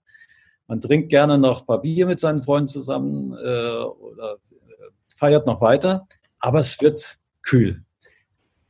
man 0.66 0.80
trinkt 0.80 1.08
gerne 1.08 1.38
noch 1.38 1.60
ein 1.60 1.66
paar 1.66 1.80
Bier 1.80 2.06
mit 2.06 2.20
seinen 2.20 2.42
Freunden 2.42 2.66
zusammen 2.66 3.32
äh, 3.32 3.36
oder 3.36 4.34
äh, 4.34 4.90
feiert 5.16 5.46
noch 5.46 5.62
weiter, 5.62 6.06
aber 6.38 6.60
es 6.60 6.78
wird 6.80 7.18
kühl. 7.42 7.82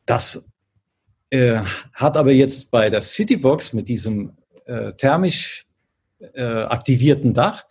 Das 0.07 0.53
äh, 1.31 1.61
hat 1.93 2.17
aber 2.17 2.33
jetzt 2.33 2.71
bei 2.71 2.85
der 2.85 3.03
Citybox 3.03 3.73
mit 3.73 3.89
diesem 3.89 4.37
äh, 4.67 4.93
thermisch 4.93 5.67
äh, 6.35 6.43
aktivierten 6.43 7.35
Dach, 7.35 7.65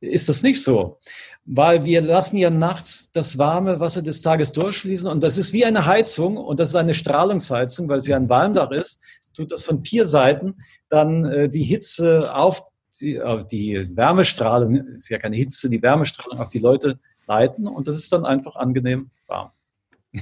ist 0.00 0.28
das 0.28 0.42
nicht 0.42 0.62
so 0.62 1.00
weil 1.46 1.84
wir 1.84 2.00
lassen 2.00 2.38
ja 2.38 2.50
nachts 2.50 3.12
das 3.12 3.36
warme 3.36 3.78
Wasser 3.78 4.02
des 4.02 4.22
Tages 4.22 4.52
durchfließen 4.52 5.08
und 5.08 5.22
das 5.22 5.36
ist 5.36 5.52
wie 5.52 5.64
eine 5.64 5.84
Heizung 5.84 6.36
und 6.36 6.58
das 6.58 6.70
ist 6.70 6.76
eine 6.76 6.94
Strahlungsheizung, 6.94 7.88
weil 7.88 8.00
sie 8.00 8.14
ein 8.14 8.28
Walmdach 8.28 8.70
ist, 8.70 9.02
tut 9.36 9.52
das 9.52 9.64
von 9.64 9.82
vier 9.82 10.06
Seiten 10.06 10.56
dann 10.88 11.24
äh, 11.24 11.48
die 11.48 11.62
Hitze 11.62 12.18
auf 12.32 12.62
die, 13.00 13.20
auf 13.20 13.46
die 13.46 13.90
Wärmestrahlung, 13.94 14.76
ist 14.96 15.08
ja 15.08 15.18
keine 15.18 15.36
Hitze, 15.36 15.68
die 15.68 15.82
Wärmestrahlung 15.82 16.38
auf 16.38 16.48
die 16.48 16.60
Leute 16.60 16.98
leiten 17.26 17.66
und 17.66 17.88
das 17.88 17.96
ist 17.96 18.12
dann 18.12 18.24
einfach 18.24 18.56
angenehm 18.56 19.10
warm. 19.26 19.50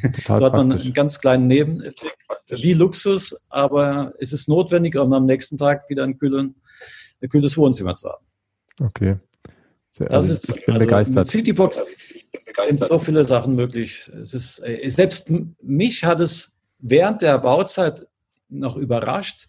Total 0.01 0.37
so 0.39 0.45
hat 0.47 0.53
man 0.55 0.69
praktisch. 0.71 0.87
einen 0.87 0.95
ganz 0.95 1.21
kleinen 1.21 1.47
Nebeneffekt, 1.47 2.17
wie 2.49 2.73
Luxus, 2.73 3.39
aber 3.51 4.15
es 4.19 4.33
ist 4.33 4.49
notwendig, 4.49 4.97
um 4.97 5.13
am 5.13 5.27
nächsten 5.27 5.59
Tag 5.59 5.89
wieder 5.91 6.05
ein, 6.05 6.19
kühlen, 6.19 6.55
ein 7.21 7.29
kühles 7.29 7.57
Wohnzimmer 7.59 7.95
zu 7.95 8.09
haben. 8.09 8.25
Okay. 8.81 9.19
Sehr, 9.93 10.09
das 10.09 10.31
also 10.31 10.33
ist, 10.33 10.57
ich 10.57 10.65
bin 10.65 10.75
also 10.75 10.87
begeistert. 10.87 11.17
Mit 11.17 11.29
Citybox 11.29 11.85
sind 12.69 12.79
so 12.79 12.99
viele 12.99 13.25
Sachen 13.25 13.55
möglich. 13.55 14.11
Es 14.21 14.33
ist, 14.33 14.59
äh, 14.61 14.89
selbst 14.89 15.31
mich 15.63 16.05
hat 16.05 16.21
es 16.21 16.59
während 16.79 17.21
der 17.21 17.39
Bauzeit 17.39 18.07
noch 18.49 18.77
überrascht, 18.77 19.49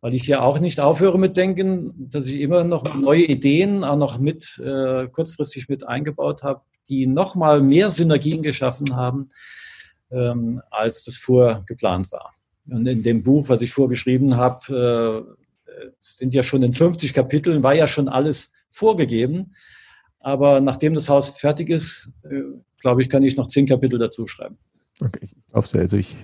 weil 0.00 0.14
ich 0.14 0.26
ja 0.26 0.40
auch 0.40 0.60
nicht 0.60 0.80
aufhöre 0.80 1.18
mit 1.18 1.36
Denken, 1.36 1.92
dass 2.10 2.26
ich 2.26 2.40
immer 2.40 2.64
noch 2.64 2.94
neue 2.94 3.24
Ideen 3.24 3.84
auch 3.84 3.96
noch 3.96 4.18
mit 4.18 4.58
äh, 4.64 5.08
kurzfristig 5.08 5.68
mit 5.68 5.86
eingebaut 5.86 6.42
habe, 6.42 6.62
die 6.88 7.06
nochmal 7.06 7.60
mehr 7.60 7.90
Synergien 7.90 8.42
geschaffen 8.42 8.96
haben, 8.96 9.28
ähm, 10.10 10.62
als 10.70 11.04
das 11.04 11.18
vorher 11.18 11.64
geplant 11.66 12.10
war. 12.12 12.34
Und 12.70 12.86
in 12.86 13.02
dem 13.02 13.22
Buch, 13.22 13.50
was 13.50 13.60
ich 13.60 13.72
vorgeschrieben 13.72 14.36
habe, 14.36 15.26
äh, 15.68 15.88
sind 15.98 16.32
ja 16.32 16.42
schon 16.42 16.62
in 16.62 16.72
50 16.72 17.12
Kapiteln, 17.12 17.62
war 17.62 17.74
ja 17.74 17.86
schon 17.86 18.08
alles 18.08 18.52
vorgegeben. 18.76 19.54
Aber 20.20 20.60
nachdem 20.60 20.94
das 20.94 21.08
Haus 21.08 21.28
fertig 21.28 21.70
ist, 21.70 22.12
äh, 22.24 22.42
glaube 22.80 23.02
ich, 23.02 23.08
kann 23.08 23.22
ich 23.22 23.36
noch 23.36 23.48
zehn 23.48 23.66
Kapitel 23.66 23.98
dazu 23.98 24.26
schreiben. 24.26 24.58
Okay, 25.00 25.20
ich 25.22 25.34
glaube 25.52 25.68
also 25.78 25.96
ich 25.96 26.16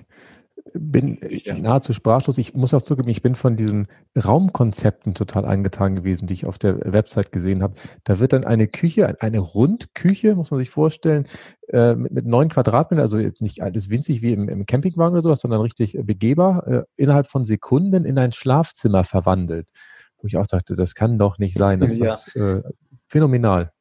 bin 0.73 1.19
ja. 1.29 1.57
nahezu 1.57 1.93
sprachlos. 1.93 2.37
Ich 2.37 2.53
muss 2.53 2.73
auch 2.73 2.81
zugeben, 2.81 3.09
ich 3.09 3.21
bin 3.21 3.35
von 3.35 3.55
diesen 3.55 3.87
Raumkonzepten 4.15 5.13
total 5.13 5.45
eingetragen 5.45 5.95
gewesen, 5.95 6.27
die 6.27 6.33
ich 6.33 6.45
auf 6.45 6.57
der 6.57 6.79
Website 6.93 7.31
gesehen 7.31 7.61
habe. 7.61 7.75
Da 8.03 8.19
wird 8.19 8.33
dann 8.33 8.45
eine 8.45 8.67
Küche, 8.67 9.21
eine 9.21 9.39
Rundküche, 9.39 10.35
muss 10.35 10.51
man 10.51 10.59
sich 10.59 10.69
vorstellen, 10.69 11.27
äh, 11.67 11.95
mit, 11.95 12.13
mit 12.13 12.25
neun 12.25 12.49
Quadratmetern, 12.49 13.01
also 13.01 13.19
jetzt 13.19 13.41
nicht 13.41 13.61
alles 13.61 13.89
winzig 13.89 14.21
wie 14.21 14.31
im, 14.31 14.47
im 14.47 14.65
Campingwagen 14.65 15.13
oder 15.13 15.23
sowas, 15.23 15.41
sondern 15.41 15.61
richtig 15.61 15.97
begehbar, 16.03 16.67
äh, 16.67 16.83
innerhalb 16.95 17.27
von 17.27 17.45
Sekunden 17.45 18.05
in 18.05 18.17
ein 18.17 18.31
Schlafzimmer 18.31 19.03
verwandelt 19.03 19.67
wo 20.23 20.27
ich 20.27 20.37
auch 20.37 20.47
dachte, 20.47 20.75
das 20.75 20.95
kann 20.95 21.19
doch 21.19 21.37
nicht 21.37 21.55
sein. 21.55 21.81
Das 21.81 21.97
ja. 21.99 22.13
ist 22.13 22.35
äh, 22.35 22.63
phänomenal. 23.07 23.71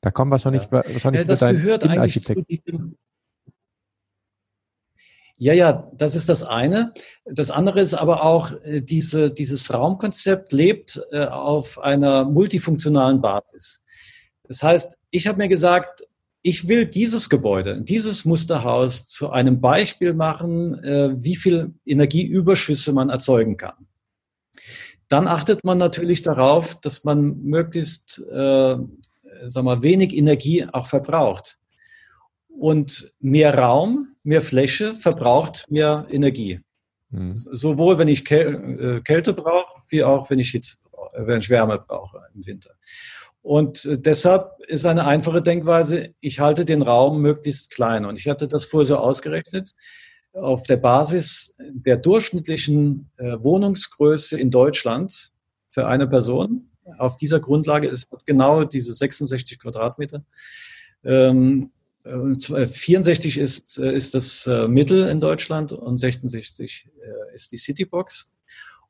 Da 0.00 0.10
kommen 0.10 0.30
wahrscheinlich, 0.30 0.64
ja. 0.64 0.72
wahrscheinlich 0.72 1.20
ja, 1.20 1.24
das 1.24 1.40
gehört 1.40 1.84
eigentlich 1.86 2.24
zu 2.24 2.42
diesem, 2.42 2.96
ja, 5.38 5.52
ja, 5.52 5.90
das 5.94 6.14
ist 6.14 6.30
das 6.30 6.44
eine. 6.44 6.94
Das 7.26 7.50
andere 7.50 7.80
ist 7.80 7.92
aber 7.92 8.24
auch, 8.24 8.52
äh, 8.64 8.80
diese, 8.80 9.30
dieses 9.30 9.72
Raumkonzept 9.72 10.52
lebt 10.52 11.00
äh, 11.10 11.26
auf 11.26 11.78
einer 11.78 12.24
multifunktionalen 12.24 13.20
Basis. 13.20 13.84
Das 14.44 14.62
heißt, 14.62 14.96
ich 15.10 15.26
habe 15.26 15.38
mir 15.38 15.48
gesagt, 15.48 16.02
ich 16.40 16.68
will 16.68 16.86
dieses 16.86 17.28
Gebäude, 17.28 17.82
dieses 17.82 18.24
Musterhaus 18.24 19.04
zu 19.04 19.30
einem 19.30 19.60
Beispiel 19.60 20.14
machen, 20.14 20.82
äh, 20.82 21.10
wie 21.22 21.36
viel 21.36 21.74
Energieüberschüsse 21.84 22.92
man 22.92 23.10
erzeugen 23.10 23.58
kann. 23.58 23.86
Dann 25.08 25.28
achtet 25.28 25.64
man 25.64 25.78
natürlich 25.78 26.22
darauf, 26.22 26.74
dass 26.80 27.04
man 27.04 27.42
möglichst, 27.42 28.18
äh, 28.30 28.76
sag 29.46 29.64
mal, 29.64 29.82
wenig 29.82 30.16
Energie 30.16 30.66
auch 30.72 30.86
verbraucht. 30.86 31.58
Und 32.48 33.12
mehr 33.20 33.56
Raum, 33.56 34.16
mehr 34.22 34.42
Fläche 34.42 34.94
verbraucht 34.94 35.66
mehr 35.68 36.06
Energie. 36.10 36.60
Mhm. 37.10 37.36
Sowohl 37.36 37.98
wenn 37.98 38.08
ich 38.08 38.28
äh, 38.30 39.00
Kälte 39.04 39.32
brauche, 39.32 39.80
wie 39.90 40.02
auch 40.02 40.28
wenn 40.30 40.38
ich, 40.38 40.50
Hitze, 40.50 40.76
wenn 41.14 41.40
ich 41.40 41.50
Wärme 41.50 41.78
brauche 41.78 42.22
im 42.34 42.46
Winter. 42.46 42.70
Und 43.42 43.84
äh, 43.84 43.98
deshalb 43.98 44.58
ist 44.66 44.86
eine 44.86 45.06
einfache 45.06 45.40
Denkweise, 45.40 46.14
ich 46.20 46.40
halte 46.40 46.64
den 46.64 46.82
Raum 46.82 47.22
möglichst 47.22 47.70
klein. 47.70 48.04
Und 48.04 48.18
ich 48.18 48.28
hatte 48.28 48.48
das 48.48 48.64
vorher 48.64 48.86
so 48.86 48.96
ausgerechnet, 48.96 49.74
auf 50.36 50.64
der 50.64 50.76
Basis 50.76 51.56
der 51.58 51.96
durchschnittlichen 51.96 53.10
äh, 53.16 53.36
Wohnungsgröße 53.38 54.38
in 54.38 54.50
Deutschland 54.50 55.32
für 55.70 55.86
eine 55.86 56.06
Person. 56.06 56.70
Auf 56.98 57.16
dieser 57.16 57.40
Grundlage 57.40 57.88
ist 57.88 58.08
genau 58.26 58.64
diese 58.64 58.94
66 58.94 59.58
Quadratmeter. 59.58 60.24
Ähm, 61.04 61.70
64 62.04 63.36
ist, 63.36 63.78
ist 63.78 64.14
das 64.14 64.48
Mittel 64.68 65.08
in 65.08 65.20
Deutschland 65.20 65.72
und 65.72 65.96
66 65.96 66.88
ist 67.34 67.50
die 67.50 67.56
Citybox. 67.56 68.30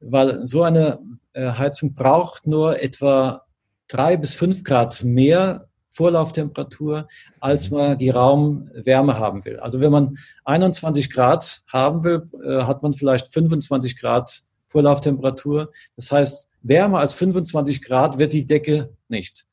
weil 0.00 0.46
so 0.46 0.62
eine 0.62 0.98
äh, 1.32 1.52
Heizung 1.52 1.94
braucht 1.94 2.46
nur 2.46 2.82
etwa 2.82 3.42
drei 3.88 4.16
bis 4.16 4.34
fünf 4.34 4.64
Grad 4.64 5.02
mehr 5.04 5.68
Vorlauftemperatur, 5.88 7.06
als 7.40 7.70
mhm. 7.70 7.76
man 7.76 7.98
die 7.98 8.10
Raumwärme 8.10 9.18
haben 9.18 9.44
will. 9.44 9.60
Also 9.60 9.80
wenn 9.80 9.92
man 9.92 10.16
21 10.44 11.10
Grad 11.10 11.62
haben 11.68 12.02
will, 12.04 12.28
äh, 12.44 12.62
hat 12.64 12.82
man 12.82 12.94
vielleicht 12.94 13.28
25 13.28 13.98
Grad 13.98 14.42
Vorlauftemperatur. 14.66 15.70
Das 15.94 16.10
heißt, 16.10 16.48
wärmer 16.62 16.98
als 16.98 17.14
25 17.14 17.80
Grad 17.82 18.18
wird 18.18 18.32
die 18.32 18.44
Decke 18.44 18.90
nicht. 19.08 19.46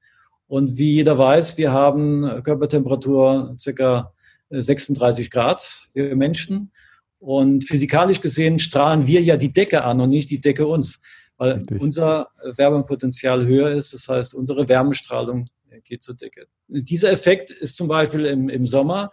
Und 0.48 0.77
wie 0.77 0.95
jeder 0.95 1.18
weiß, 1.18 1.57
wir 1.57 1.72
haben 1.72 2.41
Körpertemperatur 2.43 3.56
circa 3.60 4.11
36 4.52 5.30
Grad, 5.32 5.90
wir 5.94 6.15
Menschen. 6.15 6.72
Und 7.19 7.65
physikalisch 7.68 8.22
gesehen 8.22 8.60
strahlen 8.60 9.06
wir 9.07 9.22
ja 9.22 9.38
die 9.38 9.53
Decke 9.53 9.84
an 9.84 10.02
und 10.02 10.10
nicht 10.10 10.30
die 10.30 10.41
Decke 10.41 10.65
uns, 10.65 11.02
weil 11.38 11.53
Richtig. 11.53 11.82
unser 11.82 12.30
Wärmepotenzial 12.56 13.45
höher 13.45 13.72
ist. 13.72 13.94
Das 13.94 14.07
heißt, 14.07 14.34
unsere 14.34 14.68
Wärmestrahlung 14.68 15.45
geht 15.84 16.03
zur 16.03 16.15
Decke. 16.15 16.48
Dieser 16.68 17.11
Effekt 17.11 17.52
ist 17.52 17.76
zum 17.76 17.88
Beispiel 17.88 18.26
im, 18.26 18.49
im 18.49 18.68
Sommer 18.68 19.11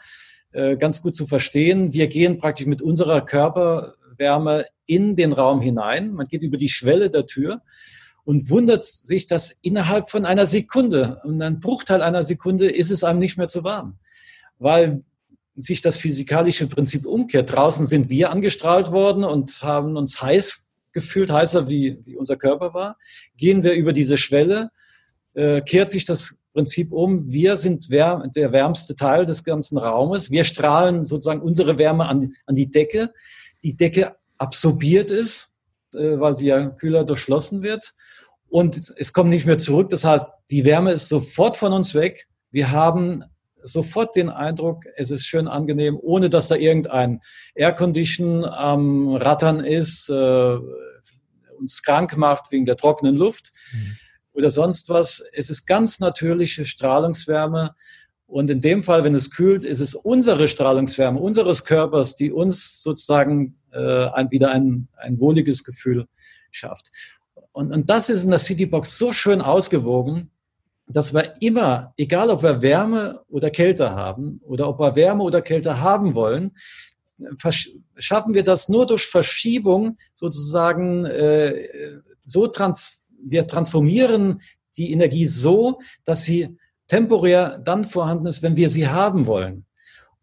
äh, 0.52 0.77
ganz 0.77 1.02
gut 1.02 1.15
zu 1.15 1.27
verstehen. 1.27 1.93
Wir 1.93 2.06
gehen 2.06 2.39
praktisch 2.39 2.66
mit 2.66 2.82
unserer 2.82 3.20
Körperwärme 3.24 4.65
in 4.86 5.15
den 5.15 5.32
Raum 5.32 5.60
hinein. 5.60 6.12
Man 6.12 6.27
geht 6.27 6.43
über 6.43 6.56
die 6.56 6.70
Schwelle 6.70 7.10
der 7.10 7.27
Tür 7.27 7.62
und 8.24 8.51
wundert 8.51 8.82
sich, 8.82 9.27
dass 9.27 9.51
innerhalb 9.62 10.10
von 10.10 10.24
einer 10.24 10.47
Sekunde, 10.47 11.23
einem 11.24 11.60
Bruchteil 11.60 12.02
einer 12.02 12.24
Sekunde, 12.24 12.70
ist 12.70 12.90
es 12.90 13.05
einem 13.05 13.19
nicht 13.19 13.36
mehr 13.36 13.48
zu 13.48 13.65
warm. 13.65 13.98
Weil 14.59 15.02
sich 15.59 15.80
das 15.80 15.97
physikalische 15.97 16.66
Prinzip 16.66 17.06
umkehrt. 17.06 17.52
Draußen 17.52 17.85
sind 17.85 18.09
wir 18.09 18.30
angestrahlt 18.30 18.93
worden 18.93 19.24
und 19.24 19.62
haben 19.62 19.97
uns 19.97 20.22
heiß 20.22 20.68
gefühlt, 20.93 21.30
heißer 21.30 21.68
wie, 21.68 21.98
wie 22.05 22.16
unser 22.16 22.36
Körper 22.36 22.74
war. 22.74 22.97
Gehen 23.36 23.62
wir 23.62 23.74
über 23.74 23.93
diese 23.93 24.16
Schwelle, 24.16 24.70
äh, 25.35 25.60
kehrt 25.60 25.90
sich 25.90 26.05
das 26.05 26.36
Prinzip 26.52 26.93
um, 26.93 27.30
wir 27.30 27.56
sind 27.56 27.90
wär 27.90 28.24
der 28.35 28.52
wärmste 28.52 28.94
Teil 28.97 29.24
des 29.24 29.44
ganzen 29.44 29.78
Raumes. 29.78 30.30
Wir 30.30 30.44
strahlen 30.44 31.05
sozusagen 31.05 31.43
unsere 31.43 31.78
Wärme 31.78 32.06
an, 32.06 32.32
an 32.47 32.55
die 32.55 32.70
Decke. 32.70 33.12
Die 33.62 33.76
Decke 33.76 34.16
absorbiert 34.39 35.10
ist, 35.10 35.55
äh, 35.93 36.18
weil 36.18 36.35
sie 36.35 36.47
ja 36.47 36.70
kühler 36.70 37.05
durchschlossen 37.05 37.62
wird. 37.62 37.94
Und 38.48 38.93
es 38.97 39.12
kommt 39.12 39.30
nicht 39.30 39.47
mehr 39.47 39.59
zurück. 39.59 39.90
Das 39.90 40.05
heißt, 40.05 40.26
die 40.51 40.64
Wärme 40.64 40.93
ist 40.93 41.09
sofort 41.09 41.56
von 41.56 41.72
uns 41.72 41.94
weg. 41.94 42.26
Wir 42.51 42.70
haben 42.70 43.24
sofort 43.62 44.16
den 44.16 44.28
Eindruck, 44.28 44.85
es 44.97 45.10
ist 45.10 45.26
schön 45.26 45.48
angenehm, 45.48 45.98
ohne 46.01 46.30
dass 46.30 46.48
da 46.48 46.56
irgendein 46.56 47.20
Aircondition 47.55 48.44
am 48.44 49.14
Rattern 49.14 49.60
ist, 49.60 50.09
äh, 50.09 50.56
uns 51.59 51.82
krank 51.82 52.16
macht 52.16 52.51
wegen 52.51 52.64
der 52.64 52.76
trockenen 52.76 53.16
Luft. 53.16 53.52
Mhm 53.72 53.97
oder 54.39 54.51
sonst 54.51 54.89
was. 54.89 55.22
Es 55.32 55.51
ist 55.51 55.66
ganz 55.66 55.98
natürliche 55.98 56.64
Strahlungswärme. 56.64 57.74
Und 58.26 58.51
in 58.51 58.60
dem 58.60 58.82
Fall, 58.85 59.02
wenn 59.02 59.14
es 59.14 59.30
kühlt, 59.30 59.64
ist 59.64 59.80
es 59.80 59.94
unsere 59.94 60.47
Strahlungswärme 60.47 61.18
unseres 61.18 61.64
Körpers, 61.64 62.14
die 62.14 62.30
uns 62.30 62.80
sozusagen 62.80 63.59
äh, 63.72 64.06
ein, 64.10 64.30
wieder 64.30 64.52
ein, 64.52 64.89
ein 64.97 65.18
wohliges 65.18 65.64
Gefühl 65.64 66.06
schafft. 66.52 66.90
Und, 67.52 67.72
und 67.72 67.90
das 67.90 68.10
ist 68.10 68.24
in 68.24 68.30
der 68.30 68.39
Citybox 68.39 68.97
so 68.97 69.12
schön 69.12 69.43
ausgewogen, 69.43 70.30
dass 70.89 71.12
wir 71.12 71.35
immer, 71.40 71.93
egal 71.97 72.31
ob 72.31 72.43
wir 72.43 72.62
Wärme 72.62 73.20
oder 73.28 73.51
Kälte 73.51 73.94
haben 73.94 74.40
oder 74.44 74.69
ob 74.69 74.81
wir 74.81 74.97
Wärme 74.97 75.23
oder 75.23 75.43
Kälte 75.43 75.81
haben 75.81 76.15
wollen, 76.15 76.52
schaffen 77.97 78.35
wir 78.35 78.44
das 78.44 78.69
nur 78.69 78.86
durch 78.86 79.06
Verschiebung 79.06 79.98
sozusagen 80.15 81.05
äh, 81.05 82.01
so 82.23 82.47
trans 82.47 83.09
wir 83.20 83.47
transformieren 83.47 84.40
die 84.77 84.93
Energie 84.93 85.27
so, 85.27 85.81
dass 86.05 86.24
sie 86.24 86.56
temporär 86.86 87.59
dann 87.59 87.85
vorhanden 87.85 88.27
ist, 88.27 88.43
wenn 88.43 88.56
wir 88.56 88.69
sie 88.69 88.89
haben 88.89 89.27
wollen. 89.27 89.66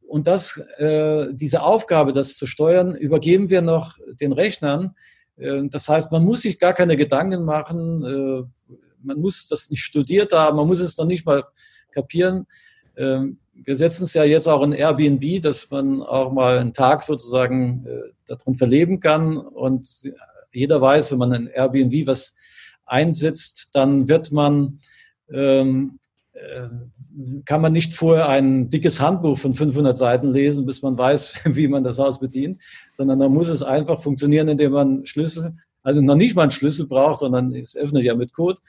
Und 0.07 0.27
das, 0.27 0.57
äh, 0.77 1.27
diese 1.33 1.63
Aufgabe, 1.63 2.13
das 2.13 2.37
zu 2.37 2.47
steuern, 2.47 2.95
übergeben 2.95 3.49
wir 3.49 3.61
noch 3.61 3.97
den 4.21 4.31
Rechnern. 4.31 4.95
Äh, 5.35 5.63
das 5.69 5.89
heißt, 5.89 6.11
man 6.11 6.23
muss 6.23 6.41
sich 6.41 6.57
gar 6.57 6.73
keine 6.73 6.95
Gedanken 6.95 7.43
machen, 7.43 8.03
äh, 8.03 8.67
man 9.05 9.19
muss 9.19 9.47
das 9.47 9.69
nicht 9.69 9.83
studiert 9.83 10.33
haben, 10.33 10.57
man 10.57 10.67
muss 10.67 10.79
es 10.79 10.97
noch 10.97 11.05
nicht 11.05 11.25
mal 11.25 11.43
kapieren. 11.91 12.45
Äh, 12.95 13.21
wir 13.53 13.75
setzen 13.75 14.03
es 14.03 14.13
ja 14.13 14.23
jetzt 14.23 14.47
auch 14.47 14.63
in 14.63 14.73
Airbnb, 14.73 15.41
dass 15.41 15.69
man 15.71 16.01
auch 16.01 16.31
mal 16.31 16.59
einen 16.59 16.73
Tag 16.73 17.03
sozusagen 17.03 17.85
äh, 17.85 18.11
darin 18.25 18.55
verleben 18.55 18.99
kann. 18.99 19.37
Und 19.37 19.87
jeder 20.51 20.81
weiß, 20.81 21.11
wenn 21.11 21.19
man 21.19 21.31
in 21.33 21.47
Airbnb 21.47 22.07
was 22.07 22.35
einsetzt, 22.85 23.69
dann 23.73 24.07
wird 24.07 24.31
man, 24.31 24.77
ähm, 25.31 25.99
äh, 26.33 26.67
kann 27.45 27.61
man 27.61 27.71
nicht 27.71 27.93
vorher 27.93 28.27
ein 28.27 28.69
dickes 28.69 28.99
Handbuch 28.99 29.37
von 29.37 29.53
500 29.53 29.95
Seiten 29.95 30.33
lesen, 30.33 30.65
bis 30.65 30.81
man 30.81 30.97
weiß, 30.97 31.41
wie 31.45 31.67
man 31.67 31.83
das 31.83 31.97
Haus 31.97 32.19
bedient, 32.19 32.61
sondern 32.91 33.19
da 33.19 33.29
muss 33.29 33.47
es 33.47 33.63
einfach 33.63 34.01
funktionieren, 34.01 34.49
indem 34.49 34.73
man 34.73 35.05
Schlüssel 35.05 35.55
also 35.85 36.01
noch 36.01 36.15
nicht 36.15 36.35
mal 36.35 36.41
einen 36.41 36.51
Schlüssel 36.51 36.87
braucht, 36.87 37.17
sondern 37.17 37.53
es 37.53 37.77
öffnet 37.77 38.03
ja 38.03 38.15
mit 38.15 38.33
Code. 38.33 38.59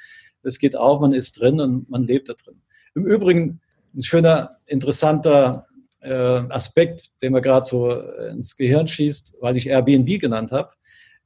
Es 0.47 0.59
geht 0.59 0.77
auf, 0.77 1.01
man 1.01 1.12
ist 1.12 1.40
drin 1.40 1.60
und 1.60 1.90
man 1.90 2.02
lebt 2.02 2.28
da 2.28 2.35
drin. 2.35 2.60
Im 2.94 3.05
Übrigen 3.05 3.60
ein 3.94 4.02
schöner, 4.02 4.59
interessanter 4.66 5.66
äh, 6.01 6.12
Aspekt, 6.12 7.10
der 7.23 7.31
mir 7.31 7.40
gerade 7.40 7.66
so 7.66 7.93
ins 7.93 8.56
Gehirn 8.56 8.86
schießt, 8.86 9.36
weil 9.40 9.56
ich 9.56 9.68
Airbnb 9.68 10.20
genannt 10.20 10.52
habe. 10.52 10.70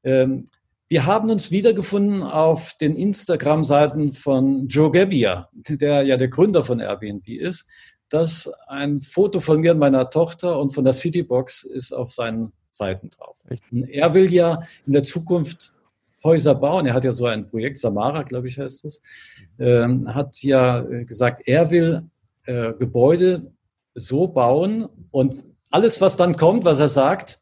Ähm, 0.05 0.47
wir 0.89 1.07
haben 1.07 1.31
uns 1.31 1.53
wiedergefunden 1.53 2.23
auf 2.25 2.75
den 2.81 2.97
Instagram-Seiten 2.97 4.13
von 4.13 4.67
Joe 4.67 4.91
Gebbia, 4.91 5.49
der 5.53 6.03
ja 6.03 6.17
der 6.17 6.29
Gründer 6.29 6.65
von 6.65 6.81
Airbnb 6.81 7.29
ist. 7.29 7.69
Das 8.09 8.53
ein 8.67 9.01
Foto 9.01 9.39
von 9.39 9.61
mir 9.61 9.71
und 9.71 9.79
meiner 9.79 10.11
Tochter 10.11 10.59
und 10.59 10.75
von 10.75 10.83
der 10.83 10.93
Citybox 10.93 11.63
ist 11.63 11.93
auf 11.93 12.11
seinen 12.11 12.53
Seiten 12.73 13.11
drauf. 13.11 13.37
Und 13.71 13.89
er 13.89 14.15
will 14.15 14.33
ja 14.33 14.63
in 14.85 14.93
der 14.93 15.05
Zukunft 15.05 15.75
Häuser 16.23 16.55
bauen. 16.55 16.87
Er 16.87 16.95
hat 16.95 17.05
ja 17.05 17.13
so 17.13 17.27
ein 17.27 17.47
Projekt, 17.47 17.79
Samara, 17.79 18.23
glaube 18.23 18.49
ich, 18.49 18.59
heißt 18.59 18.85
es, 18.85 19.03
ähm, 19.59 20.13
hat 20.13 20.43
ja 20.43 20.81
gesagt, 20.81 21.43
er 21.47 21.71
will 21.71 22.03
äh, 22.47 22.73
Gebäude 22.75 23.53
so 23.95 24.29
bauen 24.29 24.89
und 25.11 25.45
alles, 25.71 26.01
was 26.01 26.17
dann 26.17 26.37
kommt, 26.37 26.65
was 26.65 26.79
er 26.79 26.89
sagt, 26.89 27.41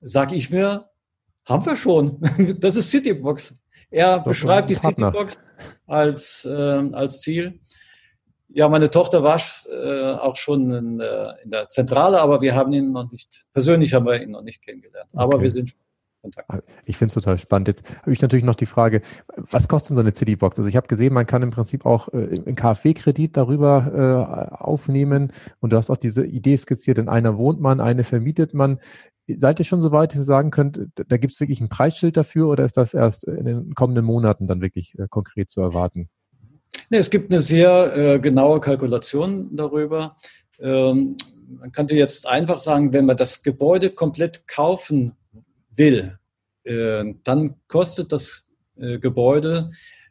sage 0.00 0.34
ich 0.34 0.50
mir, 0.50 0.88
haben 1.44 1.66
wir 1.66 1.76
schon. 1.76 2.20
Das 2.60 2.76
ist 2.76 2.90
Citybox. 2.90 3.58
Er 3.90 4.18
das 4.18 4.24
beschreibt 4.24 4.70
die 4.70 4.76
Citybox 4.76 5.38
als, 5.86 6.44
äh, 6.44 6.50
als 6.92 7.20
Ziel. 7.20 7.58
Ja, 8.48 8.68
meine 8.68 8.90
Tochter 8.90 9.22
war 9.22 9.40
äh, 9.68 10.12
auch 10.12 10.36
schon 10.36 10.70
in, 10.70 11.00
äh, 11.00 11.32
in, 11.44 11.50
der 11.50 11.68
Zentrale, 11.68 12.20
aber 12.20 12.40
wir 12.40 12.54
haben 12.54 12.72
ihn 12.72 12.92
noch 12.92 13.10
nicht, 13.10 13.46
persönlich 13.52 13.94
haben 13.94 14.06
wir 14.06 14.20
ihn 14.20 14.30
noch 14.30 14.42
nicht 14.42 14.62
kennengelernt. 14.62 15.08
Aber 15.12 15.36
okay. 15.36 15.44
wir 15.44 15.50
sind 15.50 15.74
Kontakt. 16.20 16.50
Ah, 16.50 16.60
ich 16.84 16.96
finde 16.96 17.10
es 17.10 17.14
total 17.14 17.38
spannend. 17.38 17.68
Jetzt 17.68 17.84
habe 18.02 18.12
ich 18.12 18.20
natürlich 18.20 18.44
noch 18.44 18.54
die 18.54 18.66
Frage, 18.66 19.02
was 19.36 19.68
kostet 19.68 19.96
so 19.96 20.00
eine 20.00 20.14
Citybox? 20.14 20.58
Also 20.58 20.68
ich 20.68 20.76
habe 20.76 20.88
gesehen, 20.88 21.14
man 21.14 21.26
kann 21.26 21.42
im 21.42 21.50
Prinzip 21.50 21.86
auch 21.86 22.08
äh, 22.08 22.40
einen 22.46 22.54
KfW-Kredit 22.54 23.36
darüber 23.36 24.50
äh, 24.52 24.54
aufnehmen 24.54 25.32
und 25.60 25.72
du 25.72 25.76
hast 25.76 25.90
auch 25.90 25.96
diese 25.96 26.26
Idee 26.26 26.56
skizziert, 26.56 26.98
in 26.98 27.08
einer 27.08 27.38
wohnt 27.38 27.60
man, 27.60 27.80
eine 27.80 28.04
vermietet 28.04 28.54
man. 28.54 28.78
Seid 29.26 29.60
ihr 29.60 29.64
schon 29.64 29.80
so 29.80 29.92
weit, 29.92 30.12
dass 30.12 30.20
ihr 30.20 30.24
sagen 30.24 30.50
könnt, 30.50 30.88
da 30.94 31.16
gibt 31.16 31.32
es 31.32 31.40
wirklich 31.40 31.60
ein 31.60 31.68
Preisschild 31.68 32.16
dafür 32.16 32.48
oder 32.48 32.64
ist 32.64 32.76
das 32.76 32.94
erst 32.94 33.24
in 33.24 33.44
den 33.44 33.74
kommenden 33.74 34.04
Monaten 34.04 34.46
dann 34.46 34.60
wirklich 34.60 34.98
äh, 34.98 35.06
konkret 35.08 35.48
zu 35.48 35.60
erwarten? 35.60 36.08
Nee, 36.90 36.98
es 36.98 37.10
gibt 37.10 37.32
eine 37.32 37.40
sehr 37.40 37.96
äh, 37.96 38.18
genaue 38.18 38.60
Kalkulation 38.60 39.54
darüber. 39.54 40.16
Ähm, 40.58 41.16
man 41.48 41.72
könnte 41.72 41.94
jetzt 41.94 42.28
einfach 42.28 42.58
sagen, 42.58 42.92
wenn 42.92 43.06
man 43.06 43.16
das 43.16 43.42
Gebäude 43.42 43.90
komplett 43.90 44.46
kaufen 44.46 45.12
will, 45.80 46.18
äh, 46.64 47.04
dann 47.24 47.56
kostet 47.66 48.12
das 48.12 48.46
äh, 48.76 48.98
Gebäude, 48.98 49.70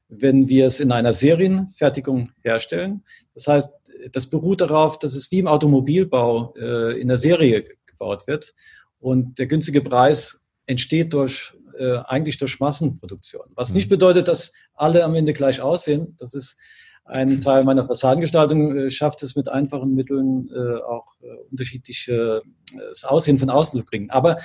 wenn 0.10 0.50
wir 0.50 0.66
es 0.66 0.80
in 0.80 0.92
einer 0.92 1.14
Serienfertigung 1.14 2.32
herstellen. 2.42 3.04
Das 3.36 3.48
heißt, 3.48 3.72
das 4.12 4.28
beruht 4.28 4.62
darauf, 4.62 4.98
dass 4.98 5.16
es 5.16 5.32
wie 5.32 5.40
im 5.40 5.48
Automobilbau 5.48 6.56
äh, 6.58 7.00
in 7.00 7.08
der 7.08 7.18
Serie 7.18 7.64
gebaut 7.86 8.26
wird. 8.28 8.56
Und 9.00 9.38
der 9.38 9.46
günstige 9.46 9.82
Preis 9.82 10.44
entsteht 10.66 11.14
durch, 11.14 11.54
eigentlich 12.06 12.38
durch 12.38 12.60
Massenproduktion. 12.60 13.46
Was 13.56 13.74
nicht 13.74 13.88
mhm. 13.88 13.92
bedeutet, 13.92 14.28
dass 14.28 14.52
alle 14.74 15.06
am 15.06 15.16
Ende 15.16 15.32
gleich 15.32 15.62
aussehen. 15.62 16.18
Das 16.20 16.34
ist 16.34 16.58
ein 17.06 17.40
Teil 17.40 17.64
meiner 17.64 17.88
Fassadengestaltung, 17.88 18.90
schafft 18.90 19.24
es 19.24 19.38
mit 19.38 19.48
einfachen 19.48 19.96
Mitteln 19.96 20.50
auch 20.86 21.16
unterschiedliches 21.50 22.44
Aussehen 23.06 23.40
von 23.40 23.50
außen 23.50 23.80
zu 23.80 23.86
kriegen. 23.86 24.10
Aber 24.10 24.36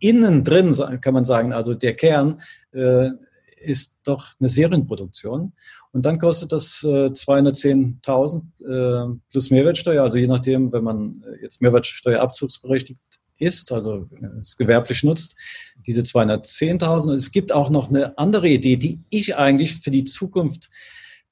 innen 0.00 0.44
drin 0.44 0.74
kann 1.00 1.14
man 1.14 1.24
sagen, 1.24 1.52
also 1.52 1.74
der 1.74 1.94
Kern 1.94 2.40
äh, 2.72 3.10
ist 3.56 4.00
doch 4.04 4.28
eine 4.38 4.48
Serienproduktion. 4.48 5.52
Und 5.92 6.04
dann 6.04 6.18
kostet 6.18 6.52
das 6.52 6.82
äh, 6.82 7.10
210.000 7.10 8.42
äh, 8.60 9.18
plus 9.30 9.50
Mehrwertsteuer, 9.50 10.02
also 10.02 10.18
je 10.18 10.26
nachdem, 10.26 10.72
wenn 10.72 10.84
man 10.84 11.24
jetzt 11.40 11.62
Mehrwertsteuerabzugsberechtigt 11.62 13.00
ist, 13.38 13.72
also 13.72 14.08
es 14.40 14.56
gewerblich 14.56 15.02
nutzt, 15.02 15.36
diese 15.86 16.02
210.000. 16.02 17.12
Es 17.14 17.30
gibt 17.30 17.52
auch 17.52 17.70
noch 17.70 17.88
eine 17.88 18.16
andere 18.18 18.48
Idee, 18.48 18.76
die 18.76 19.00
ich 19.10 19.36
eigentlich 19.36 19.76
für 19.76 19.90
die 19.90 20.04
Zukunft 20.04 20.68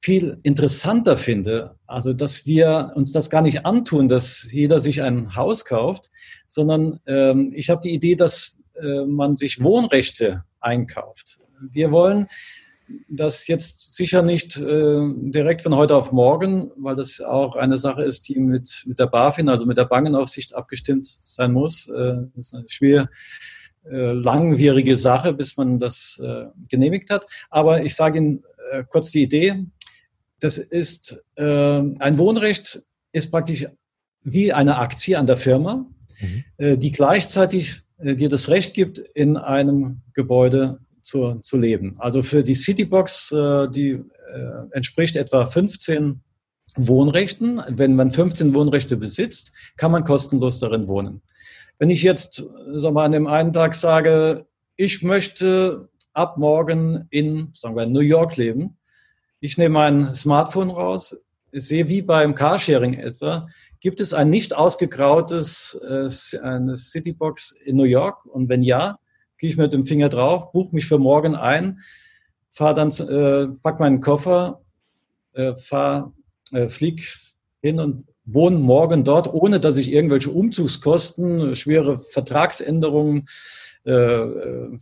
viel 0.02 0.38
interessanter 0.42 1.16
finde. 1.16 1.76
Also, 1.86 2.12
dass 2.12 2.44
wir 2.44 2.92
uns 2.96 3.12
das 3.12 3.30
gar 3.30 3.40
nicht 3.40 3.64
antun, 3.64 4.08
dass 4.08 4.48
jeder 4.50 4.80
sich 4.80 5.00
ein 5.00 5.36
Haus 5.36 5.64
kauft, 5.64 6.10
sondern 6.48 6.98
ähm, 7.06 7.52
ich 7.54 7.70
habe 7.70 7.80
die 7.82 7.94
Idee, 7.94 8.16
dass 8.16 8.58
äh, 8.74 9.04
man 9.04 9.36
sich 9.36 9.62
Wohnrechte 9.62 10.44
einkauft. 10.60 11.38
Wir 11.70 11.92
wollen 11.92 12.26
das 13.08 13.46
jetzt 13.46 13.94
sicher 13.94 14.22
nicht 14.22 14.56
äh, 14.58 15.00
direkt 15.16 15.62
von 15.62 15.76
heute 15.76 15.94
auf 15.94 16.10
morgen, 16.10 16.70
weil 16.76 16.96
das 16.96 17.20
auch 17.20 17.54
eine 17.54 17.78
Sache 17.78 18.02
ist, 18.02 18.28
die 18.28 18.38
mit, 18.38 18.82
mit 18.86 18.98
der 18.98 19.06
BaFin, 19.06 19.48
also 19.48 19.66
mit 19.66 19.76
der 19.76 19.84
Bankenaufsicht 19.84 20.54
abgestimmt 20.54 21.06
sein 21.06 21.52
muss. 21.52 21.88
Äh, 21.88 22.14
das 22.34 22.46
ist 22.46 22.54
eine 22.54 22.64
schwer 22.68 23.08
äh, 23.84 24.12
langwierige 24.12 24.96
Sache, 24.96 25.32
bis 25.32 25.56
man 25.56 25.78
das 25.78 26.20
äh, 26.22 26.46
genehmigt 26.68 27.10
hat. 27.10 27.26
Aber 27.50 27.84
ich 27.84 27.94
sage 27.94 28.18
Ihnen 28.18 28.42
äh, 28.72 28.84
kurz 28.88 29.10
die 29.10 29.22
Idee. 29.22 29.64
Das 30.42 30.58
ist 30.58 31.24
äh, 31.36 31.42
ein 31.44 32.18
Wohnrecht 32.18 32.82
ist 33.12 33.30
praktisch 33.30 33.66
wie 34.22 34.52
eine 34.52 34.76
Aktie 34.76 35.18
an 35.18 35.26
der 35.26 35.36
Firma, 35.36 35.86
mhm. 36.20 36.78
die 36.78 36.92
gleichzeitig 36.92 37.82
dir 37.98 38.28
das 38.28 38.48
Recht 38.48 38.74
gibt, 38.74 38.98
in 38.98 39.36
einem 39.36 40.00
Gebäude 40.14 40.78
zu, 41.02 41.34
zu 41.42 41.58
leben. 41.58 41.94
Also 41.98 42.22
für 42.22 42.42
die 42.42 42.54
Citybox, 42.54 43.32
äh, 43.32 43.68
die 43.68 43.90
äh, 43.90 44.02
entspricht 44.72 45.16
etwa 45.16 45.46
15 45.46 46.20
Wohnrechten. 46.76 47.60
Wenn 47.68 47.94
man 47.96 48.10
15 48.10 48.54
Wohnrechte 48.54 48.96
besitzt, 48.96 49.52
kann 49.76 49.92
man 49.92 50.04
kostenlos 50.04 50.58
darin 50.58 50.88
wohnen. 50.88 51.22
Wenn 51.78 51.90
ich 51.90 52.02
jetzt 52.02 52.44
sag 52.74 52.92
mal, 52.92 53.04
an 53.04 53.12
dem 53.12 53.26
einen 53.26 53.52
Tag 53.52 53.74
sage, 53.74 54.46
ich 54.76 55.02
möchte 55.02 55.88
ab 56.12 56.38
morgen 56.38 57.06
in, 57.10 57.50
sagen 57.54 57.76
wir, 57.76 57.88
New 57.88 58.00
York 58.00 58.36
leben, 58.36 58.78
ich 59.42 59.58
nehme 59.58 59.74
mein 59.74 60.14
Smartphone 60.14 60.70
raus, 60.70 61.16
sehe 61.50 61.88
wie 61.88 62.00
beim 62.00 62.36
Carsharing 62.36 62.94
etwa, 62.94 63.48
gibt 63.80 64.00
es 64.00 64.14
ein 64.14 64.30
nicht 64.30 64.54
ausgegrautes 64.54 65.74
äh, 65.82 66.38
eine 66.38 66.76
Citybox 66.76 67.50
in 67.64 67.74
New 67.74 67.82
York? 67.82 68.24
Und 68.24 68.48
wenn 68.48 68.62
ja, 68.62 69.00
gehe 69.38 69.50
ich 69.50 69.56
mit 69.56 69.72
dem 69.72 69.84
Finger 69.84 70.08
drauf, 70.08 70.52
buche 70.52 70.76
mich 70.76 70.86
für 70.86 70.98
morgen 70.98 71.34
ein, 71.34 71.80
fahre 72.50 72.74
dann, 72.74 72.90
äh, 72.90 73.48
pack 73.64 73.80
meinen 73.80 74.00
Koffer, 74.00 74.62
äh, 75.32 75.56
fahr, 75.56 76.14
äh, 76.52 76.68
flieg 76.68 77.04
hin 77.60 77.80
und 77.80 78.06
wohne 78.24 78.58
morgen 78.58 79.02
dort, 79.02 79.26
ohne 79.34 79.58
dass 79.58 79.76
ich 79.76 79.90
irgendwelche 79.90 80.30
Umzugskosten, 80.30 81.56
schwere 81.56 81.98
Vertragsänderungen, 81.98 83.26
äh, 83.84 83.90
äh 83.92 84.78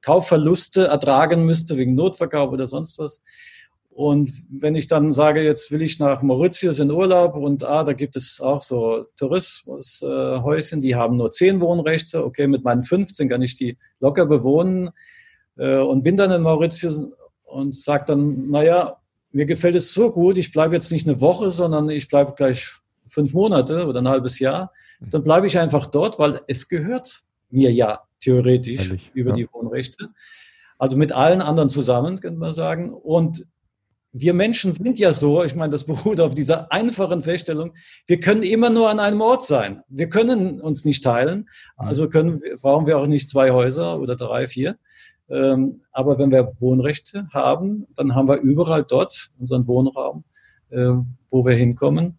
Kaufverluste 0.00 0.86
ertragen 0.86 1.44
müsste 1.44 1.76
wegen 1.76 1.94
Notverkauf 1.94 2.50
oder 2.50 2.66
sonst 2.66 2.98
was. 2.98 3.22
Und 3.98 4.30
wenn 4.48 4.76
ich 4.76 4.86
dann 4.86 5.10
sage, 5.10 5.42
jetzt 5.42 5.72
will 5.72 5.82
ich 5.82 5.98
nach 5.98 6.22
Mauritius 6.22 6.78
in 6.78 6.88
Urlaub 6.88 7.34
und 7.34 7.64
ah, 7.64 7.82
da 7.82 7.94
gibt 7.94 8.14
es 8.14 8.40
auch 8.40 8.60
so 8.60 9.06
Tourismushäuschen, 9.16 10.80
die 10.80 10.94
haben 10.94 11.16
nur 11.16 11.32
zehn 11.32 11.60
Wohnrechte. 11.60 12.24
Okay, 12.24 12.46
mit 12.46 12.62
meinen 12.62 12.82
15 12.82 13.28
kann 13.28 13.42
ich 13.42 13.56
die 13.56 13.76
locker 13.98 14.26
bewohnen 14.26 14.90
äh, 15.56 15.78
und 15.78 16.04
bin 16.04 16.16
dann 16.16 16.30
in 16.30 16.42
Mauritius 16.42 17.06
und 17.42 17.74
sage 17.74 18.04
dann, 18.06 18.48
naja, 18.48 18.98
mir 19.32 19.46
gefällt 19.46 19.74
es 19.74 19.92
so 19.92 20.12
gut, 20.12 20.38
ich 20.38 20.52
bleibe 20.52 20.76
jetzt 20.76 20.92
nicht 20.92 21.08
eine 21.08 21.20
Woche, 21.20 21.50
sondern 21.50 21.90
ich 21.90 22.06
bleibe 22.06 22.34
gleich 22.36 22.70
fünf 23.08 23.34
Monate 23.34 23.84
oder 23.84 24.00
ein 24.00 24.08
halbes 24.08 24.38
Jahr. 24.38 24.70
Dann 25.00 25.24
bleibe 25.24 25.48
ich 25.48 25.58
einfach 25.58 25.86
dort, 25.86 26.20
weil 26.20 26.40
es 26.46 26.68
gehört 26.68 27.24
mir 27.50 27.72
ja 27.72 28.04
theoretisch 28.20 28.86
Ehrlich, 28.86 29.10
über 29.14 29.30
ja. 29.30 29.34
die 29.38 29.48
Wohnrechte. 29.52 30.10
Also 30.78 30.96
mit 30.96 31.10
allen 31.10 31.42
anderen 31.42 31.68
zusammen, 31.68 32.20
könnte 32.20 32.38
man 32.38 32.52
sagen. 32.52 32.94
Und 32.94 33.44
wir 34.12 34.34
Menschen 34.34 34.72
sind 34.72 34.98
ja 34.98 35.12
so, 35.12 35.44
ich 35.44 35.54
meine, 35.54 35.70
das 35.70 35.84
beruht 35.86 36.20
auf 36.20 36.34
dieser 36.34 36.72
einfachen 36.72 37.22
Feststellung, 37.22 37.74
wir 38.06 38.20
können 38.20 38.42
immer 38.42 38.70
nur 38.70 38.90
an 38.90 39.00
einem 39.00 39.20
Ort 39.20 39.44
sein. 39.44 39.82
Wir 39.88 40.08
können 40.08 40.60
uns 40.60 40.84
nicht 40.84 41.04
teilen, 41.04 41.48
also 41.76 42.08
können, 42.08 42.42
brauchen 42.60 42.86
wir 42.86 42.98
auch 42.98 43.06
nicht 43.06 43.28
zwei 43.28 43.50
Häuser 43.50 44.00
oder 44.00 44.16
drei, 44.16 44.46
vier. 44.46 44.76
Ähm, 45.30 45.82
aber 45.92 46.18
wenn 46.18 46.30
wir 46.30 46.48
Wohnrechte 46.58 47.28
haben, 47.32 47.86
dann 47.94 48.14
haben 48.14 48.28
wir 48.28 48.40
überall 48.40 48.84
dort 48.84 49.30
unseren 49.38 49.66
Wohnraum, 49.66 50.24
äh, 50.70 50.92
wo 51.30 51.44
wir 51.44 51.54
hinkommen. 51.54 52.18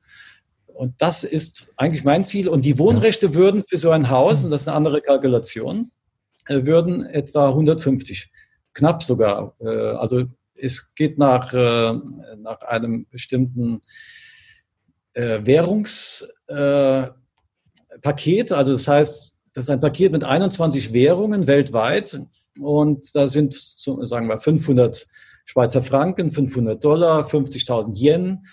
Und 0.68 0.94
das 1.02 1.24
ist 1.24 1.74
eigentlich 1.76 2.06
mein 2.06 2.24
Ziel. 2.24 2.48
Und 2.48 2.64
die 2.64 2.78
Wohnrechte 2.78 3.34
würden 3.34 3.64
für 3.68 3.78
so 3.78 3.90
ein 3.90 4.10
Haus, 4.10 4.45
und 4.45 4.52
das 4.52 4.61
ist 4.61 4.68
eine 4.68 4.78
andere 4.78 5.02
Kalkulation, 5.02 5.91
äh, 6.45 6.66
würden 6.66 7.03
etwa 7.03 7.49
150, 7.49 8.32
knapp 8.74 9.02
sogar, 9.03 9.56
äh, 9.60 9.68
also 9.68 10.26
es 10.61 10.94
geht 10.95 11.18
nach, 11.18 11.53
äh, 11.53 11.94
nach 12.38 12.61
einem 12.61 13.06
bestimmten 13.10 13.81
äh, 15.14 15.40
Währungspaket. 15.45 17.14
Äh, 18.52 18.53
also 18.53 18.73
das 18.73 18.88
heißt, 18.88 19.38
das 19.53 19.65
ist 19.65 19.69
ein 19.69 19.81
Paket 19.81 20.11
mit 20.11 20.23
21 20.23 20.94
Währungen 20.94 21.48
weltweit 21.48 22.22
und 22.60 23.15
da 23.15 23.27
sind, 23.27 23.53
sagen 23.53 24.27
wir, 24.27 24.38
500 24.38 25.07
Schweizer 25.45 25.81
Franken, 25.81 26.31
500 26.31 26.84
Dollar, 26.84 27.26
50.000 27.26 27.98
Yen, 27.98 28.45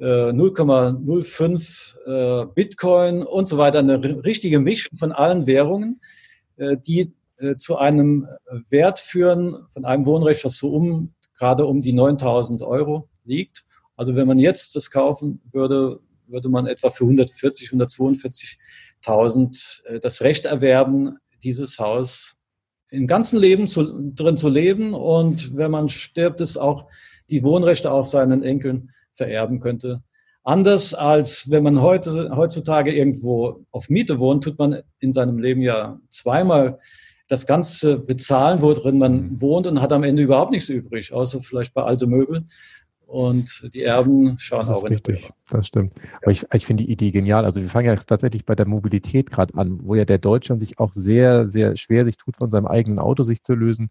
0,05 0.00 1.94
äh, 2.06 2.42
äh, 2.42 2.46
Bitcoin 2.54 3.22
und 3.22 3.46
so 3.46 3.58
weiter. 3.58 3.80
Eine 3.80 4.24
richtige 4.24 4.58
Mischung 4.58 4.98
von 4.98 5.12
allen 5.12 5.46
Währungen, 5.46 6.00
äh, 6.56 6.76
die 6.76 7.14
zu 7.56 7.78
einem 7.78 8.28
Wert 8.68 8.98
führen 8.98 9.64
von 9.70 9.86
einem 9.86 10.04
Wohnrecht, 10.04 10.44
was 10.44 10.58
so 10.58 10.74
um, 10.74 11.14
gerade 11.40 11.66
um 11.66 11.82
die 11.82 11.94
9000 11.94 12.62
Euro 12.62 13.08
liegt. 13.24 13.64
Also 13.96 14.14
wenn 14.14 14.28
man 14.28 14.38
jetzt 14.38 14.76
das 14.76 14.90
kaufen 14.90 15.40
würde, 15.50 16.00
würde 16.26 16.50
man 16.50 16.66
etwa 16.66 16.90
für 16.90 17.04
140, 17.04 17.70
142.000 17.70 20.00
das 20.00 20.20
Recht 20.20 20.44
erwerben, 20.44 21.16
dieses 21.42 21.78
Haus 21.78 22.42
im 22.90 23.06
ganzen 23.06 23.38
Leben 23.38 23.66
zu, 23.66 24.12
drin 24.12 24.36
zu 24.36 24.50
leben 24.50 24.92
und 24.92 25.56
wenn 25.56 25.70
man 25.70 25.88
stirbt, 25.88 26.42
ist 26.42 26.58
auch 26.58 26.90
die 27.30 27.42
Wohnrechte 27.42 27.90
auch 27.90 28.04
seinen 28.04 28.42
Enkeln 28.42 28.90
vererben 29.14 29.60
könnte. 29.60 30.02
Anders 30.42 30.92
als 30.92 31.50
wenn 31.50 31.62
man 31.62 31.80
heute, 31.80 32.36
heutzutage 32.36 32.92
irgendwo 32.92 33.64
auf 33.70 33.88
Miete 33.88 34.18
wohnt, 34.18 34.44
tut 34.44 34.58
man 34.58 34.82
in 34.98 35.12
seinem 35.12 35.38
Leben 35.38 35.62
ja 35.62 35.98
zweimal 36.10 36.78
das 37.30 37.46
Ganze 37.46 37.96
bezahlen, 37.96 38.60
worin 38.60 38.98
man 38.98 39.22
mhm. 39.22 39.40
wohnt 39.40 39.66
und 39.68 39.80
hat 39.80 39.92
am 39.92 40.02
Ende 40.02 40.22
überhaupt 40.22 40.50
nichts 40.50 40.68
übrig, 40.68 41.12
außer 41.12 41.40
vielleicht 41.40 41.72
bei 41.72 41.82
alte 41.82 42.08
Möbel. 42.08 42.44
Und 43.06 43.68
die 43.74 43.82
Erben 43.82 44.36
schauen 44.38 44.60
das 44.60 44.70
auch 44.70 44.84
in 44.84 44.94
richtig, 44.94 45.30
Das 45.48 45.66
stimmt. 45.66 45.92
Aber 46.22 46.30
ich, 46.32 46.44
ich 46.52 46.66
finde 46.66 46.84
die 46.84 46.92
Idee 46.92 47.10
genial. 47.10 47.44
Also 47.44 47.60
wir 47.60 47.68
fangen 47.68 47.86
ja 47.86 47.96
tatsächlich 47.96 48.44
bei 48.44 48.54
der 48.54 48.66
Mobilität 48.66 49.30
gerade 49.30 49.54
an, 49.54 49.78
wo 49.82 49.94
ja 49.94 50.04
der 50.04 50.18
Deutschland 50.18 50.60
sich 50.60 50.78
auch 50.78 50.92
sehr, 50.92 51.46
sehr 51.48 51.76
schwer 51.76 52.04
sich 52.04 52.16
tut, 52.16 52.36
von 52.36 52.50
seinem 52.50 52.66
eigenen 52.66 52.98
Auto 52.98 53.22
sich 53.22 53.42
zu 53.42 53.54
lösen. 53.54 53.90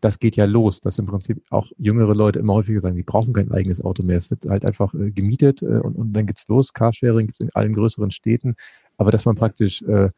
Das 0.00 0.18
geht 0.18 0.36
ja 0.36 0.44
los, 0.44 0.80
dass 0.80 0.98
im 0.98 1.06
Prinzip 1.06 1.42
auch 1.50 1.70
jüngere 1.78 2.14
Leute 2.14 2.38
immer 2.38 2.54
häufiger 2.54 2.80
sagen, 2.80 2.96
sie 2.96 3.02
brauchen 3.02 3.32
kein 3.32 3.50
eigenes 3.50 3.82
Auto 3.82 4.02
mehr. 4.02 4.18
Es 4.18 4.30
wird 4.30 4.46
halt 4.46 4.64
einfach 4.64 4.92
äh, 4.94 5.10
gemietet 5.10 5.62
äh, 5.62 5.66
und, 5.66 5.96
und 5.96 6.12
dann 6.12 6.26
geht's 6.26 6.46
los. 6.48 6.72
Carsharing 6.72 7.26
gibt's 7.26 7.40
in 7.40 7.50
allen 7.54 7.74
größeren 7.74 8.10
Städten. 8.10 8.56
Aber 8.98 9.10
dass 9.10 9.24
man 9.24 9.36
praktisch 9.36 9.82
äh, 9.82 10.10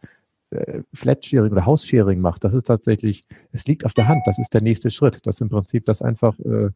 äh, 0.52 0.82
Flatsharing 0.92 1.52
oder 1.52 1.66
Haussharing 1.66 2.20
macht, 2.20 2.44
das 2.44 2.54
ist 2.54 2.66
tatsächlich, 2.66 3.22
es 3.52 3.66
liegt 3.66 3.84
auf 3.84 3.94
der 3.94 4.08
Hand. 4.08 4.22
Das 4.26 4.38
ist 4.38 4.54
der 4.54 4.62
nächste 4.62 4.90
Schritt, 4.90 5.26
dass 5.26 5.40
im 5.40 5.48
Prinzip 5.48 5.86
das 5.86 6.02
einfach 6.02 6.38
äh, 6.40 6.68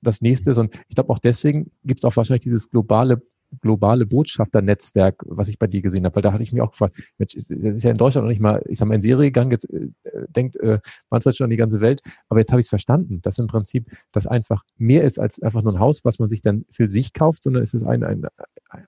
das 0.00 0.22
nächste 0.22 0.52
ist. 0.52 0.58
Und 0.58 0.74
ich 0.88 0.94
glaube 0.94 1.10
auch 1.10 1.18
deswegen 1.18 1.70
gibt 1.84 2.00
es 2.00 2.04
auch 2.04 2.16
wahrscheinlich 2.16 2.44
dieses 2.44 2.70
globale 2.70 3.22
globale 3.60 4.06
Botschafternetzwerk, 4.06 5.24
was 5.26 5.48
ich 5.48 5.58
bei 5.58 5.66
dir 5.66 5.82
gesehen 5.82 6.04
habe, 6.04 6.16
weil 6.16 6.22
da 6.22 6.32
hatte 6.32 6.42
ich 6.42 6.52
mir 6.52 6.62
auch 6.62 6.70
gefragt, 6.70 6.96
Mensch, 7.18 7.34
das 7.34 7.48
ist 7.50 7.82
ja 7.82 7.90
in 7.90 7.96
Deutschland 7.96 8.24
noch 8.24 8.30
nicht 8.30 8.40
mal, 8.40 8.62
ich 8.68 8.78
sag 8.78 8.86
mal, 8.86 8.94
in 8.94 9.02
Serie 9.02 9.26
gegangen, 9.26 9.50
jetzt 9.50 9.68
äh, 9.70 9.88
denkt 10.28 10.56
äh, 10.56 10.78
Manfred 11.10 11.36
schon 11.36 11.44
an 11.44 11.50
die 11.50 11.56
ganze 11.56 11.80
Welt, 11.80 12.00
aber 12.28 12.40
jetzt 12.40 12.52
habe 12.52 12.60
ich 12.60 12.66
es 12.66 12.70
verstanden, 12.70 13.20
dass 13.22 13.38
im 13.38 13.48
Prinzip 13.48 13.90
das 14.12 14.26
einfach 14.26 14.64
mehr 14.76 15.02
ist 15.02 15.18
als 15.18 15.42
einfach 15.42 15.62
nur 15.62 15.74
ein 15.74 15.80
Haus, 15.80 16.04
was 16.04 16.18
man 16.18 16.28
sich 16.28 16.42
dann 16.42 16.64
für 16.70 16.88
sich 16.88 17.12
kauft, 17.12 17.42
sondern 17.42 17.62
es 17.62 17.74
ist 17.74 17.82
ein, 17.82 18.04
ein, 18.04 18.26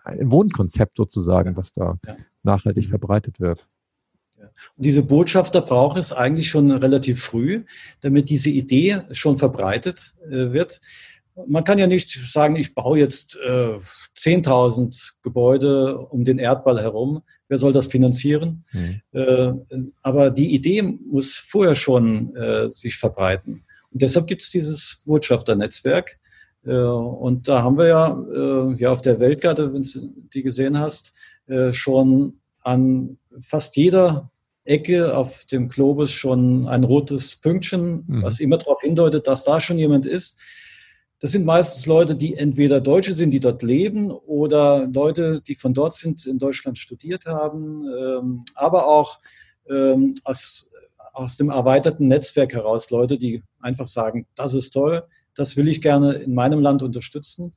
ein 0.04 0.30
Wohnkonzept 0.30 0.96
sozusagen, 0.96 1.56
was 1.56 1.72
da 1.72 1.98
ja. 2.06 2.16
nachhaltig 2.42 2.86
verbreitet 2.86 3.40
wird. 3.40 3.68
Und 4.76 4.86
diese 4.86 5.02
Botschafter 5.02 5.60
braucht 5.60 5.98
es 5.98 6.12
eigentlich 6.12 6.48
schon 6.48 6.70
relativ 6.70 7.22
früh, 7.22 7.64
damit 8.00 8.30
diese 8.30 8.50
Idee 8.50 9.02
schon 9.12 9.36
verbreitet 9.36 10.14
äh, 10.26 10.52
wird. 10.52 10.80
Man 11.46 11.64
kann 11.64 11.78
ja 11.78 11.86
nicht 11.86 12.10
sagen, 12.10 12.56
ich 12.56 12.74
baue 12.74 12.98
jetzt 12.98 13.36
äh, 13.36 13.78
10.000 14.16 15.14
Gebäude 15.22 15.98
um 15.98 16.24
den 16.24 16.38
Erdball 16.38 16.80
herum. 16.80 17.22
Wer 17.48 17.58
soll 17.58 17.72
das 17.72 17.86
finanzieren? 17.86 18.64
Mhm. 18.72 19.00
Äh, 19.12 19.52
aber 20.02 20.30
die 20.30 20.54
Idee 20.54 20.82
muss 20.82 21.36
vorher 21.36 21.74
schon 21.74 22.36
äh, 22.36 22.70
sich 22.70 22.96
verbreiten. 22.96 23.64
Und 23.90 24.02
deshalb 24.02 24.26
gibt 24.26 24.42
es 24.42 24.50
dieses 24.50 25.02
Botschafternetzwerk. 25.06 26.18
Äh, 26.66 26.72
und 26.72 27.48
da 27.48 27.62
haben 27.62 27.78
wir 27.78 27.86
ja, 27.86 28.24
äh, 28.34 28.74
ja 28.74 28.92
auf 28.92 29.00
der 29.00 29.18
Weltkarte, 29.18 29.72
wenn 29.72 29.82
du 29.82 30.12
die 30.32 30.42
gesehen 30.42 30.78
hast, 30.78 31.12
schon 31.72 32.38
an 32.60 33.18
fast 33.40 33.76
jeder 33.76 34.30
Ecke 34.64 35.16
auf 35.16 35.44
dem 35.44 35.68
Globus 35.68 36.12
schon 36.12 36.66
ein 36.68 36.84
rotes 36.84 37.36
Pünktchen, 37.36 38.04
mhm. 38.06 38.22
was 38.22 38.40
immer 38.40 38.58
darauf 38.58 38.80
hindeutet, 38.80 39.26
dass 39.26 39.44
da 39.44 39.60
schon 39.60 39.78
jemand 39.78 40.06
ist. 40.06 40.38
Das 41.20 41.32
sind 41.32 41.44
meistens 41.44 41.86
Leute, 41.86 42.16
die 42.16 42.34
entweder 42.34 42.80
Deutsche 42.80 43.14
sind, 43.14 43.30
die 43.30 43.40
dort 43.40 43.62
leben, 43.62 44.10
oder 44.10 44.88
Leute, 44.92 45.40
die 45.40 45.54
von 45.54 45.72
dort 45.72 45.94
sind, 45.94 46.26
in 46.26 46.38
Deutschland 46.38 46.78
studiert 46.78 47.26
haben, 47.26 47.86
ähm, 47.86 48.40
aber 48.54 48.88
auch 48.88 49.20
ähm, 49.70 50.14
aus, 50.24 50.68
aus 51.12 51.36
dem 51.36 51.50
erweiterten 51.50 52.08
Netzwerk 52.08 52.54
heraus 52.54 52.90
Leute, 52.90 53.18
die 53.18 53.42
einfach 53.60 53.86
sagen, 53.86 54.26
das 54.34 54.54
ist 54.54 54.70
toll, 54.70 55.04
das 55.34 55.56
will 55.56 55.68
ich 55.68 55.80
gerne 55.80 56.14
in 56.14 56.34
meinem 56.34 56.60
Land 56.60 56.82
unterstützen. 56.82 57.52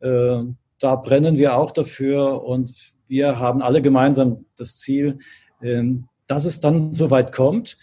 Äh, 0.00 0.42
da 0.78 0.96
brennen 0.96 1.36
wir 1.36 1.56
auch 1.56 1.72
dafür 1.72 2.42
und 2.42 2.94
wir 3.06 3.38
haben 3.38 3.62
alle 3.62 3.82
gemeinsam 3.82 4.46
das 4.56 4.78
Ziel, 4.78 5.18
ähm, 5.62 6.08
dass 6.26 6.44
es 6.44 6.60
dann 6.60 6.92
so 6.92 7.10
weit 7.10 7.32
kommt, 7.32 7.76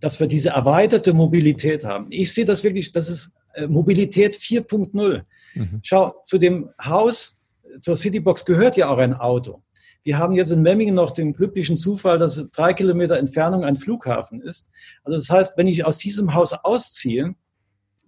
dass 0.00 0.20
wir 0.20 0.26
diese 0.26 0.50
erweiterte 0.50 1.12
Mobilität 1.12 1.84
haben. 1.84 2.06
Ich 2.10 2.32
sehe 2.32 2.44
das 2.44 2.62
wirklich, 2.62 2.92
das 2.92 3.08
ist 3.08 3.34
äh, 3.54 3.66
Mobilität 3.66 4.36
4.0. 4.36 5.22
Mhm. 5.54 5.80
Schau, 5.82 6.14
zu 6.22 6.38
dem 6.38 6.70
Haus, 6.82 7.40
zur 7.80 7.96
Citybox 7.96 8.44
gehört 8.44 8.76
ja 8.76 8.88
auch 8.88 8.98
ein 8.98 9.14
Auto. 9.14 9.62
Wir 10.04 10.18
haben 10.18 10.34
jetzt 10.34 10.52
in 10.52 10.62
Memmingen 10.62 10.94
noch 10.94 11.10
den 11.10 11.34
glücklichen 11.34 11.76
Zufall, 11.76 12.18
dass 12.18 12.48
drei 12.52 12.72
Kilometer 12.72 13.18
Entfernung 13.18 13.64
ein 13.64 13.76
Flughafen 13.76 14.40
ist. 14.40 14.70
Also 15.02 15.18
das 15.18 15.28
heißt, 15.28 15.58
wenn 15.58 15.66
ich 15.66 15.84
aus 15.84 15.98
diesem 15.98 16.34
Haus 16.34 16.52
ausziehe 16.52 17.34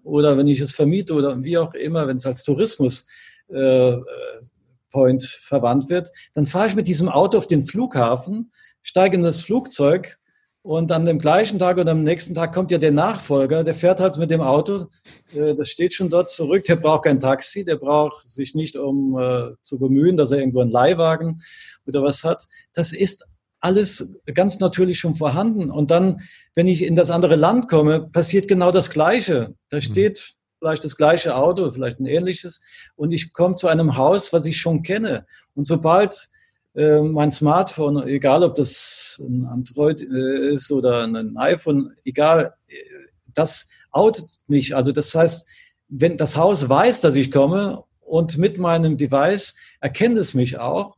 oder 0.03 0.39
wenn 0.39 0.49
ich 0.49 0.61
es 0.61 0.73
vermiete 0.73 1.15
oder 1.15 1.43
wie 1.43 1.59
auch 1.59 1.75
immer, 1.75 2.07
wenn 2.07 2.17
es 2.17 2.27
als 2.27 2.45
Tourismus 2.45 3.07
äh, 3.49 3.97
Point 4.91 5.23
verwandt 5.23 5.91
wird, 5.91 6.11
dann 6.35 6.47
fahre 6.47 6.69
ich 6.69 6.75
mit 6.75 6.89
diesem 6.89 7.09
Auto 7.09 7.39
auf 7.39 7.47
den 7.47 7.65
Flughafen 7.65 8.51
steige 8.83 9.17
in 9.17 9.23
das 9.23 9.43
Flugzeug 9.43 10.19
und 10.63 10.93
an 10.93 11.07
dem 11.07 11.19
gleichen 11.19 11.59
Tag 11.59 11.79
oder 11.79 11.93
am 11.93 12.03
nächsten 12.03 12.35
Tag 12.35 12.55
kommt 12.55 12.71
ja 12.71 12.79
der 12.79 12.93
Nachfolger, 12.93 13.65
der 13.65 13.75
fährt 13.75 14.01
halt 14.01 14.19
mit 14.19 14.31
dem 14.31 14.43
Auto, 14.43 14.89
äh, 15.35 15.55
das 15.55 15.69
steht 15.71 15.95
schon 15.95 16.11
dort 16.11 16.29
zurück, 16.29 16.65
der 16.65 16.77
braucht 16.77 17.05
kein 17.05 17.19
Taxi, 17.19 17.65
der 17.65 17.77
braucht 17.77 18.29
sich 18.29 18.55
nicht 18.55 18.77
um 18.77 19.19
äh, 19.19 19.55
zu 19.63 19.79
bemühen, 19.79 20.17
dass 20.17 20.33
er 20.33 20.39
irgendwo 20.39 20.61
einen 20.61 20.71
Leihwagen 20.71 21.41
oder 21.87 22.03
was 22.03 22.25
hat. 22.25 22.47
Das 22.75 22.93
ist 22.93 23.25
alles 23.61 24.17
ganz 24.35 24.59
natürlich 24.61 24.99
schon 24.99 25.15
vorhanden. 25.15 25.71
Und 25.71 25.91
dann, 25.91 26.21
wenn 26.55 26.67
ich 26.67 26.83
in 26.83 26.95
das 26.95 27.11
andere 27.11 27.37
Land 27.37 27.69
komme, 27.69 28.09
passiert 28.11 28.49
genau 28.49 28.71
das 28.71 28.91
Gleiche. 28.91 29.55
Da 29.69 29.77
mhm. 29.77 29.83
steht 29.83 30.35
vielleicht 30.59 30.85
das 30.85 30.97
gleiche 30.97 31.37
Auto, 31.37 31.71
vielleicht 31.71 32.01
ein 32.01 32.07
ähnliches, 32.07 32.61
und 32.97 33.13
ich 33.13 33.33
komme 33.33 33.55
zu 33.55 33.69
einem 33.69 33.97
Haus, 33.97 34.33
was 34.33 34.45
ich 34.45 34.59
schon 34.59 34.83
kenne. 34.83 35.27
Und 35.55 35.65
sobald 35.65 36.29
äh, 36.75 37.01
mein 37.01 37.31
Smartphone, 37.31 38.07
egal 38.07 38.43
ob 38.43 38.55
das 38.55 39.21
ein 39.21 39.47
Android 39.47 40.03
äh, 40.03 40.53
ist 40.53 40.71
oder 40.71 41.05
ein 41.05 41.37
iPhone, 41.37 41.93
egal, 42.05 42.55
äh, 42.69 42.75
das 43.35 43.69
outet 43.91 44.27
mich. 44.47 44.75
Also 44.77 44.93
das 44.93 45.15
heißt, 45.15 45.47
wenn 45.89 46.17
das 46.17 46.37
Haus 46.37 46.69
weiß, 46.69 47.01
dass 47.01 47.17
ich 47.17 47.31
komme 47.31 47.83
und 48.01 48.39
mit 48.39 48.59
meinem 48.59 48.97
Device 48.97 49.57
erkennt 49.81 50.17
es 50.19 50.35
mich 50.35 50.59
auch 50.59 50.97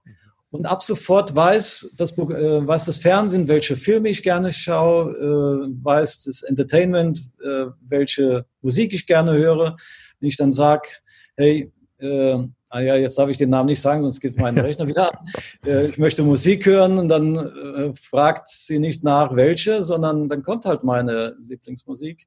und 0.50 0.66
ab 0.66 0.82
sofort 0.82 1.34
weiß 1.34 1.94
das, 1.96 2.12
äh, 2.18 2.66
weiß 2.66 2.84
das 2.84 2.98
Fernsehen, 2.98 3.48
welche 3.48 3.76
Filme 3.76 4.10
ich 4.10 4.22
gerne 4.22 4.52
schaue, 4.52 5.12
äh, 5.12 5.84
weiß 5.84 6.24
das 6.24 6.42
Entertainment, 6.42 7.30
äh, 7.42 7.66
welche 7.80 8.44
Musik 8.60 8.92
ich 8.92 9.06
gerne 9.06 9.32
höre. 9.32 9.76
Wenn 10.20 10.28
ich 10.28 10.36
dann 10.36 10.50
sage, 10.50 10.88
hey, 11.36 11.72
ah 12.72 12.80
ja, 12.80 12.96
jetzt 12.96 13.18
darf 13.18 13.28
ich 13.28 13.36
den 13.36 13.50
Namen 13.50 13.66
nicht 13.66 13.80
sagen, 13.80 14.02
sonst 14.02 14.20
geht 14.20 14.38
mein 14.38 14.58
Rechner 14.58 14.88
wieder 14.88 15.12
an. 15.12 15.18
Äh, 15.66 15.86
ich 15.86 15.98
möchte 15.98 16.22
Musik 16.24 16.66
hören 16.66 16.98
und 16.98 17.08
dann 17.08 17.36
äh, 17.36 17.94
fragt 17.94 18.48
sie 18.48 18.80
nicht 18.80 19.04
nach, 19.04 19.36
welche, 19.36 19.84
sondern 19.84 20.28
dann 20.28 20.42
kommt 20.42 20.64
halt 20.64 20.82
meine 20.82 21.36
Lieblingsmusik. 21.46 22.26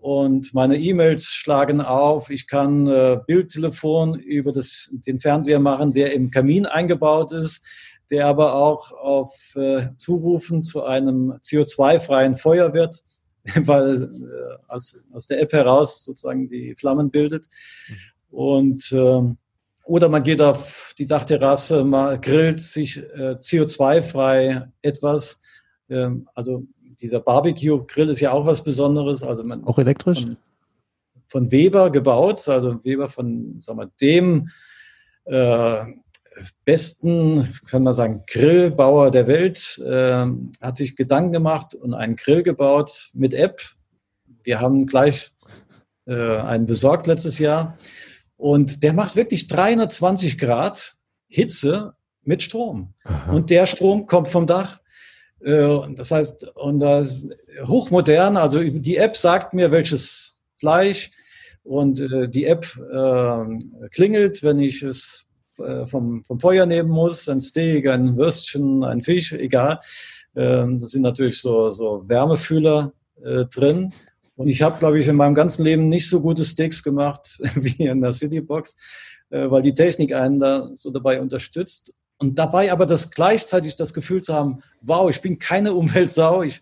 Und 0.00 0.52
meine 0.52 0.76
E-Mails 0.76 1.28
schlagen 1.28 1.80
auf. 1.80 2.28
Ich 2.28 2.46
kann 2.46 2.86
äh, 2.86 3.18
Bildtelefon 3.26 4.18
über 4.18 4.52
das, 4.52 4.90
den 4.92 5.18
Fernseher 5.18 5.60
machen, 5.60 5.92
der 5.92 6.12
im 6.12 6.30
Kamin 6.30 6.66
eingebaut 6.66 7.32
ist, 7.32 7.64
der 8.10 8.26
aber 8.26 8.54
auch 8.54 8.92
auf 8.92 9.34
äh, 9.54 9.88
Zurufen 9.96 10.62
zu 10.62 10.84
einem 10.84 11.32
CO2-freien 11.42 12.36
Feuer 12.36 12.74
wird, 12.74 13.02
weil 13.60 13.94
äh, 13.94 14.68
aus, 14.68 15.00
aus 15.10 15.26
der 15.26 15.40
App 15.40 15.54
heraus 15.54 16.04
sozusagen 16.04 16.50
die 16.50 16.74
Flammen 16.74 17.10
bildet. 17.10 17.46
Mhm. 17.88 17.94
Und 18.28 18.92
ähm, 18.92 19.38
oder 19.84 20.08
man 20.08 20.22
geht 20.22 20.40
auf 20.40 20.94
die 20.98 21.06
Dachterrasse, 21.06 21.84
mal 21.84 22.18
grillt 22.18 22.60
sich 22.60 22.98
äh, 22.98 23.36
CO2-frei 23.38 24.68
etwas. 24.82 25.40
Ähm, 25.88 26.28
also 26.34 26.66
dieser 27.00 27.20
Barbecue-Grill 27.20 28.08
ist 28.08 28.20
ja 28.20 28.32
auch 28.32 28.46
was 28.46 28.64
Besonderes. 28.64 29.22
Also 29.22 29.44
man 29.44 29.64
auch 29.64 29.78
elektrisch? 29.78 30.22
Von, 30.22 30.36
von 31.26 31.50
Weber 31.50 31.90
gebaut, 31.90 32.48
also 32.48 32.82
Weber 32.84 33.08
von 33.08 33.58
sagen 33.58 33.78
wir, 33.78 33.90
dem 34.00 34.48
äh, 35.24 35.84
besten, 36.64 37.46
kann 37.68 37.82
man 37.82 37.94
sagen, 37.94 38.22
Grillbauer 38.26 39.10
der 39.10 39.26
Welt 39.26 39.78
äh, 39.84 40.26
hat 40.60 40.76
sich 40.76 40.96
Gedanken 40.96 41.32
gemacht 41.32 41.74
und 41.74 41.94
einen 41.94 42.16
Grill 42.16 42.42
gebaut 42.42 43.10
mit 43.14 43.34
App. 43.34 43.60
Wir 44.42 44.60
haben 44.60 44.86
gleich 44.86 45.32
äh, 46.06 46.38
einen 46.38 46.66
besorgt 46.66 47.06
letztes 47.06 47.38
Jahr. 47.38 47.78
Und 48.36 48.82
der 48.82 48.92
macht 48.92 49.16
wirklich 49.16 49.46
320 49.46 50.38
Grad 50.38 50.94
Hitze 51.28 51.94
mit 52.22 52.42
Strom. 52.42 52.94
Aha. 53.04 53.32
Und 53.32 53.50
der 53.50 53.66
Strom 53.66 54.06
kommt 54.06 54.28
vom 54.28 54.46
Dach. 54.46 54.80
Äh, 55.40 55.78
das 55.94 56.10
heißt, 56.10 56.44
und 56.56 56.80
das 56.80 57.22
hochmodern, 57.66 58.36
also 58.36 58.62
die 58.62 58.96
App 58.96 59.16
sagt 59.16 59.54
mir, 59.54 59.70
welches 59.70 60.36
Fleisch 60.58 61.10
und 61.62 62.00
äh, 62.00 62.28
die 62.28 62.46
App 62.46 62.66
äh, 62.76 63.88
klingelt, 63.90 64.42
wenn 64.42 64.58
ich 64.58 64.82
es 64.82 65.26
vom, 65.86 66.24
vom 66.24 66.40
Feuer 66.40 66.66
nehmen 66.66 66.88
muss, 66.88 67.28
ein 67.28 67.40
Steak, 67.40 67.86
ein 67.86 68.16
Würstchen, 68.16 68.82
ein 68.82 69.02
Fisch, 69.02 69.32
egal. 69.32 69.78
Ähm, 70.34 70.80
das 70.80 70.90
sind 70.90 71.02
natürlich 71.02 71.40
so, 71.40 71.70
so 71.70 72.02
Wärmefühler 72.08 72.92
drin. 73.54 73.92
Und 74.36 74.48
ich 74.48 74.62
habe, 74.62 74.78
glaube 74.78 74.98
ich, 74.98 75.06
in 75.06 75.16
meinem 75.16 75.34
ganzen 75.34 75.64
Leben 75.64 75.88
nicht 75.88 76.08
so 76.08 76.20
gute 76.20 76.44
Steaks 76.44 76.82
gemacht 76.82 77.40
wie 77.54 77.84
in 77.84 78.00
der 78.00 78.12
Citybox, 78.12 78.76
äh, 79.30 79.50
weil 79.50 79.62
die 79.62 79.74
Technik 79.74 80.12
einen 80.12 80.38
da 80.38 80.68
so 80.74 80.90
dabei 80.90 81.20
unterstützt. 81.20 81.94
Und 82.18 82.38
dabei 82.38 82.72
aber 82.72 82.86
das 82.86 83.10
gleichzeitig 83.10 83.76
das 83.76 83.94
Gefühl 83.94 84.22
zu 84.22 84.34
haben, 84.34 84.62
wow, 84.80 85.08
ich 85.10 85.20
bin 85.20 85.38
keine 85.38 85.74
Umweltsau, 85.74 86.42
ich, 86.42 86.60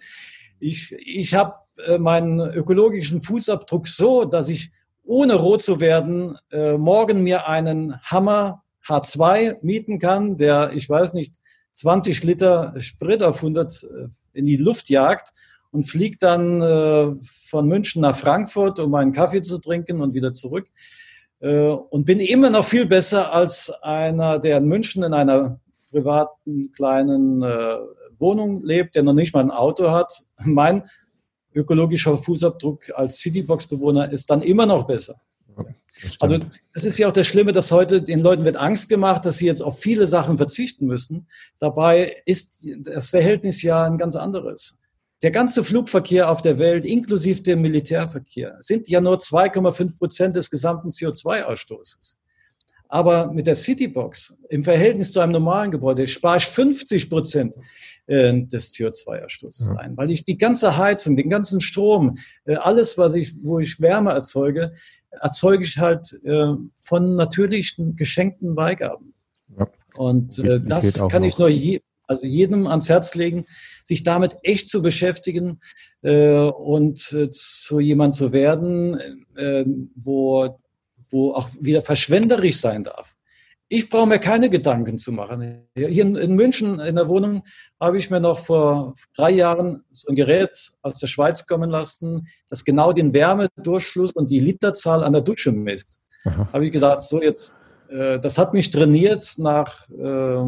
ich, 0.59 0.93
ich 0.93 1.35
habe 1.35 1.55
äh, 1.87 1.99
meinen 1.99 2.41
ökologischen 2.41 3.23
Fußabdruck 3.23 3.87
so, 3.87 4.25
dass 4.25 4.49
ich 4.49 4.71
ohne 5.05 5.35
rot 5.35 5.63
zu 5.63 5.81
werden 5.81 6.37
äh, 6.51 6.77
morgen 6.77 7.23
mir 7.23 7.49
einen 7.49 8.01
Hammer 8.03 8.63
H2 8.87 9.59
mieten 9.63 9.99
kann, 9.99 10.37
der, 10.37 10.73
ich 10.75 10.89
weiß 10.89 11.15
nicht, 11.15 11.37
20 11.73 12.23
Liter 12.25 12.75
Sprit 12.79 13.23
auf 13.23 13.37
100 13.37 13.83
äh, 13.83 13.87
in 14.33 14.47
die 14.47 14.57
Luft 14.57 14.91
jagt 14.91 15.33
und 15.73 15.85
fliegt 15.85 16.23
dann 16.23 16.61
äh, 16.61 17.15
von 17.49 17.67
München 17.67 18.03
nach 18.03 18.17
Frankfurt, 18.17 18.79
um 18.79 18.95
einen 18.95 19.13
Kaffee 19.13 19.43
zu 19.43 19.59
trinken 19.59 20.01
und 20.01 20.15
wieder 20.15 20.33
zurück. 20.35 20.69
Äh, 21.41 21.67
und 21.67 22.05
bin 22.05 22.21
immer 22.21 22.51
noch 22.51 22.65
viel 22.65 22.87
besser 22.87 23.33
als 23.33 23.71
einer, 23.83 24.39
der 24.39 24.59
in 24.59 24.67
München 24.67 25.03
in 25.03 25.15
einer 25.15 25.59
privaten 25.91 26.71
kleinen 26.73 27.43
äh, 27.43 27.77
Wohnung 28.19 28.63
lebt, 28.63 28.95
der 28.95 29.03
noch 29.03 29.15
nicht 29.15 29.35
mal 29.35 29.41
ein 29.41 29.51
Auto 29.51 29.91
hat. 29.91 30.23
Mein 30.45 30.85
ökologischer 31.55 32.17
Fußabdruck 32.17 32.93
als 32.95 33.19
Citybox-Bewohner 33.19 34.13
ist 34.13 34.31
dann 34.31 34.43
immer 34.43 34.67
noch 34.67 34.87
besser. 34.87 35.21
also 36.21 36.39
das 36.75 36.85
ist 36.85 36.99
ja 36.99 37.09
auch 37.09 37.13
das 37.13 37.27
Schlimme, 37.27 37.53
dass 37.53 37.73
heute 37.73 38.01
den 38.03 38.21
Leuten 38.21 38.45
wird 38.45 38.57
Angst 38.57 38.89
gemacht, 38.89 39.27
dass 39.27 39.39
sie 39.39 39.47
jetzt 39.47 39.63
auf 39.63 39.79
viele 39.79 40.07
Sachen 40.07 40.37
verzichten 40.37 40.87
müssen. 40.87 41.27
Dabei 41.59 42.17
ist 42.25 42.69
das 42.85 43.11
Verhältnis 43.11 43.63
ja 43.63 43.85
ein 43.85 43.99
ganz 43.99 44.17
anderes. 44.17 44.79
Der 45.23 45.31
ganze 45.31 45.63
Flugverkehr 45.63 46.29
auf 46.29 46.43
der 46.43 46.59
Welt, 46.59 46.85
inklusive 46.85 47.43
dem 47.43 47.63
Militärverkehr, 47.63 48.57
sind 48.61 48.89
ja 48.89 49.01
nur 49.01 49.19
2,5 49.19 49.99
Prozent 49.99 50.37
des 50.37 50.51
gesamten 50.51 50.89
CO2-Ausstoßes. 50.89 52.17
Aber 52.89 53.33
mit 53.33 53.47
der 53.47 53.55
Citybox 53.55 54.39
im 54.49 54.65
Verhältnis 54.65 55.13
zu 55.13 55.21
einem 55.21 55.33
normalen 55.33 55.71
Gebäude 55.71 56.07
spare 56.09 56.39
ich 56.39 56.47
50 56.47 57.09
Prozent 57.09 57.57
äh, 58.07 58.43
des 58.43 58.75
CO2-Ausstoßes 58.75 59.75
ja. 59.75 59.81
ein, 59.81 59.97
weil 59.97 60.11
ich 60.11 60.25
die 60.25 60.37
ganze 60.37 60.77
Heizung, 60.77 61.17
den 61.17 61.31
ganzen 61.31 61.61
Strom, 61.61 62.19
äh, 62.45 62.57
alles, 62.57 62.99
was 62.99 63.15
ich, 63.15 63.35
wo 63.43 63.61
ich 63.61 63.81
Wärme 63.81 64.11
erzeuge, 64.11 64.75
erzeuge 65.11 65.65
ich 65.65 65.79
halt 65.79 66.21
äh, 66.25 66.53
von 66.83 67.15
natürlichen 67.15 67.97
geschenkten 67.97 68.55
Beigaben. 68.55 69.15
Ja. 69.57 69.69
Und 69.95 70.43
das 70.67 71.07
kann 71.09 71.23
ich 71.23 71.39
nur 71.39 71.49
je, 71.49 71.81
also 72.07 72.27
jedem 72.27 72.67
ans 72.67 72.89
Herz 72.89 73.15
legen, 73.15 73.47
sich 73.85 74.03
damit 74.03 74.37
echt 74.43 74.69
zu 74.69 74.83
beschäftigen 74.83 75.61
äh, 76.03 76.37
und 76.37 77.13
äh, 77.13 77.31
zu 77.31 77.81
jemand 77.81 78.15
zu 78.15 78.33
werden, 78.33 79.25
äh, 79.37 79.65
wo, 79.95 80.59
wo 81.11 81.33
auch 81.33 81.49
wieder 81.61 81.83
verschwenderisch 81.83 82.59
sein 82.59 82.85
darf. 82.85 83.15
Ich 83.69 83.89
brauche 83.89 84.07
mir 84.07 84.19
keine 84.19 84.51
Gedanken 84.51 84.99
zu 84.99 85.13
machen. 85.13 85.67
Hier 85.75 85.89
in, 85.89 86.15
in 86.15 86.35
München 86.35 86.79
in 86.79 86.97
der 86.97 87.09
Wohnung 87.09 87.43
habe 87.81 87.97
ich 87.97 88.11
mir 88.11 88.21
noch 88.21 88.39
vor 88.39 88.93
drei 89.17 89.31
Jahren 89.31 89.83
so 89.91 90.11
ein 90.11 90.15
Gerät 90.15 90.73
aus 90.83 90.99
der 90.99 91.07
Schweiz 91.07 91.47
kommen 91.47 91.71
lassen, 91.71 92.29
das 92.51 92.67
genau 92.67 92.93
den 92.93 93.15
Wärmedurchfluss 93.15 94.13
und 94.13 94.31
die 94.31 94.41
Literzahl 94.41 95.03
an 95.03 95.15
der 95.15 95.23
Dusche 95.23 95.53
misst. 95.53 96.03
Aha. 96.27 96.49
Habe 96.53 96.67
ich 96.67 96.73
gedacht, 96.73 97.01
so 97.01 97.23
jetzt, 97.23 97.57
äh, 97.89 98.21
das 98.21 98.37
hat 98.37 98.53
mich 98.53 98.69
trainiert. 98.69 99.37
Nach, 99.39 99.89
äh, 99.89 100.45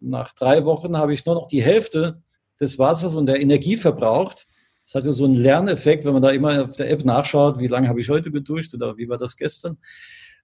nach 0.00 0.32
drei 0.32 0.64
Wochen 0.66 0.98
habe 0.98 1.14
ich 1.14 1.24
nur 1.24 1.34
noch 1.34 1.48
die 1.48 1.62
Hälfte 1.62 2.20
des 2.60 2.78
Wassers 2.78 3.16
und 3.16 3.26
der 3.26 3.40
Energie 3.40 3.76
verbraucht. 3.76 4.46
Das 4.84 4.94
hat 4.94 5.04
ja 5.04 5.12
so 5.12 5.24
einen 5.24 5.34
Lerneffekt, 5.34 6.04
wenn 6.04 6.12
man 6.12 6.22
da 6.22 6.30
immer 6.30 6.64
auf 6.64 6.76
der 6.76 6.90
App 6.90 7.04
nachschaut, 7.04 7.58
wie 7.58 7.66
lange 7.66 7.88
habe 7.88 8.00
ich 8.00 8.08
heute 8.08 8.30
geduscht 8.30 8.72
oder 8.74 8.96
wie 8.96 9.08
war 9.08 9.18
das 9.18 9.36
gestern. 9.36 9.78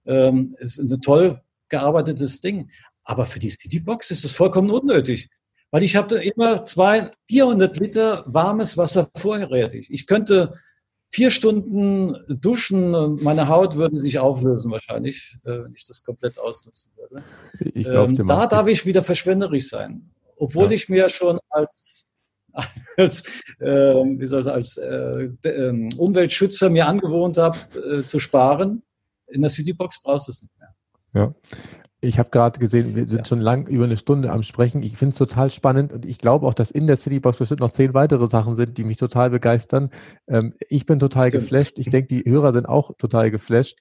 Ähm, 0.04 0.56
ist 0.58 0.78
ein 0.78 1.00
toll 1.00 1.40
gearbeitetes 1.68 2.40
Ding. 2.40 2.70
Aber 3.04 3.26
für 3.26 3.38
die 3.38 3.50
Citybox 3.50 4.10
ist 4.10 4.24
es 4.24 4.32
vollkommen 4.32 4.70
unnötig. 4.70 5.30
Weil 5.70 5.82
ich 5.82 5.96
habe 5.96 6.16
immer 6.16 6.64
zwei, 6.64 7.12
400 7.28 7.78
Liter 7.78 8.22
warmes 8.26 8.76
Wasser 8.76 9.08
vorrätig. 9.16 9.88
Ich 9.90 10.06
könnte 10.06 10.54
vier 11.08 11.30
Stunden 11.30 12.16
duschen, 12.28 13.22
meine 13.22 13.48
Haut 13.48 13.76
würde 13.76 13.98
sich 13.98 14.18
auflösen 14.18 14.70
wahrscheinlich, 14.70 15.38
äh, 15.44 15.64
wenn 15.64 15.74
ich 15.74 15.84
das 15.84 16.02
komplett 16.02 16.38
ausnutzen 16.38 16.92
würde. 16.96 17.24
Ich 17.74 17.88
glaub, 17.88 18.10
ähm, 18.10 18.26
da 18.26 18.46
darf 18.46 18.66
ich 18.66 18.86
wieder 18.86 19.02
verschwenderisch 19.02 19.68
sein. 19.68 20.10
Obwohl 20.36 20.66
ja. 20.66 20.72
ich 20.72 20.88
mir 20.88 21.08
schon 21.08 21.38
als 21.50 22.01
als, 22.96 23.22
äh, 23.60 23.66
wie 23.66 24.26
soll 24.26 24.48
als 24.48 24.76
äh, 24.76 25.28
Umweltschützer 25.96 26.70
mir 26.70 26.86
angewohnt 26.86 27.38
habe, 27.38 27.58
äh, 27.74 28.04
zu 28.04 28.18
sparen. 28.18 28.82
In 29.28 29.40
der 29.40 29.50
Citybox 29.50 30.02
brauchst 30.02 30.28
du 30.28 30.32
es 30.32 30.42
nicht 30.42 30.58
mehr. 30.58 30.74
Ja. 31.14 31.34
Ich 32.04 32.18
habe 32.18 32.30
gerade 32.30 32.58
gesehen, 32.58 32.96
wir 32.96 33.06
sind 33.06 33.18
ja. 33.18 33.24
schon 33.24 33.40
lang 33.40 33.68
über 33.68 33.84
eine 33.84 33.96
Stunde 33.96 34.32
am 34.32 34.42
Sprechen. 34.42 34.82
Ich 34.82 34.96
finde 34.96 35.12
es 35.12 35.18
total 35.18 35.50
spannend 35.50 35.92
und 35.92 36.04
ich 36.04 36.18
glaube 36.18 36.46
auch, 36.48 36.54
dass 36.54 36.72
in 36.72 36.88
der 36.88 36.96
Citybox 36.96 37.38
bestimmt 37.38 37.60
noch 37.60 37.70
zehn 37.70 37.94
weitere 37.94 38.26
Sachen 38.26 38.56
sind, 38.56 38.76
die 38.76 38.82
mich 38.82 38.96
total 38.96 39.30
begeistern. 39.30 39.90
Ähm, 40.26 40.54
ich 40.68 40.84
bin 40.84 40.98
total 40.98 41.28
Stimmt. 41.28 41.44
geflasht. 41.44 41.78
Ich 41.78 41.90
denke, 41.90 42.08
die 42.08 42.28
Hörer 42.28 42.52
sind 42.52 42.66
auch 42.66 42.96
total 42.96 43.30
geflasht. 43.30 43.78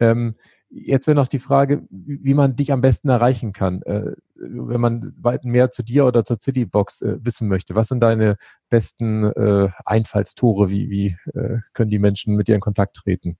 Ähm, 0.00 0.36
Jetzt 0.70 1.06
wäre 1.06 1.14
noch 1.14 1.28
die 1.28 1.38
Frage, 1.38 1.86
wie 1.90 2.34
man 2.34 2.54
dich 2.54 2.72
am 2.72 2.82
besten 2.82 3.08
erreichen 3.08 3.52
kann, 3.52 3.80
äh, 3.82 4.12
wenn 4.38 4.80
man 4.80 5.14
mehr 5.42 5.70
zu 5.70 5.82
dir 5.82 6.06
oder 6.06 6.24
zur 6.24 6.38
Citybox 6.40 7.02
äh, 7.02 7.18
wissen 7.20 7.48
möchte. 7.48 7.74
Was 7.74 7.88
sind 7.88 8.00
deine 8.00 8.36
besten 8.70 9.24
äh, 9.24 9.68
Einfallstore? 9.84 10.70
Wie, 10.70 10.90
wie 10.90 11.16
können 11.72 11.90
die 11.90 11.98
Menschen 11.98 12.36
mit 12.36 12.48
dir 12.48 12.54
in 12.54 12.60
Kontakt 12.60 12.96
treten? 12.96 13.38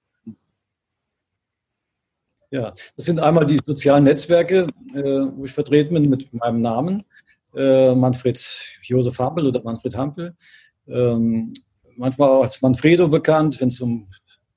Ja, 2.50 2.72
das 2.96 3.04
sind 3.04 3.20
einmal 3.20 3.46
die 3.46 3.60
sozialen 3.62 4.04
Netzwerke, 4.04 4.68
wo 4.94 5.44
ich 5.44 5.52
vertreten 5.52 5.94
bin 5.94 6.08
mit 6.08 6.32
meinem 6.32 6.62
Namen, 6.62 7.04
Manfred 7.52 8.38
Josef 8.82 9.18
Hampel 9.18 9.46
oder 9.46 9.62
Manfred 9.62 9.94
Hampel. 9.96 10.34
Ähm, 10.86 11.52
manchmal 11.96 12.30
auch 12.30 12.42
als 12.42 12.62
Manfredo 12.62 13.08
bekannt, 13.08 13.60
wenn 13.60 13.68
es 13.68 13.80
um 13.80 14.08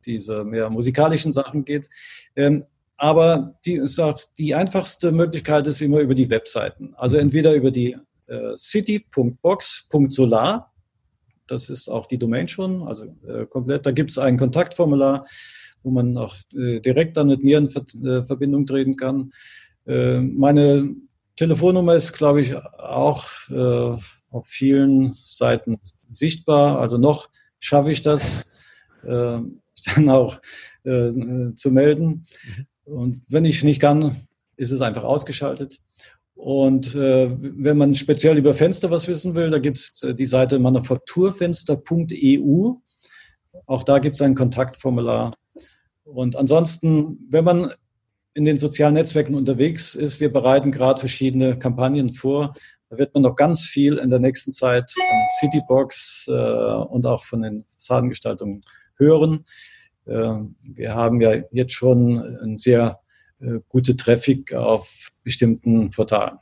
diese 0.05 0.43
mehr 0.43 0.69
musikalischen 0.69 1.31
Sachen 1.31 1.65
geht. 1.65 1.89
Ähm, 2.35 2.63
aber 3.01 3.55
die, 3.65 3.81
auch 3.81 4.19
die 4.37 4.53
einfachste 4.53 5.11
Möglichkeit 5.11 5.65
ist 5.65 5.81
immer 5.81 6.01
über 6.01 6.13
die 6.13 6.29
Webseiten. 6.29 6.93
Also 6.97 7.17
entweder 7.17 7.55
über 7.55 7.71
die 7.71 7.97
äh, 8.27 8.55
city.box.solar, 8.55 10.71
das 11.47 11.71
ist 11.71 11.89
auch 11.89 12.05
die 12.05 12.19
Domain 12.19 12.47
schon, 12.47 12.87
also 12.87 13.05
äh, 13.27 13.47
komplett. 13.47 13.87
Da 13.87 13.91
gibt 13.91 14.11
es 14.11 14.19
ein 14.19 14.37
Kontaktformular, 14.37 15.25
wo 15.81 15.89
man 15.89 16.15
auch 16.15 16.35
äh, 16.53 16.79
direkt 16.79 17.17
dann 17.17 17.29
mit 17.29 17.43
mir 17.43 17.57
in 17.57 17.69
Ver 17.69 17.85
äh, 18.03 18.21
Verbindung 18.21 18.67
treten 18.67 18.97
kann. 18.97 19.31
Äh, 19.87 20.19
meine 20.19 20.93
Telefonnummer 21.37 21.95
ist, 21.95 22.13
glaube 22.13 22.41
ich, 22.41 22.55
auch 22.55 23.25
äh, 23.49 23.97
auf 24.29 24.45
vielen 24.45 25.15
Seiten 25.15 25.79
sichtbar. 26.11 26.79
Also 26.79 26.99
noch 26.99 27.31
schaffe 27.59 27.91
ich 27.91 28.03
das 28.03 28.47
dann 29.03 30.09
auch 30.09 30.39
äh, 30.83 31.11
zu 31.55 31.71
melden. 31.71 32.27
Und 32.91 33.23
wenn 33.29 33.45
ich 33.45 33.63
nicht 33.63 33.79
kann, 33.79 34.17
ist 34.57 34.71
es 34.71 34.81
einfach 34.81 35.03
ausgeschaltet. 35.03 35.79
Und 36.35 36.93
äh, 36.95 37.29
wenn 37.39 37.77
man 37.77 37.95
speziell 37.95 38.37
über 38.37 38.53
Fenster 38.53 38.91
was 38.91 39.07
wissen 39.07 39.33
will, 39.35 39.49
da 39.49 39.59
gibt 39.59 39.77
es 39.77 40.03
äh, 40.03 40.13
die 40.13 40.25
Seite 40.25 40.59
manufakturfenster.eu. 40.59 42.73
Auch 43.67 43.83
da 43.83 43.99
gibt 43.99 44.15
es 44.15 44.21
ein 44.21 44.35
Kontaktformular. 44.35 45.37
Und 46.03 46.35
ansonsten, 46.35 47.19
wenn 47.29 47.45
man 47.45 47.71
in 48.33 48.45
den 48.45 48.57
sozialen 48.57 48.95
Netzwerken 48.95 49.35
unterwegs 49.35 49.93
ist, 49.95 50.19
wir 50.19 50.33
bereiten 50.33 50.71
gerade 50.71 50.99
verschiedene 50.99 51.59
Kampagnen 51.59 52.11
vor. 52.11 52.55
Da 52.89 52.97
wird 52.97 53.13
man 53.13 53.21
noch 53.23 53.35
ganz 53.35 53.67
viel 53.67 53.97
in 53.97 54.09
der 54.09 54.19
nächsten 54.19 54.51
Zeit 54.51 54.91
von 54.91 55.03
Citybox 55.39 56.27
äh, 56.27 56.33
und 56.33 57.05
auch 57.05 57.23
von 57.23 57.41
den 57.41 57.63
Fassadengestaltungen 57.73 58.63
hören. 58.97 59.45
Ähm, 60.11 60.55
wir 60.63 60.93
haben 60.93 61.21
ja 61.21 61.41
jetzt 61.51 61.73
schon 61.73 62.19
ein 62.41 62.57
sehr 62.57 62.99
äh, 63.39 63.59
gute 63.67 63.95
Traffic 63.95 64.53
auf 64.53 65.09
bestimmten 65.23 65.89
Portalen. 65.89 66.37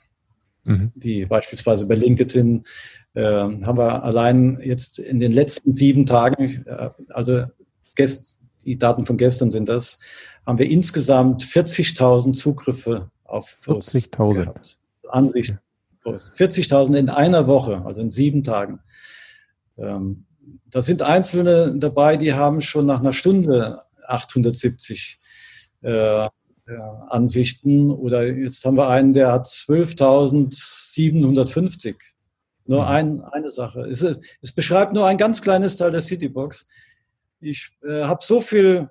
Mhm. 0.65 0.91
Wie 0.95 1.25
beispielsweise 1.25 1.85
bei 1.87 1.95
LinkedIn 1.95 2.63
äh, 3.13 3.23
haben 3.23 3.77
wir 3.77 4.03
allein 4.03 4.59
jetzt 4.63 4.99
in 4.99 5.19
den 5.19 5.31
letzten 5.31 5.71
sieben 5.71 6.05
Tagen, 6.05 6.65
äh, 6.65 6.89
also 7.09 7.45
gest, 7.95 8.39
die 8.65 8.77
Daten 8.77 9.05
von 9.05 9.17
gestern 9.17 9.49
sind 9.49 9.69
das, 9.69 9.99
haben 10.45 10.59
wir 10.59 10.69
insgesamt 10.69 11.43
40.000 11.43 12.33
Zugriffe 12.33 13.09
auf 13.23 13.57
Posts 13.63 13.95
40.000 13.95 14.77
Ansichten. 15.09 15.59
40.000 16.05 16.95
in 16.95 17.09
einer 17.09 17.45
Woche, 17.47 17.83
also 17.85 18.01
in 18.01 18.09
sieben 18.09 18.43
Tagen. 18.43 18.79
Ähm, 19.77 20.25
da 20.69 20.81
sind 20.81 21.01
Einzelne 21.01 21.73
dabei, 21.75 22.17
die 22.17 22.33
haben 22.33 22.61
schon 22.61 22.85
nach 22.85 22.99
einer 22.99 23.13
Stunde 23.13 23.81
870 24.07 25.19
äh, 25.81 26.27
äh, 26.69 26.77
Ansichten. 27.09 27.91
Oder 27.91 28.27
jetzt 28.27 28.63
haben 28.65 28.77
wir 28.77 28.89
einen, 28.89 29.13
der 29.13 29.31
hat 29.31 29.45
12.750. 29.45 31.95
Nur 32.65 32.81
mhm. 32.81 32.87
ein, 32.87 33.21
eine 33.21 33.51
Sache. 33.51 33.81
Es, 33.81 34.01
es, 34.03 34.51
beschreibt 34.53 34.93
nur 34.93 35.05
ein 35.07 35.17
ganz 35.17 35.41
kleines 35.41 35.77
Teil 35.77 35.89
der 35.91 36.01
Citybox. 36.01 36.67
Ich 37.39 37.71
äh, 37.83 38.03
habe 38.03 38.23
so 38.23 38.41
viel 38.41 38.89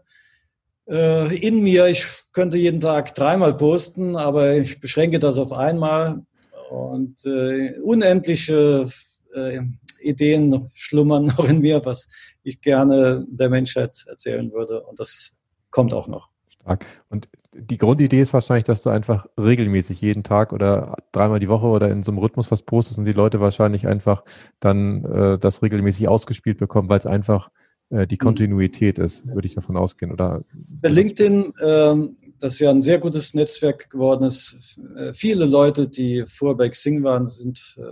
äh, 0.88 1.36
in 1.36 1.62
mir, 1.62 1.86
ich 1.86 2.04
könnte 2.32 2.56
jeden 2.56 2.80
Tag 2.80 3.14
dreimal 3.14 3.56
posten, 3.56 4.16
aber 4.16 4.56
ich 4.56 4.80
beschränke 4.80 5.20
das 5.20 5.38
auf 5.38 5.52
einmal. 5.52 6.24
Und 6.70 7.24
äh, 7.24 7.78
unendliche 7.80 8.90
äh, 9.34 9.60
Ideen 10.00 10.70
schlummern 10.74 11.26
noch 11.26 11.48
in 11.48 11.60
mir, 11.60 11.84
was 11.84 12.08
ich 12.42 12.60
gerne 12.60 13.26
der 13.28 13.48
Menschheit 13.48 14.04
erzählen 14.08 14.52
würde. 14.52 14.82
Und 14.82 14.98
das 14.98 15.36
kommt 15.70 15.94
auch 15.94 16.08
noch. 16.08 16.28
Stark. 16.48 16.86
Und 17.08 17.28
die 17.52 17.78
Grundidee 17.78 18.20
ist 18.20 18.32
wahrscheinlich, 18.32 18.64
dass 18.64 18.82
du 18.82 18.90
einfach 18.90 19.26
regelmäßig 19.38 20.00
jeden 20.00 20.22
Tag 20.22 20.52
oder 20.52 20.96
dreimal 21.12 21.40
die 21.40 21.48
Woche 21.48 21.66
oder 21.66 21.90
in 21.90 22.02
so 22.02 22.12
einem 22.12 22.18
Rhythmus 22.18 22.50
was 22.50 22.62
postest 22.62 22.98
und 22.98 23.04
die 23.04 23.12
Leute 23.12 23.40
wahrscheinlich 23.40 23.86
einfach 23.86 24.22
dann 24.60 25.04
äh, 25.04 25.38
das 25.38 25.62
regelmäßig 25.62 26.08
ausgespielt 26.08 26.58
bekommen, 26.58 26.88
weil 26.88 26.98
es 26.98 27.06
einfach 27.06 27.50
äh, 27.90 28.06
die 28.06 28.14
mhm. 28.16 28.18
Kontinuität 28.18 28.98
ist, 28.98 29.26
würde 29.26 29.46
ich 29.46 29.54
davon 29.54 29.76
ausgehen. 29.76 30.12
Oder 30.12 30.44
LinkedIn, 30.82 31.54
ähm, 31.64 32.16
das 32.38 32.58
ja 32.60 32.70
ein 32.70 32.80
sehr 32.80 32.98
gutes 32.98 33.34
Netzwerk 33.34 33.90
geworden 33.90 34.24
ist. 34.24 34.78
Äh, 34.96 35.12
viele 35.12 35.46
Leute, 35.46 35.88
die 35.88 36.24
vorher 36.26 36.56
bei 36.56 36.68
Xing 36.68 37.02
waren, 37.02 37.26
sind 37.26 37.76
äh, 37.78 37.82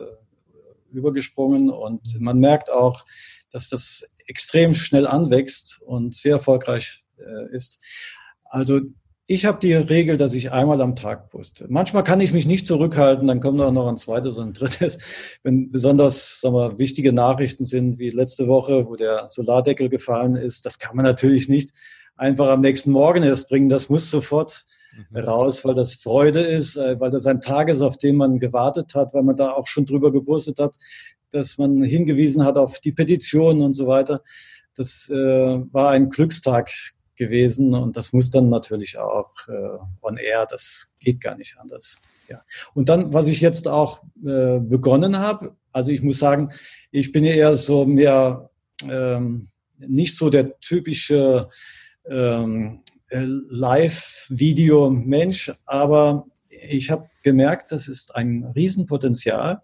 übergesprungen 0.97 1.71
und 1.71 2.21
man 2.21 2.39
merkt 2.39 2.71
auch, 2.71 3.05
dass 3.51 3.69
das 3.69 4.09
extrem 4.27 4.75
schnell 4.75 5.07
anwächst 5.07 5.81
und 5.83 6.15
sehr 6.15 6.33
erfolgreich 6.33 7.05
äh, 7.19 7.55
ist. 7.55 7.81
Also 8.45 8.81
ich 9.29 9.45
habe 9.45 9.59
die 9.59 9.75
Regel, 9.75 10.17
dass 10.17 10.35
ich 10.35 10.53
einmal 10.53 10.81
am 10.81 10.95
Tag 10.95 11.31
poste. 11.31 11.67
Manchmal 11.69 12.05
kann 12.05 12.21
ich 12.21 12.33
mich 12.33 12.47
nicht 12.47 12.67
zurückhalten, 12.67 13.27
dann 13.27 13.41
kommt 13.41 13.61
auch 13.61 13.73
noch 13.73 13.89
ein 13.89 13.97
zweites 13.97 14.39
und 14.39 14.49
ein 14.49 14.53
drittes. 14.53 14.99
Wenn 15.43 15.73
besonders 15.73 16.41
sagen 16.41 16.55
wir, 16.55 16.79
wichtige 16.79 17.13
Nachrichten 17.13 17.65
sind, 17.65 17.99
wie 17.99 18.11
letzte 18.11 18.47
Woche, 18.47 18.87
wo 18.87 18.95
der 18.95 19.29
Solardeckel 19.29 19.89
gefallen 19.89 20.37
ist, 20.37 20.65
das 20.65 20.79
kann 20.79 20.95
man 20.95 21.05
natürlich 21.05 21.49
nicht 21.49 21.73
einfach 22.17 22.49
am 22.49 22.61
nächsten 22.61 22.93
Morgen 22.93 23.25
erst 23.25 23.49
bringen. 23.49 23.69
Das 23.69 23.89
muss 23.89 24.11
sofort 24.11 24.65
mhm. 25.11 25.19
raus, 25.19 25.65
weil 25.65 25.75
das 25.75 25.95
Freude 25.95 26.41
ist, 26.41 26.77
äh, 26.77 26.99
weil 27.01 27.11
das 27.11 27.27
ein 27.27 27.41
Tag 27.41 27.69
ist, 27.69 27.83
auf 27.83 27.97
den 27.97 28.17
man 28.17 28.39
gewartet 28.39 28.95
hat, 28.95 29.15
weil 29.15 29.23
man 29.23 29.37
da 29.37 29.53
auch 29.53 29.67
schon 29.67 29.85
drüber 29.85 30.13
gepostet 30.13 30.59
hat, 30.59 30.77
dass 31.31 31.59
man 31.59 31.83
hingewiesen 31.83 32.45
hat 32.45 32.57
auf 32.57 32.81
die 32.81 32.93
Petition 32.93 33.63
und 33.63 33.73
so 33.73 33.87
weiter. 33.87 34.23
Das 34.75 35.09
äh, 35.11 35.15
war 35.15 35.91
ein 35.91 36.11
Glückstag 36.11 36.71
gewesen 37.17 37.75
und 37.75 37.97
das 37.97 38.13
muss 38.13 38.31
dann 38.31 38.51
natürlich 38.51 38.99
auch 38.99 39.33
äh, 39.49 39.79
on 40.03 40.19
air, 40.19 40.47
das 40.49 40.93
geht 41.01 41.21
gar 41.21 41.37
nicht 41.37 41.57
anders. 41.59 41.99
Ja. 42.29 42.43
Und 42.75 42.89
dann, 42.89 43.13
was 43.13 43.29
ich 43.29 43.41
jetzt 43.41 43.69
auch 43.69 44.03
äh, 44.25 44.59
begonnen 44.59 45.19
habe, 45.19 45.57
also 45.73 45.91
ich 45.91 46.03
muss 46.03 46.19
sagen, 46.19 46.51
ich 46.91 47.13
bin 47.13 47.25
ja 47.25 47.33
eher 47.33 47.57
so 47.57 47.85
mehr 47.85 48.51
ähm, 48.89 49.49
nicht 49.79 50.17
so 50.17 50.31
der 50.31 50.59
typische 50.61 51.49
ähm, 52.09 52.81
Live-Video-Mensch, 53.11 55.53
aber 55.65 56.27
ich 56.49 56.91
habe 56.91 57.09
gemerkt, 57.23 57.73
das 57.73 57.89
ist 57.89 58.15
ein 58.15 58.45
Riesenpotenzial. 58.55 59.63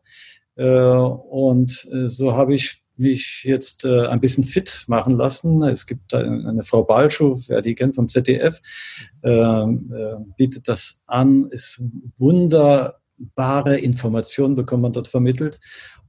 Äh, 0.56 0.66
und 0.66 1.86
äh, 1.92 2.08
so 2.08 2.34
habe 2.34 2.54
ich 2.54 2.82
mich 2.96 3.42
jetzt 3.44 3.84
äh, 3.84 4.06
ein 4.06 4.20
bisschen 4.20 4.44
fit 4.44 4.84
machen 4.86 5.16
lassen. 5.16 5.62
Es 5.62 5.86
gibt 5.86 6.14
eine, 6.14 6.62
Frau 6.62 6.84
Balschow, 6.84 7.42
wer 7.48 7.62
die 7.62 7.74
kennt 7.74 7.96
vom 7.96 8.08
ZDF, 8.08 8.60
ähm, 9.22 9.92
äh, 9.94 10.16
bietet 10.36 10.68
das 10.68 11.00
an, 11.06 11.46
ist 11.50 11.82
wunderbare 12.18 13.78
Informationen 13.78 14.54
bekommt 14.54 14.82
man 14.82 14.92
dort 14.92 15.08
vermittelt 15.08 15.58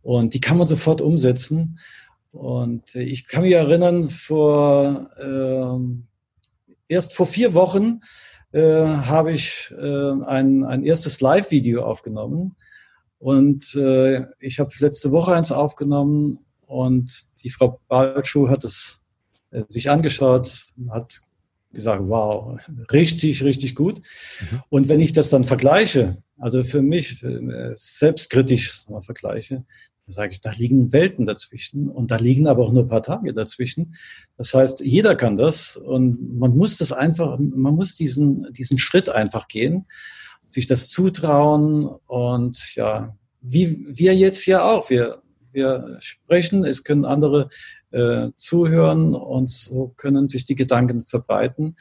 und 0.01 0.34
die 0.34 0.41
kann 0.41 0.57
man 0.57 0.68
sofort 0.68 1.01
umsetzen. 1.01 1.80
Und 2.31 2.95
ich 2.95 3.27
kann 3.27 3.43
mich 3.43 3.53
erinnern, 3.53 4.10
vor 4.10 5.10
äh, 5.18 6.12
erst 6.88 7.14
vor 7.14 7.26
vier 7.26 7.53
Wochen 7.53 8.01
äh, 8.51 8.61
habe 8.61 9.34
ich 9.34 9.73
äh, 9.77 10.11
ein, 10.26 10.64
ein 10.64 10.84
erstes 10.84 11.22
Live-Video 11.22 11.84
aufgenommen. 11.84 12.55
Und 13.19 13.73
äh, 13.76 14.26
ich 14.39 14.60
habe 14.60 14.72
letzte 14.80 15.11
Woche 15.11 15.34
eins 15.34 15.51
aufgenommen 15.51 16.39
und 16.68 17.26
die 17.43 17.49
Frau 17.49 17.80
Balschuh 17.88 18.49
hat 18.49 18.64
es 18.64 19.03
äh, 19.51 19.64
sich 19.68 19.89
angeschaut, 19.89 20.68
hat 20.89 21.22
gesagt, 21.74 22.04
wow, 22.06 22.60
richtig, 22.91 23.44
richtig 23.44 23.76
gut. 23.76 23.98
Mhm. 23.98 24.64
Und 24.70 24.88
wenn 24.88 25.00
ich 25.00 25.14
das 25.14 25.30
dann 25.30 25.44
vergleiche, 25.44 26.18
also 26.38 26.64
für 26.64 26.82
mich 26.82 27.24
äh, 27.24 27.72
selbstkritisch 27.76 28.86
vergleiche, 29.02 29.66
dann 30.06 30.14
sage 30.14 30.32
ich, 30.34 30.41
da 30.41 30.52
liegen 30.52 30.91
Welten 30.91 31.26
dazwischen 31.26 31.90
und 31.90 32.12
da 32.12 32.18
liegen 32.18 32.48
aber 32.48 32.64
auch 32.64 32.72
nur 32.72 32.84
ein 32.84 32.90
paar 32.90 33.04
Tage 33.04 33.34
dazwischen. 33.34 33.95
Das 34.38 34.54
heißt, 34.54 34.82
jeder 34.82 35.16
kann 35.16 35.38
das 35.38 35.78
und 35.78 36.38
man 36.38 36.56
muss 36.56 36.78
das 36.78 36.91
einfach, 36.91 37.40
man 37.40 37.76
muss 37.76 37.95
diesen, 37.95 38.52
diesen 38.52 38.80
Schritt 38.80 39.10
einfach 39.10 39.48
gehen, 39.48 39.86
sich 40.50 40.66
das 40.66 40.90
zutrauen 40.90 41.86
und 41.86 42.76
ja, 42.76 43.16
wie 43.41 43.86
wir 43.90 44.16
jetzt 44.16 44.45
ja 44.45 44.64
auch, 44.64 44.90
wir 44.90 45.23
wir 45.53 45.97
sprechen, 45.99 46.65
es 46.65 46.84
können 46.84 47.05
andere 47.05 47.49
äh, 47.91 48.30
zuhören 48.35 49.13
und 49.13 49.49
so 49.49 49.93
können 49.95 50.27
sich 50.27 50.45
die 50.45 50.55
Gedanken 50.55 51.03
verbreiten. 51.03 51.77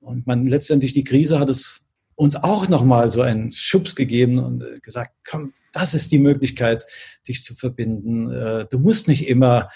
Und 0.00 0.26
man 0.26 0.46
letztendlich 0.46 0.92
die 0.92 1.04
Krise 1.04 1.38
hat 1.38 1.48
es 1.48 1.84
uns 2.16 2.36
auch 2.36 2.68
nochmal 2.68 3.10
so 3.10 3.22
einen 3.22 3.52
Schubs 3.52 3.94
gegeben 3.94 4.38
und 4.38 4.62
äh, 4.62 4.78
gesagt, 4.80 5.12
komm, 5.28 5.52
das 5.72 5.94
ist 5.94 6.12
die 6.12 6.18
Möglichkeit, 6.18 6.84
dich 7.26 7.42
zu 7.42 7.54
verbinden. 7.54 8.30
Äh, 8.30 8.66
du 8.70 8.78
musst 8.78 9.08
nicht 9.08 9.26
immer 9.28 9.70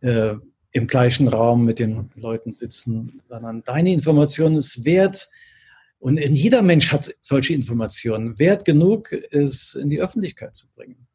äh, 0.00 0.34
im 0.72 0.86
gleichen 0.86 1.28
Raum 1.28 1.64
mit 1.64 1.78
den 1.78 2.10
Leuten 2.14 2.52
sitzen, 2.52 3.20
sondern 3.28 3.62
deine 3.64 3.92
Information 3.92 4.56
ist 4.56 4.84
wert. 4.84 5.28
Und 5.98 6.18
jeder 6.18 6.62
Mensch 6.62 6.90
hat 6.90 7.14
solche 7.20 7.54
Informationen. 7.54 8.38
Wert 8.38 8.64
genug, 8.64 9.12
es 9.30 9.74
in 9.74 9.88
die 9.88 10.00
Öffentlichkeit 10.00 10.56
zu 10.56 10.66
bringen. 10.74 11.06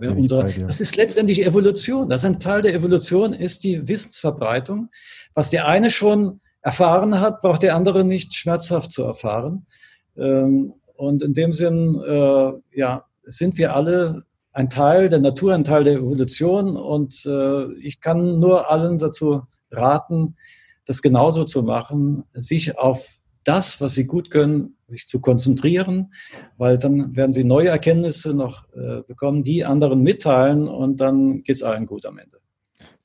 Ja, 0.00 0.10
unser, 0.10 0.44
das 0.44 0.80
ist 0.80 0.96
letztendlich 0.96 1.44
Evolution. 1.44 2.08
Das 2.08 2.22
ist 2.22 2.26
ein 2.26 2.38
Teil 2.38 2.62
der 2.62 2.74
Evolution, 2.74 3.32
ist 3.32 3.64
die 3.64 3.88
Wissensverbreitung. 3.88 4.90
Was 5.34 5.50
der 5.50 5.66
eine 5.66 5.90
schon 5.90 6.40
erfahren 6.62 7.20
hat, 7.20 7.42
braucht 7.42 7.62
der 7.62 7.74
andere 7.76 8.04
nicht 8.04 8.34
schmerzhaft 8.34 8.92
zu 8.92 9.04
erfahren. 9.04 9.66
Ähm, 10.16 10.74
und 10.96 11.22
in 11.22 11.34
dem 11.34 11.52
Sinn, 11.52 12.00
äh, 12.06 12.52
ja, 12.72 13.04
sind 13.24 13.58
wir 13.58 13.74
alle 13.74 14.24
ein 14.52 14.70
Teil 14.70 15.08
der 15.08 15.20
Natur, 15.20 15.54
ein 15.54 15.64
Teil 15.64 15.84
der 15.84 15.94
Evolution. 15.94 16.76
Und 16.76 17.24
äh, 17.26 17.72
ich 17.74 18.00
kann 18.00 18.40
nur 18.40 18.70
allen 18.70 18.98
dazu 18.98 19.42
raten, 19.70 20.36
das 20.84 21.02
genauso 21.02 21.44
zu 21.44 21.62
machen, 21.62 22.24
sich 22.32 22.78
auf 22.78 23.17
das, 23.48 23.80
was 23.80 23.94
sie 23.94 24.06
gut 24.06 24.30
können, 24.30 24.76
sich 24.88 25.06
zu 25.06 25.20
konzentrieren, 25.20 26.12
weil 26.56 26.78
dann 26.78 27.16
werden 27.16 27.32
sie 27.32 27.44
neue 27.44 27.68
Erkenntnisse 27.68 28.34
noch 28.34 28.68
äh, 28.74 29.02
bekommen, 29.06 29.42
die 29.42 29.64
anderen 29.64 30.02
mitteilen 30.02 30.68
und 30.68 31.00
dann 31.00 31.42
geht 31.42 31.56
es 31.56 31.62
allen 31.62 31.86
gut 31.86 32.04
am 32.04 32.18
Ende. 32.18 32.38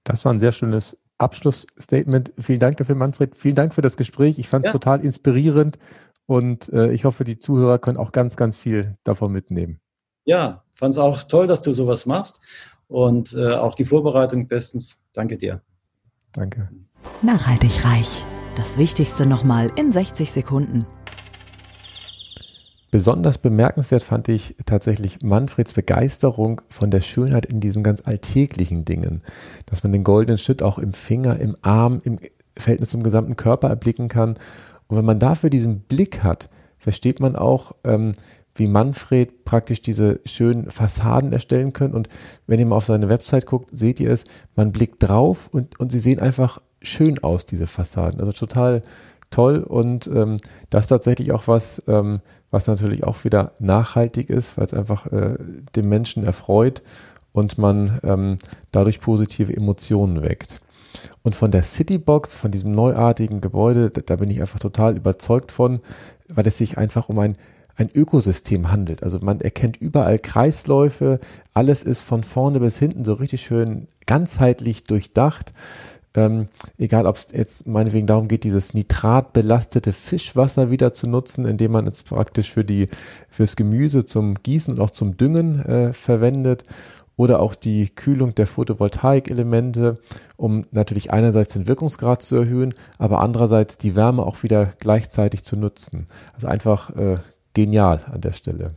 Das 0.04 0.26
war 0.26 0.34
ein 0.34 0.40
sehr 0.40 0.52
schönes 0.52 0.98
Abschlussstatement. 1.18 2.34
Vielen 2.38 2.60
Dank 2.60 2.78
dafür, 2.78 2.96
Manfred. 2.96 3.38
Vielen 3.38 3.56
Dank 3.56 3.74
für 3.74 3.82
das 3.82 3.96
Gespräch. 3.96 4.38
Ich 4.38 4.50
fand 4.50 4.66
es 4.66 4.70
ja. 4.70 4.74
total 4.74 5.02
inspirierend 5.02 5.80
und 6.26 6.70
äh, 6.74 6.92
ich 6.92 7.06
hoffe, 7.06 7.24
die 7.24 7.40
Zuhörer 7.40 7.80
können 7.80 7.98
auch 7.98 8.12
ganz, 8.12 8.36
ganz 8.36 8.58
viel 8.58 8.98
davon 9.04 9.32
mitnehmen. 9.32 9.80
Ja, 10.26 10.64
fand 10.76 10.94
es 10.94 11.00
auch 11.00 11.24
toll, 11.24 11.48
dass 11.48 11.62
du 11.62 11.72
sowas 11.72 12.06
machst 12.06 12.42
und 12.88 13.34
äh, 13.34 13.54
auch 13.54 13.76
die 13.76 13.86
Vorbereitung 13.86 14.48
bestens. 14.48 15.04
Danke 15.14 15.38
dir. 15.38 15.62
Danke. 16.34 16.70
Nachhaltig 17.22 17.86
reich. 17.86 18.24
Das 18.56 18.78
Wichtigste 18.78 19.26
nochmal 19.26 19.72
in 19.78 19.92
60 19.92 20.30
Sekunden. 20.30 20.86
Besonders 22.92 23.40
bemerkenswert 23.40 24.04
fand 24.04 24.30
ich 24.30 24.56
tatsächlich 24.68 25.24
Manfreds 25.24 25.74
Begeisterung 25.74 26.62
von 26.68 26.92
der 26.92 27.02
Schönheit 27.02 27.48
in 27.48 27.60
diesen 27.60 27.82
ganz 27.82 28.04
alltäglichen 28.06 28.86
Dingen. 28.86 29.24
Dass 29.66 29.82
man 29.82 29.92
den 29.92 30.04
goldenen 30.04 30.38
Schnitt 30.38 30.62
auch 30.62 30.78
im 30.78 30.94
Finger, 30.94 31.40
im 31.40 31.58
Arm, 31.64 32.00
im 32.04 32.20
Verhältnis 32.56 32.90
zum 32.90 33.02
gesamten 33.02 33.36
Körper 33.38 33.70
erblicken 33.70 34.08
kann. 34.08 34.38
Und 34.86 34.98
wenn 34.98 35.06
man 35.06 35.18
dafür 35.18 35.50
diesen 35.50 35.80
Blick 35.80 36.24
hat, 36.24 36.50
versteht 36.78 37.20
man 37.20 37.36
auch, 37.36 37.72
ähm, 37.84 38.12
wie 38.54 38.68
Manfred 38.68 39.46
praktisch 39.46 39.82
diese 39.82 40.20
schönen 40.26 40.70
Fassaden 40.70 41.34
erstellen 41.34 41.74
können. 41.74 41.96
Und 41.96 42.08
wenn 42.46 42.60
ihr 42.60 42.68
mal 42.68 42.76
auf 42.76 42.86
seine 42.86 43.10
Website 43.10 43.48
guckt, 43.48 43.70
seht 43.72 44.00
ihr 44.00 44.12
es, 44.12 44.26
man 44.56 44.72
blickt 44.72 45.02
drauf 45.02 45.50
und, 45.52 45.80
und 45.80 45.92
sie 45.92 45.98
sehen 45.98 46.20
einfach 46.20 46.60
schön 46.84 47.24
aus, 47.24 47.46
diese 47.46 47.68
Fassaden. 47.68 48.20
Also 48.20 48.32
total 48.34 48.84
toll 49.32 49.60
und 49.60 50.08
ähm, 50.08 50.38
das 50.70 50.88
tatsächlich 50.88 51.32
auch 51.32 51.48
was, 51.48 51.82
ähm, 51.88 52.20
was 52.52 52.68
natürlich 52.68 53.04
auch 53.04 53.24
wieder 53.24 53.54
nachhaltig 53.60 54.30
ist, 54.30 54.58
weil 54.58 54.66
es 54.66 54.74
einfach 54.74 55.08
äh, 55.12 55.38
den 55.76 55.90
Menschen 55.90 56.24
erfreut 56.24 56.84
und 57.32 57.58
man 57.58 58.00
ähm, 58.04 58.38
dadurch 58.72 59.00
positive 59.00 59.56
Emotionen 59.56 60.22
weckt. 60.22 60.60
Und 61.24 61.36
von 61.36 61.50
der 61.50 61.64
Citybox, 61.64 62.36
von 62.36 62.52
diesem 62.52 62.72
neuartigen 62.72 63.42
Gebäude, 63.42 63.90
da, 63.90 64.02
da 64.02 64.16
bin 64.18 64.30
ich 64.30 64.42
einfach 64.42 64.60
total 64.60 64.96
überzeugt 64.96 65.52
von, 65.52 65.80
weil 66.34 66.46
es 66.46 66.60
sich 66.60 66.78
einfach 66.78 67.10
um 67.10 67.18
ein 67.18 67.34
ein 67.76 67.90
Ökosystem 67.94 68.72
handelt. 68.72 69.04
Also 69.04 69.20
man 69.20 69.42
erkennt 69.42 69.78
überall 69.78 70.20
Kreisläufe, 70.20 71.20
alles 71.54 71.84
ist 71.84 72.04
von 72.04 72.24
vorne 72.24 72.60
bis 72.60 72.78
hinten 72.78 73.04
so 73.04 73.14
richtig 73.14 73.42
schön 73.44 73.88
ganzheitlich 74.06 74.84
durchdacht. 74.84 75.54
Ähm, 76.16 76.48
egal, 76.78 77.08
ob 77.08 77.16
es 77.16 77.28
jetzt 77.32 77.66
meinetwegen 77.66 78.06
darum 78.08 78.28
geht, 78.28 78.44
dieses 78.44 78.74
nitratbelastete 78.74 79.94
Fischwasser 79.94 80.70
wieder 80.70 80.94
zu 80.94 81.08
nutzen, 81.08 81.46
indem 81.46 81.72
man 81.72 81.88
es 81.88 82.04
praktisch 82.04 82.52
für 82.52 82.64
die 82.64 82.88
fürs 83.30 83.56
Gemüse 83.56 84.06
zum 84.06 84.36
Gießen 84.36 84.76
und 84.76 84.80
auch 84.80 84.92
zum 84.92 85.18
Düngen 85.18 85.60
äh, 85.66 85.94
verwendet 85.94 86.64
oder 87.16 87.40
auch 87.40 87.56
die 87.56 87.90
Kühlung 87.90 88.36
der 88.36 88.48
Photovoltaikelemente, 88.48 89.96
um 90.36 90.66
natürlich 90.72 91.12
einerseits 91.12 91.54
den 91.54 91.68
Wirkungsgrad 91.68 92.24
zu 92.24 92.38
erhöhen, 92.38 92.74
aber 92.98 93.22
andererseits 93.22 93.78
die 93.78 93.96
Wärme 93.96 94.24
auch 94.24 94.44
wieder 94.44 94.74
gleichzeitig 94.80 95.44
zu 95.44 95.56
nutzen. 95.56 96.06
Also 96.34 96.48
einfach 96.48 96.96
äh, 96.96 97.18
genial 97.54 98.02
an 98.12 98.22
der 98.22 98.34
Stelle. 98.34 98.76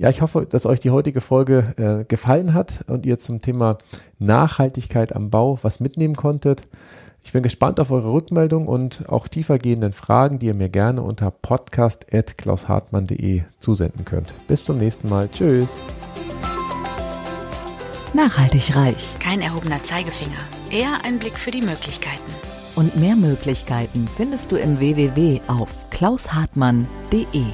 Ja, 0.00 0.08
ich 0.08 0.22
hoffe, 0.22 0.46
dass 0.48 0.64
euch 0.64 0.80
die 0.80 0.88
heutige 0.88 1.20
Folge 1.20 1.74
äh, 1.76 2.06
gefallen 2.06 2.54
hat 2.54 2.86
und 2.86 3.04
ihr 3.04 3.18
zum 3.18 3.42
Thema 3.42 3.76
Nachhaltigkeit 4.18 5.14
am 5.14 5.28
Bau 5.28 5.58
was 5.60 5.78
mitnehmen 5.78 6.16
konntet. 6.16 6.62
Ich 7.22 7.32
bin 7.32 7.42
gespannt 7.42 7.78
auf 7.80 7.90
eure 7.90 8.10
Rückmeldung 8.10 8.66
und 8.66 9.10
auch 9.10 9.28
tiefergehenden 9.28 9.92
Fragen, 9.92 10.38
die 10.38 10.46
ihr 10.46 10.56
mir 10.56 10.70
gerne 10.70 11.02
unter 11.02 11.30
podcast.klaushartmann.de 11.30 13.42
zusenden 13.58 14.06
könnt. 14.06 14.32
Bis 14.48 14.64
zum 14.64 14.78
nächsten 14.78 15.10
Mal. 15.10 15.28
Tschüss. 15.30 15.82
Nachhaltig 18.14 18.74
reich. 18.74 19.16
Kein 19.18 19.42
erhobener 19.42 19.82
Zeigefinger, 19.82 20.48
eher 20.70 21.04
ein 21.04 21.18
Blick 21.18 21.36
für 21.36 21.50
die 21.50 21.60
Möglichkeiten. 21.60 22.32
Und 22.74 22.96
mehr 22.96 23.16
Möglichkeiten 23.16 24.08
findest 24.08 24.50
du 24.50 24.56
im 24.56 24.80
www 24.80 25.42
auf 25.46 25.90
klaushartmann.de. 25.90 27.44